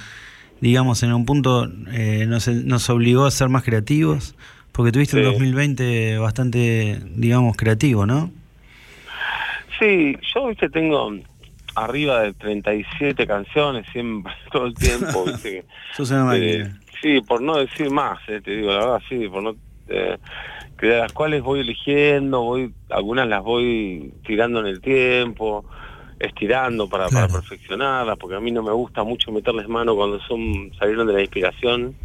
digamos, 0.62 1.04
en 1.04 1.14
un 1.14 1.26
punto 1.26 1.70
eh, 1.92 2.26
nos, 2.28 2.48
nos 2.48 2.90
obligó 2.90 3.26
a 3.26 3.32
ser 3.32 3.50
más 3.50 3.64
creativos, 3.64 4.36
porque 4.72 4.92
tuviste 4.92 5.16
un 5.18 5.24
Sí. 5.24 5.30
2020 5.32 6.18
bastante, 6.18 7.00
digamos, 7.16 7.56
creativo, 7.56 8.06
¿no? 8.06 8.32
Sí, 9.80 10.16
yo 10.34 10.48
viste 10.48 10.70
tengo 10.70 11.12
arriba 11.76 12.22
de 12.22 12.34
37 12.34 13.28
canciones 13.28 13.86
siempre, 13.92 14.34
todo 14.52 14.68
el 14.68 14.74
tiempo, 14.74 15.24
viste 15.26 15.66
Eh, 16.62 16.74
sí, 17.02 17.22
por 17.22 17.42
no 17.42 17.58
decir 17.58 17.90
más, 17.92 18.18
eh, 18.28 18.42
te 18.42 18.56
digo 18.56 18.72
la 18.72 18.80
verdad, 18.80 19.02
sí, 19.08 19.28
por 19.28 19.44
no 19.44 19.56
eh, 19.88 20.18
que 20.78 20.88
de 20.88 20.98
las 20.98 21.14
cuales 21.14 21.44
voy 21.44 21.60
eligiendo, 21.60 22.42
voy 22.42 22.74
algunas 22.90 23.28
las 23.28 23.44
voy 23.44 24.14
tirando 24.26 24.60
en 24.60 24.66
el 24.66 24.82
tiempo, 24.82 25.66
estirando 26.20 26.90
para, 26.90 27.08
para 27.10 27.28
perfeccionarlas, 27.28 28.18
porque 28.18 28.36
a 28.36 28.40
mí 28.40 28.52
no 28.52 28.64
me 28.64 28.72
gusta 28.72 29.04
mucho 29.04 29.32
meterles 29.32 29.68
mano 29.68 29.96
cuando 29.96 30.20
son 30.22 30.72
salieron 30.78 31.08
de 31.08 31.14
la 31.14 31.22
inspiración, 31.22 31.96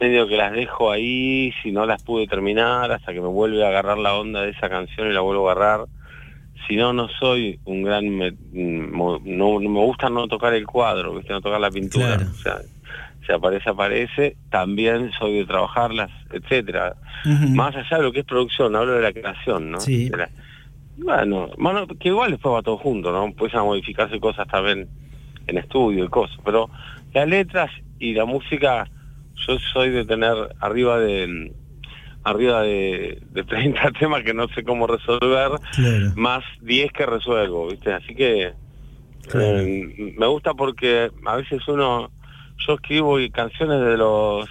medio 0.00 0.28
que 0.28 0.36
las 0.36 0.52
dejo 0.52 0.90
ahí, 0.90 1.52
si 1.62 1.72
no 1.72 1.86
las 1.86 2.02
pude 2.02 2.26
terminar, 2.26 2.92
hasta 2.92 3.12
que 3.12 3.20
me 3.20 3.28
vuelve 3.28 3.64
a 3.64 3.68
agarrar 3.68 3.98
la 3.98 4.14
onda 4.14 4.42
de 4.42 4.50
esa 4.50 4.68
canción 4.68 5.08
y 5.08 5.12
la 5.12 5.20
vuelvo 5.20 5.48
a 5.48 5.52
agarrar. 5.52 5.86
Si 6.66 6.76
no, 6.76 6.92
no 6.92 7.08
soy 7.08 7.58
un 7.64 7.82
gran... 7.82 8.08
me- 8.08 8.34
no, 8.52 9.18
no 9.22 9.58
me 9.60 9.80
gusta 9.80 10.08
no 10.10 10.26
tocar 10.28 10.54
el 10.54 10.66
cuadro, 10.66 11.14
¿viste? 11.14 11.32
no 11.32 11.40
tocar 11.40 11.60
la 11.60 11.70
pintura. 11.70 12.16
Claro. 12.16 12.30
O 12.30 12.34
sea, 12.34 12.58
si 13.26 13.32
aparece, 13.32 13.70
aparece. 13.70 14.36
También 14.50 15.12
soy 15.18 15.38
de 15.38 15.44
trabajarlas, 15.46 16.10
etcétera. 16.32 16.96
Más 17.54 17.74
allá 17.76 17.96
de 17.98 18.02
lo 18.02 18.12
que 18.12 18.20
es 18.20 18.24
producción, 18.26 18.74
hablo 18.76 18.92
de 18.94 19.02
la 19.02 19.12
creación, 19.12 19.70
¿no? 19.70 19.80
Sí. 19.80 20.08
De 20.10 20.16
la- 20.16 20.30
Bueno, 20.96 21.50
bueno, 21.58 21.86
que 21.86 22.08
igual 22.08 22.30
después 22.32 22.54
va 22.54 22.62
todo 22.62 22.78
junto, 22.78 23.12
¿no? 23.12 23.32
A 23.52 23.62
modificarse 23.64 24.18
cosas 24.18 24.48
también 24.48 24.88
en 25.46 25.58
estudio 25.58 26.04
y 26.04 26.08
cosas, 26.08 26.36
pero 26.44 26.70
las 27.14 27.28
letras 27.28 27.70
y 27.98 28.14
la 28.14 28.24
música, 28.24 28.88
yo 29.46 29.58
soy 29.72 29.90
de 29.90 30.04
tener 30.04 30.34
arriba 30.60 30.98
de 30.98 31.52
arriba 32.26 32.62
de, 32.62 33.22
de 33.30 33.44
30 33.44 33.92
temas 34.00 34.22
que 34.24 34.34
no 34.34 34.48
sé 34.48 34.64
cómo 34.64 34.86
resolver, 34.86 35.52
más 36.16 36.42
10 36.60 36.92
que 36.92 37.06
resuelvo, 37.06 37.68
¿viste? 37.68 37.92
Así 37.92 38.14
que 38.14 38.52
eh, 39.34 40.14
me 40.16 40.26
gusta 40.26 40.52
porque 40.54 41.10
a 41.24 41.36
veces 41.36 41.66
uno, 41.68 42.10
yo 42.66 42.74
escribo 42.74 43.16
canciones 43.32 43.80
de 43.80 43.96
los 43.96 44.48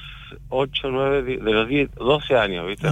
8, 0.49 0.89
9, 0.89 1.38
de 1.38 1.52
los 1.52 1.68
10, 1.68 1.91
12 1.95 2.35
años, 2.38 2.68
¿viste? 2.68 2.88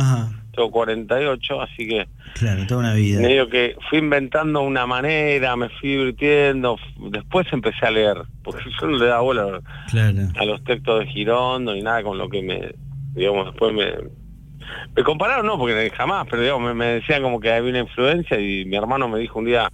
Tengo 0.53 0.69
48, 0.69 1.61
así 1.61 1.87
que... 1.87 2.07
Claro, 2.35 2.67
toda 2.67 2.81
una 2.81 2.93
vida. 2.93 3.21
Medio 3.21 3.49
que 3.49 3.75
fui 3.89 3.99
inventando 3.99 4.61
una 4.61 4.85
manera, 4.85 5.55
me 5.55 5.69
fui 5.69 5.91
divirtiendo, 5.91 6.77
después 7.09 7.47
empecé 7.51 7.85
a 7.85 7.91
leer, 7.91 8.17
porque 8.43 8.63
yo 8.81 8.87
no 8.87 8.97
le 8.97 9.05
daba 9.05 9.21
bola 9.21 9.61
a 10.35 10.45
los 10.45 10.63
textos 10.65 10.99
de 10.99 11.07
Girondo 11.07 11.73
ni 11.73 11.81
nada 11.81 12.03
con 12.03 12.17
lo 12.17 12.29
que 12.29 12.41
me, 12.41 12.75
digamos, 13.13 13.45
después 13.45 13.73
me... 13.73 14.22
Me 14.95 15.03
compararon, 15.03 15.45
no, 15.45 15.57
porque 15.57 15.91
jamás, 15.91 16.27
pero 16.29 16.41
digamos, 16.41 16.75
me, 16.75 16.85
decían 16.85 17.21
como 17.21 17.39
que 17.39 17.51
había 17.51 17.69
una 17.69 17.79
influencia 17.79 18.39
y 18.39 18.65
mi 18.65 18.75
hermano 18.75 19.07
me 19.07 19.19
dijo 19.19 19.39
un 19.39 19.45
día, 19.45 19.69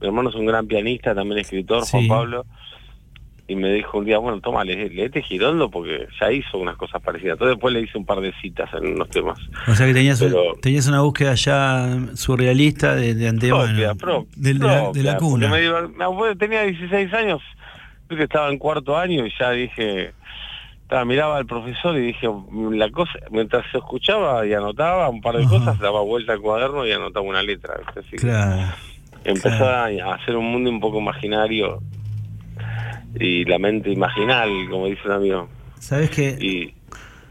mi 0.00 0.06
hermano 0.06 0.30
es 0.30 0.34
un 0.34 0.46
gran 0.46 0.66
pianista, 0.66 1.14
también 1.14 1.40
escritor, 1.40 1.84
Juan 1.84 2.08
Pablo, 2.08 2.46
y 3.46 3.56
me 3.56 3.72
dijo 3.72 3.98
un 3.98 4.06
día, 4.06 4.18
bueno, 4.18 4.40
toma, 4.40 4.64
leete 4.64 5.22
Girondo 5.22 5.70
porque 5.70 6.06
ya 6.18 6.32
hizo 6.32 6.56
unas 6.56 6.76
cosas 6.76 7.02
parecidas. 7.02 7.34
Entonces 7.34 7.56
después 7.56 7.74
le 7.74 7.82
hice 7.82 7.98
un 7.98 8.06
par 8.06 8.20
de 8.20 8.32
citas 8.40 8.70
en 8.72 8.94
unos 8.94 9.10
temas. 9.10 9.38
O 9.68 9.74
sea 9.74 9.86
que 9.86 9.92
tenías, 9.92 10.24
tenías 10.62 10.86
una 10.88 11.02
búsqueda 11.02 11.34
ya 11.34 11.98
surrealista 12.14 12.94
de, 12.94 13.14
de 13.14 13.28
antemano. 13.28 13.66
de, 14.36 14.54
la, 14.54 15.16
cuna. 15.18 15.52
tenía 16.38 16.62
16 16.62 17.12
años, 17.12 17.42
creo 18.06 18.18
que 18.18 18.24
estaba 18.24 18.48
en 18.50 18.58
cuarto 18.58 18.96
año 18.96 19.26
y 19.26 19.32
ya 19.38 19.50
dije, 19.50 20.14
estaba, 20.84 21.04
miraba 21.04 21.38
al 21.38 21.46
profesor 21.46 21.96
y 21.96 22.06
dije, 22.06 22.28
la 22.72 22.90
cosa, 22.90 23.12
mientras 23.30 23.64
se 23.72 23.78
escuchaba 23.78 24.46
y 24.46 24.52
anotaba 24.52 25.08
un 25.08 25.20
par 25.20 25.36
de 25.36 25.46
cosas, 25.46 25.78
daba 25.78 26.02
vuelta 26.02 26.32
al 26.32 26.40
cuaderno 26.40 26.86
y 26.86 26.92
anotaba 26.92 27.26
una 27.26 27.42
letra. 27.42 27.74
claro. 28.16 28.72
Empezó 29.24 29.66
a 29.66 29.86
hacer 30.14 30.36
un 30.36 30.52
mundo 30.52 30.68
un 30.68 30.80
poco 30.80 31.00
imaginario 31.00 31.80
y 33.18 33.44
la 33.44 33.58
mente 33.58 33.90
imaginal, 33.90 34.50
como 34.70 34.86
dice 34.86 35.00
un 35.06 35.12
amigo. 35.12 35.48
¿Sabes 35.78 36.10
qué? 36.10 36.30
Y, 36.40 36.74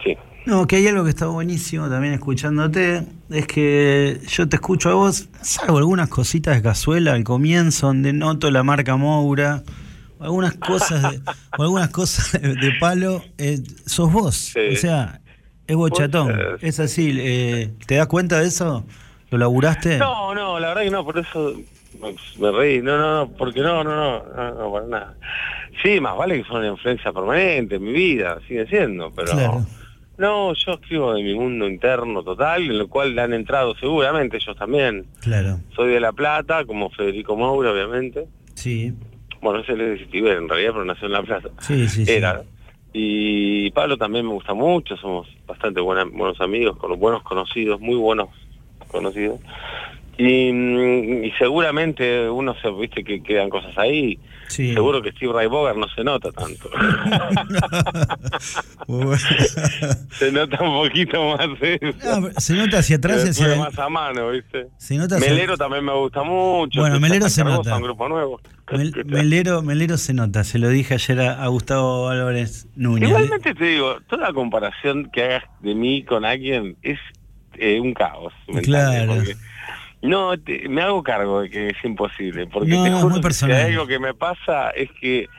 sí. 0.03 0.17
No, 0.45 0.67
que 0.67 0.77
hay 0.77 0.87
algo 0.87 1.03
que 1.03 1.09
está 1.09 1.27
buenísimo 1.27 1.89
también 1.89 2.13
escuchándote, 2.13 3.03
es 3.29 3.47
que 3.47 4.19
yo 4.27 4.49
te 4.49 4.57
escucho 4.57 4.89
a 4.89 4.93
vos, 4.93 5.29
salvo 5.41 5.77
algunas 5.77 6.09
cositas 6.09 6.55
de 6.55 6.61
cazuela 6.61 7.13
al 7.13 7.23
comienzo, 7.23 7.87
donde 7.87 8.11
noto 8.11 8.51
la 8.51 8.63
marca 8.63 8.97
Moura, 8.97 9.63
algunas 10.23 10.55
cosas 10.55 11.11
de, 11.11 11.21
o 11.57 11.63
algunas 11.63 11.89
cosas 11.89 12.41
de, 12.41 12.71
palo, 12.79 13.21
eh, 13.37 13.59
sos 13.85 14.11
vos, 14.11 14.53
o 14.55 14.75
sea, 14.75 15.21
es 15.67 15.75
bochatón, 15.75 16.35
es 16.61 16.79
así, 16.79 17.15
eh, 17.19 17.71
¿te 17.85 17.95
das 17.95 18.07
cuenta 18.07 18.39
de 18.39 18.47
eso? 18.47 18.85
¿Lo 19.29 19.37
laburaste? 19.37 19.97
No, 19.97 20.33
no, 20.33 20.59
la 20.59 20.69
verdad 20.69 20.83
que 20.83 20.91
no, 20.91 21.03
por 21.03 21.17
eso 21.17 21.53
me 22.39 22.51
reí, 22.51 22.81
no, 22.81 22.97
no, 22.97 23.25
no, 23.25 23.31
porque 23.33 23.61
no, 23.61 23.83
no, 23.83 23.95
no, 23.95 24.23
no, 24.35 24.51
no 24.53 24.71
para 24.71 24.87
nada. 24.87 25.15
Sí, 25.81 25.99
más 25.99 26.15
vale 26.15 26.41
que 26.41 26.47
son 26.47 26.57
una 26.57 26.69
influencia 26.69 27.11
permanente 27.11 27.75
en 27.75 27.83
mi 27.83 27.91
vida, 27.91 28.39
sigue 28.47 28.67
siendo, 28.67 29.11
pero... 29.11 29.65
No, 30.17 30.53
yo 30.53 30.73
escribo 30.73 31.13
de 31.13 31.23
mi 31.23 31.33
mundo 31.33 31.67
interno 31.67 32.23
total, 32.23 32.63
en 32.63 32.77
lo 32.77 32.87
cual 32.87 33.15
le 33.15 33.21
han 33.21 33.33
entrado 33.33 33.75
seguramente 33.75 34.37
ellos 34.37 34.55
también. 34.55 35.07
Claro. 35.21 35.59
Soy 35.75 35.91
de 35.91 35.99
La 35.99 36.11
Plata, 36.11 36.65
como 36.65 36.91
Federico 36.91 37.35
Moura, 37.35 37.71
obviamente. 37.71 38.27
Sí. 38.53 38.93
Bueno, 39.43 39.59
ese 39.59 39.73
es 39.73 39.77
de 39.77 39.97
Citiber, 39.97 40.37
en 40.37 40.47
realidad, 40.47 40.71
pero 40.71 40.85
nació 40.85 41.07
en 41.07 41.11
La 41.11 41.21
Plata. 41.21 41.49
Sí, 41.59 41.87
sí, 41.89 42.05
Era. 42.07 42.43
Y 42.93 43.71
Pablo 43.71 43.97
también 43.97 44.25
me 44.25 44.31
gusta 44.31 44.53
mucho, 44.53 44.95
somos 44.95 45.27
bastante 45.45 45.81
buenos 45.81 46.39
amigos, 46.39 46.77
con 46.77 46.97
buenos 46.97 47.23
conocidos, 47.23 47.81
muy 47.81 47.95
buenos 47.95 48.29
conocidos. 48.87 49.41
Y, 50.17 50.49
y, 51.25 51.31
seguramente 51.37 52.29
uno 52.29 52.55
se 52.61 52.71
viste 52.71 53.03
que 53.03 53.21
quedan 53.21 53.49
cosas 53.49 53.77
ahí. 53.77 54.17
Seguro 54.53 55.01
que 55.01 55.11
Steve 55.11 55.33
Ray 55.33 55.47
Bogart 55.47 55.77
no 55.77 55.87
se 55.89 56.03
nota 56.03 56.31
tanto. 56.31 56.69
se 60.17 60.31
nota 60.31 60.63
un 60.63 60.73
poquito 60.73 61.35
más. 61.35 61.47
se 62.37 62.53
nota 62.53 62.79
hacia 62.79 62.97
atrás 62.97 63.25
y 63.25 63.29
hacia 63.29 63.55
más 63.55 63.77
a 63.79 63.89
mano, 63.89 64.29
¿viste? 64.29 64.67
Melero 65.19 65.57
también 65.57 65.83
me 65.85 65.93
gusta 65.93 66.23
mucho. 66.23 66.79
Bueno, 66.79 66.99
Melero 66.99 67.29
se 67.29 67.43
nota. 67.43 67.75
Un 67.75 67.83
grupo 67.83 68.07
nuevo. 68.07 68.39
Melero, 69.05 69.61
Melero 69.61 69.97
se 69.97 70.13
nota, 70.13 70.43
se 70.43 70.59
lo 70.59 70.69
dije 70.69 70.93
ayer 70.95 71.19
a, 71.21 71.47
Gustavo 71.47 72.09
Álvarez 72.09 72.67
Núñez. 72.75 73.09
Igualmente 73.09 73.53
te 73.53 73.65
digo, 73.65 73.97
toda 74.07 74.31
comparación 74.33 75.09
que 75.11 75.23
hagas 75.23 75.43
de 75.61 75.75
mí 75.75 76.03
con 76.03 76.25
alguien 76.25 76.77
es 76.81 76.99
eh, 77.55 77.79
un 77.79 77.93
caos. 77.93 78.33
Claro. 78.63 79.15
No, 80.03 80.33
me 80.69 80.81
hago 80.81 81.01
cargo 81.01 81.41
de 81.41 81.49
que 81.49 81.69
es 81.69 81.77
imposible, 81.83 82.45
porque 82.47 82.71
te 82.71 82.91
juro 82.91 83.21
que 83.21 83.53
algo 83.53 83.87
que 83.87 83.99
me 83.99 84.13
pasa 84.13 84.69
es 84.71 84.89
que 84.99 85.29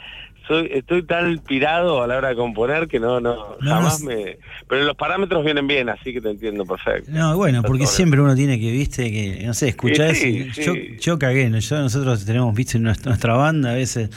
soy 0.49 0.70
estoy 0.73 1.03
tan 1.03 1.39
pirado 1.39 2.03
a 2.03 2.07
la 2.07 2.16
hora 2.16 2.28
de 2.28 2.36
componer 2.36 2.89
que 2.89 2.99
no, 2.99 3.20
no, 3.20 3.57
jamás 3.61 4.03
me... 4.03 4.39
Pero 4.66 4.85
los 4.85 4.97
parámetros 4.97 5.45
vienen 5.45 5.66
bien, 5.66 5.89
así 5.89 6.12
que 6.12 6.20
te 6.20 6.31
entiendo 6.31 6.65
perfecto. 6.65 7.11
No, 7.12 7.36
bueno, 7.36 7.62
porque 7.62 7.86
siempre 7.86 8.20
uno 8.20 8.35
tiene 8.35 8.59
que, 8.59 8.70
viste, 8.70 9.11
que, 9.11 9.43
no 9.45 9.55
sé, 9.55 9.69
escuchar 9.69 10.15
Yo, 10.15 10.74
yo 10.99 11.19
cagué, 11.19 11.51
yo, 11.61 11.78
nosotros 11.81 12.24
tenemos, 12.24 12.55
viste, 12.55 12.78
nuestra, 12.78 13.11
nuestra 13.11 13.35
banda 13.35 13.73
a 13.73 13.74
veces 13.74 14.11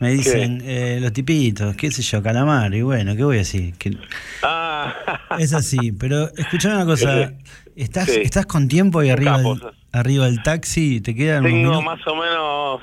me 0.00 0.10
dicen 0.10 0.62
eh, 0.64 0.98
los 1.00 1.12
tipitos, 1.12 1.76
qué 1.76 1.90
sé 1.90 2.02
yo, 2.02 2.22
calamar, 2.22 2.74
y 2.74 2.82
bueno, 2.82 3.14
¿qué 3.14 3.22
voy 3.22 3.36
a 3.36 3.38
decir? 3.40 3.74
Que... 3.74 3.96
Ah. 4.42 4.94
Es 5.38 5.52
así, 5.52 5.92
pero 5.92 6.28
escuchame 6.36 6.76
una 6.76 6.86
cosa, 6.86 7.34
¿estás, 7.76 8.08
¿estás 8.08 8.46
con 8.46 8.66
tiempo 8.66 9.00
ahí 9.00 9.10
arriba 9.10 9.38
del, 9.38 9.60
arriba 9.92 10.24
del 10.24 10.42
taxi? 10.42 11.00
¿Te 11.00 11.14
quedan 11.14 11.44
Tengo 11.44 11.82
más 11.82 12.04
o 12.06 12.16
menos 12.16 12.80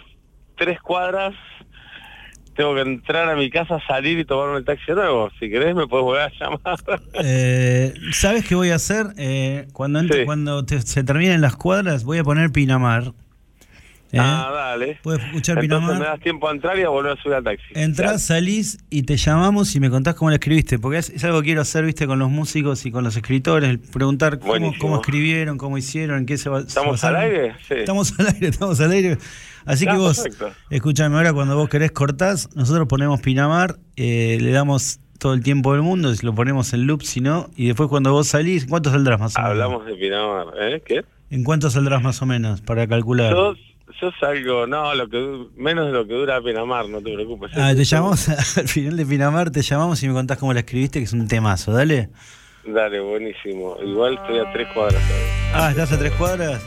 tres 0.57 0.79
cuadras, 0.79 1.33
tengo 2.55 2.75
que 2.75 2.81
entrar 2.81 3.29
a 3.29 3.35
mi 3.35 3.49
casa, 3.49 3.79
salir 3.87 4.19
y 4.19 4.25
tomarme 4.25 4.59
el 4.59 4.65
taxi 4.65 4.91
nuevo. 4.91 5.29
Si 5.39 5.49
querés 5.49 5.75
me 5.75 5.87
puedes 5.87 6.03
volver 6.03 6.21
a 6.23 6.31
llamar. 6.39 7.01
Eh, 7.23 7.93
¿Sabes 8.11 8.47
qué 8.47 8.55
voy 8.55 8.69
a 8.71 8.75
hacer? 8.75 9.07
Eh, 9.17 9.67
cuando 9.73 10.01
cuando 10.25 10.65
se 10.67 11.03
terminen 11.03 11.41
las 11.41 11.55
cuadras 11.55 12.03
voy 12.03 12.17
a 12.19 12.23
poner 12.23 12.51
Pinamar. 12.51 13.13
¿Eh? 14.11 14.17
Ah, 14.19 14.51
dale. 14.53 14.99
Puedes 15.03 15.23
escuchar 15.25 15.61
Entonces 15.61 15.99
me 15.99 16.05
das 16.05 16.19
tiempo 16.21 16.47
a 16.47 16.51
entrar 16.51 16.79
y 16.79 16.83
a 16.83 16.89
volver 16.89 17.17
a 17.17 17.21
subir 17.21 17.35
al 17.35 17.43
taxi. 17.43 17.65
Entrás, 17.73 18.23
salís 18.23 18.77
y 18.89 19.03
te 19.03 19.17
llamamos 19.17 19.75
y 19.75 19.79
me 19.79 19.89
contás 19.89 20.15
cómo 20.15 20.29
la 20.29 20.35
escribiste, 20.35 20.79
porque 20.79 20.99
es, 20.99 21.23
algo 21.23 21.41
que 21.41 21.47
quiero 21.47 21.61
hacer, 21.61 21.83
viste, 21.85 22.07
con 22.07 22.19
los 22.19 22.29
músicos 22.29 22.85
y 22.85 22.91
con 22.91 23.03
los 23.03 23.15
escritores, 23.17 23.77
preguntar 23.91 24.39
cómo, 24.39 24.73
cómo, 24.79 24.95
escribieron, 24.97 25.57
cómo 25.57 25.77
hicieron, 25.77 26.19
en 26.19 26.25
qué 26.25 26.37
se 26.37 26.49
va 26.49 26.59
¿Estamos 26.59 27.03
al 27.03 27.15
aire? 27.17 27.55
Sí. 27.67 27.75
Estamos 27.75 28.17
al 28.19 28.27
aire, 28.27 28.47
estamos 28.47 28.79
al 28.79 28.91
aire. 28.91 29.17
Así 29.65 29.85
que 29.85 29.97
vos, 29.97 30.23
escúchame 30.69 31.17
ahora, 31.17 31.33
cuando 31.33 31.57
vos 31.57 31.67
querés 31.67 31.91
cortás, 31.91 32.49
nosotros 32.55 32.87
ponemos 32.87 33.19
Pinamar, 33.19 33.75
eh, 33.97 34.37
le 34.39 34.51
damos 34.51 35.01
todo 35.19 35.33
el 35.33 35.43
tiempo 35.43 35.73
del 35.73 35.81
mundo, 35.81 36.13
lo 36.21 36.33
ponemos 36.33 36.71
en 36.73 36.87
loop, 36.87 37.01
si 37.01 37.19
no, 37.19 37.49
y 37.57 37.67
después 37.67 37.89
cuando 37.89 38.13
vos 38.13 38.27
salís, 38.27 38.65
¿cuánto 38.65 38.91
saldrás 38.91 39.19
más 39.19 39.35
o 39.35 39.39
menos? 39.39 39.51
Hablamos 39.51 39.85
de 39.85 39.95
Pinamar, 39.95 40.47
¿eh? 40.61 40.81
¿Qué? 40.85 41.03
¿En 41.29 41.43
cuánto 41.43 41.69
saldrás 41.69 42.01
más 42.01 42.21
o 42.21 42.25
menos 42.25 42.61
para 42.61 42.87
calcular? 42.87 43.33
yo 43.33 43.55
salgo, 44.19 44.67
no, 44.67 44.93
lo 44.95 45.07
que 45.07 45.47
menos 45.55 45.87
de 45.87 45.91
lo 45.91 46.07
que 46.07 46.13
dura 46.13 46.41
Pinamar, 46.41 46.87
no 46.89 47.01
te 47.01 47.13
preocupes. 47.13 47.51
Ah, 47.55 47.73
te 47.75 47.83
llamamos 47.83 48.29
al 48.57 48.67
final 48.67 48.97
de 48.97 49.05
Pinamar, 49.05 49.51
te 49.51 49.61
llamamos 49.61 50.01
y 50.03 50.07
me 50.07 50.13
contás 50.13 50.37
cómo 50.37 50.53
la 50.53 50.59
escribiste, 50.61 50.99
que 50.99 51.05
es 51.05 51.13
un 51.13 51.27
temazo, 51.27 51.71
dale. 51.71 52.09
Dale, 52.65 52.99
buenísimo. 52.99 53.77
Igual 53.81 54.15
estoy 54.15 54.39
a 54.39 54.51
tres 54.51 54.67
cuadras. 54.73 55.01
Ah, 55.53 55.69
¿estás 55.71 55.91
a 55.93 55.97
tres 55.97 56.11
cuadras? 56.13 56.61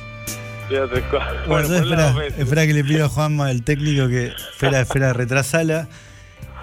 Estoy 0.63 0.79
a 0.79 0.89
tres 0.89 1.05
cuadras. 1.11 1.47
Bueno, 1.47 1.75
espera, 1.75 2.27
espera 2.39 2.67
que 2.67 2.73
le 2.73 2.85
pido 2.85 3.05
a 3.05 3.09
Juanma, 3.09 3.51
el 3.51 3.65
técnico, 3.65 4.09
que 4.09 4.29
espera, 4.53 4.81
espera, 4.81 5.13
retrasala. 5.13 5.89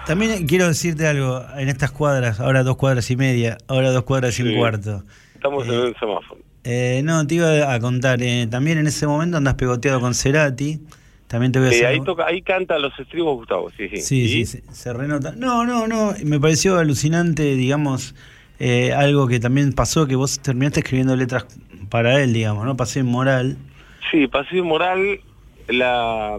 También 0.06 0.46
quiero 0.46 0.66
decirte 0.66 1.06
algo, 1.06 1.44
en 1.56 1.68
estas 1.68 1.92
cuadras, 1.92 2.40
ahora 2.40 2.64
dos 2.64 2.76
cuadras 2.76 3.10
y 3.10 3.16
media, 3.16 3.58
ahora 3.68 3.90
dos 3.90 4.04
cuadras 4.04 4.38
y 4.40 4.42
un 4.42 4.56
cuarto. 4.56 5.04
Estamos 5.34 5.68
en 5.68 5.74
un 5.74 5.94
semáforo. 5.94 6.47
Eh, 6.64 7.02
no, 7.04 7.26
te 7.26 7.36
iba 7.36 7.72
a 7.72 7.80
contar, 7.80 8.22
eh, 8.22 8.46
también 8.50 8.78
en 8.78 8.86
ese 8.86 9.06
momento 9.06 9.36
andas 9.36 9.54
pegoteado 9.54 10.00
con 10.00 10.14
Cerati. 10.14 10.80
También 11.26 11.52
te 11.52 11.58
voy 11.58 11.68
a 11.68 11.72
sí, 11.72 11.84
ahí, 11.84 12.00
toca, 12.00 12.26
ahí 12.26 12.40
canta 12.40 12.78
los 12.78 12.98
estribos 12.98 13.36
Gustavo, 13.36 13.70
sí, 13.76 13.88
sí. 13.90 13.98
Sí, 13.98 14.46
sí, 14.46 14.62
se 14.72 14.92
renota. 14.94 15.32
No, 15.36 15.66
no, 15.66 15.86
no, 15.86 16.14
me 16.24 16.40
pareció 16.40 16.78
alucinante, 16.78 17.54
digamos, 17.54 18.14
eh, 18.58 18.94
algo 18.94 19.28
que 19.28 19.38
también 19.38 19.74
pasó, 19.74 20.06
que 20.06 20.16
vos 20.16 20.40
terminaste 20.40 20.80
escribiendo 20.80 21.14
letras 21.16 21.46
para 21.90 22.22
él, 22.22 22.32
digamos, 22.32 22.64
¿no? 22.64 22.76
Paseo 22.76 23.04
Moral. 23.04 23.58
Sí, 24.10 24.26
Paseo 24.26 24.64
Moral, 24.64 25.20
la 25.68 26.38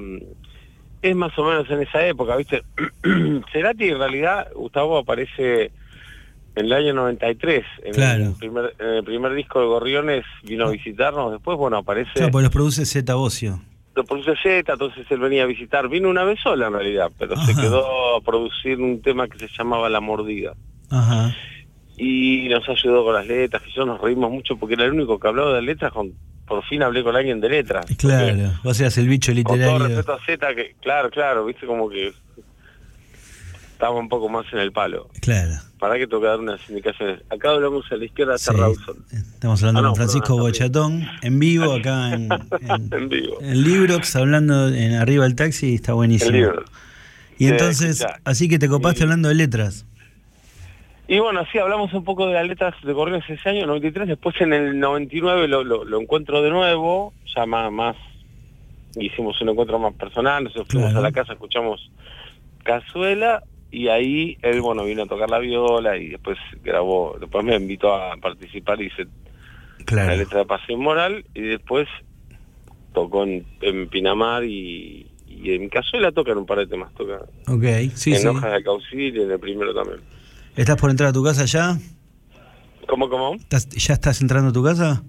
es 1.02 1.16
más 1.16 1.38
o 1.38 1.46
menos 1.46 1.70
en 1.70 1.82
esa 1.82 2.06
época, 2.06 2.36
¿viste? 2.36 2.64
Cerati 3.52 3.90
en 3.90 4.00
realidad, 4.00 4.48
Gustavo 4.54 4.98
aparece 4.98 5.72
en 6.60 6.66
el 6.68 6.74
año 6.74 6.94
93. 6.94 7.64
En, 7.84 7.94
Claro. 7.94 8.26
el 8.26 8.34
primer, 8.34 8.76
en 8.80 8.88
el 8.88 9.04
primer 9.04 9.34
disco 9.34 9.60
de 9.60 9.66
Gorriones 9.68 10.26
vino 10.44 10.66
a 10.68 10.72
visitarnos, 10.72 11.32
después, 11.32 11.58
bueno, 11.58 11.78
aparece... 11.78 12.12
Claro, 12.14 12.32
pues 12.32 12.44
los 12.44 12.52
produce 12.52 12.86
Z 12.86 13.14
Bocio. 13.16 13.62
lo 13.96 14.04
produce 14.06 14.34
Z, 14.42 14.72
entonces 14.74 15.06
él 15.10 15.20
venía 15.20 15.44
a 15.44 15.46
visitar. 15.46 15.90
Vino 15.90 16.10
una 16.10 16.24
vez 16.24 16.40
sola 16.42 16.68
en 16.68 16.74
realidad, 16.74 17.12
pero 17.18 17.36
se 17.38 17.54
quedó 17.56 18.18
a 18.18 18.22
producir 18.22 18.80
un 18.80 19.02
tema 19.02 19.28
que 19.28 19.38
se 19.40 19.48
llamaba 19.58 19.90
La 19.90 20.00
Mordida. 20.00 20.54
Ajá. 20.90 21.36
Y 21.98 22.48
nos 22.50 22.68
ayudó 22.70 23.04
con 23.04 23.14
las 23.14 23.28
letras, 23.28 23.62
que 23.62 23.72
yo 23.72 23.86
nos 23.86 24.00
reímos 24.00 24.32
mucho 24.32 24.56
porque 24.56 24.76
era 24.76 24.86
el 24.86 24.94
único 24.94 25.20
que 25.20 25.28
hablaba 25.28 25.54
de 25.56 25.62
letras. 25.62 25.92
Con, 25.92 26.14
por 26.48 26.64
fin 26.66 26.82
hablé 26.82 27.04
con 27.04 27.16
alguien 27.16 27.42
de 27.42 27.50
letras. 27.50 27.86
Claro, 27.98 28.54
vos 28.64 28.80
eras 28.80 28.98
el 28.98 29.08
bicho 29.10 29.34
Con 29.34 29.44
todo 29.44 29.56
literario. 29.58 29.88
respeto 29.88 30.14
a 30.14 30.26
Z, 30.26 30.56
que 30.56 30.76
claro, 30.82 31.10
claro, 31.10 31.46
viste 31.46 31.66
como 31.68 31.90
que 31.90 32.14
estaba 33.80 33.98
un 33.98 34.10
poco 34.10 34.28
más 34.28 34.46
en 34.52 34.60
el 34.60 34.74
palo. 34.74 35.08
Claro. 35.22 35.54
Para 35.80 35.98
que 35.98 36.06
que 36.06 36.18
dar 36.20 36.38
unas 36.38 36.60
indicaciones. 36.70 37.22
Acá 37.30 37.52
hablamos 37.52 37.90
a 37.90 37.96
la 37.96 38.04
izquierda 38.04 38.36
está 38.36 38.52
Sí. 38.52 38.60
Rawson. 38.60 39.06
Estamos 39.10 39.64
hablando 39.64 39.80
Ah, 39.80 39.84
no, 39.84 39.88
con 39.92 39.96
Francisco 39.96 40.36
perdón, 40.36 40.42
Bochatón 40.52 41.08
en 41.22 41.40
vivo 41.40 41.72
acá 41.76 42.14
en, 42.14 42.28
en, 42.60 42.94
en 42.94 43.08
vivo. 43.08 43.38
en 43.40 43.64
Librox, 43.64 44.18
hablando 44.18 44.68
en 44.68 44.96
arriba 44.96 45.24
del 45.24 45.36
taxi, 45.36 45.76
está 45.76 45.94
buenísimo. 45.94 46.38
Y 47.38 47.46
Sí, 47.46 47.48
entonces, 47.48 48.02
escuchá. 48.02 48.20
así 48.26 48.50
que 48.50 48.60
te 48.60 48.68
copaste 48.68 49.04
hablando 49.04 49.30
de 49.30 49.36
letras. 49.36 49.86
Y 51.08 51.20
bueno, 51.20 51.46
sí, 51.50 51.58
hablamos 51.58 51.94
un 51.94 52.04
poco 52.04 52.28
de 52.28 52.34
las 52.34 52.46
letras 52.46 52.76
de 52.84 52.94
Correos 52.94 53.24
ese 53.30 53.48
año, 53.48 53.66
93, 53.66 54.10
después 54.10 54.36
en 54.42 54.52
el 54.52 54.78
99 54.78 55.48
lo, 55.48 55.64
lo, 55.64 55.86
lo 55.86 56.02
encuentro 56.02 56.42
de 56.42 56.50
nuevo, 56.50 57.14
ya 57.34 57.46
más, 57.46 57.72
más, 57.72 57.96
hicimos 58.98 59.40
un 59.42 59.48
encuentro 59.50 59.80
más 59.80 59.94
personal, 59.94 60.44
nosotros 60.44 60.68
fuimos 60.70 60.90
Claro. 60.92 61.00
a 61.00 61.10
la 61.10 61.14
casa, 61.14 61.32
escuchamos 61.32 61.90
Cazuela, 62.64 63.42
y 63.72 63.88
ahí 63.88 64.38
él, 64.42 64.62
bueno, 64.62 64.84
vino 64.86 65.04
a 65.04 65.08
tocar 65.08 65.30
la 65.30 65.40
viola 65.40 65.98
y 65.98 66.10
después 66.10 66.38
grabó, 66.64 67.16
después 67.20 67.44
me 67.46 67.56
invitó 67.56 67.94
a 67.94 68.16
participar 68.18 68.82
y 68.82 68.88
hice 68.88 69.08
la 69.92 70.16
letra 70.16 70.40
de 70.40 70.46
Pasión 70.46 70.80
Moral, 70.82 71.26
y 71.34 71.42
después 71.42 71.88
tocó 72.94 73.24
en, 73.24 73.46
en 73.62 73.88
Pinamar 73.88 74.44
y, 74.44 75.08
y 75.28 75.52
en 75.54 75.70
Cazuela 75.70 76.12
toca 76.12 76.32
en 76.32 76.40
un 76.40 76.46
par 76.46 76.58
de 76.60 76.68
temas, 76.68 76.94
toca 76.96 77.20
Ok, 77.48 77.64
sí, 77.96 78.12
en 78.14 78.18
sí. 78.20 78.28
Hojas 78.28 78.54
de 78.54 78.64
Caucil 78.64 79.16
y 79.16 79.22
en 79.22 79.32
el 79.32 79.40
primero 79.40 79.74
también. 79.74 80.00
¿Estás 80.56 80.78
por 80.78 80.90
entrar 80.90 81.10
a 81.10 81.14
tu 81.14 81.24
casa 81.24 81.46
ya? 81.46 81.78
¿Cómo, 82.88 83.08
cómo? 83.10 83.36
¿Estás- 83.36 83.70
¿Ya 83.70 83.94
estás 83.94 84.20
entrando 84.22 84.50
a 84.50 84.54
tu 84.54 84.64
casa? 84.64 85.04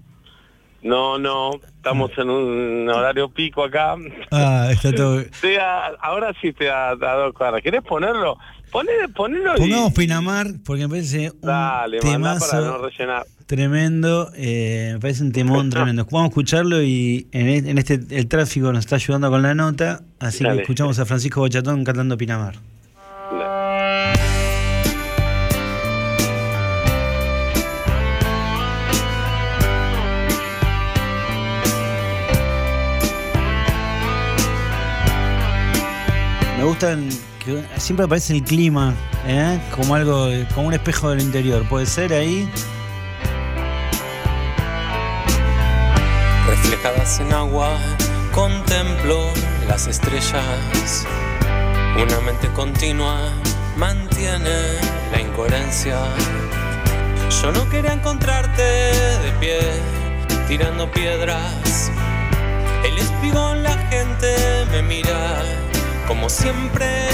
No, 0.83 1.19
no, 1.19 1.51
estamos 1.75 2.11
en 2.17 2.29
un 2.29 2.89
horario 2.89 3.29
pico 3.29 3.63
acá. 3.63 3.95
Ah, 4.31 4.69
está 4.71 4.91
todo... 4.93 5.19
Estoy 5.19 5.55
a- 5.61 5.87
ahora 6.01 6.33
sí 6.41 6.47
estoy 6.49 6.67
a, 6.67 6.89
a 6.89 6.95
dos 6.95 7.33
cuadras. 7.33 7.61
¿Querés 7.61 7.83
ponerlo? 7.83 8.37
Ponelo 8.71 9.55
y... 9.57 9.59
Pongamos 9.59 9.93
Pinamar, 9.93 10.47
porque 10.65 10.83
me 10.83 10.89
parece 10.89 11.29
un 11.31 11.41
Dale, 11.41 11.99
mandá 12.01 12.39
para 12.39 12.51
temazo 12.51 12.61
no 12.61 12.77
rellenar. 12.87 13.25
tremendo. 13.45 14.31
eh, 14.35 14.91
me 14.93 14.99
parece 14.99 15.23
un 15.23 15.31
temón 15.33 15.69
tremendo. 15.71 16.05
Vamos 16.09 16.25
a 16.25 16.27
escucharlo 16.29 16.81
y 16.81 17.27
en, 17.33 17.47
e- 17.49 17.69
en 17.69 17.77
este 17.77 17.99
el 18.11 18.27
tráfico 18.29 18.71
nos 18.71 18.79
está 18.85 18.95
ayudando 18.95 19.29
con 19.29 19.41
la 19.41 19.53
nota, 19.53 19.99
así 20.19 20.43
Dale. 20.45 20.55
que 20.57 20.61
escuchamos 20.63 20.97
a 20.99 21.05
Francisco 21.05 21.41
Bochatón 21.41 21.83
cantando 21.83 22.17
Pinamar. 22.17 22.55
Me 36.61 36.67
gustan 36.67 37.09
que 37.43 37.65
siempre 37.77 38.05
aparece 38.05 38.33
el 38.33 38.43
clima, 38.43 38.93
¿eh? 39.25 39.59
como 39.75 39.95
algo, 39.95 40.27
como 40.53 40.67
un 40.67 40.75
espejo 40.75 41.09
del 41.09 41.19
interior. 41.21 41.67
¿Puede 41.67 41.87
ser 41.87 42.13
ahí? 42.13 42.47
Reflejadas 46.47 47.19
en 47.19 47.33
agua, 47.33 47.67
contemplo 48.31 49.25
las 49.67 49.87
estrellas. 49.87 51.07
Una 51.95 52.19
mente 52.21 52.47
continua 52.53 53.17
mantiene 53.75 54.77
la 55.11 55.19
incoherencia. 55.19 55.97
Yo 57.41 57.51
no 57.53 57.67
quería 57.71 57.93
encontrarte 57.93 58.61
de 58.61 59.31
pie, 59.39 59.59
tirando 60.47 60.91
piedras. 60.91 61.89
El 62.85 62.99
espigón, 62.99 63.63
la 63.63 63.75
gente 63.89 64.35
me 64.71 64.83
mira 64.83 65.41
como 66.11 66.27
siempre. 66.29 67.07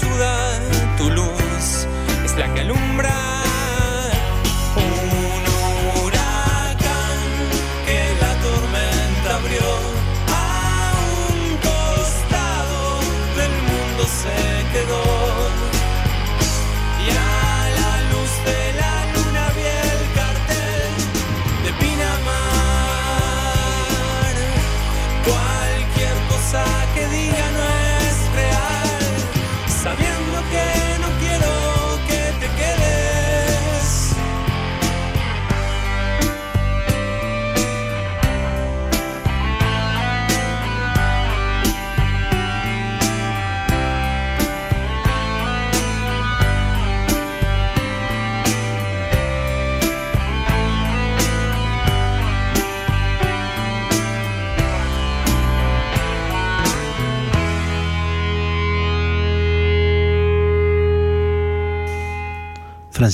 Razón 0.00 0.18
dame 0.18 0.57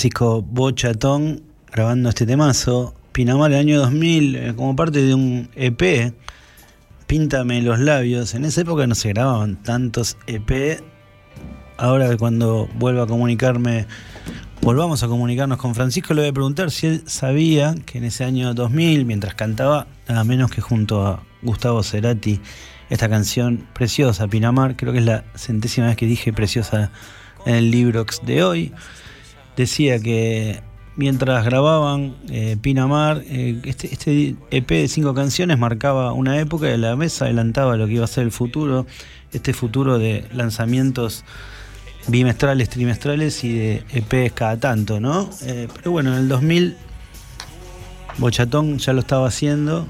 Francisco 0.04 0.42
Bochatón 0.42 1.42
grabando 1.72 2.10
este 2.10 2.26
temazo. 2.26 2.92
Pinamar 3.12 3.52
el 3.52 3.58
año 3.58 3.78
2000, 3.78 4.36
eh, 4.36 4.52
como 4.54 4.76
parte 4.76 5.00
de 5.02 5.14
un 5.14 5.48
EP. 5.54 6.12
Píntame 7.06 7.62
los 7.62 7.78
labios. 7.78 8.34
En 8.34 8.44
esa 8.44 8.60
época 8.60 8.86
no 8.86 8.94
se 8.94 9.08
grababan 9.08 9.62
tantos 9.62 10.18
EP. 10.26 10.82
Ahora 11.78 12.14
cuando 12.18 12.68
vuelva 12.74 13.04
a 13.04 13.06
comunicarme, 13.06 13.86
volvamos 14.60 15.02
a 15.02 15.08
comunicarnos 15.08 15.56
con 15.56 15.74
Francisco, 15.74 16.12
le 16.12 16.20
voy 16.20 16.28
a 16.28 16.34
preguntar 16.34 16.70
si 16.70 16.86
él 16.86 17.02
sabía 17.06 17.74
que 17.86 17.96
en 17.96 18.04
ese 18.04 18.24
año 18.24 18.52
2000, 18.52 19.06
mientras 19.06 19.34
cantaba, 19.34 19.86
nada 20.06 20.22
menos 20.24 20.50
que 20.50 20.60
junto 20.60 21.06
a 21.06 21.22
Gustavo 21.40 21.82
Cerati, 21.82 22.42
esta 22.90 23.08
canción 23.08 23.66
preciosa, 23.72 24.28
Pinamar, 24.28 24.76
creo 24.76 24.92
que 24.92 24.98
es 24.98 25.06
la 25.06 25.24
centésima 25.34 25.86
vez 25.86 25.96
que 25.96 26.04
dije 26.04 26.30
preciosa 26.34 26.90
en 27.46 27.54
el 27.54 27.70
Librox 27.70 28.20
de 28.26 28.44
hoy, 28.44 28.74
decía 29.56 29.98
que 29.98 30.60
mientras 30.96 31.44
grababan 31.44 32.16
eh, 32.30 32.56
Pinamar, 32.60 33.22
eh, 33.26 33.60
este, 33.64 33.92
este 33.92 34.36
EP 34.50 34.68
de 34.68 34.88
cinco 34.88 35.14
canciones 35.14 35.58
marcaba 35.58 36.12
una 36.12 36.38
época 36.38 36.72
y 36.72 36.76
la 36.78 36.94
vez 36.94 37.20
adelantaba 37.22 37.76
lo 37.76 37.86
que 37.86 37.94
iba 37.94 38.04
a 38.04 38.08
ser 38.08 38.24
el 38.24 38.32
futuro, 38.32 38.86
este 39.32 39.52
futuro 39.52 39.98
de 39.98 40.24
lanzamientos 40.32 41.24
bimestrales, 42.06 42.68
trimestrales 42.68 43.42
y 43.44 43.54
de 43.54 43.84
EPs 43.92 44.34
cada 44.34 44.58
tanto, 44.58 45.00
¿no? 45.00 45.30
Eh, 45.42 45.68
pero 45.74 45.90
bueno, 45.90 46.12
en 46.12 46.20
el 46.20 46.28
2000 46.28 46.76
Bochatón 48.18 48.78
ya 48.78 48.92
lo 48.92 49.00
estaba 49.00 49.26
haciendo, 49.26 49.86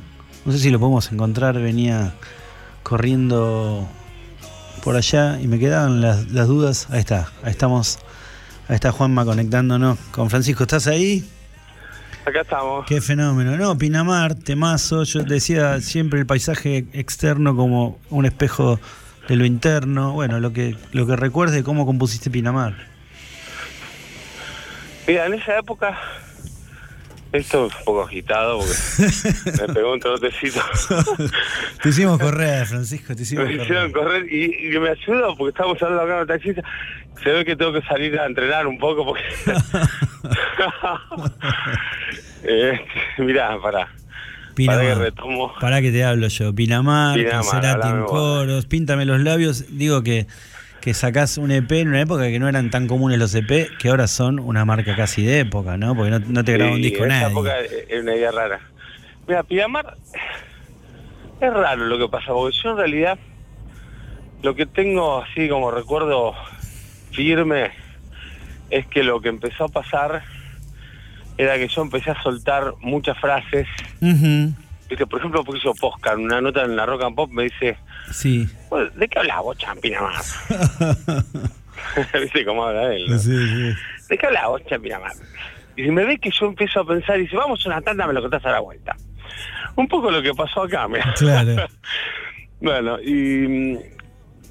no 0.47 0.53
sé 0.53 0.59
si 0.59 0.71
lo 0.71 0.79
podemos 0.79 1.13
encontrar, 1.13 1.61
venía 1.61 2.15
corriendo 2.83 3.87
por 4.83 4.97
allá 4.97 5.41
y 5.41 5.47
me 5.47 5.59
quedaban 5.59 6.01
las, 6.01 6.31
las 6.31 6.47
dudas, 6.47 6.87
ahí 6.91 7.01
está, 7.01 7.33
ahí 7.43 7.51
estamos 7.51 7.99
Ahí 8.69 8.77
está 8.77 8.93
Juanma 8.93 9.25
conectándonos 9.25 9.99
con 10.11 10.31
Francisco. 10.31 10.63
¿Estás 10.65 10.87
ahí? 10.87 11.23
Acá 12.25 12.41
estamos. 12.41 12.87
Qué 12.87 13.03
fenómeno. 13.03 13.57
No, 13.59 13.77
Pinamar, 13.77 14.35
temazo. 14.35 15.05
Yo 15.05 15.23
decía 15.23 15.81
siempre 15.83 16.21
el 16.21 16.27
paisaje 16.27 16.87
externo 16.95 17.55
como 17.55 17.99
un 18.09 18.25
espejo 18.25 18.81
de 19.29 19.37
lo 19.37 19.45
interno. 19.45 20.13
Bueno, 20.13 20.41
lo 20.41 20.55
que, 20.55 20.77
lo 20.93 21.07
que 21.07 21.17
recuerdes 21.17 21.55
de 21.55 21.63
cómo 21.63 21.85
compusiste 21.85 22.31
Pinamar. 22.31 22.75
Mira, 25.07 25.27
en 25.27 25.35
esa 25.35 25.59
época, 25.59 25.99
esto 27.35 27.67
es 27.67 27.75
un 27.75 27.85
poco 27.85 28.03
agitado 28.03 28.59
porque 28.61 29.63
me 29.67 29.75
pegó 29.75 29.93
un 29.93 30.01
trotecito. 30.01 30.61
te 31.83 31.89
hicimos 31.89 32.19
correr, 32.19 32.67
Francisco, 32.67 33.15
te 33.15 33.23
hicimos 33.23 33.45
me 33.45 33.51
correr. 33.53 33.65
hicieron 33.65 33.93
correr 33.93 34.33
y, 34.33 34.69
y 34.69 34.79
me 34.79 34.91
ayudó 34.91 35.37
porque 35.37 35.51
estamos 35.51 35.83
hablando 35.83 36.03
acá 36.05 36.19
con 36.19 36.27
taxista. 36.29 36.63
Se 37.23 37.31
ve 37.31 37.45
que 37.45 37.57
tengo 37.57 37.73
que 37.73 37.83
salir 37.83 38.19
a 38.19 38.27
entrenar 38.27 38.67
un 38.67 38.79
poco 38.79 39.05
porque... 39.05 39.23
eh, 42.45 42.81
mirá, 43.19 43.59
para. 43.61 43.89
Para 44.67 44.83
que 44.83 44.95
retomo. 44.95 45.53
Pará 45.61 45.81
que 45.81 45.91
te 45.91 46.05
hablo 46.05 46.29
yo. 46.29 46.55
Pinamar, 46.55 47.17
Pinamar, 47.17 47.45
Cerati 47.45 47.89
en 47.89 48.05
coros, 48.05 48.67
píntame 48.67 49.05
los 49.05 49.21
labios. 49.21 49.65
Digo 49.77 50.03
que, 50.03 50.27
que 50.85 50.93
sacás 50.93 51.39
un 51.39 51.51
EP 51.51 51.73
en 51.73 51.89
una 51.89 52.03
época 52.03 52.25
que 52.25 52.39
no 52.39 52.47
eran 52.47 52.69
tan 52.69 52.87
comunes 52.87 53.19
los 53.19 53.35
EP, 53.35 53.71
que 53.79 53.89
ahora 53.89 54.07
son 54.07 54.39
una 54.39 54.67
marca 54.67 54.95
casi 54.95 55.25
de 55.25 55.41
época, 55.41 55.79
¿no? 55.79 55.97
Porque 55.97 56.11
no, 56.11 56.19
no 56.19 56.45
te 56.45 56.53
graba 56.53 56.73
un 56.73 56.83
disco 56.83 57.05
en 57.07 57.11
esa 57.13 57.21
nadie. 57.23 57.33
época 57.33 57.53
era 57.89 58.03
una 58.03 58.15
idea 58.15 58.31
rara. 58.31 58.61
Mira, 59.27 59.43
Pinamar 59.45 59.97
es 61.41 61.51
raro 61.55 61.87
lo 61.87 61.99
que 61.99 62.07
pasa, 62.09 62.35
porque 62.35 62.55
yo 62.63 62.73
en 62.73 62.77
realidad 62.77 63.19
lo 64.43 64.55
que 64.55 64.67
tengo 64.67 65.23
así 65.23 65.49
como 65.49 65.71
recuerdo 65.71 66.35
firme 67.13 67.71
es 68.69 68.87
que 68.89 69.03
lo 69.03 69.23
que 69.23 69.31
empezó 69.31 69.65
a 69.65 69.69
pasar 69.69 70.23
era 71.39 71.57
que 71.57 71.69
yo 71.69 71.81
empecé 71.81 72.11
a 72.11 72.23
soltar 72.23 72.75
muchas 72.83 73.19
frases. 73.19 73.67
Viste, 74.89 75.07
por 75.07 75.19
ejemplo, 75.19 75.43
porque 75.45 75.61
yo 75.65 75.73
Posca, 75.75 76.15
una 76.15 76.41
nota 76.41 76.63
en 76.65 76.77
la 76.77 76.85
Rock 76.87 77.03
and 77.05 77.17
Pop 77.17 77.31
me 77.31 77.45
dice, 77.45 77.77
Sí. 78.13 78.47
"Bueno, 78.69 78.91
¿de 78.95 79.09
qué 79.09 79.19
hablas 79.19 79.43
vos, 79.43 79.57
Champ, 79.59 79.81
Pinamar? 79.81 80.15
¿Viste 82.21 82.45
cómo 82.45 82.65
habla 82.65 82.95
él? 82.95 83.07
no? 83.09 83.19
Sí, 83.19 83.31
sí. 83.49 83.75
¿De 84.09 84.19
qué 84.19 84.27
hablas 84.27 84.47
vos, 84.49 84.63
Champ, 84.67 84.83
Pinamar? 84.83 85.13
Y 85.77 85.85
si 85.85 85.91
me 85.91 86.05
ve 86.05 86.19
que 86.19 86.31
yo 86.31 86.47
empiezo 86.47 86.81
a 86.81 86.87
pensar 86.87 87.19
y 87.19 87.23
dice, 87.23 87.37
vamos 87.37 87.65
a 87.65 87.69
una 87.71 87.81
tanda, 87.81 88.07
me 88.07 88.13
lo 88.13 88.21
contás 88.23 88.45
a 88.45 88.51
la 88.53 88.61
vuelta. 88.61 88.95
Un 89.77 89.89
poco 89.89 90.11
lo 90.11 90.23
que 90.23 90.33
pasó 90.35 90.63
acá, 90.63 90.87
mira. 90.87 91.13
Claro. 91.17 91.67
bueno, 92.61 93.01
y 93.01 93.13
mm, 93.49 93.77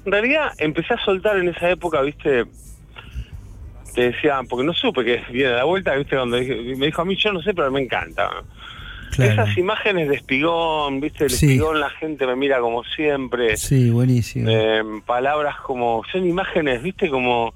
en 0.06 0.12
realidad 0.12 0.52
empecé 0.58 0.94
a 0.94 1.04
soltar 1.04 1.38
en 1.38 1.48
esa 1.48 1.70
época, 1.70 2.02
viste, 2.02 2.44
te 3.94 4.10
decían, 4.10 4.46
porque 4.46 4.66
no 4.66 4.72
supe 4.74 5.04
que 5.04 5.22
viene 5.32 5.52
a 5.54 5.56
la 5.58 5.64
vuelta, 5.64 5.94
viste, 5.94 6.16
cuando 6.16 6.36
dije- 6.36 6.76
me 6.76 6.86
dijo 6.86 7.02
a 7.02 7.04
mí, 7.04 7.16
yo 7.16 7.32
no 7.32 7.40
sé, 7.40 7.54
pero 7.54 7.70
me 7.70 7.80
encanta. 7.80 8.30
Claro. 9.14 9.32
Esas 9.42 9.56
imágenes 9.58 10.08
de 10.08 10.16
espigón, 10.16 11.00
viste, 11.00 11.24
el 11.24 11.30
Sí. 11.30 11.46
espigón 11.46 11.80
la 11.80 11.90
gente 11.90 12.26
me 12.26 12.36
mira 12.36 12.60
como 12.60 12.82
siempre. 12.84 13.56
Sí, 13.56 13.90
buenísimo. 13.90 14.48
Eh, 14.50 14.82
palabras 15.06 15.56
como, 15.60 16.02
son 16.10 16.26
imágenes, 16.26 16.82
viste, 16.82 17.08
como 17.10 17.54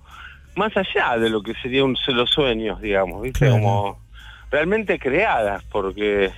más 0.56 0.72
allá 0.76 1.16
de 1.18 1.30
lo 1.30 1.42
que 1.42 1.54
sería 1.62 1.84
un 1.84 1.96
los 2.08 2.30
sueños, 2.30 2.80
digamos, 2.80 3.22
viste, 3.22 3.40
Claro. 3.40 3.54
como 3.54 4.00
realmente 4.50 4.98
creadas, 4.98 5.62
porque, 5.64 6.30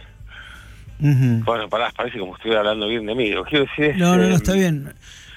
Ujú. 1.01 1.43
bueno, 1.45 1.69
pará, 1.69 1.91
parece 1.97 2.19
como 2.19 2.35
estuviera 2.37 2.61
hablando 2.61 2.87
bien 2.89 3.07
de 3.07 3.15
mí, 3.15 3.31
quiero 3.49 3.65
decir 3.65 3.97
No, 3.97 4.17
no, 4.17 4.29
no, 4.29 4.37
está 4.37 4.53
bien. 4.53 4.93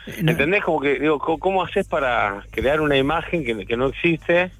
Eh, 0.08 0.20
no- 0.22 0.32
¿entendés? 0.32 0.64
Como 0.64 0.82
que, 0.82 1.00
digo, 1.00 1.18
¿cómo 1.20 1.64
haces 1.64 1.88
para 1.88 2.44
crear 2.52 2.82
una 2.82 2.98
imagen 2.98 3.46
que, 3.46 3.66
que 3.66 3.78
no 3.78 3.88
existe? 3.88 4.52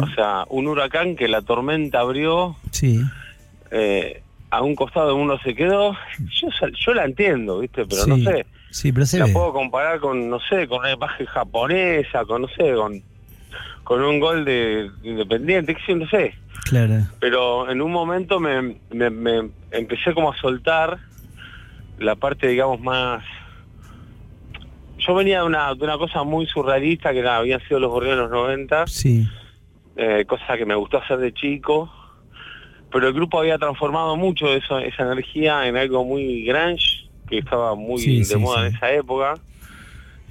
O 0.00 0.06
sea, 0.14 0.44
un 0.48 0.66
huracán 0.68 1.16
que 1.16 1.28
la 1.28 1.42
tormenta 1.42 2.00
abrió, 2.00 2.56
Sí. 2.70 3.00
eh, 3.70 4.22
a 4.50 4.62
un 4.62 4.74
costado 4.74 5.08
de 5.08 5.14
uno 5.14 5.38
se 5.40 5.54
quedó, 5.54 5.92
yo, 6.40 6.48
yo 6.76 6.94
la 6.94 7.04
entiendo, 7.04 7.60
viste, 7.60 7.86
pero 7.86 8.06
no 8.06 8.16
sé. 8.18 8.46
Sí, 8.70 8.92
pero 8.92 9.06
se 9.06 9.18
la 9.18 9.26
ve. 9.26 9.32
puedo 9.32 9.52
comparar 9.52 10.00
con, 10.00 10.28
no 10.28 10.38
sé, 10.40 10.66
con 10.68 10.80
una 10.80 10.92
imagen 10.92 11.26
japonesa, 11.26 12.24
con, 12.24 12.42
no 12.42 12.48
sé, 12.48 12.74
con, 12.74 13.02
con 13.84 14.02
un 14.02 14.18
gol 14.20 14.44
de 14.44 14.90
de 15.02 15.08
Independiente, 15.08 15.74
que 15.74 15.80
sí, 15.86 15.94
no 15.94 16.06
sé. 16.08 16.34
Claro. 16.64 16.94
Pero 17.20 17.70
en 17.70 17.80
un 17.80 17.90
momento 17.92 18.38
me, 18.40 18.76
me- 18.90 19.10
me 19.10 19.50
empecé 19.70 20.14
como 20.14 20.30
a 20.32 20.36
soltar 20.36 20.98
la 21.98 22.14
parte, 22.16 22.48
digamos, 22.48 22.80
más... 22.80 23.22
Yo 24.98 25.14
venía 25.14 25.40
de 25.40 25.46
una, 25.46 25.74
de 25.74 25.82
una 25.84 25.96
cosa 25.96 26.22
muy 26.24 26.46
surrealista, 26.46 27.12
que 27.12 27.20
era, 27.20 27.38
habían 27.38 27.60
sido 27.62 27.80
los 27.80 27.90
gorriones 27.90 28.18
de 28.18 28.22
los 28.24 28.30
90, 28.30 28.86
Sí. 28.86 29.26
eh, 29.96 30.24
cosa 30.26 30.56
que 30.58 30.66
me 30.66 30.74
gustó 30.74 30.98
hacer 30.98 31.18
de 31.18 31.32
chico, 31.32 31.90
pero 32.92 33.08
el 33.08 33.14
grupo 33.14 33.38
había 33.40 33.58
transformado 33.58 34.16
mucho 34.16 34.52
eso, 34.52 34.78
esa 34.78 35.02
energía 35.04 35.66
en 35.66 35.76
algo 35.76 36.04
muy 36.04 36.44
grunge, 36.44 37.08
que 37.28 37.38
estaba 37.38 37.74
muy 37.74 37.98
Sí, 38.00 38.18
de 38.18 38.24
sí, 38.24 38.36
moda 38.36 38.60
sí. 38.62 38.66
en 38.68 38.74
esa 38.76 38.92
época. 38.92 39.34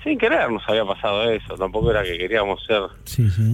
Sin 0.03 0.18
querer 0.18 0.49
nos 0.49 0.68
había 0.69 0.86
pasado 0.86 1.30
eso, 1.30 1.56
tampoco 1.56 1.91
era 1.91 2.03
que 2.03 2.18
queríamos 2.18 2.64
ser 2.65 2.84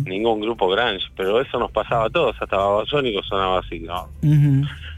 ningún 0.06 0.41
grupo 0.41 0.68
grunge, 0.69 1.06
pero 1.18 1.41
eso 1.41 1.57
nos 1.57 1.72
pasaba 1.72 2.06
a 2.06 2.10
todos, 2.10 2.36
hasta 2.40 2.56
Babasónico 2.56 3.23
sonaba 3.23 3.60
así, 3.60 3.80
¿no? 3.80 4.10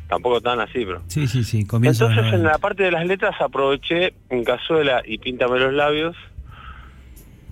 Tampoco 0.10 0.40
tan 0.42 0.60
así, 0.62 0.86
pero... 0.86 1.02
Sí, 1.08 1.28
sí, 1.28 1.44
sí. 1.44 1.66
Comienzo 1.66 2.06
Entonces 2.06 2.26
en 2.34 2.42
90. 2.44 2.52
la 2.52 2.58
parte 2.60 2.84
de 2.84 2.92
las 2.92 3.06
letras 3.06 3.36
aproveché 3.42 4.14
en 4.30 4.44
Cazuela 4.46 5.02
y 5.06 5.18
Píntame 5.18 5.60
los 5.60 5.74
labios. 5.74 6.16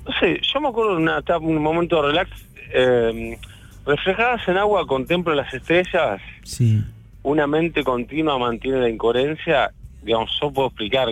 No 0.08 0.14
sé, 0.20 0.40
yo 0.42 0.62
me 0.62 0.70
acuerdo 0.70 0.92
de 0.96 1.02
una 1.04 1.22
un 1.42 1.62
momento 1.62 2.02
de 2.02 2.08
relax. 2.10 2.30
eh, 2.74 3.38
reflejadas 3.86 4.48
en 4.48 4.58
agua 4.58 4.86
contemplo 4.88 5.34
las 5.36 5.54
estrellas, 5.54 6.22
Sí. 6.44 6.84
una 7.24 7.48
mente 7.48 7.84
continua 7.84 8.38
mantiene 8.38 8.80
la 8.80 8.90
incoherencia. 8.90 9.72
Digamos, 10.02 10.30
yo 10.42 10.52
puedo 10.52 10.68
explicar. 10.68 11.10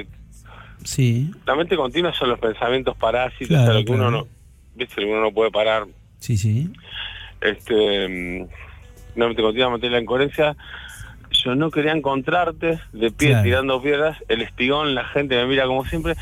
Sí. 0.84 1.32
La 1.46 1.56
mente 1.56 1.76
continua 1.76 2.14
son 2.14 2.30
los 2.30 2.40
pensamientos 2.40 2.96
parásitos, 2.98 3.48
Claro, 3.48 3.74
lo 3.74 3.86
que 3.86 3.92
uno 3.92 4.12
no, 4.12 4.28
viste, 4.76 5.04
uno 5.06 5.22
no 5.22 5.32
puede 5.32 5.50
parar. 5.52 5.86
Sí, 6.20 6.38
sí. 6.38 6.70
Este, 7.42 8.08
mm, 8.08 8.48
una 9.16 9.28
mente 9.28 9.42
continua 9.42 9.70
mantiene 9.70 9.96
la 9.96 10.02
incoherencia. 10.02 10.56
Yo 11.32 11.56
no 11.56 11.72
quería 11.72 11.92
encontrarte 11.94 12.80
de 12.94 13.12
pie 13.12 13.30
Claro. 13.30 13.44
tirando 13.44 13.82
piedras, 13.82 14.18
el 14.28 14.42
espigón, 14.42 14.94
la 14.96 15.06
gente 15.06 15.36
me 15.36 15.46
mira 15.48 15.66
como 15.66 15.84
siempre. 15.86 16.14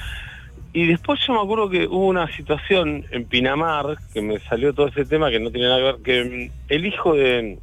Y 0.74 0.88
después 0.88 1.20
yo 1.28 1.34
me 1.34 1.42
acuerdo 1.42 1.70
que 1.70 1.86
hubo 1.88 2.08
una 2.08 2.34
situación 2.36 3.06
en 3.12 3.26
Pinamar, 3.26 3.98
que 4.14 4.22
me 4.22 4.40
salió 4.40 4.74
todo 4.74 4.88
ese 4.88 5.04
tema 5.06 5.30
que 5.30 5.40
no 5.40 5.52
tiene 5.52 5.68
nada 5.68 5.80
que 5.80 5.84
ver, 5.84 5.96
que 6.02 6.50
mm, 6.50 6.52
el 6.70 6.86
hijo 6.86 7.14
de, 7.14 7.60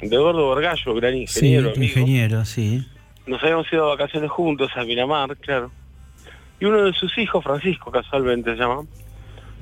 de 0.00 0.16
Gordo 0.16 0.54
Vergallo, 0.54 0.94
gran 0.94 1.12
Sí, 1.12 1.20
ingeniero, 1.20 1.68
amigo, 1.76 1.82
ingeniero, 2.00 2.44
sí. 2.46 2.86
nos 3.26 3.42
habíamos 3.42 3.70
ido 3.70 3.84
de 3.84 3.90
vacaciones 3.96 4.30
juntos 4.30 4.70
a 4.76 4.82
Pinamar, 4.84 5.36
claro. 5.36 5.70
Y 6.58 6.64
uno 6.64 6.84
de 6.84 6.92
sus 6.94 7.16
hijos, 7.18 7.44
Francisco 7.44 7.90
casualmente 7.90 8.52
se 8.52 8.56
llama, 8.60 8.82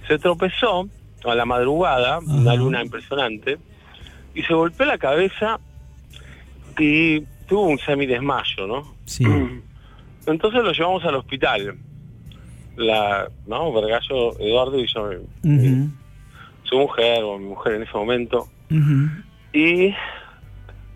se 0.06 0.18
tropezó 0.18 0.88
a 1.24 1.34
la 1.34 1.44
madrugada, 1.44 2.20
una 2.20 2.54
luna 2.54 2.82
impresionante, 2.84 3.58
y 4.34 4.42
se 4.42 4.54
golpeó 4.54 4.86
la 4.86 4.96
cabeza 4.98 5.58
y 6.78 7.20
tuvo 7.48 7.62
un 7.62 7.78
semidesmayo, 7.78 8.66
¿no? 8.68 8.94
Sí. 9.06 9.24
Entonces 10.26 10.62
lo 10.62 10.72
llevamos 10.72 11.04
al 11.04 11.16
hospital. 11.16 11.76
La, 12.80 13.28
¿no? 13.46 13.72
Vergallo, 13.72 14.38
Eduardo 14.40 14.78
y 14.78 14.86
yo, 14.86 15.10
su 16.64 16.78
mujer 16.78 17.22
o 17.22 17.38
mi 17.38 17.46
mujer 17.46 17.74
en 17.74 17.82
ese 17.82 17.92
momento. 17.92 18.48
Y 19.52 19.94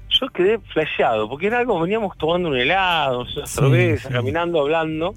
yo 0.09 0.29
quedé 0.33 0.59
flasheado, 0.59 1.29
porque 1.29 1.49
era 1.49 1.59
algo, 1.59 1.81
veníamos 1.81 2.17
tomando 2.17 2.49
un 2.49 2.57
helado, 2.57 3.27
una 3.37 3.47
cerveza, 3.47 4.09
caminando, 4.11 4.61
hablando, 4.61 5.15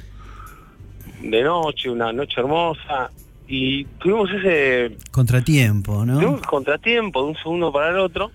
de 1.21 1.43
noche, 1.43 1.89
una 1.89 2.11
noche 2.11 2.39
hermosa, 2.39 3.11
y 3.47 3.85
tuvimos 3.99 4.29
ese 4.33 4.97
Contratiempo, 5.11 6.05
¿no? 6.05 6.17
un 6.17 6.39
contratiempo 6.39 7.23
de 7.23 7.29
un 7.29 7.35
segundo 7.37 7.71
para 7.71 7.89
el 7.91 7.97
otro, 7.97 8.31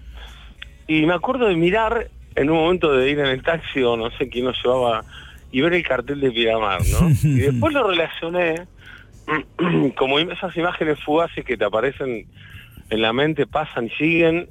y 0.86 1.04
me 1.04 1.14
acuerdo 1.14 1.48
de 1.48 1.56
mirar 1.56 2.08
en 2.34 2.48
un 2.48 2.56
momento 2.56 2.92
de 2.92 3.10
ir 3.10 3.18
en 3.18 3.26
el 3.26 3.42
taxi 3.42 3.82
o 3.82 3.96
no 3.96 4.10
sé 4.12 4.28
quién 4.28 4.46
nos 4.46 4.56
llevaba 4.62 5.04
y 5.52 5.60
ver 5.60 5.74
el 5.74 5.86
cartel 5.86 6.20
de 6.20 6.30
Piramar, 6.32 6.80
¿no? 6.90 7.10
y 7.22 7.40
después 7.40 7.72
lo 7.72 7.88
relacioné 7.88 8.66
como 9.96 10.18
esas 10.18 10.56
imágenes 10.56 10.98
fugaces 11.00 11.44
que 11.44 11.56
te 11.56 11.64
aparecen 11.64 12.26
en 12.90 13.00
la 13.00 13.12
mente, 13.12 13.46
pasan 13.46 13.86
y 13.86 13.90
siguen, 13.90 14.50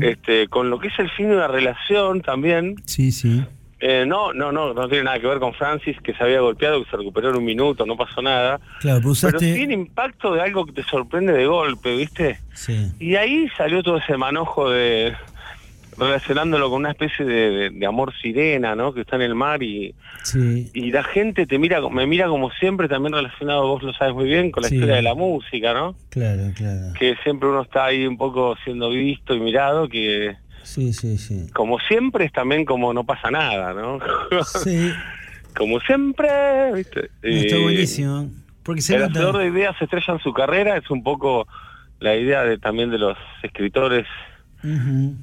este, 0.00 0.48
con 0.48 0.70
lo 0.70 0.78
que 0.78 0.88
es 0.88 0.98
el 0.98 1.10
fin 1.10 1.28
de 1.28 1.36
una 1.36 1.48
relación 1.48 2.22
también. 2.22 2.76
Sí, 2.86 3.12
sí. 3.12 3.44
Eh, 3.80 4.04
no, 4.04 4.32
no, 4.32 4.50
no, 4.50 4.74
no 4.74 4.88
tiene 4.88 5.04
nada 5.04 5.20
que 5.20 5.28
ver 5.28 5.38
con 5.38 5.54
Francis, 5.54 5.96
que 6.02 6.12
se 6.14 6.24
había 6.24 6.40
golpeado, 6.40 6.82
que 6.82 6.90
se 6.90 6.96
recuperó 6.96 7.30
en 7.30 7.36
un 7.36 7.44
minuto, 7.44 7.86
no 7.86 7.96
pasó 7.96 8.20
nada. 8.20 8.58
Claro, 8.80 8.98
pero 8.98 9.00
Pero 9.00 9.10
usaste... 9.10 9.54
sí 9.54 9.62
el 9.62 9.70
impacto 9.70 10.34
de 10.34 10.40
algo 10.40 10.66
que 10.66 10.72
te 10.72 10.82
sorprende 10.82 11.32
de 11.32 11.46
golpe, 11.46 11.96
¿viste? 11.96 12.40
Sí. 12.54 12.90
Y 12.98 13.14
ahí 13.14 13.48
salió 13.56 13.82
todo 13.84 13.98
ese 13.98 14.16
manojo 14.16 14.68
de 14.70 15.14
relacionándolo 15.98 16.70
con 16.70 16.80
una 16.80 16.90
especie 16.90 17.24
de, 17.24 17.50
de- 17.50 17.70
de 17.70 17.86
amor 17.86 18.12
sirena, 18.22 18.74
¿no? 18.74 18.92
Que 18.94 19.00
está 19.02 19.16
en 19.16 19.22
el 19.22 19.34
mar 19.34 19.62
y, 19.62 19.94
Sí. 20.22 20.70
y 20.74 20.90
la 20.92 21.02
gente 21.04 21.46
te 21.46 21.58
mira, 21.58 21.80
me 21.90 22.06
mira 22.06 22.28
como 22.28 22.50
siempre, 22.52 22.88
también 22.88 23.14
relacionado, 23.14 23.66
vos 23.66 23.82
lo 23.82 23.92
sabes 23.94 24.14
muy 24.14 24.26
bien, 24.26 24.50
con 24.50 24.62
la 24.62 24.68
Sí. 24.68 24.76
historia 24.76 24.96
de 24.96 25.02
la 25.02 25.14
música, 25.14 25.72
¿no? 25.74 25.96
Claro, 26.10 26.42
claro. 26.56 26.92
Que 26.98 27.16
siempre 27.22 27.48
uno 27.48 27.62
está 27.62 27.86
ahí 27.86 28.06
un 28.06 28.16
poco 28.16 28.56
siendo 28.64 28.90
visto 28.90 29.34
y 29.34 29.40
mirado, 29.40 29.88
que 29.88 30.36
Sí, 30.62 30.92
sí, 30.92 31.16
sí. 31.18 31.46
como 31.52 31.78
siempre 31.80 32.26
es 32.26 32.32
también 32.32 32.64
como 32.64 32.92
no 32.92 33.04
pasa 33.04 33.30
nada, 33.30 33.72
¿no? 33.74 33.98
Sí. 34.44 34.92
como 35.56 35.80
siempre, 35.80 36.28
¿viste? 36.74 37.10
Está 37.22 37.56
Eh, 37.56 37.62
buenísimo. 37.62 38.28
Porque 38.62 38.82
se 38.82 38.96
el 38.96 39.02
hacedor 39.04 39.38
de 39.38 39.46
ideas 39.46 39.74
estrella 39.80 40.12
en 40.14 40.18
su 40.20 40.32
carrera 40.34 40.76
es 40.76 40.90
un 40.90 41.02
poco 41.02 41.48
la 42.00 42.14
idea 42.14 42.44
de 42.44 42.58
también 42.58 42.90
de 42.90 42.98
los 42.98 43.16
escritores 43.42 44.06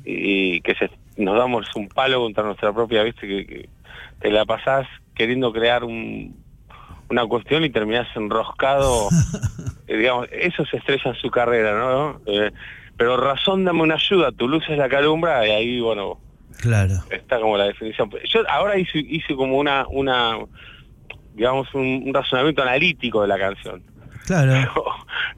Y 0.06 0.62
que 0.62 0.76
se, 0.76 0.90
nos 1.18 1.38
damos 1.38 1.68
un 1.76 1.88
palo 1.90 2.20
contra 2.22 2.44
nuestra 2.44 2.74
propia, 2.74 3.04
viste, 3.04 3.28
que, 3.28 3.46
que 3.46 3.70
te 4.20 4.32
la 4.32 4.46
pasás 4.46 4.88
queriendo 5.14 5.52
crear 5.52 5.84
un, 5.84 6.36
una 7.10 7.26
cuestión 7.26 7.64
y 7.64 7.70
terminás 7.70 8.08
enroscado, 8.16 9.10
eh, 9.88 9.98
digamos, 9.98 10.28
eso 10.32 10.66
se 10.66 10.78
estrella 10.78 11.12
en 11.12 11.16
su 11.16 11.30
carrera, 11.30 11.78
¿no? 11.78 12.22
Eh, 12.26 12.52
pero 12.98 13.18
razón, 13.18 13.66
dame 13.66 13.82
una 13.82 13.96
ayuda, 13.96 14.32
tu 14.32 14.48
luz 14.48 14.64
es 14.70 14.78
la 14.78 14.88
que 14.90 14.96
alumbra 14.96 15.46
y 15.48 15.52
ahí, 15.52 15.82
bueno, 15.82 16.20
Claro. 16.62 16.94
está 17.10 17.40
como 17.40 17.58
la 17.58 17.66
definición. 17.66 18.10
Yo 18.30 18.40
ahora 18.50 18.80
hice, 18.80 19.00
hice 19.00 19.36
como 19.36 19.58
una, 19.58 19.86
una 19.90 20.38
digamos, 21.34 21.74
un, 21.76 22.04
un 22.08 22.14
razonamiento 22.14 22.62
analítico 22.62 23.22
de 23.22 23.28
la 23.28 23.38
canción. 23.38 23.84
Claro. 24.26 24.72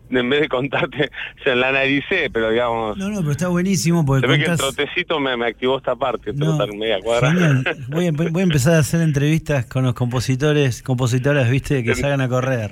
En 0.10 0.30
vez 0.30 0.42
de 0.42 0.48
contarte, 0.48 1.12
se 1.44 1.54
la 1.54 1.70
analicé, 1.70 2.30
pero 2.32 2.50
digamos... 2.50 2.98
No, 2.98 3.10
no, 3.10 3.20
pero 3.20 3.32
está 3.32 3.50
buenísimo 3.50 4.06
porque 4.06 4.26
Se 4.26 4.32
ve 4.32 4.44
que 4.44 4.52
el 4.52 4.58
trotecito 4.58 5.20
me, 5.20 5.36
me 5.36 5.48
activó 5.48 5.78
esta 5.78 5.96
parte, 5.96 6.32
No, 6.34 6.58
media 6.68 7.00
cuadra. 7.02 7.34
Voy 7.90 8.08
a, 8.08 8.12
voy 8.12 8.42
a 8.42 8.44
empezar 8.44 8.76
a 8.76 8.80
hacer 8.80 9.02
entrevistas 9.02 9.66
con 9.66 9.84
los 9.84 9.94
compositores, 9.94 10.82
compositoras, 10.82 11.50
viste, 11.50 11.84
que 11.84 11.96
salgan 11.96 12.22
a 12.22 12.30
correr. 12.30 12.72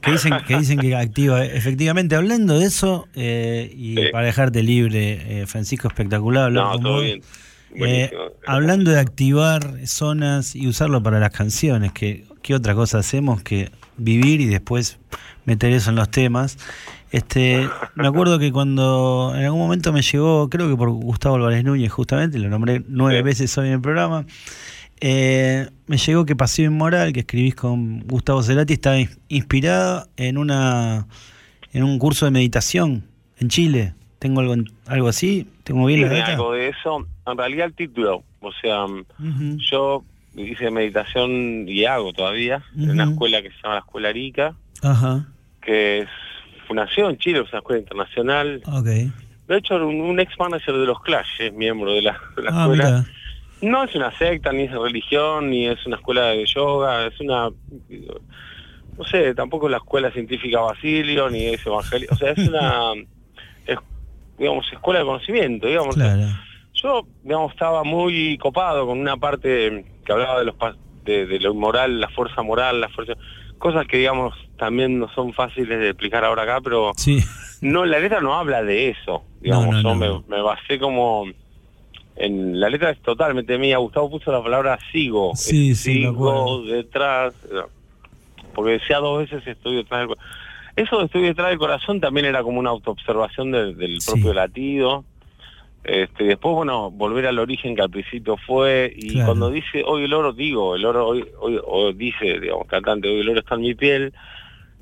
Que 0.00 0.12
dicen 0.12 0.32
que 0.46 0.56
dicen 0.56 0.78
que 0.78 0.96
activa. 0.96 1.44
Efectivamente, 1.44 2.14
hablando 2.14 2.58
de 2.58 2.66
eso, 2.66 3.06
eh, 3.14 3.70
y 3.74 4.10
para 4.10 4.26
dejarte 4.26 4.62
libre, 4.62 5.42
eh, 5.42 5.46
Francisco, 5.46 5.88
espectacular 5.88 6.50
No, 6.50 6.78
todo 6.78 6.92
vos. 6.94 7.02
bien. 7.04 7.20
Eh, 7.74 8.10
hablando 8.46 8.90
de 8.90 8.98
activar 8.98 9.86
zonas 9.86 10.56
y 10.56 10.66
usarlo 10.66 11.02
para 11.02 11.20
las 11.20 11.30
canciones, 11.30 11.92
que 11.92 12.24
¿qué 12.42 12.54
otra 12.54 12.74
cosa 12.74 12.98
hacemos 12.98 13.42
que 13.42 13.70
vivir 13.96 14.40
y 14.40 14.46
después 14.46 14.98
meter 15.50 15.72
eso 15.72 15.90
en 15.90 15.96
los 15.96 16.10
temas? 16.10 16.56
Este, 17.12 17.68
me 17.96 18.06
acuerdo 18.06 18.38
que 18.38 18.52
cuando 18.52 19.32
en 19.36 19.44
algún 19.44 19.60
momento 19.60 19.92
me 19.92 20.02
llegó, 20.02 20.48
creo 20.48 20.68
que 20.68 20.76
por 20.76 20.90
Gustavo 20.90 21.34
Álvarez 21.36 21.64
Núñez 21.64 21.90
justamente, 21.90 22.38
lo 22.38 22.48
nombré 22.48 22.82
nueve 22.88 23.22
veces 23.22 23.56
hoy 23.58 23.66
en 23.68 23.74
el 23.74 23.80
programa, 23.80 24.24
eh, 25.00 25.68
me 25.86 25.96
llegó 25.96 26.24
que 26.26 26.36
Paseo 26.36 26.66
Inmoral, 26.66 27.12
que 27.12 27.20
escribís 27.20 27.54
con 27.54 28.00
Gustavo 28.06 28.42
Cerati, 28.42 28.74
está 28.74 28.98
in- 28.98 29.08
inspirado 29.28 30.06
en 30.16 30.38
una 30.38 31.06
en 31.72 31.84
un 31.84 31.98
curso 31.98 32.24
de 32.26 32.30
meditación 32.32 33.04
en 33.38 33.48
Chile. 33.48 33.94
¿Tengo 34.18 34.40
algo, 34.40 34.54
algo 34.86 35.08
así? 35.08 35.46
¿Tengo 35.64 35.86
bien 35.86 36.02
la 36.02 36.26
algo 36.26 36.52
de 36.52 36.68
eso. 36.68 37.06
En 37.26 37.38
realidad 37.38 37.66
el 37.66 37.74
título, 37.74 38.22
o 38.40 38.50
sea, 38.60 38.84
Ujú. 38.84 39.56
yo 39.70 40.04
hice 40.36 40.70
meditación 40.70 41.66
y 41.66 41.84
hago 41.86 42.12
todavía 42.12 42.62
en 42.76 42.90
una 42.90 43.04
escuela 43.04 43.40
que 43.42 43.48
se 43.50 43.56
llama 43.62 43.74
la 43.76 43.80
Escuela 43.80 44.08
Arica, 44.10 44.54
Ajá, 44.82 45.26
que 45.60 46.00
es 46.00 46.08
nació 46.72 47.10
en 47.10 47.18
Chile, 47.18 47.40
es 47.40 47.50
una 47.50 47.58
escuela 47.58 47.80
internacional. 47.80 48.62
ok. 48.66 48.86
De 49.48 49.56
hecho, 49.56 49.74
un, 49.84 50.00
un 50.00 50.20
ex 50.20 50.38
manager 50.38 50.76
de 50.76 50.86
los 50.86 51.00
Clash 51.02 51.40
es 51.40 51.52
miembro 51.52 51.92
de 51.92 52.02
la, 52.02 52.16
de 52.36 52.42
la 52.44 52.50
Ah, 52.52 52.60
escuela. 52.62 52.84
mira. 52.84 53.04
No 53.62 53.82
es 53.84 53.94
una 53.96 54.16
secta, 54.16 54.52
ni 54.52 54.62
es 54.62 54.70
religión, 54.72 55.50
ni 55.50 55.66
es 55.66 55.84
una 55.84 55.96
escuela 55.96 56.26
de 56.28 56.46
yoga, 56.46 57.06
es 57.06 57.18
una, 57.20 57.50
no 58.96 59.04
sé, 59.04 59.34
tampoco 59.34 59.68
la 59.68 59.78
escuela 59.78 60.10
científica 60.12 60.60
Basilio, 60.60 61.28
ni 61.28 61.46
es 61.46 61.66
evangélico, 61.66 62.14
o 62.14 62.16
sea, 62.16 62.30
es 62.30 62.38
una, 62.48 62.92
es, 63.66 63.76
digamos, 64.38 64.66
escuela 64.72 65.00
de 65.00 65.06
conocimiento, 65.06 65.66
digamos. 65.66 65.94
Claro. 65.96 66.22
Yo, 66.74 67.06
digamos, 67.22 67.52
estaba 67.52 67.82
muy 67.84 68.38
copado 68.38 68.86
con 68.86 68.98
una 68.98 69.16
parte 69.16 69.84
que 70.04 70.12
hablaba 70.12 70.38
de 70.38 70.44
los 70.46 70.54
de, 71.04 71.26
de 71.26 71.40
lo 71.40 71.52
moral, 71.54 72.00
la 72.00 72.08
fuerza 72.08 72.42
moral, 72.42 72.80
la 72.80 72.88
fuerza, 72.88 73.14
cosas 73.60 73.86
que, 73.86 73.98
digamos, 73.98 74.34
también 74.58 74.98
no 74.98 75.08
son 75.14 75.32
fáciles 75.32 75.78
de 75.78 75.90
explicar 75.90 76.24
ahora 76.24 76.42
acá, 76.42 76.60
pero 76.60 76.90
Sí. 76.96 77.18
no, 77.60 77.84
la 77.86 78.00
letra 78.00 78.20
no 78.20 78.34
habla 78.34 78.64
de 78.64 78.88
eso, 78.88 79.22
digamos, 79.40 79.66
No, 79.66 79.72
no, 79.72 79.82
yo 79.82 79.94
no. 79.94 80.22
Me, 80.28 80.36
me 80.36 80.42
basé 80.42 80.78
como 80.80 81.26
en 82.16 82.58
la 82.60 82.68
letra 82.68 82.90
es 82.90 83.00
totalmente 83.00 83.56
mía, 83.56 83.78
Gustavo 83.78 84.10
puso 84.10 84.32
la 84.32 84.42
palabra 84.42 84.78
sigo, 84.92 85.32
Sí, 85.36 85.74
sí, 85.74 85.94
sigo 85.94 86.10
acuerdo. 86.10 86.62
detrás, 86.64 87.34
porque 88.54 88.72
decía 88.72 88.98
dos 88.98 89.20
veces 89.20 89.46
estoy 89.46 89.76
detrás 89.76 90.08
del 90.08 90.16
Eso 90.76 90.98
de 90.98 91.04
estoy 91.06 91.22
detrás 91.22 91.48
del 91.50 91.58
corazón 91.58 92.00
también 92.00 92.26
era 92.26 92.42
como 92.42 92.58
una 92.58 92.70
autoobservación 92.70 93.50
del, 93.52 93.76
del 93.76 93.98
propio 94.04 94.32
latido. 94.34 95.04
Este, 95.82 96.24
después, 96.24 96.54
bueno, 96.54 96.90
volver 96.90 97.26
al 97.26 97.38
origen 97.38 97.74
que 97.74 97.82
al 97.82 97.90
principio 97.90 98.36
fue, 98.46 98.92
y 98.94 99.12
Claro. 99.14 99.26
cuando 99.28 99.50
dice 99.50 99.82
hoy 99.86 100.04
el 100.04 100.12
oro, 100.12 100.32
digo, 100.32 100.76
el 100.76 100.84
oro 100.84 101.06
hoy, 101.08 101.24
hoy 101.40 101.58
o 101.64 101.92
dice, 101.92 102.38
digamos, 102.38 102.66
cantante, 102.66 103.08
hoy 103.08 103.20
el 103.20 103.28
oro 103.30 103.40
está 103.40 103.54
en 103.54 103.62
mi 103.62 103.74
piel, 103.74 104.12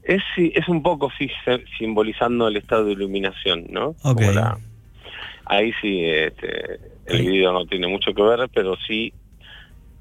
es, 0.03 0.23
sí- 0.35 0.53
es 0.55 0.67
un 0.69 0.83
poco 0.83 1.11
sí 1.17 1.31
simbolizando 1.79 2.49
el 2.49 2.57
estado 2.57 2.85
de 2.87 2.93
iluminación, 2.93 3.67
¿no? 3.71 3.91
Ok. 4.03 4.15
Como 4.17 4.33
la- 4.33 4.59
ahí 5.45 5.73
sí, 5.81 6.05
este, 6.05 6.81
el 7.07 7.27
video 7.27 7.53
no 7.53 7.65
tiene 7.67 7.87
mucho 7.87 8.13
que 8.13 8.23
ver, 8.23 8.49
pero 8.53 8.77
sí 8.87 9.13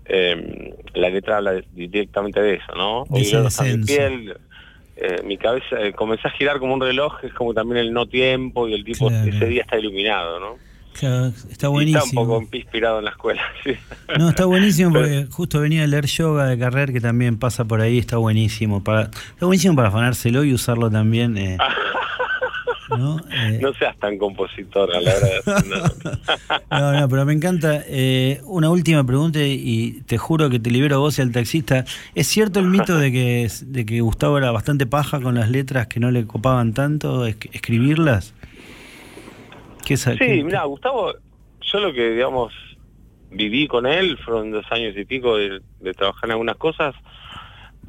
eh, 0.06 0.74
la 0.94 1.10
letra 1.10 1.38
habla 1.38 1.62
directamente 1.74 2.42
de 2.42 2.56
eso, 2.56 2.74
¿no? 2.76 3.04
Hoy 3.10 3.28
el 3.30 3.36
oro 3.36 3.48
está 3.50 3.68
en 3.68 3.80
mi 3.82 3.86
piel, 3.86 4.38
eh, 4.96 5.22
mi 5.24 5.38
cabeza 5.38 5.80
eh, 5.82 5.94
comencé 5.94 6.28
a 6.28 6.32
girar 6.32 6.60
como 6.60 6.74
un 6.74 6.82
reloj, 6.82 7.24
es 7.24 7.34
como 7.34 7.54
también 7.54 7.78
el 7.78 7.94
no 7.94 8.06
tiempo 8.08 8.68
y 8.68 8.74
el 8.74 8.84
tipo 8.84 9.10
Claro. 9.10 9.30
ese 9.30 9.46
día 9.46 9.62
está 9.62 9.78
iluminado, 9.78 10.40
¿no? 10.40 10.56
Claro, 11.00 11.28
está 11.28 11.48
Y 11.48 11.52
está 11.52 11.68
un 11.70 11.74
buenísimo. 11.76 12.26
poco 12.28 12.48
inspirado 12.56 13.00
en 13.00 13.06
la 13.06 13.12
escuela, 13.12 13.42
sí. 13.64 13.72
No, 14.18 14.30
está 14.30 14.46
buenísimo 14.46 14.92
porque 14.94 15.28
justo 15.30 15.60
venía 15.60 15.84
a 15.84 15.88
leer 15.88 16.06
yoga 16.08 16.46
de 16.46 16.58
Carrer 16.58 16.92
que 16.94 17.02
también 17.02 17.38
pasa 17.38 17.66
por 17.66 17.82
ahí, 17.82 17.98
está 17.98 18.18
buenísimo. 18.18 18.84
Para, 18.84 19.04
está 19.04 19.46
buenísimo 19.46 19.76
para 19.76 19.90
afanárselo 19.90 20.44
y 20.44 20.54
usarlo 20.54 20.90
también. 20.90 21.38
eh, 21.38 21.58
¿no? 22.90 23.18
Eh, 23.30 23.60
No 23.62 23.74
seas 23.74 23.98
tan 23.98 24.18
compositor 24.18 24.96
a 24.96 25.02
la 25.02 25.12
hora 25.14 25.28
de 25.28 25.38
hacer 25.38 25.66
no, 26.72 26.94
no, 27.00 27.10
pero 27.10 27.26
me 27.26 27.34
encanta. 27.34 27.84
Eh, 27.86 28.40
una 28.46 28.70
última 28.70 29.04
pregunta 29.06 29.40
y 29.44 30.02
te 30.06 30.18
juro 30.18 30.50
que 30.50 30.60
te 30.60 30.72
libero 30.72 31.00
vos 31.00 31.20
y 31.20 31.22
al 31.22 31.32
taxista. 31.32 31.84
¿Es 32.16 32.28
cierto 32.28 32.60
el 32.60 32.68
mito 32.68 32.98
de 32.98 33.12
que, 33.12 33.52
de 33.62 33.86
que 33.86 34.00
Gustavo 34.02 34.38
era 34.38 34.52
bastante 34.52 34.86
paja 34.86 35.20
con 35.20 35.36
las 35.36 35.50
letras 35.50 35.88
que 35.88 36.00
no 36.00 36.12
le 36.12 36.26
copaban 36.26 36.74
tanto 36.74 37.26
es- 37.26 37.36
escribirlas? 37.52 38.34
¿Qué 39.88 39.94
es- 39.94 40.04
Sí, 40.18 40.44
mira, 40.44 40.64
Gustavo, 40.66 41.14
yo 41.62 41.80
lo 41.80 41.94
que, 41.94 42.12
digamos, 42.12 42.54
viví 43.30 43.68
con 43.68 43.86
él, 43.86 44.18
fueron 44.24 44.52
dos 44.52 44.66
años 44.72 44.96
y 44.98 45.06
pico 45.06 45.38
de, 45.38 45.62
de 45.80 45.94
trabajar 45.94 46.26
en 46.26 46.32
algunas 46.32 46.58
cosas, 46.58 46.94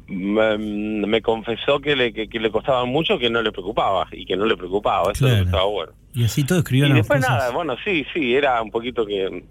me, 0.07 0.57
me 0.57 1.21
confesó 1.21 1.79
que 1.79 1.95
le, 1.95 2.13
que, 2.13 2.27
que 2.29 2.39
le 2.39 2.51
costaba 2.51 2.85
mucho, 2.85 3.19
que 3.19 3.29
no 3.29 3.41
le 3.41 3.51
preocupaba, 3.51 4.07
y 4.11 4.25
que 4.25 4.35
no 4.37 4.45
le 4.45 4.55
preocupaba, 4.57 5.11
eso 5.11 5.27
Claro. 5.27 5.43
estaba 5.45 5.65
bueno. 5.65 5.93
Y 6.13 6.23
así 6.23 6.43
todo 6.43 6.59
escribían 6.59 6.91
Y 6.91 6.93
después 6.95 7.19
cosas. 7.19 7.37
nada, 7.37 7.51
bueno, 7.51 7.75
sí, 7.83 8.05
sí, 8.13 8.35
era 8.35 8.61
un 8.61 8.71
poquito 8.71 9.05
que 9.05 9.27
un 9.27 9.47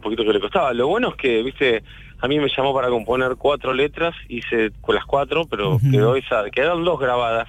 poquito 0.00 0.24
que 0.24 0.32
le 0.32 0.40
costaba. 0.40 0.72
Lo 0.72 0.86
bueno 0.88 1.08
es 1.10 1.16
que, 1.16 1.42
viste, 1.42 1.82
a 2.20 2.28
mí 2.28 2.38
me 2.38 2.48
llamó 2.54 2.72
para 2.74 2.88
componer 2.88 3.36
cuatro 3.36 3.74
letras, 3.74 4.14
hice 4.28 4.70
con 4.80 4.94
las 4.94 5.04
cuatro, 5.04 5.46
pero 5.46 5.76
Ujú. 5.76 5.90
quedó 5.90 6.16
esa, 6.16 6.48
quedaron 6.50 6.84
dos 6.84 6.98
grabadas, 7.00 7.48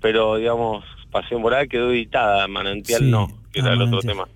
pero 0.00 0.36
digamos, 0.36 0.84
Pasión 1.20 1.40
Moral 1.40 1.68
quedó 1.68 1.92
editada, 1.92 2.46
Manantial 2.46 3.00
Sí. 3.00 3.10
no, 3.10 3.28
que 3.52 3.60
era 3.60 3.72
el 3.72 3.82
otro 3.82 4.00
tema. 4.00 4.28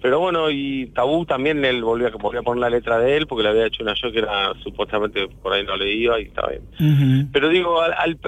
Pero 0.00 0.20
bueno, 0.20 0.50
y 0.50 0.86
Tabú 0.94 1.26
también 1.26 1.64
él 1.64 1.82
volvió, 1.82 2.10
volvió 2.18 2.40
a 2.40 2.42
poner 2.42 2.60
la 2.60 2.70
letra 2.70 2.98
de 2.98 3.16
él 3.16 3.26
porque 3.26 3.42
le 3.42 3.48
había 3.50 3.66
hecho 3.66 3.82
una 3.82 3.94
yo 3.94 4.12
que 4.12 4.20
era 4.20 4.52
supuestamente 4.62 5.26
por 5.42 5.52
ahí 5.52 5.64
no 5.64 5.76
le 5.76 5.92
iba 5.92 6.20
y 6.20 6.24
estaba 6.24 6.50
bien. 6.50 7.28
Pero 7.32 7.48
digo, 7.48 7.80
al, 7.82 8.18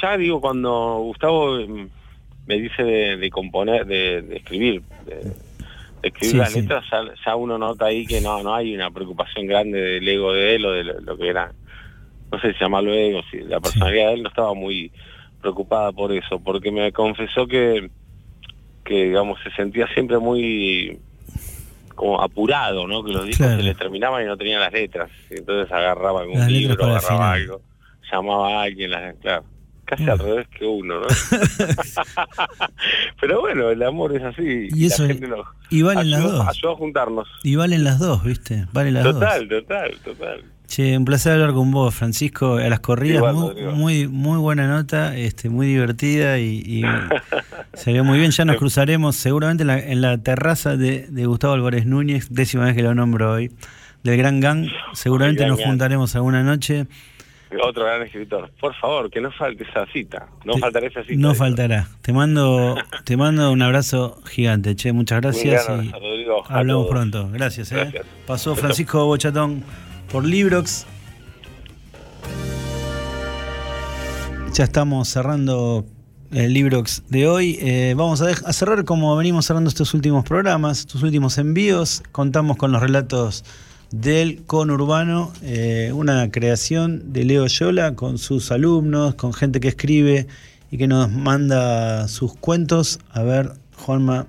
ya 0.00 0.16
digo, 0.16 0.40
cuando 0.40 0.98
Gustavo 0.98 1.58
me 2.46 2.54
dice 2.60 2.82
de, 2.82 3.30
componer, 3.30 3.86
de, 3.86 4.36
escribir, 4.36 4.82
de, 5.04 5.32
escribir 6.02 6.36
las 6.36 6.54
letras, 6.54 6.84
ya, 7.24 7.34
uno 7.34 7.58
nota 7.58 7.86
ahí 7.86 8.06
que 8.06 8.20
no 8.20 8.42
no 8.42 8.54
hay 8.54 8.74
una 8.74 8.90
preocupación 8.90 9.46
grande 9.46 9.80
del 9.80 10.08
ego 10.08 10.32
de 10.32 10.54
él 10.54 10.64
o 10.64 10.72
de 10.72 10.84
lo, 10.84 11.16
que 11.16 11.28
era, 11.28 11.52
no 12.30 12.40
sé 12.40 12.52
si 12.52 12.60
llamarlo 12.60 12.92
ego, 12.92 13.22
si 13.30 13.38
la 13.38 13.58
personalidad 13.58 14.08
de 14.08 14.14
él 14.14 14.22
no 14.22 14.28
estaba 14.28 14.54
muy 14.54 14.92
preocupada 15.46 15.92
por 15.92 16.12
eso, 16.12 16.40
porque 16.40 16.72
me 16.72 16.92
confesó 16.92 17.46
que 17.46 17.88
que 18.84 19.04
digamos 19.04 19.38
se 19.42 19.50
sentía 19.52 19.86
siempre 19.94 20.18
muy 20.18 20.98
como 21.94 22.20
apurado, 22.20 22.86
¿no? 22.86 23.02
Que 23.02 23.12
los 23.12 23.26
discos 23.26 23.46
se 23.46 23.62
le 23.62 23.74
terminaban 23.74 24.22
y 24.22 24.26
no 24.26 24.36
tenían 24.36 24.60
las 24.60 24.72
letras. 24.72 25.10
Entonces 25.30 25.72
agarraba 25.72 26.22
algún 26.22 26.46
libro, 26.46 26.84
agarraba 26.84 27.32
algo, 27.32 27.60
llamaba 28.10 28.60
a 28.60 28.62
alguien, 28.62 28.90
las, 28.90 29.14
claro. 29.16 29.44
Casi 29.84 30.10
al 30.10 30.18
revés 30.18 30.48
que 30.48 30.66
uno, 30.66 31.00
¿no? 31.00 31.06
Pero 33.20 33.40
bueno, 33.40 33.70
el 33.70 33.80
amor 33.84 34.16
es 34.16 34.22
así. 34.24 34.68
Y, 34.74 34.86
eso, 34.86 35.06
y 35.70 35.82
valen 35.82 36.10
las 36.10 36.24
dos. 36.24 36.48
Ayudó 36.48 36.72
a 36.72 36.76
juntarnos. 36.76 37.28
Y 37.44 37.54
valen 37.54 37.84
las 37.84 38.00
dos, 38.00 38.24
¿viste? 38.24 38.66
Valen 38.72 38.94
las 38.94 39.04
total, 39.04 39.48
dos. 39.48 39.62
Total, 39.62 39.90
total, 40.02 40.02
total. 40.02 40.44
Che, 40.66 40.96
un 40.96 41.04
placer 41.04 41.32
hablar 41.32 41.52
con 41.52 41.70
vos, 41.70 41.94
Francisco. 41.94 42.56
A 42.56 42.68
las 42.68 42.80
corridas, 42.80 43.34
muy, 43.74 44.08
muy, 44.08 44.38
buena 44.38 44.66
nota, 44.66 45.16
este, 45.16 45.48
muy 45.48 45.68
divertida 45.68 46.38
y, 46.38 46.82
salió 47.74 48.02
muy 48.04 48.18
bien. 48.18 48.32
Ya 48.32 48.44
nos 48.44 48.56
cruzaremos 48.56 49.16
seguramente 49.16 49.62
en 49.62 50.00
la, 50.00 50.18
terraza 50.18 50.76
de, 50.76 51.06
Gustavo 51.26 51.54
Álvarez 51.54 51.86
Núñez, 51.86 52.28
décima 52.30 52.64
vez 52.64 52.74
que 52.74 52.82
lo 52.82 52.94
nombro 52.94 53.32
hoy, 53.32 53.52
del 54.02 54.16
Gran 54.16 54.40
Gang. 54.40 54.66
Seguramente 54.92 55.46
nos 55.46 55.62
juntaremos 55.62 56.16
alguna 56.16 56.42
noche. 56.42 56.86
Otro 57.62 57.84
gran 57.84 58.02
escritor. 58.02 58.50
Por 58.60 58.74
favor, 58.74 59.08
que 59.08 59.20
no 59.20 59.30
falte 59.30 59.62
esa 59.62 59.86
cita. 59.86 60.26
No 60.44 60.58
faltará 60.58 60.88
esa 60.88 61.02
cita. 61.04 61.14
No 61.16 61.32
faltará. 61.32 61.86
Te 62.02 62.12
mando, 62.12 62.76
te 63.04 63.16
mando 63.16 63.52
un 63.52 63.62
abrazo 63.62 64.20
gigante, 64.26 64.74
che. 64.74 64.92
Muchas 64.92 65.20
gracias. 65.20 65.68
y 65.68 66.26
hablamos 66.48 66.88
pronto. 66.88 67.30
Gracias, 67.32 67.70
eh. 67.70 68.02
Pasó 68.26 68.56
Francisco 68.56 69.06
Bochatón 69.06 69.62
por 70.16 70.24
Librox. 70.24 70.86
Ya 74.54 74.64
estamos 74.64 75.10
cerrando 75.10 75.84
el 76.32 76.54
Librox 76.54 77.02
de 77.10 77.28
hoy. 77.28 77.58
Eh, 77.60 77.92
vamos 77.94 78.22
a, 78.22 78.52
cerrar 78.54 78.86
como 78.86 79.14
venimos 79.14 79.44
cerrando 79.44 79.68
estos 79.68 79.92
últimos 79.92 80.24
programas, 80.24 80.78
estos 80.78 81.02
últimos 81.02 81.36
envíos. 81.36 82.02
Contamos 82.12 82.56
con 82.56 82.72
los 82.72 82.80
relatos 82.80 83.44
del 83.90 84.42
conurbano, 84.46 85.34
eh, 85.42 85.90
una 85.92 86.30
creación 86.30 87.12
de 87.12 87.24
Leo 87.24 87.46
Yola 87.46 87.94
con 87.94 88.16
sus 88.16 88.50
alumnos, 88.50 89.16
con 89.16 89.34
gente 89.34 89.60
que 89.60 89.68
escribe 89.68 90.28
y 90.70 90.78
que 90.78 90.88
nos 90.88 91.12
manda 91.12 92.08
sus 92.08 92.34
cuentos. 92.34 93.00
A 93.10 93.22
ver, 93.22 93.52
Juanma 93.76 94.26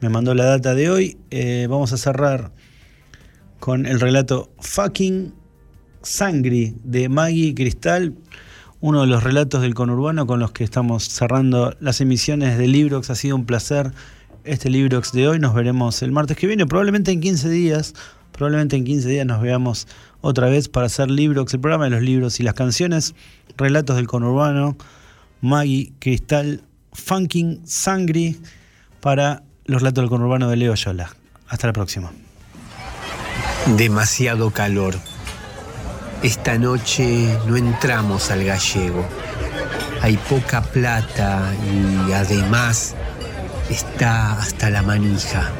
me 0.00 0.08
mandó 0.08 0.32
la 0.32 0.46
data 0.46 0.74
de 0.74 0.88
hoy. 0.88 1.18
Eh, 1.30 1.66
vamos 1.68 1.92
a 1.92 1.98
cerrar 1.98 2.50
con 3.66 3.84
el 3.84 3.98
relato 3.98 4.48
Fucking 4.60 5.34
Sangri 6.00 6.76
de 6.84 7.08
Maggie 7.08 7.52
Cristal, 7.52 8.14
uno 8.80 9.00
de 9.00 9.08
los 9.08 9.24
relatos 9.24 9.60
del 9.60 9.74
conurbano 9.74 10.24
con 10.24 10.38
los 10.38 10.52
que 10.52 10.62
estamos 10.62 11.08
cerrando 11.08 11.74
las 11.80 12.00
emisiones 12.00 12.58
de 12.58 12.68
Librox. 12.68 13.10
Ha 13.10 13.16
sido 13.16 13.34
un 13.34 13.44
placer 13.44 13.90
este 14.44 14.70
Librox 14.70 15.10
de 15.10 15.26
hoy. 15.26 15.40
Nos 15.40 15.52
veremos 15.52 16.00
el 16.02 16.12
martes 16.12 16.36
que 16.36 16.46
viene, 16.46 16.64
probablemente 16.64 17.10
en 17.10 17.20
15 17.20 17.48
días. 17.48 17.94
Probablemente 18.30 18.76
en 18.76 18.84
15 18.84 19.08
días 19.08 19.26
nos 19.26 19.42
veamos 19.42 19.88
otra 20.20 20.48
vez 20.48 20.68
para 20.68 20.86
hacer 20.86 21.10
Librox, 21.10 21.52
el 21.54 21.60
programa 21.60 21.86
de 21.86 21.90
los 21.90 22.02
libros 22.02 22.38
y 22.38 22.44
las 22.44 22.54
canciones, 22.54 23.16
relatos 23.56 23.96
del 23.96 24.06
conurbano, 24.06 24.76
Maggie 25.40 25.92
Cristal, 25.98 26.62
Funking 26.92 27.62
Sangri 27.66 28.38
para 29.00 29.42
los 29.64 29.82
relatos 29.82 30.02
del 30.02 30.08
conurbano 30.08 30.48
de 30.48 30.54
Leo 30.54 30.76
Yola. 30.76 31.16
Hasta 31.48 31.66
la 31.66 31.72
próxima. 31.72 32.12
Demasiado 33.74 34.52
calor. 34.52 34.94
Esta 36.22 36.56
noche 36.56 37.36
no 37.48 37.56
entramos 37.56 38.30
al 38.30 38.44
gallego. 38.44 39.04
Hay 40.02 40.16
poca 40.16 40.62
plata 40.62 41.52
y 41.64 42.12
además 42.12 42.94
está 43.68 44.40
hasta 44.40 44.70
la 44.70 44.82
manija. 44.82 45.50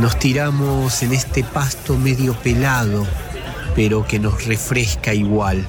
Nos 0.00 0.18
tiramos 0.18 1.02
en 1.02 1.12
este 1.12 1.44
pasto 1.44 1.98
medio 1.98 2.32
pelado, 2.32 3.06
pero 3.76 4.06
que 4.06 4.18
nos 4.18 4.46
refresca 4.46 5.12
igual. 5.12 5.66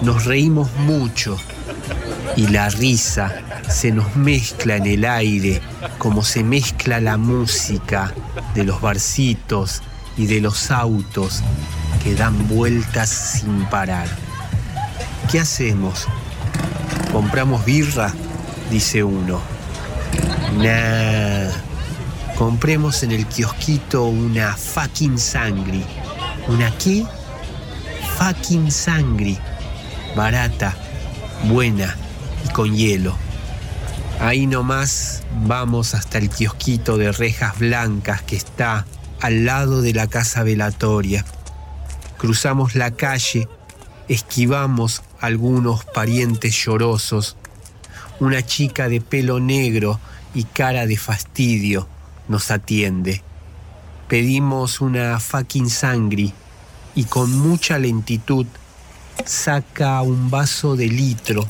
Nos 0.00 0.26
reímos 0.26 0.70
mucho 0.78 1.36
y 2.36 2.46
la 2.46 2.68
risa 2.70 3.34
se 3.68 3.90
nos 3.90 4.14
mezcla 4.14 4.76
en 4.76 4.86
el 4.86 5.04
aire 5.04 5.60
como 5.98 6.22
se 6.22 6.44
mezcla 6.44 7.00
la 7.00 7.16
música 7.16 8.14
de 8.54 8.62
los 8.62 8.80
barcitos 8.80 9.82
y 10.16 10.26
de 10.26 10.40
los 10.40 10.70
autos 10.70 11.42
que 12.02 12.14
dan 12.14 12.48
vueltas 12.48 13.08
sin 13.08 13.64
parar. 13.66 14.08
¿Qué 15.30 15.40
hacemos? 15.40 16.06
¿Compramos 17.12 17.64
birra? 17.64 18.12
Dice 18.70 19.02
uno. 19.02 19.40
Nah. 20.56 21.50
Compremos 22.36 23.02
en 23.02 23.12
el 23.12 23.26
kiosquito 23.26 24.06
una 24.06 24.56
fucking 24.56 25.18
sangri. 25.18 25.84
¿Una 26.48 26.76
qué? 26.78 27.06
Fucking 28.18 28.70
sangri. 28.70 29.38
Barata, 30.16 30.74
buena 31.44 31.94
y 32.44 32.48
con 32.52 32.74
hielo. 32.74 33.16
Ahí 34.18 34.46
nomás 34.46 35.22
vamos 35.46 35.94
hasta 35.94 36.18
el 36.18 36.30
kiosquito 36.30 36.96
de 36.96 37.12
rejas 37.12 37.58
blancas 37.58 38.22
que 38.22 38.36
está 38.36 38.86
al 39.22 39.44
lado 39.44 39.82
de 39.82 39.94
la 39.94 40.08
casa 40.08 40.42
velatoria. 40.42 41.24
Cruzamos 42.18 42.74
la 42.74 42.90
calle, 42.90 43.48
esquivamos 44.08 45.02
algunos 45.20 45.84
parientes 45.84 46.56
llorosos. 46.56 47.36
Una 48.18 48.44
chica 48.44 48.88
de 48.88 49.00
pelo 49.00 49.38
negro 49.38 50.00
y 50.34 50.42
cara 50.42 50.86
de 50.86 50.96
fastidio 50.96 51.86
nos 52.26 52.50
atiende. 52.50 53.22
Pedimos 54.08 54.80
una 54.80 55.20
fucking 55.20 55.70
sangri 55.70 56.34
y 56.96 57.04
con 57.04 57.32
mucha 57.38 57.78
lentitud 57.78 58.46
saca 59.24 60.02
un 60.02 60.30
vaso 60.30 60.74
de 60.74 60.88
litro, 60.88 61.46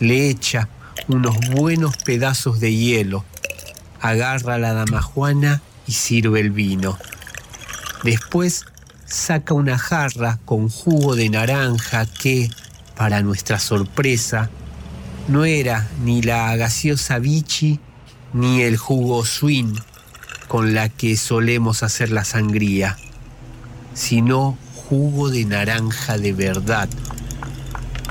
le 0.00 0.30
echa 0.30 0.70
unos 1.08 1.36
buenos 1.50 1.98
pedazos 1.98 2.58
de 2.58 2.74
hielo, 2.74 3.24
agarra 4.00 4.56
la 4.56 4.72
dama 4.72 5.02
Juana 5.02 5.60
y 5.86 5.92
sirve 5.92 6.40
el 6.40 6.50
vino. 6.50 6.98
Después 8.04 8.64
saca 9.06 9.54
una 9.54 9.78
jarra 9.78 10.38
con 10.44 10.68
jugo 10.68 11.14
de 11.14 11.28
naranja 11.28 12.06
que, 12.06 12.50
para 12.96 13.22
nuestra 13.22 13.58
sorpresa, 13.58 14.50
no 15.28 15.44
era 15.44 15.88
ni 16.02 16.22
la 16.22 16.56
gaseosa 16.56 17.18
Vichy 17.18 17.78
ni 18.32 18.62
el 18.62 18.76
jugo 18.76 19.24
Swin 19.24 19.78
con 20.48 20.74
la 20.74 20.88
que 20.88 21.16
solemos 21.16 21.82
hacer 21.82 22.10
la 22.10 22.24
sangría, 22.24 22.98
sino 23.94 24.58
jugo 24.74 25.30
de 25.30 25.44
naranja 25.44 26.18
de 26.18 26.32
verdad, 26.32 26.88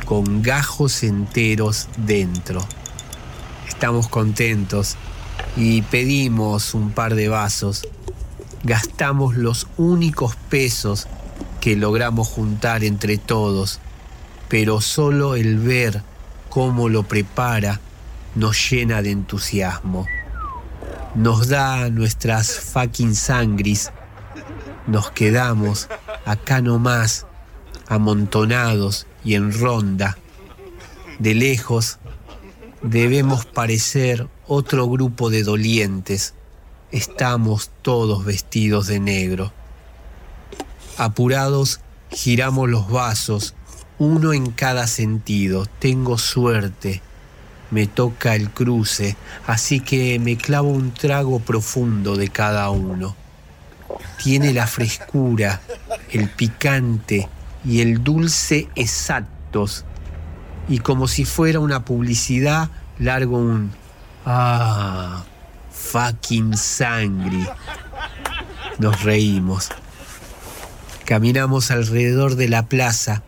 con 0.05 0.41
gajos 0.41 1.03
enteros 1.03 1.87
dentro. 1.97 2.65
Estamos 3.67 4.07
contentos 4.07 4.97
y 5.55 5.81
pedimos 5.83 6.73
un 6.73 6.91
par 6.91 7.15
de 7.15 7.27
vasos. 7.27 7.87
Gastamos 8.63 9.35
los 9.35 9.67
únicos 9.77 10.35
pesos 10.35 11.07
que 11.59 11.75
logramos 11.75 12.27
juntar 12.27 12.83
entre 12.83 13.17
todos, 13.17 13.79
pero 14.49 14.81
solo 14.81 15.35
el 15.35 15.57
ver 15.59 16.03
cómo 16.49 16.89
lo 16.89 17.03
prepara 17.03 17.79
nos 18.35 18.69
llena 18.69 19.01
de 19.01 19.11
entusiasmo. 19.11 20.07
Nos 21.15 21.49
da 21.49 21.89
nuestras 21.89 22.59
fucking 22.59 23.15
sangris. 23.15 23.91
Nos 24.87 25.11
quedamos 25.11 25.89
acá 26.25 26.61
nomás, 26.61 27.25
amontonados 27.87 29.07
y 29.23 29.35
en 29.35 29.53
ronda. 29.53 30.17
De 31.19 31.33
lejos 31.33 31.99
debemos 32.81 33.45
parecer 33.45 34.27
otro 34.53 34.85
grupo 34.89 35.29
de 35.29 35.43
dolientes. 35.43 36.33
Estamos 36.91 37.71
todos 37.81 38.25
vestidos 38.25 38.87
de 38.87 38.99
negro. 38.99 39.53
Apurados, 40.97 41.79
giramos 42.11 42.69
los 42.69 42.89
vasos, 42.89 43.55
uno 43.97 44.33
en 44.33 44.51
cada 44.51 44.87
sentido. 44.87 45.67
Tengo 45.79 46.17
suerte. 46.17 47.01
me 47.69 47.87
toca 47.87 48.35
el 48.35 48.49
cruce, 48.49 49.15
así 49.47 49.79
que 49.79 50.19
me 50.19 50.35
clavo 50.35 50.67
un 50.67 50.91
trago 50.91 51.39
profundo 51.39 52.17
de 52.17 52.27
cada 52.27 52.69
uno. 52.71 53.15
Tiene 54.21 54.51
la 54.51 54.67
frescura, 54.67 55.61
el 56.11 56.29
picante 56.29 57.29
y 57.63 57.79
el 57.79 58.03
dulce 58.03 58.67
exactos. 58.75 59.85
Y 60.67 60.79
como 60.79 61.07
si 61.07 61.23
fuera 61.23 61.61
una 61.61 61.85
publicidad, 61.85 62.69
largo 62.99 63.37
un... 63.37 63.79
Ah, 64.25 65.23
fucking 65.71 66.55
sangre. 66.55 67.47
Nos 68.77 69.03
reímos. 69.03 69.69
Caminamos 71.05 71.71
alrededor 71.71 72.35
de 72.35 72.47
la 72.47 72.67
plaza 72.67 73.23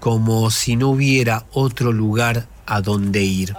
como 0.00 0.50
si 0.50 0.76
no 0.76 0.88
hubiera 0.90 1.46
otro 1.52 1.92
lugar 1.92 2.46
a 2.66 2.80
donde 2.80 3.22
ir. 3.22 3.54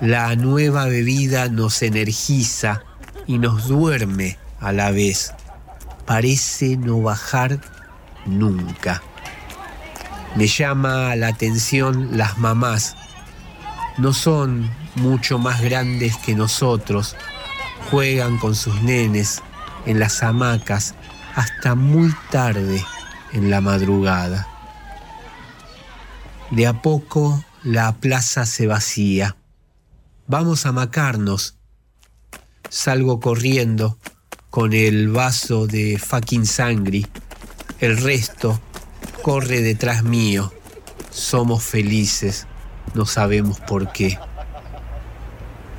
La 0.00 0.34
nueva 0.36 0.86
bebida 0.86 1.48
nos 1.48 1.82
energiza 1.82 2.82
y 3.26 3.38
nos 3.38 3.68
duerme 3.68 4.38
a 4.60 4.72
la 4.72 4.90
vez. 4.90 5.34
Parece 6.06 6.76
no 6.76 7.00
bajar 7.00 7.60
nunca. 8.26 9.02
Me 10.34 10.46
llama 10.46 11.14
la 11.16 11.28
atención 11.28 12.16
las 12.16 12.38
mamás. 12.38 12.96
No 13.98 14.12
son 14.12 14.68
mucho 14.94 15.38
más 15.38 15.62
grandes 15.62 16.16
que 16.16 16.34
nosotros. 16.34 17.16
Juegan 17.90 18.38
con 18.38 18.54
sus 18.54 18.82
nenes 18.82 19.42
en 19.86 19.98
las 19.98 20.22
hamacas 20.22 20.94
hasta 21.34 21.74
muy 21.74 22.14
tarde 22.30 22.84
en 23.32 23.50
la 23.50 23.60
madrugada. 23.60 24.48
De 26.50 26.66
a 26.66 26.80
poco 26.80 27.44
la 27.62 27.92
plaza 27.96 28.46
se 28.46 28.66
vacía. 28.66 29.36
Vamos 30.26 30.66
a 30.66 30.72
macarnos. 30.72 31.56
Salgo 32.68 33.20
corriendo 33.20 33.98
con 34.50 34.72
el 34.72 35.08
vaso 35.08 35.66
de 35.66 35.98
fucking 35.98 36.46
sangre. 36.46 37.06
El 37.80 37.96
resto 37.96 38.60
corre 39.22 39.60
detrás 39.62 40.04
mío. 40.04 40.52
Somos 41.10 41.62
felices, 41.62 42.46
no 42.94 43.06
sabemos 43.06 43.60
por 43.60 43.92
qué. 43.92 44.18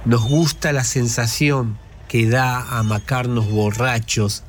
Nos 0.06 0.24
gusta 0.24 0.72
la 0.72 0.84
sensación 0.84 1.80
que 2.08 2.30
da 2.30 2.78
a 2.78 2.84
macarnos 2.84 3.50
borrachos, 3.50 4.44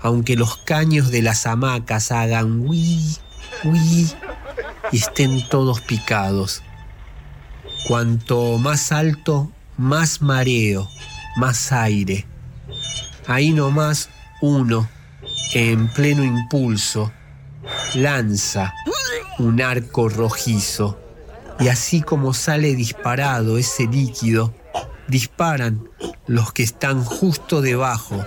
aunque 0.00 0.36
los 0.36 0.56
caños 0.56 1.10
de 1.10 1.20
las 1.20 1.46
hamacas 1.46 2.10
hagan 2.10 2.66
uy, 2.66 3.18
uy 3.62 4.10
y 4.90 4.96
estén 4.96 5.46
todos 5.50 5.82
picados. 5.82 6.62
Cuanto 7.86 8.56
más 8.56 8.90
alto, 8.90 9.52
más 9.76 10.22
mareo, 10.22 10.88
más 11.36 11.72
aire. 11.72 12.26
Ahí 13.26 13.52
nomás 13.52 14.08
uno, 14.40 14.88
en 15.52 15.88
pleno 15.88 16.24
impulso, 16.24 17.12
lanza 17.94 18.72
un 19.38 19.60
arco 19.60 20.08
rojizo. 20.08 20.98
Y 21.60 21.68
así 21.68 22.00
como 22.00 22.32
sale 22.32 22.74
disparado 22.74 23.58
ese 23.58 23.86
líquido, 23.86 24.54
disparan 25.08 25.88
los 26.26 26.52
que 26.52 26.62
están 26.62 27.04
justo 27.04 27.60
debajo 27.60 28.24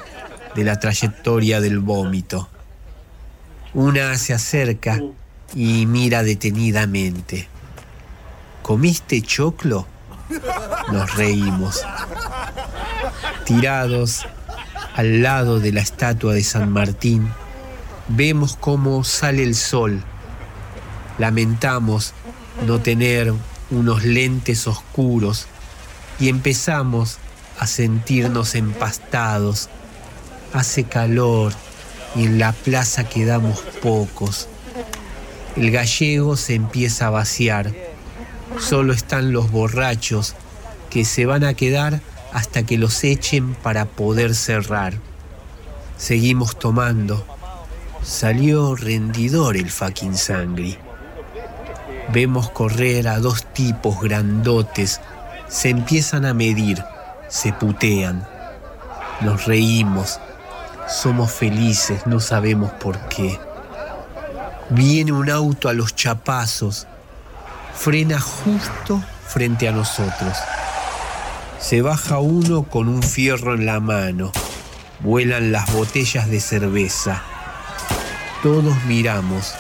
de 0.56 0.64
la 0.64 0.80
trayectoria 0.80 1.62
del 1.62 1.80
vómito. 1.80 2.50
Una 3.74 4.18
se 4.18 4.34
acerca 4.34 5.02
y 5.54 5.86
mira 5.86 6.24
detenidamente. 6.24 7.48
¿Comiste 8.62 9.22
choclo? 9.22 9.86
Nos 10.92 11.16
reímos. 11.16 11.84
Tirados 13.46 14.26
al 14.96 15.22
lado 15.22 15.60
de 15.60 15.72
la 15.74 15.82
estatua 15.82 16.34
de 16.34 16.44
San 16.44 16.72
Martín, 16.72 17.30
vemos 18.08 18.56
cómo 18.56 19.04
sale 19.04 19.44
el 19.44 19.56
sol. 19.56 20.04
Lamentamos 21.18 22.14
no 22.66 22.80
tener 22.80 23.34
unos 23.72 24.04
lentes 24.04 24.68
oscuros 24.68 25.48
y 26.20 26.30
empezamos 26.30 27.18
a 27.60 27.68
sentirnos 27.68 28.56
empastados. 28.56 29.70
Hace 30.54 30.84
calor 30.84 31.54
y 32.16 32.26
en 32.26 32.40
la 32.40 32.54
plaza 32.54 33.04
quedamos 33.04 33.60
pocos. 33.82 34.48
El 35.56 35.72
gallego 35.72 36.36
se 36.36 36.56
empieza 36.56 37.08
a 37.08 37.12
vaciar 37.12 37.74
Solo 38.60 38.94
están 38.94 39.34
los 39.34 39.52
borrachos 39.52 40.34
que 40.90 41.04
se 41.04 41.26
van 41.26 41.44
a 41.44 41.54
quedar 41.54 42.00
hasta 42.32 42.64
que 42.64 42.78
los 42.78 43.04
echen 43.04 43.54
para 43.54 43.86
poder 43.86 44.34
cerrar. 44.34 44.94
Seguimos 45.98 46.58
tomando. 46.58 47.26
Salió 48.02 48.76
rendidor 48.76 49.58
el 49.58 49.70
fucking 49.70 50.16
sangre. 50.16 50.80
Vemos 52.14 52.50
correr 52.50 53.08
a 53.08 53.20
dos 53.20 53.46
tipos 53.54 54.00
grandotes. 54.00 55.02
Se 55.56 55.70
empiezan 55.70 56.26
a 56.26 56.34
medir, 56.34 56.84
se 57.30 57.54
putean. 57.54 58.28
Nos 59.22 59.46
reímos. 59.46 60.20
Somos 60.86 61.32
felices, 61.32 62.06
no 62.06 62.20
sabemos 62.20 62.72
por 62.72 63.00
qué. 63.08 63.40
Viene 64.70 65.14
un 65.14 65.30
auto 65.30 65.70
a 65.70 65.74
los 65.74 65.96
chapazos 65.96 66.88
frena 67.74 68.20
justo 68.20 69.02
frente 69.26 69.70
a 69.70 69.72
nosotros. 69.72 70.38
Se 71.58 71.82
baja 71.82 72.20
uno 72.20 72.64
con 72.64 72.90
un 72.90 73.02
fierro 73.02 73.56
en 73.56 73.66
la 73.66 73.80
mano. 73.80 74.34
Vuelan 75.00 75.54
las 75.54 75.72
botellas 75.72 76.30
de 76.30 76.42
cerveza. 76.42 77.22
Todos 78.44 78.76
miramos. 78.90 79.54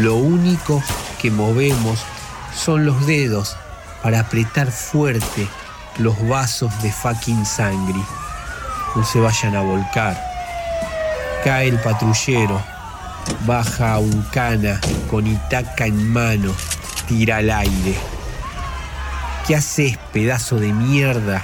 Lo 0.00 0.16
único 0.16 0.82
que 1.22 1.30
movemos 1.30 2.00
son 2.56 2.84
los 2.84 3.06
dedos 3.06 3.56
para 4.02 4.20
apretar 4.20 4.70
fuerte 4.70 5.48
los 5.98 6.26
vasos 6.28 6.70
de 6.82 6.92
fucking 6.92 7.44
sangre. 7.46 8.00
No 8.94 9.04
se 9.04 9.20
vayan 9.20 9.56
a 9.56 9.60
volcar. 9.60 10.20
Cae 11.44 11.68
el 11.68 11.78
patrullero. 11.80 12.62
Baja 13.44 13.98
un 13.98 14.22
cana 14.32 14.80
con 15.10 15.26
Itaca 15.26 15.86
en 15.86 16.12
mano 16.12 16.54
tira 17.06 17.38
al 17.38 17.50
aire. 17.50 17.94
¿Qué 19.46 19.54
haces, 19.54 19.96
pedazo 20.12 20.58
de 20.58 20.72
mierda? 20.72 21.42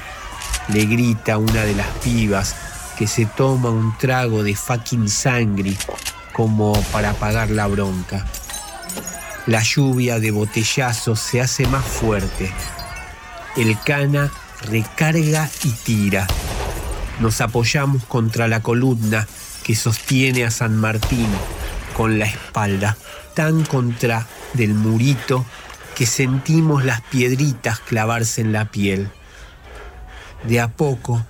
Le 0.68 0.86
grita 0.86 1.38
una 1.38 1.64
de 1.64 1.74
las 1.74 1.86
pibas 2.02 2.54
que 2.98 3.06
se 3.06 3.26
toma 3.26 3.70
un 3.70 3.96
trago 3.98 4.42
de 4.42 4.54
fucking 4.54 5.08
sangre 5.08 5.76
como 6.32 6.72
para 6.92 7.10
apagar 7.10 7.50
la 7.50 7.66
bronca. 7.66 8.24
La 9.46 9.62
lluvia 9.62 10.20
de 10.20 10.30
botellazos 10.30 11.18
se 11.18 11.40
hace 11.40 11.66
más 11.66 11.84
fuerte. 11.84 12.52
El 13.56 13.76
cana 13.80 14.30
recarga 14.70 15.50
y 15.64 15.70
tira. 15.70 16.28
Nos 17.20 17.40
apoyamos 17.40 18.04
contra 18.04 18.46
la 18.46 18.62
columna 18.62 19.26
que 19.64 19.74
sostiene 19.74 20.44
a 20.44 20.50
San 20.50 20.76
Martín 20.76 21.26
con 21.96 22.20
la 22.20 22.26
espalda 22.26 22.96
tan 23.34 23.64
contra 23.64 24.26
del 24.54 24.74
murito 24.74 25.44
que 25.96 26.06
sentimos 26.06 26.84
las 26.84 27.00
piedritas 27.00 27.80
clavarse 27.80 28.42
en 28.42 28.52
la 28.52 28.66
piel. 28.66 29.10
De 30.44 30.60
a 30.60 30.68
poco, 30.68 31.24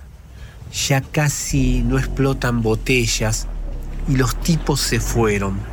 ya 0.71 1.01
casi 1.01 1.81
no 1.81 1.97
explotan 1.97 2.61
botellas 2.61 3.47
y 4.07 4.17
los 4.17 4.39
tipos 4.41 4.81
se 4.81 4.99
fueron. 4.99 5.72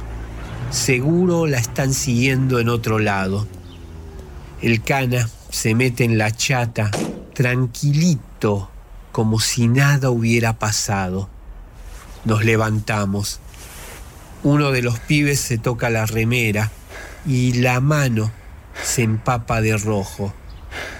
Seguro 0.70 1.48
la 1.48 1.58
están 1.58 1.92
siguiendo 1.92 2.60
en 2.60 2.68
otro 2.68 3.00
lado. 3.00 3.48
El 4.62 4.82
cana 4.84 5.28
se 5.50 5.74
mete 5.74 6.04
en 6.04 6.16
la 6.16 6.30
chata, 6.30 6.92
tranquilito, 7.34 8.70
como 9.10 9.40
si 9.40 9.66
nada 9.66 10.10
hubiera 10.10 10.60
pasado. 10.60 11.28
Nos 12.24 12.44
levantamos. 12.44 13.40
Uno 14.44 14.70
de 14.70 14.82
los 14.82 15.00
pibes 15.00 15.40
se 15.40 15.58
toca 15.58 15.90
la 15.90 16.06
remera 16.06 16.70
y 17.26 17.54
la 17.54 17.80
mano 17.80 18.30
se 18.80 19.02
empapa 19.02 19.60
de 19.60 19.76
rojo. 19.76 20.32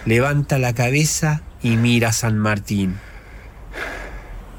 Levanta 0.05 0.59
la 0.59 0.75
cabeza 0.75 1.43
y 1.63 1.77
mira 1.77 2.09
a 2.09 2.13
San 2.13 2.39
Martín. 2.39 2.99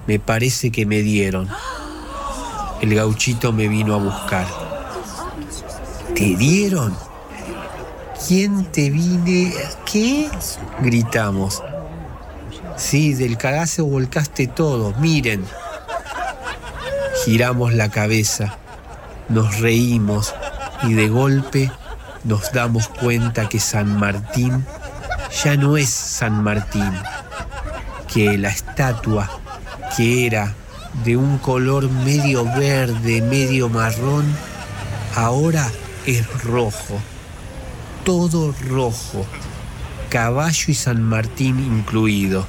Me 0.08 0.20
parece 0.20 0.72
que 0.72 0.86
me 0.86 1.02
dieron. 1.02 1.50
El 2.80 2.96
gauchito 2.96 3.52
me 3.52 3.68
vino 3.68 3.94
a 3.94 3.98
buscar. 3.98 4.61
¿Te 6.16 6.36
dieron? 6.36 6.96
¿Quién 8.28 8.66
te 8.66 8.90
vine? 8.90 9.54
¿Qué? 9.92 10.30
Gritamos. 10.82 11.64
Sí, 12.78 13.14
del 13.14 13.38
cagazo 13.38 13.86
volcaste 13.86 14.48
todo. 14.48 14.94
Miren. 15.00 15.46
Giramos 17.26 17.74
la 17.74 17.90
cabeza 17.90 18.58
nos 19.32 19.60
reímos 19.60 20.34
y 20.84 20.94
de 20.94 21.08
golpe 21.08 21.72
nos 22.24 22.52
damos 22.52 22.88
cuenta 22.90 23.48
que 23.48 23.60
San 23.60 23.98
Martín 23.98 24.66
ya 25.44 25.56
no 25.56 25.78
es 25.78 25.90
San 25.90 26.44
Martín, 26.44 26.92
que 28.14 28.38
la 28.38 28.50
estatua 28.50 29.30
que 29.96 30.26
era 30.26 30.54
de 31.06 31.16
un 31.16 31.38
color 31.38 31.90
medio 31.90 32.44
verde, 32.44 33.22
medio 33.22 33.70
marrón, 33.70 34.26
ahora 35.16 35.72
es 36.06 36.44
rojo, 36.44 37.00
todo 38.04 38.54
rojo, 38.68 39.26
caballo 40.10 40.66
y 40.68 40.74
San 40.74 41.04
Martín 41.04 41.60
incluido, 41.60 42.46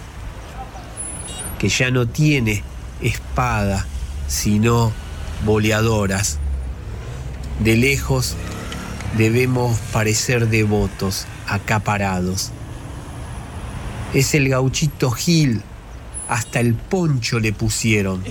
que 1.58 1.68
ya 1.68 1.90
no 1.90 2.06
tiene 2.06 2.62
espada, 3.02 3.86
sino 4.26 4.92
boleadoras. 5.44 6.38
De 7.60 7.76
lejos 7.76 8.36
debemos 9.16 9.78
parecer 9.92 10.48
devotos, 10.48 11.26
acaparados. 11.46 12.50
Es 14.14 14.34
el 14.34 14.48
gauchito 14.48 15.10
Gil, 15.10 15.62
hasta 16.28 16.60
el 16.60 16.74
poncho 16.74 17.38
le 17.38 17.52
pusieron. 17.52 18.24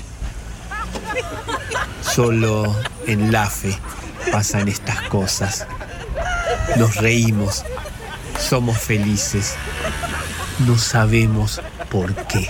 Solo 2.01 2.75
en 3.05 3.31
la 3.31 3.47
fe 3.47 3.77
pasan 4.31 4.67
estas 4.67 5.01
cosas. 5.09 5.67
Nos 6.77 6.95
reímos, 6.95 7.63
somos 8.39 8.77
felices, 8.77 9.55
no 10.59 10.77
sabemos 10.77 11.61
por 11.89 12.13
qué. 12.27 12.49